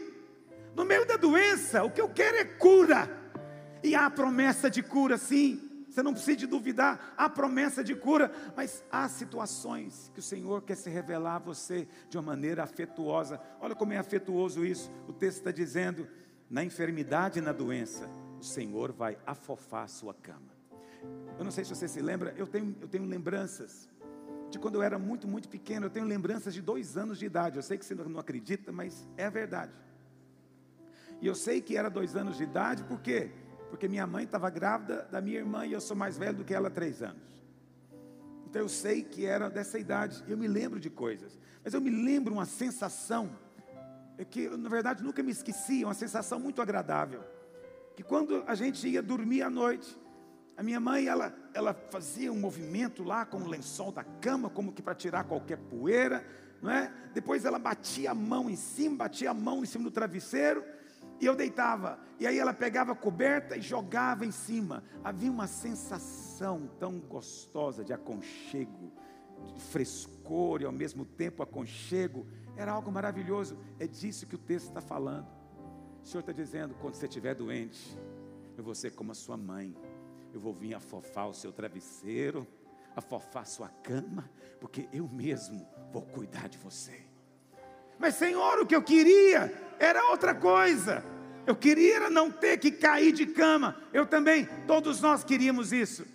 No 0.74 0.84
meio 0.84 1.06
da 1.06 1.16
doença, 1.16 1.84
o 1.84 1.90
que 1.90 2.00
eu 2.00 2.08
quero 2.08 2.36
é 2.36 2.44
cura. 2.44 3.08
E 3.82 3.94
há 3.94 4.10
promessa 4.10 4.68
de 4.68 4.82
cura, 4.82 5.16
sim. 5.16 5.68
Você 5.88 6.02
não 6.02 6.12
precisa 6.12 6.46
duvidar, 6.46 7.14
há 7.16 7.28
promessa 7.28 7.82
de 7.82 7.94
cura, 7.94 8.30
mas 8.54 8.84
há 8.90 9.08
situações 9.08 10.10
que 10.14 10.20
o 10.20 10.22
Senhor 10.22 10.62
quer 10.62 10.76
se 10.76 10.90
revelar 10.90 11.36
a 11.36 11.40
você 11.40 11.88
de 12.08 12.16
uma 12.16 12.22
maneira 12.22 12.62
afetuosa. 12.62 13.40
Olha 13.60 13.74
como 13.74 13.92
é 13.92 13.98
afetuoso 13.98 14.64
isso. 14.64 14.90
O 15.08 15.12
texto 15.12 15.38
está 15.38 15.50
dizendo: 15.50 16.06
na 16.48 16.62
enfermidade 16.62 17.38
e 17.38 17.42
na 17.42 17.52
doença, 17.52 18.08
o 18.38 18.42
Senhor 18.42 18.92
vai 18.92 19.18
afofar 19.26 19.84
a 19.84 19.88
sua 19.88 20.14
cama. 20.14 20.56
Eu 21.38 21.44
não 21.44 21.50
sei 21.50 21.64
se 21.64 21.74
você 21.74 21.88
se 21.88 22.00
lembra, 22.00 22.34
eu 22.36 22.46
tenho, 22.46 22.74
eu 22.80 22.88
tenho 22.88 23.04
lembranças 23.04 23.88
de 24.50 24.58
quando 24.58 24.76
eu 24.76 24.82
era 24.82 24.98
muito, 24.98 25.28
muito 25.28 25.48
pequeno. 25.48 25.86
Eu 25.86 25.90
tenho 25.90 26.06
lembranças 26.06 26.54
de 26.54 26.62
dois 26.62 26.96
anos 26.96 27.18
de 27.18 27.26
idade. 27.26 27.56
Eu 27.56 27.62
sei 27.62 27.78
que 27.78 27.84
você 27.84 27.94
não 27.94 28.18
acredita, 28.18 28.72
mas 28.72 29.06
é 29.16 29.26
a 29.26 29.30
verdade. 29.30 29.72
E 31.20 31.26
eu 31.26 31.34
sei 31.34 31.60
que 31.60 31.76
era 31.76 31.88
dois 31.88 32.16
anos 32.16 32.36
de 32.36 32.44
idade, 32.44 32.84
por 32.84 33.00
quê? 33.00 33.30
Porque 33.70 33.88
minha 33.88 34.06
mãe 34.06 34.24
estava 34.24 34.48
grávida 34.48 35.06
da 35.10 35.20
minha 35.20 35.38
irmã 35.38 35.66
e 35.66 35.72
eu 35.72 35.80
sou 35.80 35.96
mais 35.96 36.16
velho 36.16 36.38
do 36.38 36.44
que 36.44 36.54
ela 36.54 36.70
três 36.70 37.02
anos. 37.02 37.44
Então 38.46 38.62
eu 38.62 38.68
sei 38.68 39.02
que 39.02 39.26
era 39.26 39.50
dessa 39.50 39.78
idade. 39.78 40.24
Eu 40.26 40.38
me 40.38 40.48
lembro 40.48 40.80
de 40.80 40.88
coisas, 40.88 41.38
mas 41.62 41.74
eu 41.74 41.80
me 41.80 41.90
lembro 41.90 42.34
uma 42.34 42.46
sensação 42.46 43.30
é 44.16 44.24
que 44.24 44.48
na 44.48 44.68
verdade 44.68 45.02
nunca 45.02 45.22
me 45.22 45.30
esqueci, 45.30 45.84
uma 45.84 45.94
sensação 45.94 46.40
muito 46.40 46.60
agradável. 46.60 47.22
Que 47.98 48.04
quando 48.04 48.44
a 48.46 48.54
gente 48.54 48.86
ia 48.86 49.02
dormir 49.02 49.42
à 49.42 49.50
noite, 49.50 49.98
a 50.56 50.62
minha 50.62 50.78
mãe, 50.78 51.08
ela, 51.08 51.34
ela 51.52 51.74
fazia 51.74 52.32
um 52.32 52.38
movimento 52.38 53.02
lá 53.02 53.26
com 53.26 53.38
o 53.38 53.48
lençol 53.48 53.90
da 53.90 54.04
cama, 54.04 54.48
como 54.48 54.72
que 54.72 54.80
para 54.80 54.94
tirar 54.94 55.24
qualquer 55.24 55.58
poeira, 55.58 56.24
não 56.62 56.70
é? 56.70 56.92
Depois 57.12 57.44
ela 57.44 57.58
batia 57.58 58.12
a 58.12 58.14
mão 58.14 58.48
em 58.48 58.54
cima, 58.54 58.98
batia 58.98 59.32
a 59.32 59.34
mão 59.34 59.64
em 59.64 59.66
cima 59.66 59.82
do 59.82 59.90
travesseiro, 59.90 60.62
e 61.20 61.26
eu 61.26 61.34
deitava. 61.34 61.98
E 62.20 62.26
aí 62.28 62.38
ela 62.38 62.54
pegava 62.54 62.92
a 62.92 62.94
coberta 62.94 63.56
e 63.56 63.60
jogava 63.60 64.24
em 64.24 64.30
cima. 64.30 64.84
Havia 65.02 65.32
uma 65.32 65.48
sensação 65.48 66.70
tão 66.78 67.00
gostosa 67.00 67.84
de 67.84 67.92
aconchego, 67.92 68.92
de 69.56 69.60
frescor 69.60 70.62
e 70.62 70.64
ao 70.64 70.70
mesmo 70.70 71.04
tempo 71.04 71.42
aconchego. 71.42 72.24
Era 72.56 72.70
algo 72.70 72.92
maravilhoso. 72.92 73.58
É 73.76 73.88
disso 73.88 74.24
que 74.24 74.36
o 74.36 74.38
texto 74.38 74.68
está 74.68 74.80
falando. 74.80 75.37
Senhor 76.08 76.20
está 76.20 76.32
dizendo: 76.32 76.74
quando 76.80 76.94
você 76.94 77.06
estiver 77.06 77.34
doente, 77.34 77.96
eu 78.56 78.64
vou 78.64 78.74
ser 78.74 78.92
como 78.92 79.12
a 79.12 79.14
sua 79.14 79.36
mãe. 79.36 79.76
Eu 80.32 80.40
vou 80.40 80.54
vir 80.54 80.74
afofar 80.74 81.28
o 81.28 81.34
seu 81.34 81.52
travesseiro, 81.52 82.46
afofar 82.96 83.42
a 83.42 83.46
sua 83.46 83.68
cama, 83.68 84.28
porque 84.60 84.88
eu 84.92 85.06
mesmo 85.06 85.66
vou 85.92 86.02
cuidar 86.02 86.48
de 86.48 86.58
você. 86.58 87.02
Mas, 87.98 88.14
Senhor, 88.14 88.58
o 88.58 88.66
que 88.66 88.74
eu 88.74 88.82
queria 88.82 89.52
era 89.78 90.10
outra 90.10 90.34
coisa. 90.34 91.04
Eu 91.46 91.56
queria 91.56 92.08
não 92.10 92.30
ter 92.30 92.58
que 92.58 92.70
cair 92.70 93.12
de 93.12 93.26
cama. 93.26 93.76
Eu 93.92 94.06
também, 94.06 94.46
todos 94.66 95.00
nós 95.00 95.24
queríamos 95.24 95.72
isso. 95.72 96.06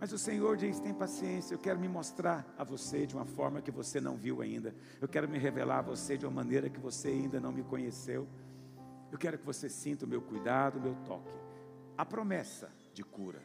Mas 0.00 0.12
o 0.12 0.18
Senhor 0.18 0.56
diz: 0.56 0.80
tem 0.80 0.94
paciência, 0.94 1.54
eu 1.54 1.58
quero 1.58 1.78
me 1.78 1.88
mostrar 1.88 2.44
a 2.58 2.64
você 2.64 3.06
de 3.06 3.14
uma 3.14 3.26
forma 3.26 3.60
que 3.60 3.70
você 3.70 4.00
não 4.00 4.16
viu 4.16 4.40
ainda. 4.42 4.74
Eu 5.00 5.06
quero 5.06 5.28
me 5.28 5.38
revelar 5.38 5.78
a 5.78 5.82
você 5.82 6.16
de 6.16 6.26
uma 6.26 6.32
maneira 6.32 6.68
que 6.68 6.80
você 6.80 7.08
ainda 7.08 7.38
não 7.38 7.52
me 7.52 7.62
conheceu. 7.62 8.26
Eu 9.10 9.18
quero 9.18 9.38
que 9.38 9.46
você 9.46 9.68
sinta 9.68 10.04
o 10.04 10.08
meu 10.08 10.20
cuidado, 10.20 10.78
o 10.78 10.82
meu 10.82 10.94
toque. 11.04 11.36
A 11.96 12.04
promessa 12.04 12.70
de 12.92 13.02
cura. 13.02 13.42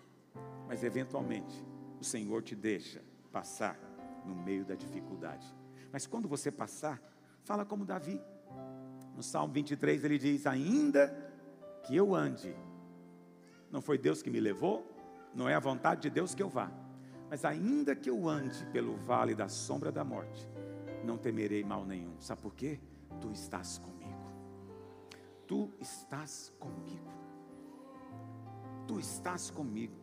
Mas 0.67 0.83
eventualmente, 0.83 1.63
o 1.99 2.03
Senhor 2.03 2.41
te 2.43 2.55
deixa 2.55 3.01
passar 3.31 3.77
no 4.25 4.35
meio 4.35 4.65
da 4.65 4.75
dificuldade. 4.75 5.45
Mas 5.91 6.05
quando 6.05 6.27
você 6.27 6.51
passar, 6.51 7.01
fala 7.43 7.65
como 7.65 7.85
Davi. 7.85 8.21
No 9.15 9.23
Salmo 9.23 9.53
23 9.53 10.03
ele 10.03 10.17
diz: 10.17 10.47
Ainda 10.47 11.07
que 11.83 11.95
eu 11.95 12.15
ande, 12.15 12.55
não 13.71 13.81
foi 13.81 13.97
Deus 13.97 14.21
que 14.21 14.29
me 14.29 14.39
levou, 14.39 14.85
não 15.33 15.47
é 15.49 15.55
a 15.55 15.59
vontade 15.59 16.01
de 16.01 16.09
Deus 16.09 16.35
que 16.35 16.43
eu 16.43 16.49
vá. 16.49 16.71
Mas 17.29 17.45
ainda 17.45 17.95
que 17.95 18.09
eu 18.09 18.27
ande 18.27 18.65
pelo 18.67 18.95
vale 18.97 19.33
da 19.33 19.47
sombra 19.47 19.91
da 19.91 20.03
morte, 20.03 20.47
não 21.03 21.17
temerei 21.17 21.63
mal 21.63 21.85
nenhum. 21.85 22.19
Sabe 22.19 22.41
por 22.41 22.53
quê? 22.53 22.79
Tu 23.19 23.31
estás 23.31 23.77
comigo. 23.77 24.02
Tu 25.53 25.69
estás 25.79 26.51
comigo. 26.59 27.13
Tu 28.87 28.99
estás 28.99 29.51
comigo. 29.51 29.93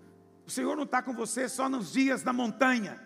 O 0.46 0.50
Senhor 0.50 0.76
não 0.76 0.84
está 0.84 1.02
com 1.02 1.12
você 1.12 1.48
só 1.48 1.68
nos 1.68 1.92
dias 1.92 2.22
da 2.22 2.32
montanha, 2.32 3.00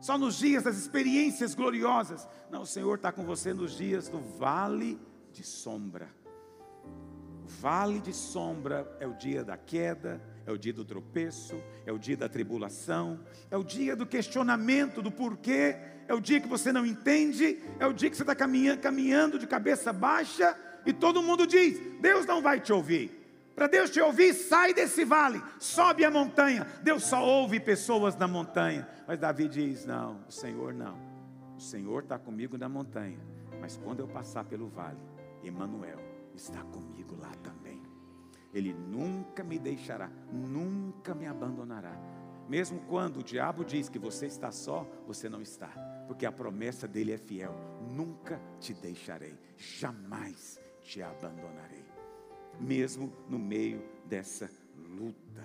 só 0.00 0.16
nos 0.16 0.38
dias 0.38 0.62
das 0.62 0.76
experiências 0.76 1.56
gloriosas. 1.56 2.28
Não, 2.48 2.62
o 2.62 2.66
Senhor 2.66 2.94
está 2.94 3.10
com 3.10 3.24
você 3.24 3.52
nos 3.52 3.76
dias 3.76 4.08
do 4.08 4.20
vale 4.38 5.00
de 5.32 5.42
sombra. 5.42 6.08
Vale 7.44 7.98
de 7.98 8.12
sombra 8.12 8.96
é 9.00 9.06
o 9.08 9.14
dia 9.14 9.42
da 9.42 9.56
queda, 9.56 10.22
é 10.46 10.52
o 10.52 10.58
dia 10.58 10.72
do 10.72 10.84
tropeço, 10.84 11.60
é 11.84 11.90
o 11.90 11.98
dia 11.98 12.16
da 12.16 12.28
tribulação, 12.28 13.18
é 13.50 13.56
o 13.56 13.64
dia 13.64 13.96
do 13.96 14.06
questionamento 14.06 15.02
do 15.02 15.10
porquê, 15.10 15.76
é 16.06 16.14
o 16.14 16.20
dia 16.20 16.40
que 16.40 16.46
você 16.46 16.72
não 16.72 16.86
entende, 16.86 17.60
é 17.80 17.86
o 17.86 17.92
dia 17.92 18.08
que 18.08 18.16
você 18.16 18.22
está 18.22 18.36
caminhando 18.36 19.40
de 19.40 19.46
cabeça 19.48 19.92
baixa 19.92 20.56
e 20.88 20.92
todo 20.94 21.22
mundo 21.22 21.46
diz: 21.46 21.78
Deus 22.00 22.24
não 22.24 22.40
vai 22.40 22.58
te 22.58 22.72
ouvir. 22.72 23.14
Para 23.54 23.66
Deus 23.66 23.90
te 23.90 24.00
ouvir, 24.00 24.32
sai 24.32 24.72
desse 24.72 25.04
vale, 25.04 25.42
sobe 25.58 26.02
a 26.02 26.10
montanha. 26.10 26.66
Deus 26.82 27.04
só 27.04 27.22
ouve 27.22 27.60
pessoas 27.60 28.16
na 28.16 28.26
montanha. 28.26 28.88
Mas 29.06 29.18
Davi 29.18 29.48
diz: 29.48 29.84
Não, 29.84 30.24
o 30.26 30.32
Senhor 30.32 30.72
não. 30.72 30.98
O 31.54 31.60
Senhor 31.60 32.04
está 32.04 32.18
comigo 32.18 32.56
na 32.56 32.70
montanha. 32.70 33.18
Mas 33.60 33.76
quando 33.76 34.00
eu 34.00 34.08
passar 34.08 34.46
pelo 34.46 34.66
vale, 34.66 34.96
Emmanuel 35.44 35.98
está 36.34 36.62
comigo 36.62 37.14
lá 37.20 37.32
também. 37.42 37.82
Ele 38.54 38.72
nunca 38.72 39.44
me 39.44 39.58
deixará, 39.58 40.10
nunca 40.32 41.14
me 41.14 41.26
abandonará. 41.26 42.00
Mesmo 42.48 42.80
quando 42.88 43.18
o 43.18 43.22
diabo 43.22 43.62
diz 43.62 43.90
que 43.90 43.98
você 43.98 44.24
está 44.24 44.50
só, 44.50 44.88
você 45.06 45.28
não 45.28 45.42
está, 45.42 45.68
porque 46.06 46.24
a 46.24 46.32
promessa 46.32 46.88
dele 46.88 47.12
é 47.12 47.18
fiel: 47.18 47.54
nunca 47.90 48.40
te 48.58 48.72
deixarei, 48.72 49.38
jamais 49.54 50.58
te 50.88 51.02
abandonarei, 51.02 51.84
mesmo 52.58 53.12
no 53.28 53.38
meio 53.38 53.82
dessa 54.06 54.50
luta. 54.74 55.44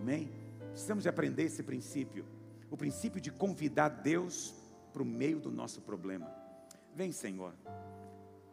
Amém? 0.00 0.32
Precisamos 0.70 1.02
de 1.02 1.10
aprender 1.10 1.42
esse 1.42 1.62
princípio, 1.62 2.24
o 2.70 2.76
princípio 2.76 3.20
de 3.20 3.30
convidar 3.30 3.90
Deus 3.90 4.54
para 4.90 5.02
o 5.02 5.06
meio 5.06 5.38
do 5.38 5.50
nosso 5.50 5.82
problema. 5.82 6.34
Vem, 6.94 7.12
Senhor, 7.12 7.52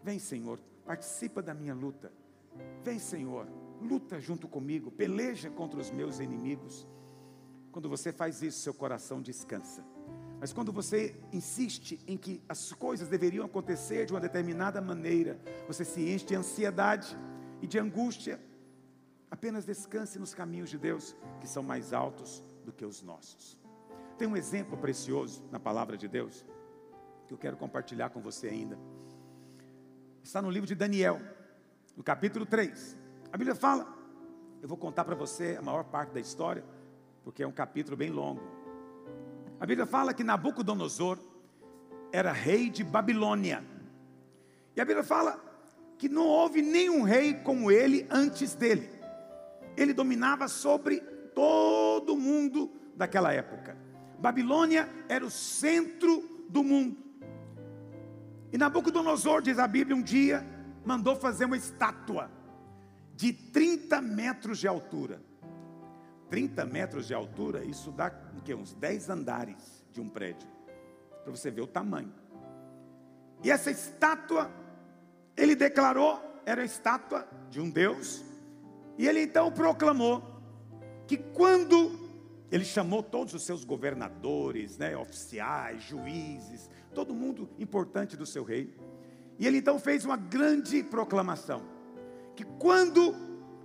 vem, 0.03 0.19
Senhor, 0.19 0.59
participa 0.85 1.41
da 1.41 1.53
minha 1.53 1.73
luta. 1.73 2.11
Vem, 2.83 2.99
Senhor, 2.99 3.47
luta 3.81 4.19
junto 4.19 4.45
comigo, 4.45 4.91
peleja 4.91 5.49
contra 5.49 5.79
os 5.79 5.89
meus 5.89 6.19
inimigos. 6.19 6.85
Quando 7.71 7.87
você 7.87 8.11
faz 8.11 8.41
isso, 8.41 8.59
seu 8.59 8.73
coração 8.73 9.21
descansa. 9.21 9.85
Mas 10.39 10.53
quando 10.53 10.71
você 10.71 11.15
insiste 11.33 11.99
em 12.07 12.15
que 12.15 12.41
as 12.47 12.71
coisas 12.71 13.09
deveriam 13.09 13.45
acontecer 13.45 14.05
de 14.05 14.13
uma 14.13 14.21
determinada 14.21 14.81
maneira, 14.81 15.37
você 15.67 15.83
se 15.83 16.01
enche 16.09 16.25
de 16.25 16.35
ansiedade 16.35 17.17
e 17.61 17.67
de 17.67 17.77
angústia. 17.77 18.39
Apenas 19.29 19.65
descanse 19.65 20.17
nos 20.17 20.33
caminhos 20.33 20.69
de 20.69 20.77
Deus, 20.77 21.15
que 21.41 21.47
são 21.47 21.61
mais 21.61 21.91
altos 21.91 22.43
do 22.63 22.71
que 22.71 22.85
os 22.85 23.01
nossos. 23.01 23.59
Tem 24.17 24.27
um 24.27 24.37
exemplo 24.37 24.77
precioso 24.77 25.43
na 25.51 25.59
palavra 25.59 25.97
de 25.97 26.07
Deus, 26.07 26.45
que 27.27 27.33
eu 27.33 27.37
quero 27.37 27.57
compartilhar 27.57 28.09
com 28.09 28.21
você 28.21 28.47
ainda. 28.47 28.79
Está 30.23 30.41
no 30.41 30.49
livro 30.49 30.67
de 30.67 30.75
Daniel, 30.75 31.19
no 31.97 32.03
capítulo 32.03 32.45
3. 32.45 32.97
A 33.31 33.37
Bíblia 33.37 33.55
fala, 33.55 33.87
eu 34.61 34.67
vou 34.67 34.77
contar 34.77 35.03
para 35.03 35.15
você 35.15 35.57
a 35.59 35.61
maior 35.61 35.83
parte 35.83 36.13
da 36.13 36.19
história, 36.19 36.63
porque 37.23 37.43
é 37.43 37.47
um 37.47 37.51
capítulo 37.51 37.97
bem 37.97 38.09
longo. 38.09 38.58
A 39.59 39.65
Bíblia 39.65 39.85
fala 39.85 40.13
que 40.13 40.23
Nabucodonosor 40.23 41.19
era 42.11 42.31
rei 42.31 42.69
de 42.69 42.83
Babilônia. 42.83 43.63
E 44.75 44.79
a 44.79 44.85
Bíblia 44.85 45.03
fala 45.03 45.39
que 45.97 46.07
não 46.07 46.25
houve 46.25 46.61
nenhum 46.61 47.03
rei 47.03 47.33
como 47.33 47.69
ele 47.69 48.07
antes 48.09 48.55
dele. 48.55 48.89
Ele 49.75 49.93
dominava 49.93 50.47
sobre 50.47 51.01
todo 51.35 52.15
mundo 52.15 52.71
daquela 52.95 53.33
época. 53.33 53.77
Babilônia 54.17 54.89
era 55.09 55.25
o 55.25 55.29
centro 55.29 56.45
do 56.49 56.63
mundo. 56.63 56.97
E 58.51 58.57
Nabucodonosor, 58.57 59.41
diz 59.41 59.59
a 59.59 59.67
Bíblia, 59.67 59.95
um 59.95 60.01
dia 60.01 60.45
mandou 60.85 61.15
fazer 61.15 61.45
uma 61.45 61.57
estátua 61.57 62.31
de 63.13 63.33
30 63.33 64.01
metros 64.01 64.57
de 64.57 64.67
altura. 64.67 65.21
30 66.29 66.65
metros 66.65 67.07
de 67.07 67.13
altura, 67.13 67.63
isso 67.63 67.91
dá 67.91 68.11
uns 68.57 68.73
10 68.73 69.09
andares 69.09 69.85
de 69.91 69.99
um 69.99 70.07
prédio. 70.07 70.47
Para 71.23 71.31
você 71.31 71.51
ver 71.51 71.61
o 71.61 71.67
tamanho. 71.67 72.13
E 73.43 73.51
essa 73.51 73.71
estátua, 73.71 74.51
ele 75.35 75.55
declarou, 75.55 76.21
era 76.45 76.61
a 76.61 76.65
estátua 76.65 77.27
de 77.49 77.59
um 77.59 77.69
Deus. 77.69 78.23
E 78.97 79.07
ele 79.07 79.21
então 79.21 79.51
proclamou 79.51 80.23
que 81.07 81.17
quando 81.17 82.09
ele 82.51 82.65
chamou 82.65 83.03
todos 83.03 83.33
os 83.33 83.43
seus 83.43 83.63
governadores, 83.63 84.77
né, 84.77 84.97
oficiais, 84.97 85.83
juízes, 85.83 86.69
todo 86.93 87.13
mundo 87.13 87.49
importante 87.59 88.17
do 88.17 88.25
seu 88.25 88.43
reino. 88.43 88.73
E 89.37 89.47
ele 89.47 89.57
então 89.57 89.79
fez 89.79 90.03
uma 90.03 90.17
grande 90.17 90.83
proclamação 90.83 91.61
que 92.35 92.43
quando 92.43 93.15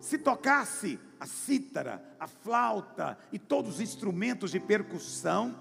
se 0.00 0.18
tocasse 0.18 0.98
a 1.24 1.26
cítara, 1.26 2.04
a 2.20 2.26
flauta 2.26 3.16
e 3.32 3.38
todos 3.38 3.76
os 3.76 3.80
instrumentos 3.80 4.50
de 4.50 4.60
percussão, 4.60 5.58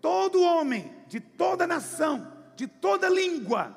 todo 0.00 0.40
homem 0.40 0.92
de 1.08 1.18
toda 1.18 1.66
nação, 1.66 2.32
de 2.54 2.68
toda 2.68 3.08
língua, 3.08 3.76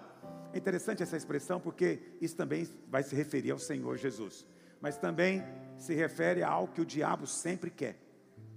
é 0.54 0.58
interessante 0.60 1.02
essa 1.02 1.18
expressão 1.18 1.60
porque 1.60 2.00
isso 2.22 2.36
também 2.36 2.68
vai 2.88 3.02
se 3.02 3.16
referir 3.16 3.50
ao 3.50 3.58
Senhor 3.58 3.98
Jesus, 3.98 4.46
mas 4.80 4.96
também 4.96 5.44
se 5.76 5.96
refere 5.96 6.44
a 6.44 6.50
algo 6.50 6.72
que 6.72 6.82
o 6.82 6.86
diabo 6.86 7.26
sempre 7.26 7.72
quer, 7.72 8.00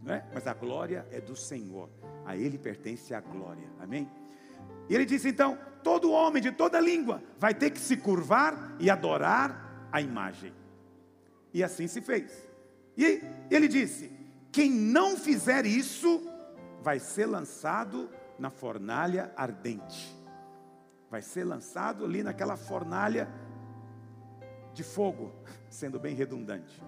não 0.02 0.12
é? 0.12 0.26
Mas 0.34 0.46
a 0.46 0.52
glória 0.52 1.06
é 1.10 1.18
do 1.18 1.34
Senhor, 1.34 1.88
a 2.26 2.36
Ele 2.36 2.58
pertence 2.58 3.14
a 3.14 3.22
glória, 3.22 3.70
amém? 3.80 4.06
E 4.86 4.94
ele 4.94 5.06
disse 5.06 5.28
então: 5.28 5.58
todo 5.82 6.10
homem 6.10 6.42
de 6.42 6.52
toda 6.52 6.78
língua 6.78 7.22
vai 7.38 7.54
ter 7.54 7.70
que 7.70 7.80
se 7.80 7.96
curvar 7.96 8.76
e 8.78 8.90
adorar 8.90 9.88
a 9.90 10.00
imagem. 10.00 10.52
E 11.54 11.64
assim 11.64 11.86
se 11.86 12.00
fez. 12.00 12.49
E 13.00 13.22
ele 13.50 13.66
disse: 13.66 14.12
quem 14.52 14.70
não 14.70 15.16
fizer 15.16 15.64
isso, 15.64 16.22
vai 16.82 16.98
ser 16.98 17.24
lançado 17.24 18.10
na 18.38 18.50
fornalha 18.50 19.32
ardente. 19.34 20.14
Vai 21.10 21.22
ser 21.22 21.44
lançado 21.44 22.04
ali 22.04 22.22
naquela 22.22 22.58
fornalha 22.58 23.26
de 24.74 24.84
fogo, 24.84 25.32
sendo 25.70 25.98
bem 25.98 26.14
redundante. 26.14 26.82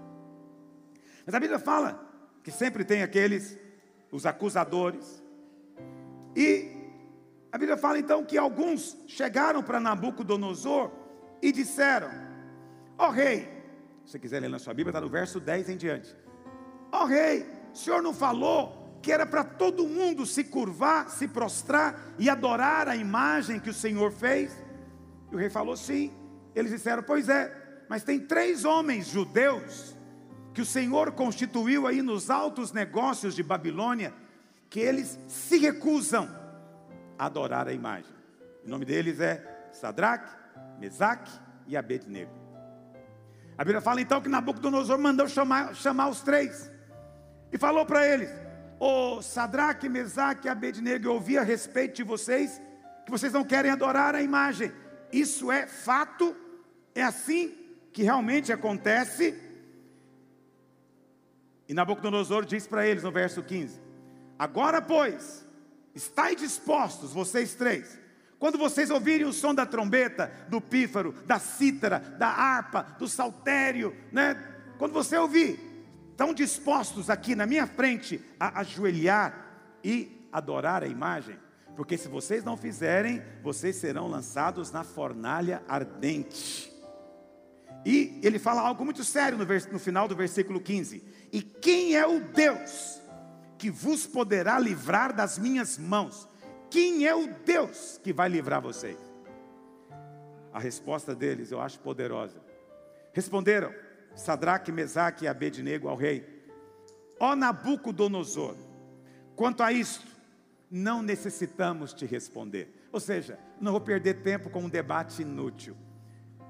Mas 1.25 1.35
a 1.35 1.41
Bíblia 1.41 1.59
fala 1.59 2.07
que 2.43 2.51
sempre 2.51 2.85
tem 2.85 3.03
aqueles, 3.03 3.59
os 4.11 4.27
acusadores. 4.27 5.23
E 6.37 6.91
a 7.51 7.57
Bíblia 7.57 7.79
fala 7.79 7.99
então 7.99 8.23
que 8.23 8.37
alguns 8.37 8.99
chegaram 9.07 9.63
para 9.63 9.81
Nabucodonosor 9.81 10.91
e 11.41 11.51
disseram: 11.53 12.11
Ó 12.99 13.09
oh, 13.09 13.11
rei, 13.11 13.49
se 14.13 14.19
você 14.19 14.19
quiser 14.19 14.41
ler 14.41 14.51
na 14.51 14.59
sua 14.59 14.75
Bíblia, 14.75 14.91
está 14.91 15.01
no 15.01 15.09
verso 15.09 15.41
10 15.41 15.71
em 15.71 15.77
diante. 15.79 16.15
Ó 16.93 17.05
oh, 17.05 17.07
rei, 17.07 17.47
o 17.73 17.77
senhor 17.77 18.03
não 18.03 18.13
falou 18.13 18.99
que 19.01 19.11
era 19.11 19.25
para 19.25 19.43
todo 19.43 19.89
mundo 19.89 20.27
se 20.27 20.45
curvar, 20.45 21.09
se 21.09 21.27
prostrar 21.27 22.13
e 22.19 22.29
adorar 22.29 22.89
a 22.89 22.95
imagem 22.95 23.59
que 23.59 23.71
o 23.71 23.75
Senhor 23.75 24.13
fez? 24.13 24.53
E 25.31 25.35
o 25.35 25.39
rei 25.39 25.49
falou: 25.49 25.77
sim. 25.79 26.13
Eles 26.55 26.71
disseram: 26.71 27.03
pois 27.03 27.31
é, 27.31 27.85
mas 27.89 28.05
tem 28.05 28.21
três 28.21 28.67
homens 28.67 29.07
judeus 29.07 29.97
que 30.53 30.61
o 30.61 30.67
Senhor 30.67 31.13
constituiu 31.13 31.87
aí 31.87 32.03
nos 32.03 32.29
altos 32.29 32.71
negócios 32.71 33.35
de 33.35 33.43
Babilônia, 33.43 34.13
que 34.69 34.79
eles 34.79 35.19
se 35.27 35.57
recusam 35.57 36.29
a 37.19 37.25
adorar 37.25 37.67
a 37.67 37.73
imagem. 37.73 38.15
O 38.63 38.69
nome 38.69 38.85
deles 38.85 39.21
é 39.21 39.71
Sadraque, 39.73 40.31
Mesaque 40.79 41.33
e 41.67 41.79
Abednego. 41.79 42.42
A 43.63 43.65
Bíblia 43.65 43.81
fala 43.81 44.01
então 44.01 44.21
que 44.21 44.29
Nabucodonosor 44.29 44.99
mandou 44.99 45.29
chamar, 45.29 45.73
chamar 45.77 46.09
os 46.09 46.21
três 46.21 46.69
e 47.53 47.57
falou 47.57 47.87
para 47.87 48.05
eles: 48.05 48.29
Ô 48.77 49.19
oh, 49.19 49.23
Sadraque, 49.23 49.89
Mesaque 49.89 50.49
e 50.49 50.51
Abednego, 50.51 51.07
eu 51.07 51.15
ouvi 51.15 51.39
a 51.39 51.45
respeito 51.45 51.95
de 51.95 52.03
vocês 52.03 52.61
que 53.05 53.11
vocês 53.13 53.33
não 53.33 53.45
querem 53.45 53.71
adorar 53.71 54.17
a 54.17 54.21
imagem. 54.21 54.73
Isso 55.13 55.53
é 55.53 55.69
fato, 55.69 56.35
é 56.93 57.05
assim 57.05 57.57
que 57.93 58.03
realmente 58.03 58.53
acontece. 58.53 59.41
E 61.69 61.73
Nabucodonosor 61.73 62.45
diz 62.45 62.67
para 62.67 62.85
eles 62.85 63.05
no 63.05 63.13
verso 63.13 63.45
15: 63.45 63.81
Agora, 64.37 64.83
pois, 64.83 65.47
estáis 65.95 66.35
dispostos, 66.35 67.13
vocês 67.13 67.55
três, 67.55 67.97
quando 68.43 68.59
vocês 68.59 68.91
ouvirem 68.91 69.25
o 69.25 69.33
som 69.33 69.55
da 69.55 69.65
trombeta, 69.65 70.33
do 70.49 70.61
pífaro, 70.61 71.15
da 71.25 71.39
cítara, 71.39 72.01
da 72.19 72.27
harpa, 72.27 72.83
do 72.99 73.07
saltério, 73.07 73.95
né? 74.11 74.35
Quando 74.79 74.91
você 74.91 75.17
ouvir, 75.17 75.61
estão 76.11 76.35
dispostos 76.35 77.09
aqui 77.09 77.37
na 77.37 77.47
minha 77.47 77.69
frente 77.69 78.21
a 78.41 78.59
ajoelhar 78.59 79.47
e 79.85 80.27
adorar 80.33 80.83
a 80.83 80.89
imagem? 80.89 81.39
Porque 81.77 81.97
se 81.97 82.09
vocês 82.09 82.43
não 82.43 82.57
fizerem, 82.57 83.23
vocês 83.45 83.77
serão 83.77 84.09
lançados 84.09 84.73
na 84.73 84.83
fornalha 84.83 85.63
ardente. 85.69 86.69
E 87.87 88.19
ele 88.25 88.41
fala 88.41 88.63
algo 88.63 88.85
muito 88.85 89.05
sério 89.05 89.39
no, 89.39 89.45
no 89.45 89.79
final 89.79 90.09
do 90.09 90.17
versículo 90.17 90.61
15: 90.61 91.01
E 91.33 91.43
quem 91.43 91.95
é 91.95 92.05
o 92.05 92.19
Deus 92.19 93.01
que 93.57 93.71
vos 93.71 94.05
poderá 94.05 94.59
livrar 94.59 95.15
das 95.15 95.39
minhas 95.39 95.79
mãos? 95.79 96.32
Quem 96.73 97.07
é 97.07 97.15
o 97.15 97.29
Deus 97.45 98.01
que 98.03 98.15
vai 98.15 98.31
livrar 98.31 98.63
vocês? 98.63 98.97
A 100.51 100.59
resposta 100.59 101.15
deles 101.15 101.53
eu 101.53 101.61
acho 101.61 101.79
poderosa. 101.79 102.41
Responderam 103.13 103.75
Sadraque, 104.17 104.73
Mesaque 104.73 105.27
e 105.27 105.29
Abednego 105.29 105.87
ao 105.87 105.97
rei: 105.97 106.27
Ó 107.21 107.37
Nabucodonosor, 107.37 108.57
quanto 109.37 109.63
a 109.63 109.71
isto, 109.71 110.07
não 110.71 111.03
necessitamos 111.03 111.93
te 111.93 112.07
responder. 112.07 112.75
Ou 112.91 113.01
seja, 113.01 113.39
não 113.61 113.73
vou 113.73 113.81
perder 113.83 114.23
tempo 114.23 114.49
com 114.49 114.61
um 114.61 114.69
debate 114.71 115.21
inútil. 115.21 115.77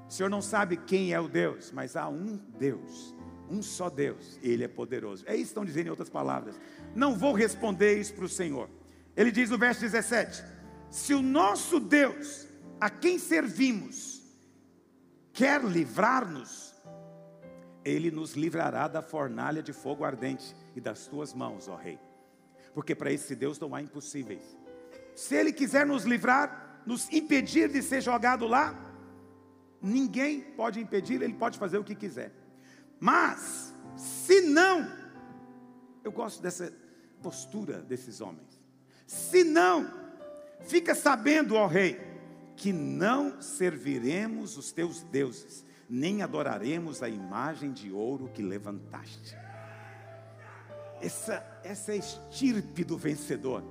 O 0.09 0.13
senhor 0.13 0.29
não 0.29 0.41
sabe 0.41 0.77
quem 0.77 1.13
é 1.13 1.19
o 1.19 1.27
Deus, 1.27 1.73
mas 1.73 1.97
há 1.97 2.09
um 2.09 2.37
Deus, 2.37 3.13
um 3.51 3.61
só 3.61 3.91
Deus, 3.91 4.39
Ele 4.41 4.63
é 4.63 4.69
poderoso. 4.69 5.25
É 5.27 5.33
isso 5.35 5.47
que 5.47 5.49
estão 5.49 5.65
dizendo 5.65 5.89
em 5.89 5.91
outras 5.91 6.11
palavras. 6.11 6.61
Não 6.95 7.17
vou 7.17 7.33
responder 7.33 7.99
isso 7.99 8.15
para 8.15 8.27
o 8.27 8.29
Senhor. 8.29 8.71
Ele 9.17 9.31
diz 9.31 9.51
no 9.51 9.59
verso 9.59 9.81
17: 9.81 10.43
Se 10.91 11.15
o 11.15 11.23
nosso 11.23 11.79
Deus, 11.79 12.47
a 12.81 12.89
quem 12.89 13.19
servimos, 13.19 14.23
quer 15.33 15.63
livrar-nos, 15.63 16.75
ele 17.85 18.11
nos 18.11 18.35
livrará 18.35 18.89
da 18.89 19.03
fornalha 19.03 19.63
de 19.63 19.73
fogo 19.73 20.05
ardente 20.05 20.55
e 20.75 20.81
das 20.81 21.07
tuas 21.07 21.35
mãos, 21.35 21.69
ó 21.69 21.77
Rei. 21.77 21.99
Porque 22.75 22.95
para 22.95 23.13
esse 23.13 23.35
Deus 23.35 23.59
não 23.59 23.75
há 23.75 23.83
impossíveis. 23.83 24.43
Se 25.15 25.35
ele 25.35 25.53
quiser 25.53 25.85
nos 25.85 26.05
livrar, 26.05 26.83
nos 26.87 27.11
impedir 27.13 27.71
de 27.71 27.83
ser 27.83 28.01
jogado 28.01 28.47
lá, 28.47 28.75
ninguém 29.81 30.41
pode 30.41 30.81
impedir, 30.81 31.21
ele 31.21 31.35
pode 31.35 31.59
fazer 31.59 31.79
o 31.79 31.85
que 31.85 31.95
quiser. 31.95 32.33
Mas, 32.99 33.75
se 33.97 34.41
não, 34.43 34.91
eu 36.05 36.13
gosto 36.13 36.41
dessa 36.41 36.73
postura 37.21 37.83
desses 37.83 38.21
homens. 38.21 38.52
Se 39.13 39.45
não, 39.45 39.93
fica 40.61 40.95
sabendo, 40.95 41.55
ó 41.55 41.67
rei, 41.67 42.01
que 42.57 42.73
não 42.73 43.43
serviremos 43.43 44.57
os 44.57 44.73
teus 44.73 45.03
deuses, 45.03 45.67
nem 45.87 46.23
adoraremos 46.23 47.03
a 47.03 47.11
imagem 47.11 47.73
de 47.73 47.93
ouro 47.93 48.31
que 48.33 48.41
levantaste. 48.41 49.37
Essa, 50.99 51.45
essa 51.63 51.93
é 51.93 51.97
a 51.97 51.99
estirpe 51.99 52.83
do 52.85 52.97
vencedor, 52.97 53.63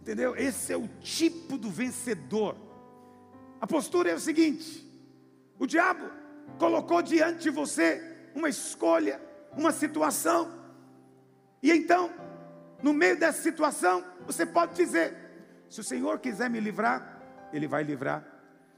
entendeu? 0.00 0.34
Esse 0.34 0.72
é 0.72 0.76
o 0.76 0.88
tipo 1.00 1.56
do 1.56 1.70
vencedor. 1.70 2.56
A 3.60 3.68
postura 3.68 4.10
é 4.10 4.14
o 4.14 4.20
seguinte: 4.20 4.84
o 5.60 5.66
diabo 5.66 6.10
colocou 6.58 7.00
diante 7.02 7.44
de 7.44 7.50
você 7.50 8.02
uma 8.34 8.48
escolha, 8.48 9.22
uma 9.56 9.70
situação, 9.70 10.52
e 11.62 11.70
então 11.70 12.19
no 12.82 12.92
meio 12.92 13.18
dessa 13.18 13.42
situação, 13.42 14.04
você 14.26 14.44
pode 14.46 14.74
dizer: 14.74 15.14
se 15.68 15.80
o 15.80 15.84
Senhor 15.84 16.18
quiser 16.18 16.48
me 16.48 16.60
livrar, 16.60 17.20
Ele 17.52 17.66
vai 17.66 17.82
livrar. 17.82 18.24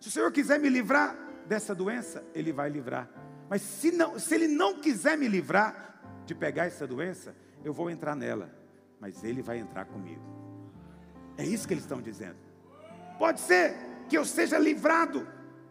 Se 0.01 0.09
o 0.09 0.11
Senhor 0.11 0.31
quiser 0.33 0.59
me 0.59 0.69
livrar 0.69 1.17
dessa 1.47 1.75
doença, 1.75 2.25
Ele 2.35 2.53
vai 2.53 2.69
livrar. 2.69 3.09
Mas 3.49 3.63
se, 3.63 3.91
não, 3.93 4.19
se 4.19 4.35
Ele 4.35 4.49
não 4.49 4.81
quiser 4.81 5.17
me 5.17 5.29
livrar 5.29 6.23
de 6.27 6.35
pegar 6.35 6.67
essa 6.67 6.87
doença, 6.87 7.35
eu 7.65 7.73
vou 7.73 7.91
entrar 7.91 8.15
nela. 8.15 8.51
Mas 9.01 9.23
Ele 9.25 9.43
vai 9.43 9.59
entrar 9.59 9.85
comigo. 9.85 10.23
É 11.37 11.45
isso 11.45 11.67
que 11.67 11.75
eles 11.75 11.85
estão 11.85 12.01
dizendo. 12.01 12.37
Pode 13.19 13.41
ser 13.41 13.75
que 14.09 14.17
eu 14.17 14.25
seja 14.25 14.59
livrado 14.59 15.27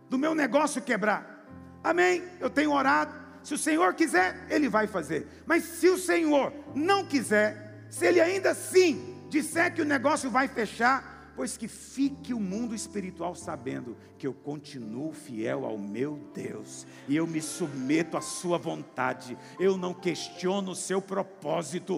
do 0.10 0.18
meu 0.18 0.34
negócio 0.34 0.82
quebrar. 0.82 1.46
Amém. 1.84 2.24
Eu 2.40 2.50
tenho 2.50 2.72
orado. 2.72 3.14
Se 3.44 3.54
o 3.54 3.58
Senhor 3.58 3.94
quiser, 3.94 4.46
Ele 4.50 4.70
vai 4.70 4.88
fazer. 4.88 5.28
Mas 5.46 5.64
se 5.64 5.90
o 5.90 5.98
Senhor 5.98 6.54
não 6.76 7.06
quiser, 7.06 7.61
se 7.92 8.06
ele 8.08 8.22
ainda 8.22 8.52
assim 8.52 9.28
disser 9.30 9.74
que 9.76 9.82
o 9.82 9.86
negócio 9.86 10.32
vai 10.32 10.48
fechar, 10.48 11.34
pois 11.36 11.58
que 11.58 11.68
fique 11.68 12.34
o 12.34 12.40
mundo 12.40 12.74
espiritual 12.74 13.36
sabendo 13.36 13.98
que 14.18 14.26
eu 14.26 14.34
continuo 14.34 15.12
fiel 15.12 15.66
ao 15.66 15.78
meu 15.78 16.18
Deus 16.34 16.88
e 17.08 17.16
eu 17.16 17.28
me 17.28 17.42
submeto 17.42 18.16
à 18.16 18.22
sua 18.22 18.58
vontade, 18.58 19.38
eu 19.60 19.78
não 19.78 19.94
questiono 19.94 20.72
o 20.72 20.76
seu 20.76 21.02
propósito. 21.02 21.98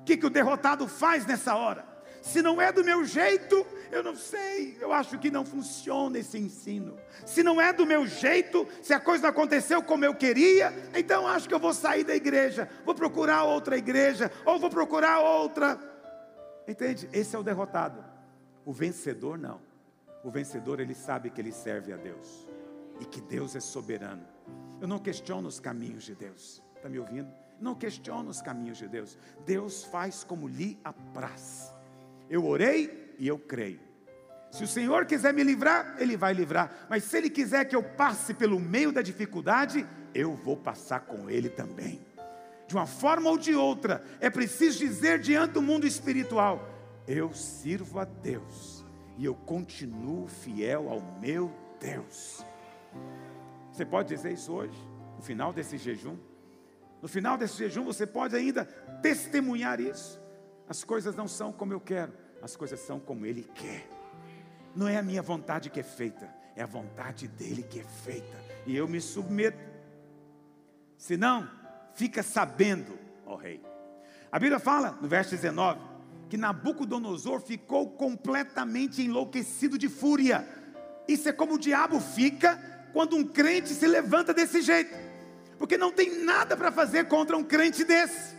O 0.00 0.04
que, 0.04 0.16
que 0.16 0.26
o 0.26 0.30
derrotado 0.30 0.88
faz 0.88 1.26
nessa 1.26 1.54
hora? 1.54 1.86
Se 2.22 2.42
não 2.42 2.60
é 2.60 2.72
do 2.72 2.84
meu 2.84 3.04
jeito, 3.04 3.66
eu 3.90 4.02
não 4.02 4.14
sei, 4.14 4.76
eu 4.80 4.92
acho 4.92 5.18
que 5.18 5.30
não 5.30 5.44
funciona 5.44 6.18
esse 6.18 6.38
ensino. 6.38 6.98
Se 7.24 7.42
não 7.42 7.60
é 7.60 7.72
do 7.72 7.86
meu 7.86 8.06
jeito, 8.06 8.66
se 8.82 8.92
a 8.92 9.00
coisa 9.00 9.24
não 9.24 9.30
aconteceu 9.30 9.82
como 9.82 10.04
eu 10.04 10.14
queria, 10.14 10.72
então 10.94 11.26
acho 11.26 11.48
que 11.48 11.54
eu 11.54 11.58
vou 11.58 11.72
sair 11.72 12.04
da 12.04 12.14
igreja, 12.14 12.68
vou 12.84 12.94
procurar 12.94 13.44
outra 13.44 13.76
igreja, 13.76 14.30
ou 14.44 14.58
vou 14.58 14.70
procurar 14.70 15.20
outra. 15.20 15.78
Entende? 16.66 17.08
Esse 17.12 17.34
é 17.34 17.38
o 17.38 17.42
derrotado. 17.42 18.04
O 18.64 18.72
vencedor 18.72 19.38
não. 19.38 19.60
O 20.22 20.30
vencedor 20.30 20.80
ele 20.80 20.94
sabe 20.94 21.30
que 21.30 21.40
ele 21.40 21.52
serve 21.52 21.92
a 21.92 21.96
Deus 21.96 22.46
e 23.00 23.04
que 23.04 23.20
Deus 23.20 23.56
é 23.56 23.60
soberano. 23.60 24.26
Eu 24.80 24.86
não 24.86 24.98
questiono 24.98 25.48
os 25.48 25.58
caminhos 25.58 26.04
de 26.04 26.14
Deus. 26.14 26.62
Está 26.76 26.88
me 26.88 26.98
ouvindo? 26.98 27.32
Não 27.60 27.74
questiono 27.74 28.28
os 28.28 28.42
caminhos 28.42 28.78
de 28.78 28.86
Deus. 28.86 29.18
Deus 29.44 29.84
faz 29.84 30.22
como 30.22 30.46
lhe 30.46 30.78
apraz. 30.84 31.72
Eu 32.28 32.46
orei 32.46 33.14
e 33.18 33.26
eu 33.26 33.38
creio. 33.38 33.80
Se 34.50 34.64
o 34.64 34.68
Senhor 34.68 35.04
quiser 35.04 35.34
me 35.34 35.42
livrar, 35.42 35.96
Ele 35.98 36.16
vai 36.16 36.32
livrar. 36.32 36.86
Mas 36.88 37.04
se 37.04 37.16
Ele 37.16 37.30
quiser 37.30 37.64
que 37.66 37.76
eu 37.76 37.82
passe 37.82 38.32
pelo 38.32 38.58
meio 38.58 38.90
da 38.90 39.02
dificuldade, 39.02 39.86
eu 40.14 40.34
vou 40.34 40.56
passar 40.56 41.00
com 41.00 41.28
Ele 41.28 41.48
também. 41.48 42.00
De 42.66 42.74
uma 42.74 42.86
forma 42.86 43.30
ou 43.30 43.38
de 43.38 43.54
outra, 43.54 44.02
é 44.20 44.28
preciso 44.28 44.78
dizer 44.78 45.18
diante 45.18 45.52
do 45.52 45.62
mundo 45.62 45.86
espiritual: 45.86 46.68
eu 47.06 47.32
sirvo 47.32 47.98
a 47.98 48.04
Deus 48.04 48.84
e 49.16 49.24
eu 49.24 49.34
continuo 49.34 50.28
fiel 50.28 50.88
ao 50.88 51.00
meu 51.20 51.52
Deus. 51.80 52.44
Você 53.72 53.84
pode 53.84 54.08
dizer 54.08 54.32
isso 54.32 54.52
hoje, 54.52 54.78
no 55.16 55.22
final 55.22 55.52
desse 55.52 55.78
jejum? 55.78 56.16
No 57.00 57.08
final 57.08 57.36
desse 57.36 57.56
jejum, 57.56 57.84
você 57.84 58.06
pode 58.06 58.34
ainda 58.34 58.64
testemunhar 59.00 59.80
isso. 59.80 60.20
As 60.68 60.84
coisas 60.84 61.16
não 61.16 61.26
são 61.26 61.50
como 61.50 61.72
eu 61.72 61.80
quero, 61.80 62.12
as 62.42 62.54
coisas 62.54 62.78
são 62.80 63.00
como 63.00 63.24
Ele 63.24 63.42
quer. 63.54 63.88
Não 64.76 64.86
é 64.86 64.98
a 64.98 65.02
minha 65.02 65.22
vontade 65.22 65.70
que 65.70 65.80
é 65.80 65.82
feita, 65.82 66.28
é 66.54 66.62
a 66.62 66.66
vontade 66.66 67.26
dele 67.26 67.62
que 67.62 67.80
é 67.80 67.84
feita. 67.84 68.36
E 68.66 68.76
eu 68.76 68.86
me 68.86 69.00
submeto. 69.00 69.58
Se 70.96 71.16
não, 71.16 71.48
fica 71.94 72.22
sabendo, 72.22 72.98
ó 73.24 73.34
rei. 73.34 73.62
A 74.30 74.38
Bíblia 74.38 74.58
fala, 74.58 74.98
no 75.00 75.08
verso 75.08 75.30
19, 75.30 75.80
que 76.28 76.36
Nabucodonosor 76.36 77.40
ficou 77.40 77.90
completamente 77.90 79.02
enlouquecido 79.02 79.78
de 79.78 79.88
fúria. 79.88 80.46
Isso 81.08 81.28
é 81.28 81.32
como 81.32 81.54
o 81.54 81.58
diabo 81.58 81.98
fica 81.98 82.56
quando 82.92 83.16
um 83.16 83.24
crente 83.24 83.70
se 83.70 83.86
levanta 83.86 84.34
desse 84.34 84.60
jeito, 84.60 84.94
porque 85.58 85.78
não 85.78 85.90
tem 85.90 86.22
nada 86.22 86.56
para 86.56 86.70
fazer 86.70 87.08
contra 87.08 87.36
um 87.36 87.44
crente 87.44 87.84
desse. 87.84 88.37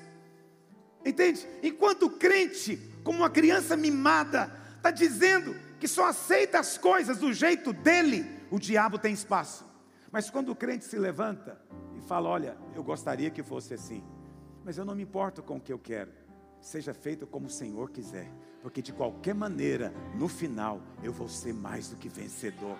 Entende? 1.05 1.47
Enquanto 1.63 2.03
o 2.07 2.09
crente, 2.09 2.77
como 3.03 3.19
uma 3.19 3.29
criança 3.29 3.75
mimada, 3.75 4.51
está 4.77 4.91
dizendo 4.91 5.55
que 5.79 5.87
só 5.87 6.07
aceita 6.07 6.59
as 6.59 6.77
coisas 6.77 7.17
do 7.17 7.31
jeito 7.33 7.71
dele, 7.71 8.25
o 8.51 8.59
diabo 8.59 8.97
tem 8.97 9.13
espaço. 9.13 9.65
Mas 10.11 10.29
quando 10.29 10.49
o 10.49 10.55
crente 10.55 10.85
se 10.85 10.97
levanta 10.97 11.59
e 11.97 12.01
fala: 12.01 12.29
Olha, 12.29 12.57
eu 12.75 12.83
gostaria 12.83 13.29
que 13.29 13.43
fosse 13.43 13.73
assim, 13.73 14.03
mas 14.63 14.77
eu 14.77 14.85
não 14.85 14.95
me 14.95 15.03
importo 15.03 15.41
com 15.41 15.57
o 15.57 15.61
que 15.61 15.71
eu 15.71 15.79
quero, 15.79 16.11
seja 16.61 16.93
feito 16.93 17.25
como 17.25 17.47
o 17.47 17.51
Senhor 17.51 17.89
quiser, 17.91 18.29
porque 18.61 18.81
de 18.81 18.91
qualquer 18.91 19.33
maneira, 19.33 19.93
no 20.15 20.27
final, 20.27 20.81
eu 21.01 21.13
vou 21.13 21.29
ser 21.29 21.53
mais 21.53 21.89
do 21.89 21.95
que 21.95 22.09
vencedor. 22.09 22.77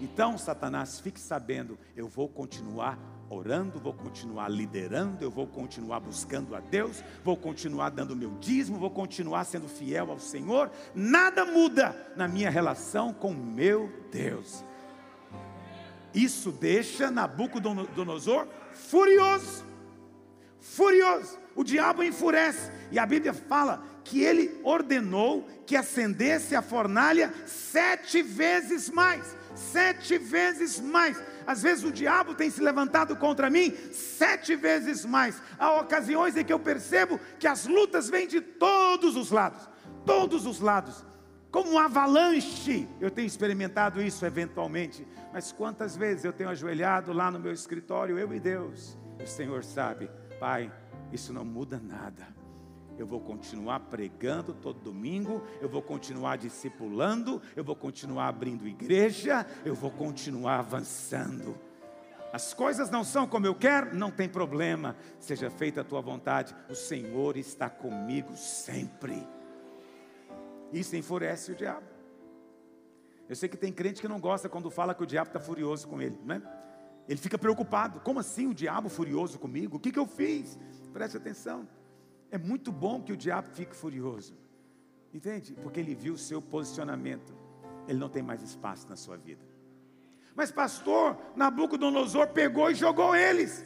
Então, 0.00 0.38
Satanás, 0.38 1.00
fique 1.00 1.20
sabendo, 1.20 1.78
eu 1.94 2.08
vou 2.08 2.28
continuar 2.28 2.98
orando, 3.30 3.78
vou 3.78 3.94
continuar 3.94 4.48
liderando, 4.48 5.24
eu 5.24 5.30
vou 5.30 5.46
continuar 5.46 6.00
buscando 6.00 6.56
a 6.56 6.60
Deus, 6.60 7.02
vou 7.22 7.36
continuar 7.36 7.90
dando 7.90 8.16
meu 8.16 8.32
dízimo, 8.40 8.76
vou 8.76 8.90
continuar 8.90 9.44
sendo 9.44 9.68
fiel 9.68 10.10
ao 10.10 10.18
Senhor. 10.18 10.68
Nada 10.94 11.44
muda 11.44 11.94
na 12.16 12.26
minha 12.26 12.50
relação 12.50 13.14
com 13.14 13.32
meu 13.32 13.90
Deus. 14.10 14.64
Isso 16.12 16.50
deixa 16.50 17.08
Nabucodonosor 17.08 18.48
furioso. 18.72 19.64
Furioso. 20.58 21.38
O 21.54 21.62
diabo 21.62 22.02
enfurece. 22.02 22.70
E 22.90 22.98
a 22.98 23.06
Bíblia 23.06 23.32
fala 23.32 23.84
que 24.02 24.22
ele 24.22 24.60
ordenou 24.64 25.46
que 25.64 25.76
acendesse 25.76 26.56
a 26.56 26.62
fornalha 26.62 27.32
sete 27.46 28.22
vezes 28.22 28.90
mais. 28.90 29.36
Sete 29.54 30.18
vezes 30.18 30.80
mais. 30.80 31.16
Às 31.50 31.62
vezes 31.62 31.82
o 31.82 31.90
diabo 31.90 32.32
tem 32.32 32.48
se 32.48 32.62
levantado 32.62 33.16
contra 33.16 33.50
mim 33.50 33.74
sete 33.90 34.54
vezes 34.54 35.04
mais. 35.04 35.42
Há 35.58 35.80
ocasiões 35.80 36.36
em 36.36 36.44
que 36.44 36.52
eu 36.52 36.60
percebo 36.60 37.18
que 37.40 37.48
as 37.48 37.66
lutas 37.66 38.08
vêm 38.08 38.28
de 38.28 38.40
todos 38.40 39.16
os 39.16 39.32
lados. 39.32 39.68
Todos 40.06 40.46
os 40.46 40.60
lados. 40.60 41.04
Como 41.50 41.72
um 41.72 41.78
avalanche. 41.80 42.86
Eu 43.00 43.10
tenho 43.10 43.26
experimentado 43.26 44.00
isso 44.00 44.24
eventualmente. 44.24 45.04
Mas 45.32 45.50
quantas 45.50 45.96
vezes 45.96 46.24
eu 46.24 46.32
tenho 46.32 46.50
ajoelhado 46.50 47.12
lá 47.12 47.32
no 47.32 47.40
meu 47.40 47.52
escritório, 47.52 48.16
eu 48.16 48.32
e 48.32 48.38
Deus. 48.38 48.96
O 49.20 49.26
Senhor 49.26 49.64
sabe, 49.64 50.08
Pai, 50.38 50.72
isso 51.12 51.32
não 51.32 51.44
muda 51.44 51.80
nada. 51.82 52.28
Eu 53.00 53.06
vou 53.06 53.18
continuar 53.18 53.80
pregando 53.80 54.52
todo 54.52 54.78
domingo, 54.78 55.42
eu 55.58 55.70
vou 55.70 55.80
continuar 55.80 56.36
discipulando, 56.36 57.40
eu 57.56 57.64
vou 57.64 57.74
continuar 57.74 58.28
abrindo 58.28 58.68
igreja, 58.68 59.46
eu 59.64 59.74
vou 59.74 59.90
continuar 59.90 60.58
avançando. 60.58 61.58
As 62.30 62.52
coisas 62.52 62.90
não 62.90 63.02
são 63.02 63.26
como 63.26 63.46
eu 63.46 63.54
quero, 63.54 63.96
não 63.96 64.10
tem 64.10 64.28
problema, 64.28 64.94
seja 65.18 65.48
feita 65.48 65.80
a 65.80 65.84
tua 65.84 66.02
vontade, 66.02 66.54
o 66.68 66.74
Senhor 66.74 67.38
está 67.38 67.70
comigo 67.70 68.36
sempre. 68.36 69.26
Isso 70.70 70.94
enfurece 70.94 71.52
o 71.52 71.56
diabo. 71.56 71.86
Eu 73.30 73.34
sei 73.34 73.48
que 73.48 73.56
tem 73.56 73.72
crente 73.72 74.02
que 74.02 74.08
não 74.08 74.20
gosta 74.20 74.46
quando 74.46 74.70
fala 74.70 74.94
que 74.94 75.02
o 75.02 75.06
diabo 75.06 75.30
está 75.30 75.40
furioso 75.40 75.88
com 75.88 76.02
ele, 76.02 76.18
não 76.22 76.34
é? 76.34 76.42
Ele 77.08 77.18
fica 77.18 77.38
preocupado: 77.38 78.00
como 78.00 78.20
assim 78.20 78.46
o 78.46 78.52
diabo 78.52 78.90
furioso 78.90 79.38
comigo? 79.38 79.78
O 79.78 79.80
que, 79.80 79.90
que 79.90 79.98
eu 79.98 80.06
fiz? 80.06 80.58
Preste 80.92 81.16
atenção. 81.16 81.66
É 82.30 82.38
muito 82.38 82.70
bom 82.70 83.00
que 83.00 83.12
o 83.12 83.16
diabo 83.16 83.48
fique 83.54 83.74
furioso, 83.74 84.34
entende? 85.12 85.52
Porque 85.62 85.80
ele 85.80 85.94
viu 85.94 86.14
o 86.14 86.18
seu 86.18 86.40
posicionamento, 86.40 87.34
ele 87.88 87.98
não 87.98 88.08
tem 88.08 88.22
mais 88.22 88.40
espaço 88.40 88.86
na 88.88 88.94
sua 88.94 89.16
vida. 89.16 89.44
Mas, 90.36 90.52
pastor, 90.52 91.16
Nabucodonosor 91.34 92.28
pegou 92.28 92.70
e 92.70 92.74
jogou 92.74 93.16
eles. 93.16 93.64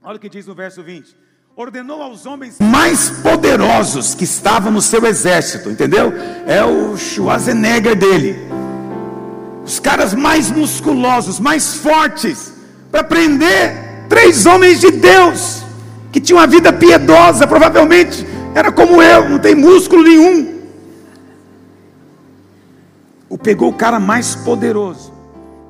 Olha 0.00 0.16
o 0.16 0.20
que 0.20 0.28
diz 0.28 0.46
no 0.46 0.54
verso 0.54 0.80
20: 0.80 1.16
ordenou 1.56 2.00
aos 2.00 2.24
homens 2.24 2.60
mais 2.60 3.10
poderosos 3.10 4.14
que 4.14 4.22
estavam 4.22 4.70
no 4.70 4.80
seu 4.80 5.04
exército, 5.04 5.68
entendeu? 5.68 6.12
É 6.46 6.64
o 6.64 6.96
Schwarzenegger 6.96 7.96
dele. 7.96 8.36
Os 9.64 9.80
caras 9.80 10.14
mais 10.14 10.52
musculosos, 10.52 11.40
mais 11.40 11.74
fortes, 11.74 12.52
para 12.92 13.02
prender 13.02 14.06
três 14.08 14.46
homens 14.46 14.80
de 14.80 14.92
Deus 14.92 15.65
que 16.16 16.20
tinha 16.20 16.38
uma 16.38 16.46
vida 16.46 16.72
piedosa, 16.72 17.46
provavelmente 17.46 18.26
era 18.54 18.72
como 18.72 19.02
eu, 19.02 19.28
não 19.28 19.38
tem 19.38 19.54
músculo 19.54 20.02
nenhum. 20.02 20.62
O 23.28 23.36
pegou 23.36 23.68
o 23.68 23.74
cara 23.74 24.00
mais 24.00 24.34
poderoso 24.34 25.12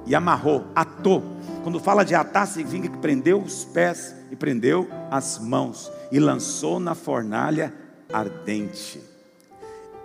e 0.07 0.15
amarrou, 0.15 0.65
atou. 0.73 1.21
Quando 1.65 1.81
fala 1.81 2.05
de 2.05 2.15
atar, 2.15 2.47
significa 2.47 2.95
que 2.95 2.99
prendeu 2.99 3.43
os 3.43 3.65
pés 3.65 4.15
e 4.31 4.37
prendeu 4.37 4.89
as 5.11 5.37
mãos 5.37 5.91
e 6.13 6.21
lançou 6.21 6.79
na 6.79 6.95
fornalha 6.95 7.75
ardente. 8.13 9.03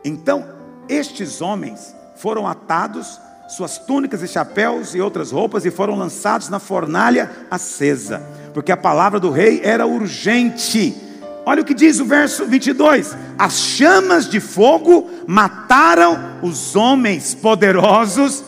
Então, 0.04 0.44
estes 0.90 1.40
homens 1.40 1.96
foram 2.16 2.48
atados, 2.48 3.22
suas 3.48 3.78
túnicas 3.78 4.24
e 4.24 4.28
chapéus 4.28 4.96
e 4.96 5.02
outras 5.02 5.32
roupas, 5.32 5.66
e 5.66 5.70
foram 5.70 5.96
lançados 5.96 6.50
na 6.50 6.58
fornalha 6.58 7.30
acesa 7.52 8.41
porque 8.54 8.72
a 8.72 8.78
palavra 8.78 9.20
do 9.20 9.30
rei 9.30 9.62
era 9.64 9.86
urgente. 9.86 10.96
Olha 11.46 11.62
o 11.62 11.66
que 11.66 11.74
diz 11.74 12.00
o 12.00 12.06
verso 12.06 12.46
22: 12.46 13.16
As 13.38 13.60
chamas 13.60 14.30
de 14.30 14.40
fogo 14.40 15.10
mataram 15.28 16.40
os 16.42 16.76
homens 16.76 17.34
poderosos 17.34 18.44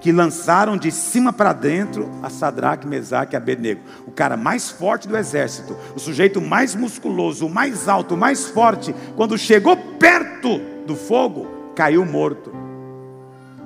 que 0.00 0.12
lançaram 0.12 0.76
de 0.76 0.90
cima 0.92 1.32
para 1.32 1.52
dentro 1.52 2.08
a 2.22 2.30
Sadraque, 2.30 2.86
Mesaque 2.86 3.34
e 3.34 3.36
Abednego. 3.36 3.80
O 4.06 4.12
cara 4.12 4.36
mais 4.36 4.70
forte 4.70 5.08
do 5.08 5.16
exército, 5.16 5.76
o 5.94 5.98
sujeito 5.98 6.40
mais 6.40 6.74
musculoso, 6.74 7.46
o 7.46 7.50
mais 7.50 7.88
alto, 7.88 8.14
o 8.14 8.18
mais 8.18 8.46
forte, 8.46 8.94
quando 9.16 9.36
chegou 9.36 9.76
perto 9.76 10.60
do 10.86 10.94
fogo, 10.94 11.72
caiu 11.74 12.04
morto. 12.04 12.52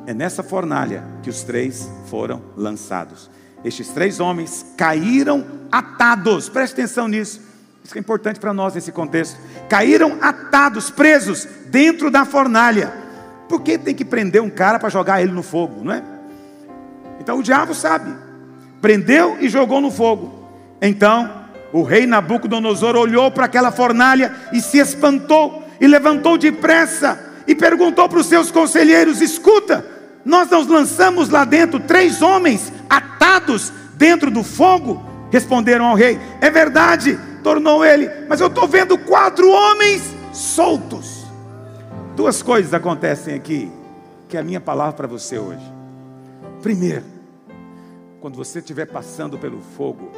É 0.07 0.15
nessa 0.15 0.43
fornalha 0.43 1.05
que 1.23 1.31
os 1.31 1.43
três 1.43 1.89
foram 2.07 2.43
lançados. 2.57 3.31
Estes 3.65 3.89
três 3.89 4.21
homens 4.21 4.67
caíram 4.77 5.45
atados, 5.71 6.49
preste 6.49 6.75
atenção 6.75 7.07
nisso, 7.07 7.41
isso 7.85 7.97
é 7.97 8.01
importante 8.01 8.39
para 8.39 8.55
nós 8.55 8.75
nesse 8.75 8.93
contexto. 8.93 9.39
Caíram 9.69 10.19
atados, 10.21 10.91
presos 10.91 11.47
dentro 11.67 12.11
da 12.11 12.25
fornalha. 12.25 12.93
Por 13.49 13.61
que 13.61 13.77
tem 13.77 13.95
que 13.95 14.05
prender 14.05 14.41
um 14.41 14.51
cara 14.51 14.79
para 14.79 14.89
jogar 14.89 15.21
ele 15.21 15.33
no 15.33 15.43
fogo, 15.43 15.85
não 15.85 15.93
é? 15.93 16.03
Então 17.21 17.39
o 17.39 17.43
diabo 17.43 17.75
sabe, 17.75 18.13
prendeu 18.81 19.37
e 19.41 19.49
jogou 19.49 19.81
no 19.81 19.91
fogo. 19.91 20.49
Então 20.81 21.43
o 21.73 21.83
rei 21.83 22.07
Nabucodonosor 22.07 22.97
olhou 22.97 23.31
para 23.31 23.47
aquela 23.47 23.71
fornalha 23.71 24.35
e 24.53 24.61
se 24.61 24.79
espantou, 24.79 25.63
e 25.81 25.87
levantou 25.87 26.39
depressa 26.39 27.19
e 27.47 27.55
perguntou 27.55 28.09
para 28.09 28.19
os 28.19 28.27
seus 28.27 28.51
conselheiros: 28.51 29.21
escuta, 29.21 29.85
nós 30.25 30.49
nos 30.49 30.67
lançamos 30.67 31.29
lá 31.29 31.45
dentro, 31.45 31.81
três 31.81 32.23
homens 32.23 32.73
atados 32.89 33.73
dentro 33.95 34.31
do 34.31 34.43
fogo. 34.43 35.03
Responderam 35.31 35.87
ao 35.87 35.97
rei: 35.97 36.19
É 36.41 36.51
verdade, 36.51 37.19
tornou 37.43 37.85
ele, 37.85 38.09
mas 38.29 38.41
eu 38.41 38.47
estou 38.47 38.69
vendo 38.69 38.97
quatro 38.99 39.51
homens 39.51 40.03
soltos. 40.33 41.27
Duas 42.15 42.43
coisas 42.43 42.73
acontecem 42.73 43.35
aqui, 43.35 43.71
que 44.29 44.37
é 44.37 44.41
a 44.41 44.45
minha 44.45 44.61
palavra 44.61 44.93
para 44.93 45.07
você 45.09 45.39
hoje. 45.39 45.65
Primeiro, 46.61 47.05
quando 48.21 48.37
você 48.37 48.61
estiver 48.61 48.87
passando 48.87 49.39
pelo 49.39 49.61
fogo, 49.77 50.13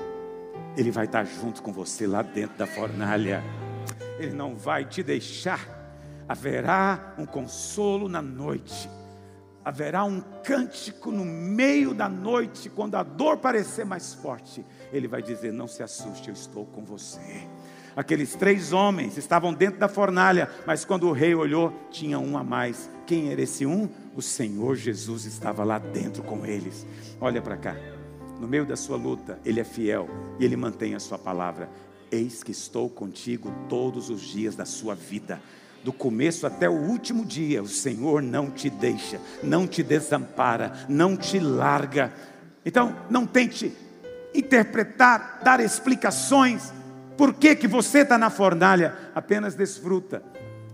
ele 0.76 0.90
vai 0.90 1.06
estar 1.06 1.24
junto 1.24 1.62
com 1.62 1.72
você 1.72 2.06
lá 2.06 2.20
dentro 2.20 2.58
da 2.58 2.66
fornalha. 2.66 3.42
Ele 4.18 4.34
não 4.34 4.54
vai 4.54 4.84
te 4.84 5.02
deixar. 5.02 5.60
Haverá 6.28 7.14
um 7.18 7.24
consolo 7.24 8.08
na 8.08 8.20
noite 8.20 8.88
haverá 9.64 10.04
um 10.04 10.20
cântico 10.20 11.10
no 11.10 11.24
meio 11.24 11.94
da 11.94 12.08
noite, 12.08 12.68
quando 12.68 12.96
a 12.96 13.02
dor 13.02 13.38
parecer 13.38 13.84
mais 13.84 14.12
forte, 14.14 14.64
ele 14.92 15.08
vai 15.08 15.22
dizer: 15.22 15.52
Não 15.52 15.66
se 15.66 15.82
assuste, 15.82 16.28
eu 16.28 16.34
estou 16.34 16.66
com 16.66 16.84
você. 16.84 17.48
Aqueles 17.96 18.34
três 18.34 18.72
homens 18.72 19.16
estavam 19.16 19.54
dentro 19.54 19.78
da 19.78 19.88
fornalha, 19.88 20.50
mas 20.66 20.84
quando 20.84 21.08
o 21.08 21.12
rei 21.12 21.34
olhou, 21.34 21.72
tinha 21.90 22.18
um 22.18 22.36
a 22.36 22.42
mais. 22.42 22.90
Quem 23.06 23.30
era 23.30 23.40
esse 23.40 23.64
um? 23.64 23.88
O 24.16 24.20
Senhor 24.20 24.74
Jesus 24.74 25.24
estava 25.24 25.62
lá 25.62 25.78
dentro 25.78 26.22
com 26.22 26.44
eles. 26.44 26.84
Olha 27.20 27.40
para 27.40 27.56
cá. 27.56 27.76
No 28.40 28.48
meio 28.48 28.66
da 28.66 28.76
sua 28.76 28.96
luta, 28.96 29.38
ele 29.44 29.60
é 29.60 29.64
fiel 29.64 30.08
e 30.40 30.44
ele 30.44 30.56
mantém 30.56 30.96
a 30.96 31.00
sua 31.00 31.16
palavra. 31.16 31.70
Eis 32.10 32.42
que 32.42 32.50
estou 32.50 32.90
contigo 32.90 33.52
todos 33.68 34.10
os 34.10 34.20
dias 34.20 34.56
da 34.56 34.64
sua 34.64 34.94
vida 34.96 35.40
do 35.84 35.92
começo 35.92 36.46
até 36.46 36.66
o 36.66 36.72
último 36.72 37.26
dia, 37.26 37.62
o 37.62 37.68
Senhor 37.68 38.22
não 38.22 38.50
te 38.50 38.70
deixa, 38.70 39.20
não 39.42 39.66
te 39.66 39.82
desampara, 39.82 40.72
não 40.88 41.14
te 41.14 41.38
larga. 41.38 42.10
Então, 42.64 42.96
não 43.10 43.26
tente 43.26 43.70
interpretar, 44.34 45.40
dar 45.44 45.60
explicações, 45.60 46.72
por 47.18 47.34
que, 47.34 47.54
que 47.54 47.68
você 47.68 47.98
está 47.98 48.16
na 48.16 48.30
fornalha, 48.30 48.96
apenas 49.14 49.54
desfruta. 49.54 50.22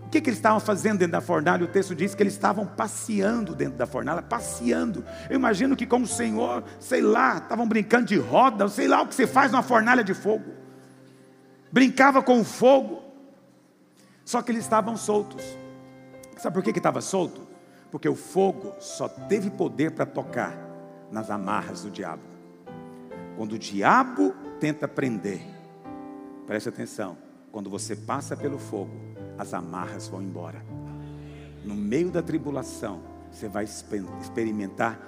O 0.06 0.08
que, 0.10 0.20
que 0.20 0.30
eles 0.30 0.38
estavam 0.38 0.60
fazendo 0.60 0.98
dentro 0.98 1.12
da 1.12 1.20
fornalha? 1.20 1.64
O 1.64 1.68
texto 1.68 1.94
diz 1.94 2.14
que 2.14 2.22
eles 2.22 2.32
estavam 2.32 2.64
passeando 2.64 3.54
dentro 3.54 3.76
da 3.76 3.86
fornalha, 3.86 4.22
passeando. 4.22 5.04
Eu 5.28 5.36
imagino 5.36 5.76
que, 5.76 5.86
como 5.86 6.04
o 6.04 6.08
Senhor, 6.08 6.64
sei 6.78 7.00
lá, 7.00 7.38
estavam 7.38 7.66
brincando 7.66 8.06
de 8.06 8.16
roda, 8.16 8.68
sei 8.68 8.86
lá 8.86 9.02
o 9.02 9.08
que 9.08 9.14
você 9.14 9.26
faz 9.26 9.50
numa 9.50 9.62
fornalha 9.62 10.02
de 10.04 10.14
fogo. 10.14 10.52
Brincava 11.70 12.22
com 12.22 12.40
o 12.40 12.44
fogo 12.44 13.09
Só 14.24 14.42
que 14.42 14.52
eles 14.52 14.64
estavam 14.64 14.96
soltos. 14.96 15.44
Sabe 16.36 16.54
por 16.54 16.62
que 16.62 16.70
estava 16.70 17.00
solto? 17.00 17.46
Porque 17.90 18.08
o 18.08 18.14
fogo 18.14 18.74
só 18.78 19.08
teve 19.08 19.50
poder 19.50 19.92
para 19.92 20.06
tocar 20.06 20.56
nas 21.10 21.30
amarras 21.30 21.82
do 21.82 21.90
diabo. 21.90 22.22
Quando 23.36 23.52
o 23.52 23.58
diabo 23.58 24.34
tenta 24.58 24.86
prender, 24.86 25.40
preste 26.46 26.68
atenção, 26.68 27.16
quando 27.50 27.68
você 27.68 27.96
passa 27.96 28.36
pelo 28.36 28.58
fogo, 28.58 28.92
as 29.36 29.52
amarras 29.54 30.06
vão 30.08 30.22
embora. 30.22 30.64
No 31.64 31.74
meio 31.74 32.10
da 32.10 32.22
tribulação, 32.22 33.02
você 33.30 33.48
vai 33.48 33.64
experimentar 33.64 35.00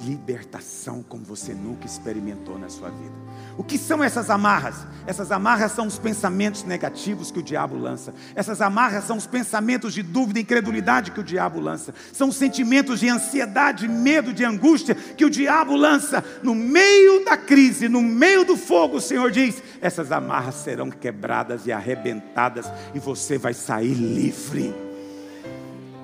libertação 0.00 1.02
como 1.02 1.24
você 1.24 1.52
nunca 1.52 1.86
experimentou 1.86 2.58
na 2.58 2.68
sua 2.68 2.88
vida. 2.88 3.12
O 3.56 3.62
que 3.62 3.76
são 3.76 4.02
essas 4.02 4.30
amarras? 4.30 4.86
Essas 5.06 5.30
amarras 5.30 5.72
são 5.72 5.86
os 5.86 5.98
pensamentos 5.98 6.64
negativos 6.64 7.30
que 7.30 7.38
o 7.38 7.42
diabo 7.42 7.76
lança. 7.76 8.14
Essas 8.34 8.60
amarras 8.60 9.04
são 9.04 9.16
os 9.16 9.26
pensamentos 9.26 9.92
de 9.92 10.02
dúvida 10.02 10.38
e 10.38 10.42
incredulidade 10.42 11.10
que 11.10 11.20
o 11.20 11.24
diabo 11.24 11.60
lança. 11.60 11.94
São 12.12 12.28
os 12.28 12.36
sentimentos 12.36 13.00
de 13.00 13.08
ansiedade, 13.08 13.86
medo, 13.86 14.32
de 14.32 14.44
angústia 14.44 14.94
que 14.94 15.24
o 15.24 15.30
diabo 15.30 15.76
lança. 15.76 16.24
No 16.42 16.54
meio 16.54 17.24
da 17.24 17.36
crise, 17.36 17.88
no 17.88 18.00
meio 18.00 18.44
do 18.44 18.56
fogo, 18.56 18.96
o 18.96 19.00
Senhor 19.00 19.30
diz: 19.30 19.62
essas 19.80 20.10
amarras 20.10 20.54
serão 20.54 20.90
quebradas 20.90 21.66
e 21.66 21.72
arrebentadas 21.72 22.70
e 22.94 22.98
você 22.98 23.36
vai 23.36 23.52
sair 23.52 23.94
livre. 23.94 24.74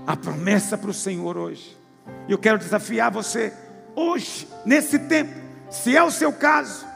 A 0.06 0.16
promessa 0.16 0.76
para 0.76 0.90
o 0.90 0.94
Senhor 0.94 1.36
hoje. 1.36 1.76
Eu 2.28 2.38
quero 2.38 2.58
desafiar 2.58 3.10
você 3.10 3.52
hoje, 3.96 4.46
nesse 4.64 4.98
tempo, 4.98 5.32
se 5.70 5.96
é 5.96 6.02
o 6.02 6.10
seu 6.10 6.32
caso, 6.32 6.86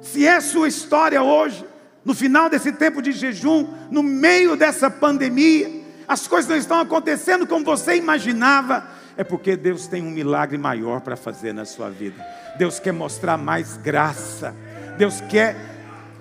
se 0.00 0.26
é 0.26 0.40
sua 0.40 0.68
história 0.68 1.22
hoje, 1.22 1.66
no 2.04 2.14
final 2.14 2.48
desse 2.48 2.72
tempo 2.72 3.02
de 3.02 3.12
jejum, 3.12 3.68
no 3.90 4.02
meio 4.02 4.56
dessa 4.56 4.88
pandemia, 4.88 5.80
as 6.08 6.26
coisas 6.26 6.48
não 6.48 6.56
estão 6.56 6.80
acontecendo 6.80 7.46
como 7.46 7.64
você 7.64 7.96
imaginava, 7.96 8.84
é 9.16 9.22
porque 9.22 9.56
Deus 9.56 9.86
tem 9.86 10.02
um 10.02 10.10
milagre 10.10 10.56
maior 10.56 11.00
para 11.02 11.16
fazer 11.16 11.52
na 11.52 11.64
sua 11.64 11.90
vida. 11.90 12.24
Deus 12.56 12.80
quer 12.80 12.92
mostrar 12.92 13.36
mais 13.36 13.76
graça. 13.76 14.54
Deus 14.96 15.20
quer, 15.28 15.56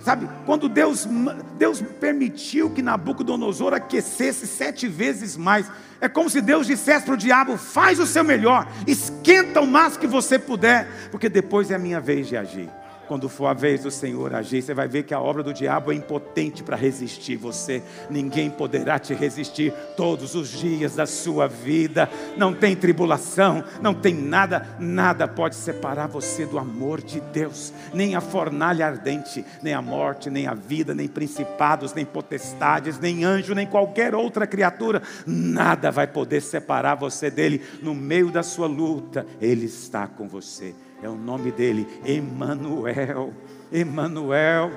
sabe, 0.02 0.30
quando 0.46 0.70
Deus, 0.70 1.08
Deus 1.58 1.82
permitiu 2.00 2.70
que 2.70 2.82
Nabucodonosor 2.82 3.74
aquecesse 3.74 4.48
sete 4.48 4.88
vezes 4.88 5.36
mais, 5.36 5.70
é 6.02 6.08
como 6.08 6.30
se 6.30 6.42
Deus 6.42 6.68
dissesse 6.68 7.06
para 7.06 7.14
o 7.14 7.18
diabo: 7.18 7.58
faz 7.58 8.00
o 8.00 8.08
seu 8.08 8.24
melhor, 8.24 8.68
esquenta 8.88 9.62
o 9.62 9.68
máximo 9.68 10.02
que 10.02 10.08
você 10.08 10.40
puder, 10.40 10.88
porque 11.12 11.30
depois 11.30 11.70
é 11.72 11.76
a 11.76 11.80
minha 11.80 12.00
vez 12.00 12.28
de 12.28 12.38
agir. 12.38 12.70
Quando 13.10 13.28
for 13.28 13.48
a 13.48 13.56
vez 13.56 13.82
do 13.82 13.90
Senhor 13.90 14.36
agir, 14.36 14.62
você 14.62 14.72
vai 14.72 14.88
ver 14.88 15.02
que 15.02 15.16
a 15.16 15.20
obra 15.20 15.42
do 15.42 15.52
diabo 15.52 15.92
é 15.92 15.96
impotente 15.96 16.62
para 16.62 16.78
resistir 16.78 17.38
você. 17.38 17.82
Ninguém 18.08 18.52
poderá 18.52 19.00
te 19.00 19.16
resistir 19.16 19.74
todos 19.98 20.36
os 20.36 20.48
dias 20.50 20.96
da 20.96 21.08
sua 21.08 21.48
vida. 21.48 22.08
Não 22.38 22.54
tem 22.54 22.76
tribulação, 22.76 23.64
não 23.82 23.96
tem 23.96 24.14
nada, 24.14 24.78
nada 24.80 25.28
pode 25.28 25.56
separar 25.56 26.06
você 26.06 26.46
do 26.46 26.60
amor 26.60 27.02
de 27.02 27.20
Deus. 27.20 27.74
Nem 27.96 28.14
a 28.14 28.22
fornalha 28.22 28.86
ardente, 28.86 29.44
nem 29.64 29.74
a 29.74 29.82
morte, 29.82 30.30
nem 30.30 30.46
a 30.46 30.54
vida, 30.54 30.94
nem 30.94 31.08
principados, 31.08 31.96
nem 31.96 32.06
potestades, 32.06 33.00
nem 33.00 33.26
anjo, 33.26 33.56
nem 33.56 33.66
qualquer 33.66 34.14
outra 34.14 34.46
criatura. 34.46 35.02
Nada 35.26 35.90
vai 35.90 36.06
poder 36.06 36.42
separar 36.42 36.94
você 36.94 37.32
dele. 37.32 37.64
No 37.82 37.96
meio 37.96 38.30
da 38.30 38.44
sua 38.44 38.68
luta, 38.68 39.26
ele 39.42 39.66
está 39.66 40.06
com 40.06 40.28
você 40.28 40.76
é 41.02 41.10
o 41.10 41.16
nome 41.16 41.52
dele, 41.52 41.88
Emanuel. 42.06 43.34
Emanuel. 43.72 44.72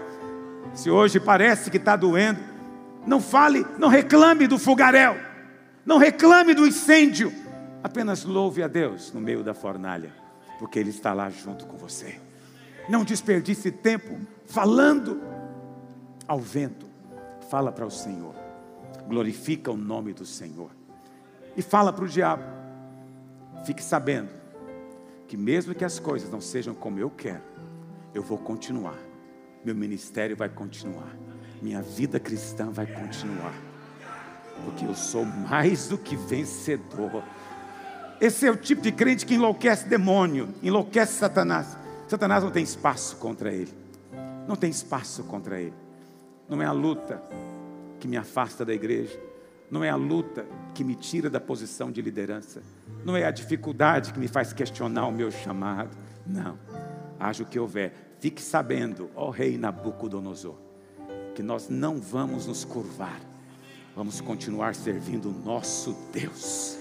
Se 0.75 0.91
hoje 0.91 1.19
parece 1.19 1.71
que 1.71 1.77
está 1.77 1.97
doendo, 1.97 2.41
não 3.07 3.21
fale, 3.21 3.67
não 3.79 3.89
reclame 3.89 4.47
do 4.47 4.59
fogaréu, 4.59 5.17
não 5.85 5.99
reclame 5.99 6.55
do 6.55 6.67
incêndio, 6.67 7.33
apenas 7.83 8.25
louve 8.25 8.63
a 8.63 8.69
Deus 8.69 9.13
no 9.13 9.21
meio 9.21 9.43
da 9.43 9.53
fornalha, 9.53 10.13
porque 10.59 10.79
Ele 10.79 10.91
está 10.91 11.13
lá 11.13 11.29
junto 11.29 11.67
com 11.67 11.77
você. 11.77 12.21
Não 12.89 13.05
desperdice 13.05 13.71
tempo 13.71 14.19
falando 14.47 15.21
ao 16.29 16.39
vento, 16.39 16.87
fala 17.51 17.73
para 17.73 17.85
o 17.85 17.91
Senhor, 17.91 18.35
glorifica 19.09 19.71
o 19.71 19.77
nome 19.77 20.13
do 20.13 20.25
Senhor 20.25 20.71
e 21.57 21.63
fala 21.63 21.93
para 21.93 22.05
o 22.05 22.09
diabo, 22.09 22.45
fique 23.65 23.83
sabendo 23.83 24.42
que 25.33 25.37
mesmo 25.39 25.75
que 25.75 25.83
as 25.83 25.99
coisas 25.99 26.31
não 26.31 26.43
sejam 26.43 26.75
como 26.75 26.99
eu 26.99 27.09
quero, 27.09 27.41
eu 28.13 28.23
vou 28.23 28.37
continuar. 28.37 28.99
Meu 29.65 29.75
ministério 29.75 30.37
vai 30.37 30.51
continuar. 30.51 31.17
Minha 31.63 31.81
vida 31.81 32.21
cristã 32.21 32.69
vai 32.71 32.85
continuar. 32.85 33.55
Porque 34.63 34.85
eu 34.85 34.95
sou 34.95 35.25
mais 35.25 35.89
do 35.89 35.97
que 35.97 36.17
vencedor. 36.17 37.25
Esse 38.21 38.47
é 38.47 38.51
o 38.51 38.57
tipo 38.59 38.83
de 38.83 38.93
crente 38.93 39.25
que 39.25 39.33
enlouquece 39.37 39.89
demônio, 39.89 40.51
enlouquece 40.63 41.15
Satanás. 41.15 41.79
Satanás 42.07 42.45
não 42.45 42.51
tem 42.51 42.63
espaço 42.63 43.17
contra 43.17 43.51
ele. 43.51 43.73
Não 44.47 44.55
tem 44.55 44.69
espaço 44.69 45.25
contra 45.25 45.59
ele. 45.59 45.73
Não 46.47 46.61
é 46.61 46.67
a 46.67 46.73
luta 46.73 47.23
que 47.99 48.07
me 48.07 48.19
afasta 48.19 48.67
da 48.67 48.75
igreja. 48.75 49.19
Não 49.73 49.83
é 49.83 49.91
a 49.91 49.97
luta 49.97 50.47
que 50.73 50.85
me 50.85 50.95
tira 50.95 51.29
da 51.29 51.41
posição 51.41 51.91
de 51.91 52.01
liderança 52.01 52.63
não 53.05 53.17
é 53.17 53.25
a 53.25 53.31
dificuldade 53.31 54.13
que 54.13 54.19
me 54.19 54.29
faz 54.29 54.53
questionar 54.53 55.07
o 55.07 55.13
meu 55.13 55.31
chamado. 55.31 55.97
Não. 56.27 56.59
Haja 57.19 57.43
o 57.43 57.47
que 57.47 57.59
houver. 57.59 57.93
Fique 58.21 58.41
sabendo, 58.41 59.11
ó 59.17 59.31
Rei 59.31 59.59
Nabucodonosor, 59.59 60.57
que 61.35 61.43
nós 61.43 61.69
não 61.69 61.99
vamos 61.99 62.47
nos 62.47 62.65
curvar. 62.65 63.21
Vamos 63.97 64.21
continuar 64.21 64.75
servindo 64.75 65.29
o 65.29 65.33
nosso 65.33 65.97
Deus. 66.13 66.79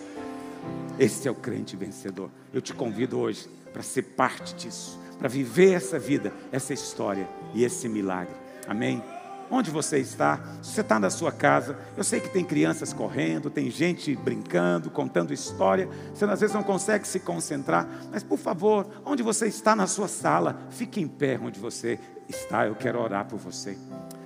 Esse 1.00 1.28
é 1.28 1.32
o 1.32 1.36
crente 1.36 1.76
vencedor. 1.76 2.30
Eu 2.54 2.62
te 2.62 2.74
convido 2.74 3.20
hoje 3.20 3.50
para 3.74 3.82
ser 3.82 4.04
parte 4.04 4.54
disso, 4.54 5.00
para 5.18 5.28
viver 5.28 5.74
essa 5.74 5.98
vida, 5.98 6.32
essa 6.52 6.74
história 6.74 7.28
e 7.56 7.64
esse 7.64 7.90
milagre. 7.90 8.36
Amém? 8.68 9.04
Onde 9.52 9.70
você 9.70 9.98
está, 9.98 10.40
se 10.62 10.72
você 10.72 10.82
está 10.82 10.98
na 10.98 11.10
sua 11.10 11.32
casa, 11.32 11.78
eu 11.98 12.04
sei 12.04 12.22
que 12.22 12.30
tem 12.30 12.44
crianças 12.44 12.94
correndo, 12.94 13.50
tem 13.50 13.70
gente 13.70 14.16
brincando, 14.16 14.90
contando 14.90 15.34
história, 15.34 15.90
você 16.14 16.24
às 16.24 16.40
vezes 16.40 16.56
não 16.56 16.64
consegue 16.64 17.06
se 17.06 17.20
concentrar, 17.20 17.86
mas 18.10 18.24
por 18.24 18.40
favor, 18.40 18.88
onde 19.06 19.22
você 19.22 19.48
está 19.48 19.76
na 19.76 19.86
sua 19.86 20.08
sala, 20.08 20.58
fique 20.70 21.02
em 21.02 21.08
pé 21.08 21.38
onde 21.42 21.60
você 21.60 22.00
está, 22.30 22.66
eu 22.66 22.76
quero 22.76 23.00
orar 23.00 23.26
por 23.26 23.38
você. 23.38 23.78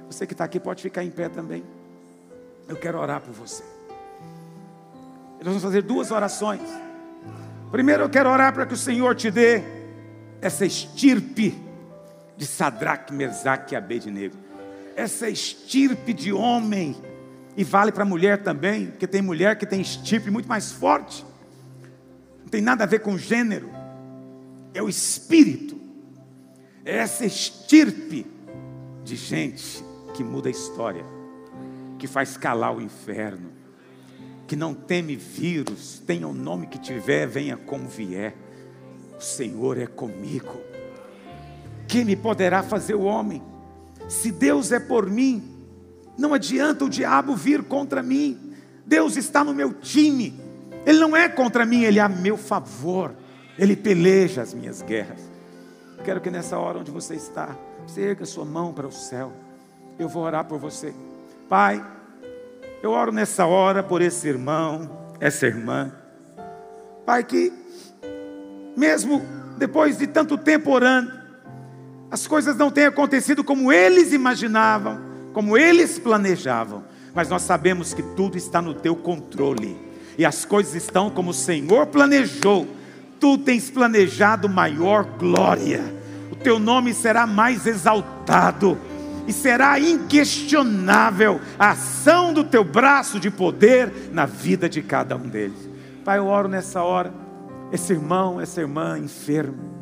Você 0.08 0.28
que 0.28 0.34
está 0.34 0.44
aqui 0.44 0.60
pode 0.60 0.84
ficar 0.84 1.04
em 1.04 1.10
pé 1.10 1.28
também. 1.28 1.64
Eu 2.68 2.76
quero 2.76 3.00
orar 3.00 3.20
por 3.20 3.34
você. 3.34 3.64
Nós 5.38 5.46
vamos 5.46 5.64
fazer 5.64 5.82
duas 5.82 6.12
orações. 6.12 6.62
Primeiro, 7.72 8.04
eu 8.04 8.10
quero 8.10 8.30
orar 8.30 8.54
para 8.54 8.66
que 8.66 8.76
o 8.76 8.78
Senhor 8.78 9.16
te 9.16 9.32
dê 9.32 9.64
essa 10.40 10.66
estirpe 10.66 11.60
de 12.38 12.46
Sadraque, 12.46 13.12
Mesaque 13.12 13.74
e 13.74 13.78
Abednego 13.78 14.45
essa 14.96 15.30
estirpe 15.30 16.14
de 16.14 16.32
homem, 16.32 16.96
e 17.58 17.64
vale 17.64 17.92
para 17.92 18.06
mulher 18.06 18.44
também, 18.44 18.88
porque 18.88 19.08
tem 19.08 19.22
mulher 19.22 19.58
que 19.58 19.66
tem 19.66 19.82
estirpe 19.82 20.32
muito 20.32 20.48
mais 20.48 20.72
forte, 20.72 21.26
não 22.42 22.48
tem 22.48 22.62
nada 22.62 22.84
a 22.84 22.88
ver 22.88 23.00
com 23.00 23.18
gênero, 23.18 23.70
é 24.74 24.82
o 24.82 24.90
espírito, 24.90 25.80
é 26.84 26.98
essa 26.98 27.26
estirpe 27.26 28.26
de 29.04 29.16
gente 29.16 29.84
que 30.14 30.24
muda 30.24 30.48
a 30.48 30.52
história, 30.52 31.06
que 31.98 32.08
faz 32.08 32.38
calar 32.38 32.76
o 32.76 32.82
inferno, 32.82 33.52
que 34.48 34.56
não 34.56 34.74
teme 34.74 35.16
vírus, 35.16 36.02
tenha 36.06 36.28
o 36.28 36.34
nome 36.34 36.68
que 36.68 36.80
tiver, 36.80 37.28
venha 37.28 37.58
como 37.58 37.88
vier, 37.88 38.36
o 39.18 39.22
Senhor 39.22 39.78
é 39.78 39.88
comigo. 39.88 40.62
Quem 41.88 42.04
me 42.04 42.16
poderá 42.16 42.62
fazer 42.62 42.96
o 42.96 43.04
homem? 43.04 43.42
Se 44.08 44.32
Deus 44.32 44.72
é 44.72 44.80
por 44.80 45.10
mim, 45.10 45.44
não 46.18 46.34
adianta 46.34 46.86
o 46.86 46.90
diabo 46.90 47.36
vir 47.36 47.64
contra 47.64 48.02
mim. 48.02 48.54
Deus 48.86 49.18
está 49.18 49.44
no 49.44 49.54
meu 49.54 49.74
time. 49.74 50.40
Ele 50.86 51.00
não 51.00 51.16
é 51.16 51.28
contra 51.28 51.66
mim, 51.66 51.84
ele 51.84 52.00
é 52.00 52.02
a 52.02 52.10
meu 52.10 52.38
favor. 52.38 53.16
Ele 53.58 53.76
peleja 53.76 54.42
as 54.42 54.54
minhas 54.54 54.82
guerras. 54.82 55.20
Quero 56.04 56.22
que 56.22 56.30
nessa 56.30 56.58
hora 56.58 56.80
onde 56.80 56.92
você 56.92 57.16
está, 57.16 57.58
você 57.88 58.02
erga 58.02 58.26
sua 58.26 58.46
mão 58.46 58.74
para 58.74 58.88
o 58.88 58.92
céu. 58.92 59.34
Eu 59.98 60.08
vou 60.08 60.24
orar 60.24 60.46
por 60.46 60.60
você. 60.60 60.94
Pai, 61.50 61.84
eu 62.84 62.92
oro 62.92 63.12
nessa 63.12 63.46
hora 63.46 63.82
por 63.82 64.02
esse 64.02 64.28
irmão, 64.28 65.16
essa 65.20 65.48
irmã. 65.48 65.92
Pai, 67.06 67.24
que 67.24 67.52
mesmo 68.76 69.22
depois 69.58 69.98
de 69.98 70.06
tanto 70.06 70.38
tempo 70.38 70.72
orando, 70.72 71.12
as 72.10 72.28
coisas 72.28 72.56
não 72.56 72.70
têm 72.72 72.86
acontecido 72.86 73.44
como 73.44 73.72
eles 73.72 74.14
imaginavam, 74.14 75.00
como 75.34 75.58
eles 75.58 76.00
planejavam, 76.00 76.84
mas 77.14 77.30
nós 77.30 77.42
sabemos 77.42 77.94
que 77.94 78.02
tudo 78.02 78.38
está 78.38 78.62
no 78.62 78.74
teu 78.74 78.96
controle 78.96 79.78
e 80.18 80.26
as 80.26 80.46
coisas 80.46 80.76
estão 80.76 81.10
como 81.10 81.32
o 81.32 81.34
Senhor 81.34 81.88
planejou. 81.88 82.68
Tu 83.20 83.38
tens 83.40 83.70
planejado 83.70 84.48
maior 84.48 85.04
glória, 85.04 85.84
o 86.32 86.36
teu 86.36 86.60
nome 86.60 86.94
será 86.94 87.26
mais 87.26 87.66
exaltado. 87.66 88.78
e 89.28 89.34
será 89.34 89.80
inquestionável 89.80 91.42
a 91.58 91.72
ação 91.72 92.32
do 92.32 92.44
teu 92.44 92.64
braço 92.64 93.20
de 93.20 93.32
poder 93.32 93.92
na 94.12 94.28
vida 94.28 94.70
de 94.70 94.84
cada 94.84 95.16
um 95.16 95.28
deles. 95.28 95.68
Pai, 96.04 96.20
eu 96.20 96.28
oro 96.28 96.48
nessa 96.48 96.84
hora, 96.84 97.12
esse 97.72 97.92
irmão, 97.92 98.40
essa 98.40 98.62
irmã 98.62 99.00
enfermo, 99.00 99.75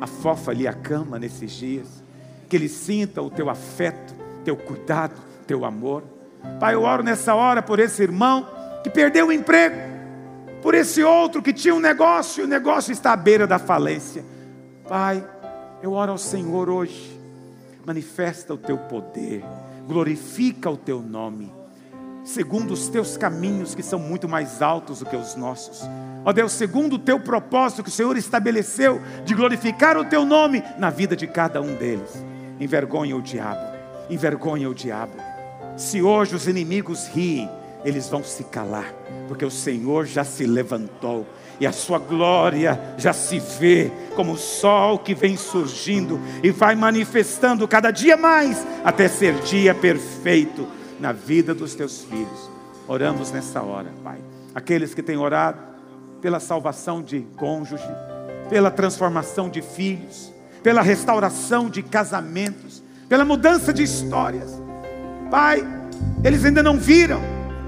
afofa-lhe 0.00 0.66
a 0.66 0.72
cama 0.72 1.18
nesses 1.18 1.52
dias, 1.52 2.02
que 2.48 2.56
ele 2.56 2.68
sinta 2.68 3.20
o 3.20 3.30
teu 3.30 3.50
afeto, 3.50 4.14
teu 4.44 4.56
cuidado, 4.56 5.14
teu 5.46 5.64
amor. 5.64 6.02
Pai, 6.58 6.74
eu 6.74 6.82
oro 6.82 7.02
nessa 7.02 7.34
hora 7.34 7.62
por 7.62 7.78
esse 7.78 8.02
irmão 8.02 8.46
que 8.82 8.90
perdeu 8.90 9.28
o 9.28 9.32
emprego, 9.32 9.76
por 10.62 10.74
esse 10.74 11.02
outro 11.02 11.42
que 11.42 11.52
tinha 11.52 11.74
um 11.74 11.80
negócio 11.80 12.42
e 12.42 12.44
o 12.44 12.48
negócio 12.48 12.92
está 12.92 13.12
à 13.12 13.16
beira 13.16 13.46
da 13.46 13.58
falência. 13.58 14.24
Pai, 14.88 15.24
eu 15.82 15.92
oro 15.92 16.12
ao 16.12 16.18
Senhor 16.18 16.68
hoje, 16.68 17.20
manifesta 17.84 18.54
o 18.54 18.58
teu 18.58 18.78
poder, 18.78 19.44
glorifica 19.86 20.70
o 20.70 20.76
teu 20.76 21.00
nome, 21.00 21.52
segundo 22.24 22.72
os 22.72 22.88
teus 22.88 23.16
caminhos 23.16 23.74
que 23.74 23.82
são 23.82 23.98
muito 23.98 24.28
mais 24.28 24.62
altos 24.62 25.00
do 25.00 25.06
que 25.06 25.16
os 25.16 25.36
nossos. 25.36 25.82
Ó 26.24 26.32
Deus, 26.32 26.52
segundo 26.52 26.96
o 26.96 26.98
teu 26.98 27.18
propósito 27.18 27.82
que 27.82 27.88
o 27.88 27.92
Senhor 27.92 28.16
estabeleceu 28.16 29.00
de 29.24 29.34
glorificar 29.34 29.96
o 29.96 30.04
teu 30.04 30.24
nome 30.24 30.62
na 30.78 30.90
vida 30.90 31.16
de 31.16 31.26
cada 31.26 31.62
um 31.62 31.74
deles. 31.74 32.24
Envergonha 32.58 33.16
o 33.16 33.22
diabo, 33.22 33.60
envergonha 34.10 34.68
o 34.68 34.74
diabo. 34.74 35.14
Se 35.76 36.02
hoje 36.02 36.34
os 36.34 36.46
inimigos 36.46 37.06
riem, 37.06 37.48
eles 37.84 38.08
vão 38.08 38.22
se 38.22 38.44
calar, 38.44 38.92
porque 39.28 39.44
o 39.44 39.50
Senhor 39.50 40.04
já 40.04 40.22
se 40.22 40.44
levantou 40.44 41.26
e 41.58 41.66
a 41.66 41.72
sua 41.72 41.98
glória 41.98 42.78
já 42.98 43.14
se 43.14 43.38
vê 43.38 43.90
como 44.14 44.32
o 44.32 44.38
sol 44.38 44.98
que 44.98 45.14
vem 45.14 45.36
surgindo 45.38 46.20
e 46.42 46.50
vai 46.50 46.74
manifestando 46.74 47.66
cada 47.66 47.90
dia 47.90 48.16
mais 48.16 48.66
até 48.84 49.08
ser 49.08 49.34
dia 49.40 49.74
perfeito 49.74 50.66
na 50.98 51.12
vida 51.12 51.54
dos 51.54 51.74
teus 51.74 52.02
filhos. 52.04 52.50
Oramos 52.86 53.30
nessa 53.30 53.62
hora, 53.62 53.90
Pai. 54.04 54.18
Aqueles 54.54 54.92
que 54.92 55.02
têm 55.02 55.16
orado 55.16 55.69
pela 56.20 56.40
salvação 56.40 57.02
de 57.02 57.20
cônjuge, 57.36 57.88
pela 58.48 58.70
transformação 58.70 59.48
de 59.48 59.62
filhos, 59.62 60.32
pela 60.62 60.82
restauração 60.82 61.68
de 61.68 61.82
casamentos, 61.82 62.82
pela 63.08 63.24
mudança 63.24 63.72
de 63.72 63.82
histórias. 63.82 64.60
Pai, 65.30 65.66
eles 66.22 66.44
ainda 66.44 66.62
não 66.62 66.76
viram, 66.78 67.20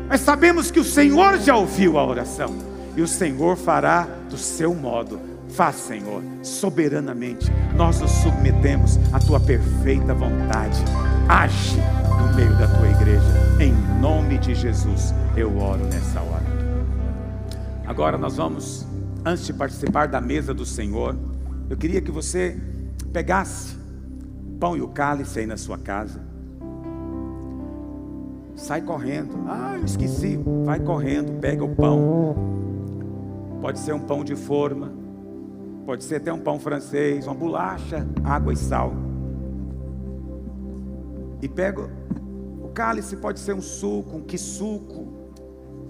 mas 0.09 0.21
sabemos 0.21 0.71
que 0.71 0.81
o 0.81 0.85
Senhor 0.85 1.39
já 1.39 1.57
ouviu 1.57 1.99
a 1.99 2.07
oração 2.07 2.55
e 2.97 3.01
o 3.01 3.09
Senhor 3.09 3.57
fará 3.57 4.07
do 4.29 4.37
seu 4.37 4.75
modo. 4.75 5.21
Faz, 5.51 5.77
Senhor, 5.77 6.23
soberanamente. 6.43 7.51
Nós 7.75 8.01
nos 8.01 8.11
submetemos 8.11 8.99
à 9.13 9.19
tua 9.19 9.39
perfeita 9.39 10.15
vontade. 10.15 10.83
Age 11.29 11.77
no 12.09 12.35
meio 12.35 12.57
da 12.57 12.67
tua 12.69 12.89
igreja. 12.89 13.23
Em 13.61 13.73
nome 14.01 14.39
de 14.39 14.55
Jesus, 14.55 15.15
eu 15.37 15.59
oro 15.59 15.85
nessa 15.85 16.21
hora. 16.21 16.52
Agora 17.87 18.17
nós 18.17 18.37
vamos, 18.37 18.87
antes 19.25 19.45
de 19.47 19.53
participar 19.53 20.09
da 20.09 20.21
mesa 20.21 20.55
do 20.55 20.65
Senhor, 20.65 21.17
eu 21.69 21.77
queria 21.77 22.01
que 22.01 22.11
você 22.11 22.59
pegasse 23.13 23.77
o 24.47 24.59
pão 24.59 24.77
e 24.77 24.83
o 24.83 24.89
cálice 24.89 25.41
aí 25.41 25.47
na 25.47 25.57
sua 25.57 25.79
casa. 25.79 26.21
Sai 28.55 28.83
correndo. 28.83 29.45
Ah, 29.49 29.77
eu 29.79 29.85
esqueci. 29.85 30.39
Vai 30.65 30.79
correndo, 30.79 31.41
pega 31.41 31.65
o 31.65 31.75
pão 31.75 32.53
Pode 33.63 33.79
ser 33.79 33.93
um 33.93 34.01
pão 34.01 34.25
de 34.25 34.35
forma, 34.35 34.93
pode 35.87 36.03
ser 36.03 36.17
até 36.17 36.33
um 36.33 36.41
pão 36.41 36.59
francês, 36.59 37.29
uma 37.29 37.35
bolacha, 37.35 38.05
água 38.25 38.53
e 38.53 38.57
sal. 38.57 38.93
E 41.41 41.49
pega 41.49 41.89
o 42.61 42.71
cálice, 42.75 43.17
pode 43.17 43.39
ser 43.39 43.55
um 43.55 43.63
suco, 43.63 44.17
um 44.17 44.21
quisuco, 44.21 45.07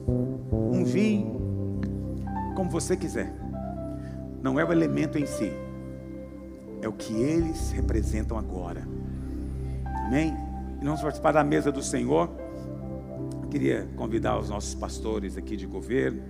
um 0.07 0.85
vinho, 0.85 1.41
como 2.55 2.71
você 2.71 2.97
quiser. 2.97 3.33
Não 4.43 4.59
é 4.59 4.65
o 4.65 4.73
elemento 4.73 5.19
em 5.19 5.27
si, 5.27 5.53
é 6.81 6.89
o 6.89 6.93
que 6.93 7.15
eles 7.15 7.71
representam 7.71 8.37
agora. 8.37 8.83
Amém? 10.07 10.35
E 10.81 10.85
vamos 10.85 11.01
participar 11.01 11.33
da 11.33 11.45
mesa 11.45 11.71
do 11.71 11.83
Senhor. 11.83 12.29
Eu 13.43 13.49
queria 13.49 13.89
convidar 13.97 14.39
os 14.39 14.49
nossos 14.49 14.75
pastores 14.75 15.37
aqui 15.37 15.57
de 15.57 15.67
governo 15.67 16.23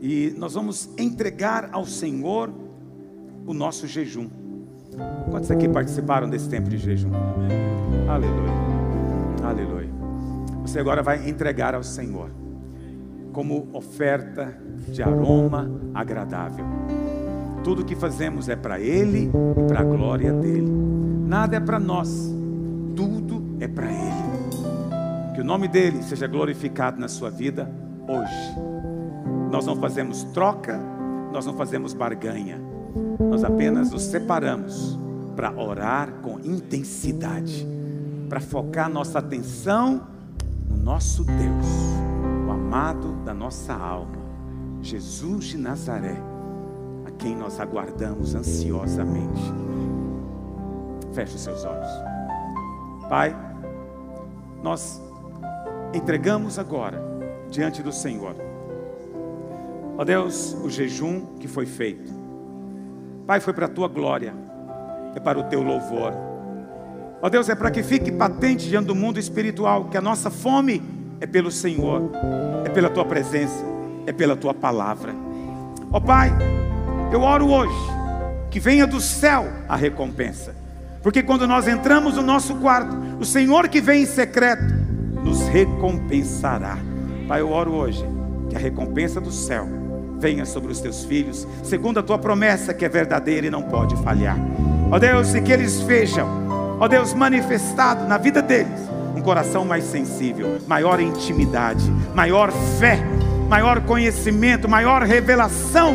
e 0.00 0.34
nós 0.36 0.54
vamos 0.54 0.88
entregar 0.98 1.68
ao 1.72 1.84
Senhor 1.84 2.50
o 3.46 3.52
nosso 3.52 3.86
jejum. 3.86 4.28
Quantos 5.30 5.50
aqui 5.50 5.68
participaram 5.68 6.28
desse 6.28 6.48
tempo 6.48 6.68
de 6.68 6.78
jejum? 6.78 7.10
Aleluia. 8.08 8.52
Aleluia. 9.44 9.90
Você 10.62 10.78
agora 10.78 11.02
vai 11.02 11.28
entregar 11.28 11.74
ao 11.74 11.82
Senhor 11.82 12.30
como 13.32 13.68
oferta 13.72 14.56
de 14.88 15.02
aroma 15.02 15.70
agradável. 15.94 16.64
Tudo 17.64 17.84
que 17.84 17.94
fazemos 17.94 18.48
é 18.48 18.56
para 18.56 18.80
Ele 18.80 19.30
e 19.30 19.68
para 19.68 19.80
a 19.80 19.84
glória 19.84 20.32
dele. 20.32 20.70
Nada 21.26 21.56
é 21.56 21.60
para 21.60 21.78
nós, 21.78 22.32
tudo 22.94 23.56
é 23.60 23.68
para 23.68 23.86
Ele. 23.86 25.34
Que 25.34 25.40
o 25.40 25.44
nome 25.44 25.68
dele 25.68 26.02
seja 26.02 26.26
glorificado 26.26 27.00
na 27.00 27.08
sua 27.08 27.30
vida 27.30 27.70
hoje 28.06 28.72
nós 29.52 29.66
não 29.66 29.76
fazemos 29.76 30.24
troca, 30.24 30.80
nós 31.30 31.44
não 31.44 31.54
fazemos 31.54 31.92
barganha. 31.92 32.58
Nós 33.20 33.44
apenas 33.44 33.90
nos 33.90 34.02
separamos 34.02 34.98
para 35.36 35.52
orar 35.52 36.10
com 36.22 36.40
intensidade, 36.40 37.66
para 38.30 38.40
focar 38.40 38.88
nossa 38.88 39.18
atenção 39.18 40.06
no 40.66 40.76
nosso 40.78 41.22
Deus, 41.24 41.66
amado 42.72 43.12
da 43.22 43.34
nossa 43.34 43.74
alma, 43.74 44.16
Jesus 44.80 45.44
de 45.44 45.58
Nazaré, 45.58 46.16
a 47.04 47.10
quem 47.10 47.36
nós 47.36 47.60
aguardamos 47.60 48.34
ansiosamente. 48.34 49.42
Feche 51.12 51.34
os 51.34 51.42
seus 51.42 51.66
olhos. 51.66 51.90
Pai, 53.10 53.36
nós 54.62 55.02
entregamos 55.92 56.58
agora 56.58 56.98
diante 57.50 57.82
do 57.82 57.92
Senhor 57.92 58.34
Ó 59.98 60.04
Deus, 60.04 60.56
o 60.64 60.70
jejum 60.70 61.26
que 61.38 61.46
foi 61.46 61.66
feito. 61.66 62.10
Pai, 63.26 63.38
foi 63.38 63.52
para 63.52 63.66
a 63.66 63.68
tua 63.68 63.86
glória, 63.86 64.32
é 65.14 65.20
para 65.20 65.38
o 65.38 65.44
teu 65.44 65.62
louvor. 65.62 66.14
Ó 67.20 67.28
Deus, 67.28 67.50
é 67.50 67.54
para 67.54 67.70
que 67.70 67.82
fique 67.82 68.10
patente 68.10 68.66
diante 68.66 68.86
do 68.86 68.94
mundo 68.94 69.18
espiritual 69.18 69.90
que 69.90 69.98
a 69.98 70.00
nossa 70.00 70.30
fome 70.30 71.01
é 71.22 71.26
pelo 71.26 71.52
Senhor, 71.52 72.10
é 72.64 72.68
pela 72.68 72.90
tua 72.90 73.04
presença, 73.04 73.64
é 74.08 74.12
pela 74.12 74.34
tua 74.34 74.52
palavra. 74.52 75.14
Ó 75.92 76.00
Pai, 76.00 76.32
eu 77.12 77.20
oro 77.22 77.48
hoje 77.48 77.92
que 78.50 78.58
venha 78.58 78.88
do 78.88 79.00
céu 79.00 79.46
a 79.68 79.76
recompensa. 79.76 80.52
Porque 81.00 81.22
quando 81.22 81.46
nós 81.46 81.68
entramos 81.68 82.16
no 82.16 82.22
nosso 82.22 82.56
quarto, 82.56 82.96
o 83.20 83.24
Senhor 83.24 83.68
que 83.68 83.80
vem 83.80 84.02
em 84.02 84.06
secreto 84.06 84.64
nos 85.22 85.46
recompensará. 85.46 86.76
Pai, 87.28 87.40
eu 87.40 87.50
oro 87.52 87.72
hoje 87.72 88.04
que 88.50 88.56
a 88.56 88.58
recompensa 88.58 89.20
do 89.20 89.30
céu 89.30 89.68
venha 90.18 90.44
sobre 90.44 90.72
os 90.72 90.80
teus 90.80 91.04
filhos, 91.04 91.46
segundo 91.62 92.00
a 92.00 92.02
tua 92.02 92.18
promessa 92.18 92.74
que 92.74 92.84
é 92.84 92.88
verdadeira 92.88 93.46
e 93.46 93.50
não 93.50 93.62
pode 93.62 93.94
falhar. 94.02 94.36
Ó 94.90 94.98
Deus, 94.98 95.32
e 95.36 95.40
que 95.40 95.52
eles 95.52 95.80
vejam, 95.82 96.28
ó 96.80 96.88
Deus, 96.88 97.14
manifestado 97.14 98.08
na 98.08 98.18
vida 98.18 98.42
deles, 98.42 98.91
um 99.14 99.20
coração 99.20 99.64
mais 99.64 99.84
sensível, 99.84 100.58
maior 100.66 101.00
intimidade, 101.00 101.90
maior 102.14 102.52
fé, 102.78 103.02
maior 103.48 103.80
conhecimento, 103.82 104.68
maior 104.68 105.02
revelação, 105.02 105.94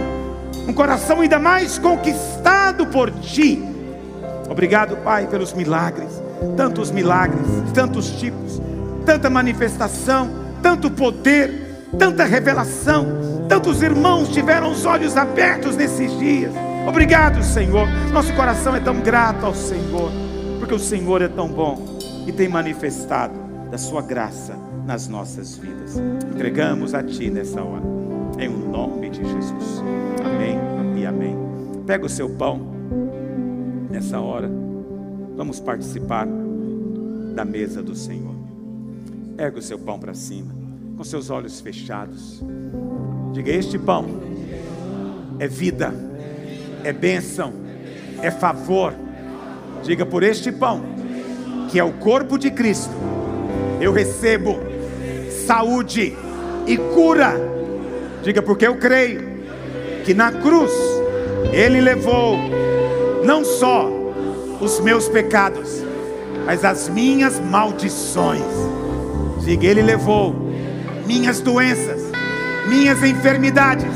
um 0.67 0.73
coração 0.73 1.21
ainda 1.21 1.39
mais 1.39 1.77
conquistado 1.77 2.87
por 2.87 3.11
ti. 3.11 3.63
Obrigado, 4.49 4.97
Pai, 4.97 5.27
pelos 5.27 5.53
milagres, 5.53 6.21
tantos 6.55 6.91
milagres, 6.91 7.45
tantos 7.73 8.11
tipos, 8.11 8.61
tanta 9.05 9.29
manifestação, 9.29 10.29
tanto 10.61 10.89
poder 10.91 11.67
tanta 11.97 12.25
revelação, 12.25 13.45
tantos 13.47 13.81
irmãos 13.81 14.29
tiveram 14.29 14.71
os 14.71 14.85
olhos 14.85 15.15
abertos 15.15 15.75
nesses 15.75 16.17
dias. 16.19 16.51
Obrigado, 16.87 17.43
Senhor. 17.43 17.87
Nosso 18.11 18.33
coração 18.33 18.75
é 18.75 18.79
tão 18.79 18.99
grato 18.99 19.45
ao 19.45 19.53
Senhor, 19.53 20.11
porque 20.59 20.73
o 20.73 20.79
Senhor 20.79 21.21
é 21.21 21.27
tão 21.27 21.47
bom 21.47 21.96
e 22.27 22.31
tem 22.33 22.49
manifestado 22.49 23.33
da 23.71 23.77
sua 23.77 24.01
graça 24.01 24.53
nas 24.85 25.07
nossas 25.07 25.55
vidas. 25.55 25.95
Entregamos 26.29 26.93
a 26.93 27.01
Ti 27.01 27.29
nessa 27.29 27.63
hora, 27.63 27.83
em 28.37 28.49
o 28.49 28.69
nome 28.69 29.09
de 29.09 29.23
Jesus. 29.23 29.81
Amém 30.23 30.57
e 30.99 31.05
amém. 31.05 31.35
Pega 31.85 32.05
o 32.05 32.09
seu 32.09 32.29
pão 32.29 32.59
nessa 33.89 34.19
hora. 34.19 34.51
Vamos 35.37 35.61
participar 35.61 36.27
da 37.33 37.45
mesa 37.45 37.81
do 37.81 37.95
Senhor. 37.95 38.35
Pega 39.37 39.57
o 39.57 39.61
seu 39.61 39.79
pão 39.79 39.97
para 39.97 40.13
cima 40.13 40.53
com 40.97 41.03
seus 41.03 41.29
olhos 41.29 41.61
fechados. 41.61 42.43
Diga: 43.31 43.51
Este 43.51 43.79
pão 43.79 44.05
é 45.39 45.47
vida, 45.47 45.93
é 46.83 46.91
bênção, 46.91 47.53
é 48.21 48.31
favor. 48.31 48.93
Diga: 49.83 50.05
Por 50.05 50.23
este 50.23 50.51
pão 50.51 50.96
que 51.67 51.79
é 51.79 51.83
o 51.83 51.91
corpo 51.93 52.37
de 52.37 52.51
Cristo, 52.51 52.93
eu 53.79 53.91
recebo 53.91 54.59
saúde 55.45 56.15
e 56.65 56.77
cura. 56.77 57.33
Diga, 58.23 58.41
porque 58.41 58.67
eu 58.67 58.75
creio 58.77 59.37
que 60.03 60.13
na 60.13 60.31
cruz 60.31 60.71
Ele 61.51 61.79
levou 61.79 62.37
não 63.23 63.43
só 63.43 63.89
os 64.59 64.79
meus 64.79 65.07
pecados, 65.07 65.83
mas 66.45 66.65
as 66.65 66.89
minhas 66.89 67.39
maldições. 67.39 68.41
Diga, 69.43 69.67
Ele 69.67 69.81
levou 69.81 70.35
minhas 71.05 71.39
doenças, 71.39 72.01
minhas 72.67 73.03
enfermidades, 73.03 73.93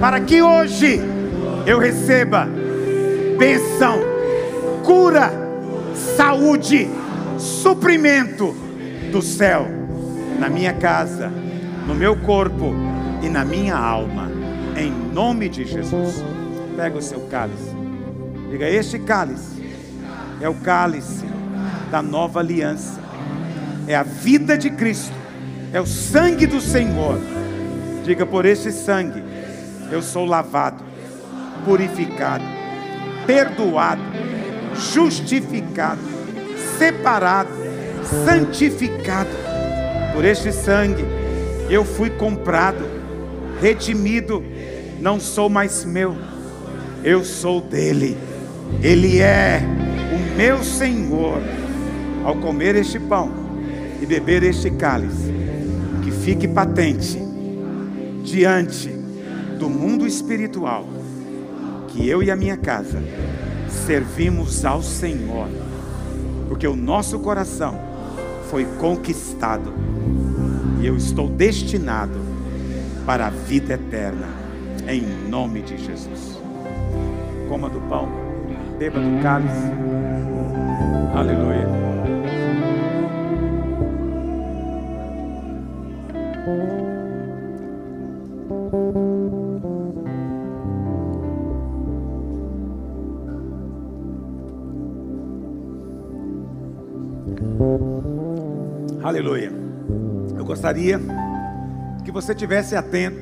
para 0.00 0.20
que 0.20 0.40
hoje 0.40 1.00
eu 1.66 1.78
receba 1.78 2.48
bênção, 3.38 3.98
cura, 4.84 5.41
saúde, 6.16 6.88
suprimento 7.38 8.54
do 9.10 9.22
céu 9.22 9.66
na 10.38 10.48
minha 10.48 10.72
casa, 10.72 11.30
no 11.86 11.94
meu 11.94 12.16
corpo 12.16 12.74
e 13.22 13.28
na 13.28 13.44
minha 13.44 13.76
alma, 13.76 14.30
em 14.76 14.90
nome 14.90 15.48
de 15.48 15.64
Jesus. 15.64 16.22
Pega 16.76 16.98
o 16.98 17.02
seu 17.02 17.20
cálice, 17.28 17.70
diga: 18.50 18.68
Este 18.68 18.98
cálice 18.98 19.62
é 20.40 20.48
o 20.48 20.54
cálice 20.54 21.24
da 21.90 22.02
nova 22.02 22.40
aliança, 22.40 22.98
é 23.86 23.94
a 23.94 24.02
vida 24.02 24.56
de 24.56 24.70
Cristo, 24.70 25.12
é 25.72 25.80
o 25.80 25.86
sangue 25.86 26.46
do 26.46 26.60
Senhor. 26.60 27.18
Diga: 28.04 28.26
Por 28.26 28.46
esse 28.46 28.72
sangue 28.72 29.22
eu 29.90 30.02
sou 30.02 30.24
lavado, 30.24 30.82
purificado, 31.64 32.44
perdoado, 33.26 34.02
justificado, 34.74 36.00
separado, 36.78 37.50
santificado. 38.24 39.30
Por 40.14 40.24
este 40.24 40.52
sangue 40.52 41.04
eu 41.68 41.84
fui 41.84 42.10
comprado, 42.10 42.84
redimido, 43.60 44.42
não 45.00 45.18
sou 45.18 45.48
mais 45.48 45.84
meu, 45.84 46.14
eu 47.02 47.24
sou 47.24 47.60
dele. 47.60 48.16
Ele 48.82 49.20
é 49.20 49.60
o 50.12 50.36
meu 50.36 50.62
Senhor. 50.62 51.40
Ao 52.24 52.36
comer 52.36 52.76
este 52.76 53.00
pão 53.00 53.32
e 54.00 54.06
beber 54.06 54.44
este 54.44 54.70
cálice, 54.70 55.34
que 56.04 56.12
fique 56.12 56.46
patente 56.46 57.18
diante 58.22 58.88
do 59.58 59.68
mundo 59.68 60.06
espiritual 60.06 60.86
que 61.88 62.08
eu 62.08 62.22
e 62.22 62.30
a 62.30 62.36
minha 62.36 62.56
casa 62.56 63.02
servimos 63.82 64.64
ao 64.64 64.82
Senhor, 64.82 65.48
porque 66.48 66.66
o 66.66 66.76
nosso 66.76 67.18
coração 67.18 67.78
foi 68.48 68.64
conquistado 68.78 69.72
e 70.80 70.86
eu 70.86 70.96
estou 70.96 71.28
destinado 71.28 72.18
para 73.04 73.26
a 73.26 73.30
vida 73.30 73.74
eterna, 73.74 74.28
em 74.88 75.02
nome 75.28 75.62
de 75.62 75.76
Jesus. 75.76 76.40
Coma 77.48 77.68
do 77.68 77.80
pão, 77.82 78.08
beba 78.78 79.00
do 79.00 79.22
cálice, 79.22 79.72
aleluia. 81.14 81.91
Aleluia. 99.12 99.52
Eu 100.38 100.42
gostaria 100.42 100.98
que 102.02 102.10
você 102.10 102.34
tivesse 102.34 102.74
atento 102.74 103.18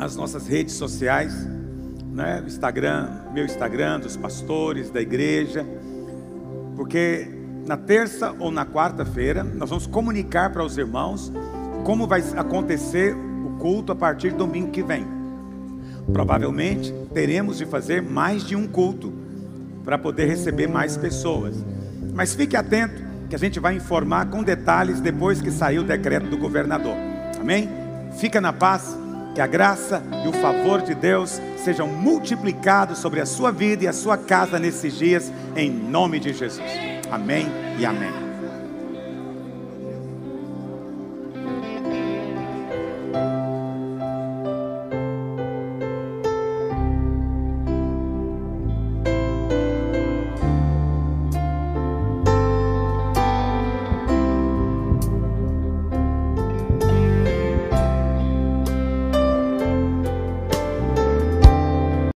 às 0.00 0.16
nossas 0.16 0.48
redes 0.48 0.74
sociais, 0.74 1.32
né? 2.12 2.42
Instagram, 2.44 3.08
meu 3.32 3.44
Instagram, 3.44 4.00
dos 4.00 4.16
pastores 4.16 4.90
da 4.90 5.00
igreja, 5.00 5.64
porque 6.74 7.30
na 7.68 7.76
terça 7.76 8.34
ou 8.40 8.50
na 8.50 8.66
quarta-feira 8.66 9.44
nós 9.44 9.70
vamos 9.70 9.86
comunicar 9.86 10.52
para 10.52 10.64
os 10.64 10.76
irmãos 10.76 11.32
como 11.84 12.08
vai 12.08 12.24
acontecer 12.36 13.14
o 13.14 13.58
culto 13.60 13.92
a 13.92 13.94
partir 13.94 14.32
do 14.32 14.38
domingo 14.38 14.72
que 14.72 14.82
vem. 14.82 15.06
Provavelmente 16.12 16.92
teremos 17.14 17.58
de 17.58 17.64
fazer 17.64 18.02
mais 18.02 18.42
de 18.42 18.56
um 18.56 18.66
culto 18.66 19.12
para 19.84 19.96
poder 19.96 20.26
receber 20.26 20.66
mais 20.66 20.96
pessoas. 20.96 21.64
Mas 22.12 22.34
fique 22.34 22.56
atento 22.56 23.09
que 23.30 23.36
a 23.36 23.38
gente 23.38 23.60
vai 23.60 23.76
informar 23.76 24.26
com 24.26 24.42
detalhes 24.42 25.00
depois 25.00 25.40
que 25.40 25.52
sair 25.52 25.78
o 25.78 25.84
decreto 25.84 26.26
do 26.26 26.36
governador. 26.36 26.96
Amém? 27.40 27.70
Fica 28.18 28.40
na 28.40 28.52
paz, 28.52 28.98
que 29.34 29.40
a 29.40 29.46
graça 29.46 30.02
e 30.24 30.28
o 30.28 30.32
favor 30.32 30.82
de 30.82 30.96
Deus 30.96 31.40
sejam 31.56 31.86
multiplicados 31.86 32.98
sobre 32.98 33.20
a 33.20 33.26
sua 33.26 33.52
vida 33.52 33.84
e 33.84 33.88
a 33.88 33.92
sua 33.92 34.18
casa 34.18 34.58
nesses 34.58 34.98
dias, 34.98 35.32
em 35.56 35.70
nome 35.70 36.18
de 36.18 36.32
Jesus. 36.32 36.60
Amém 37.08 37.46
e 37.78 37.86
amém. 37.86 38.29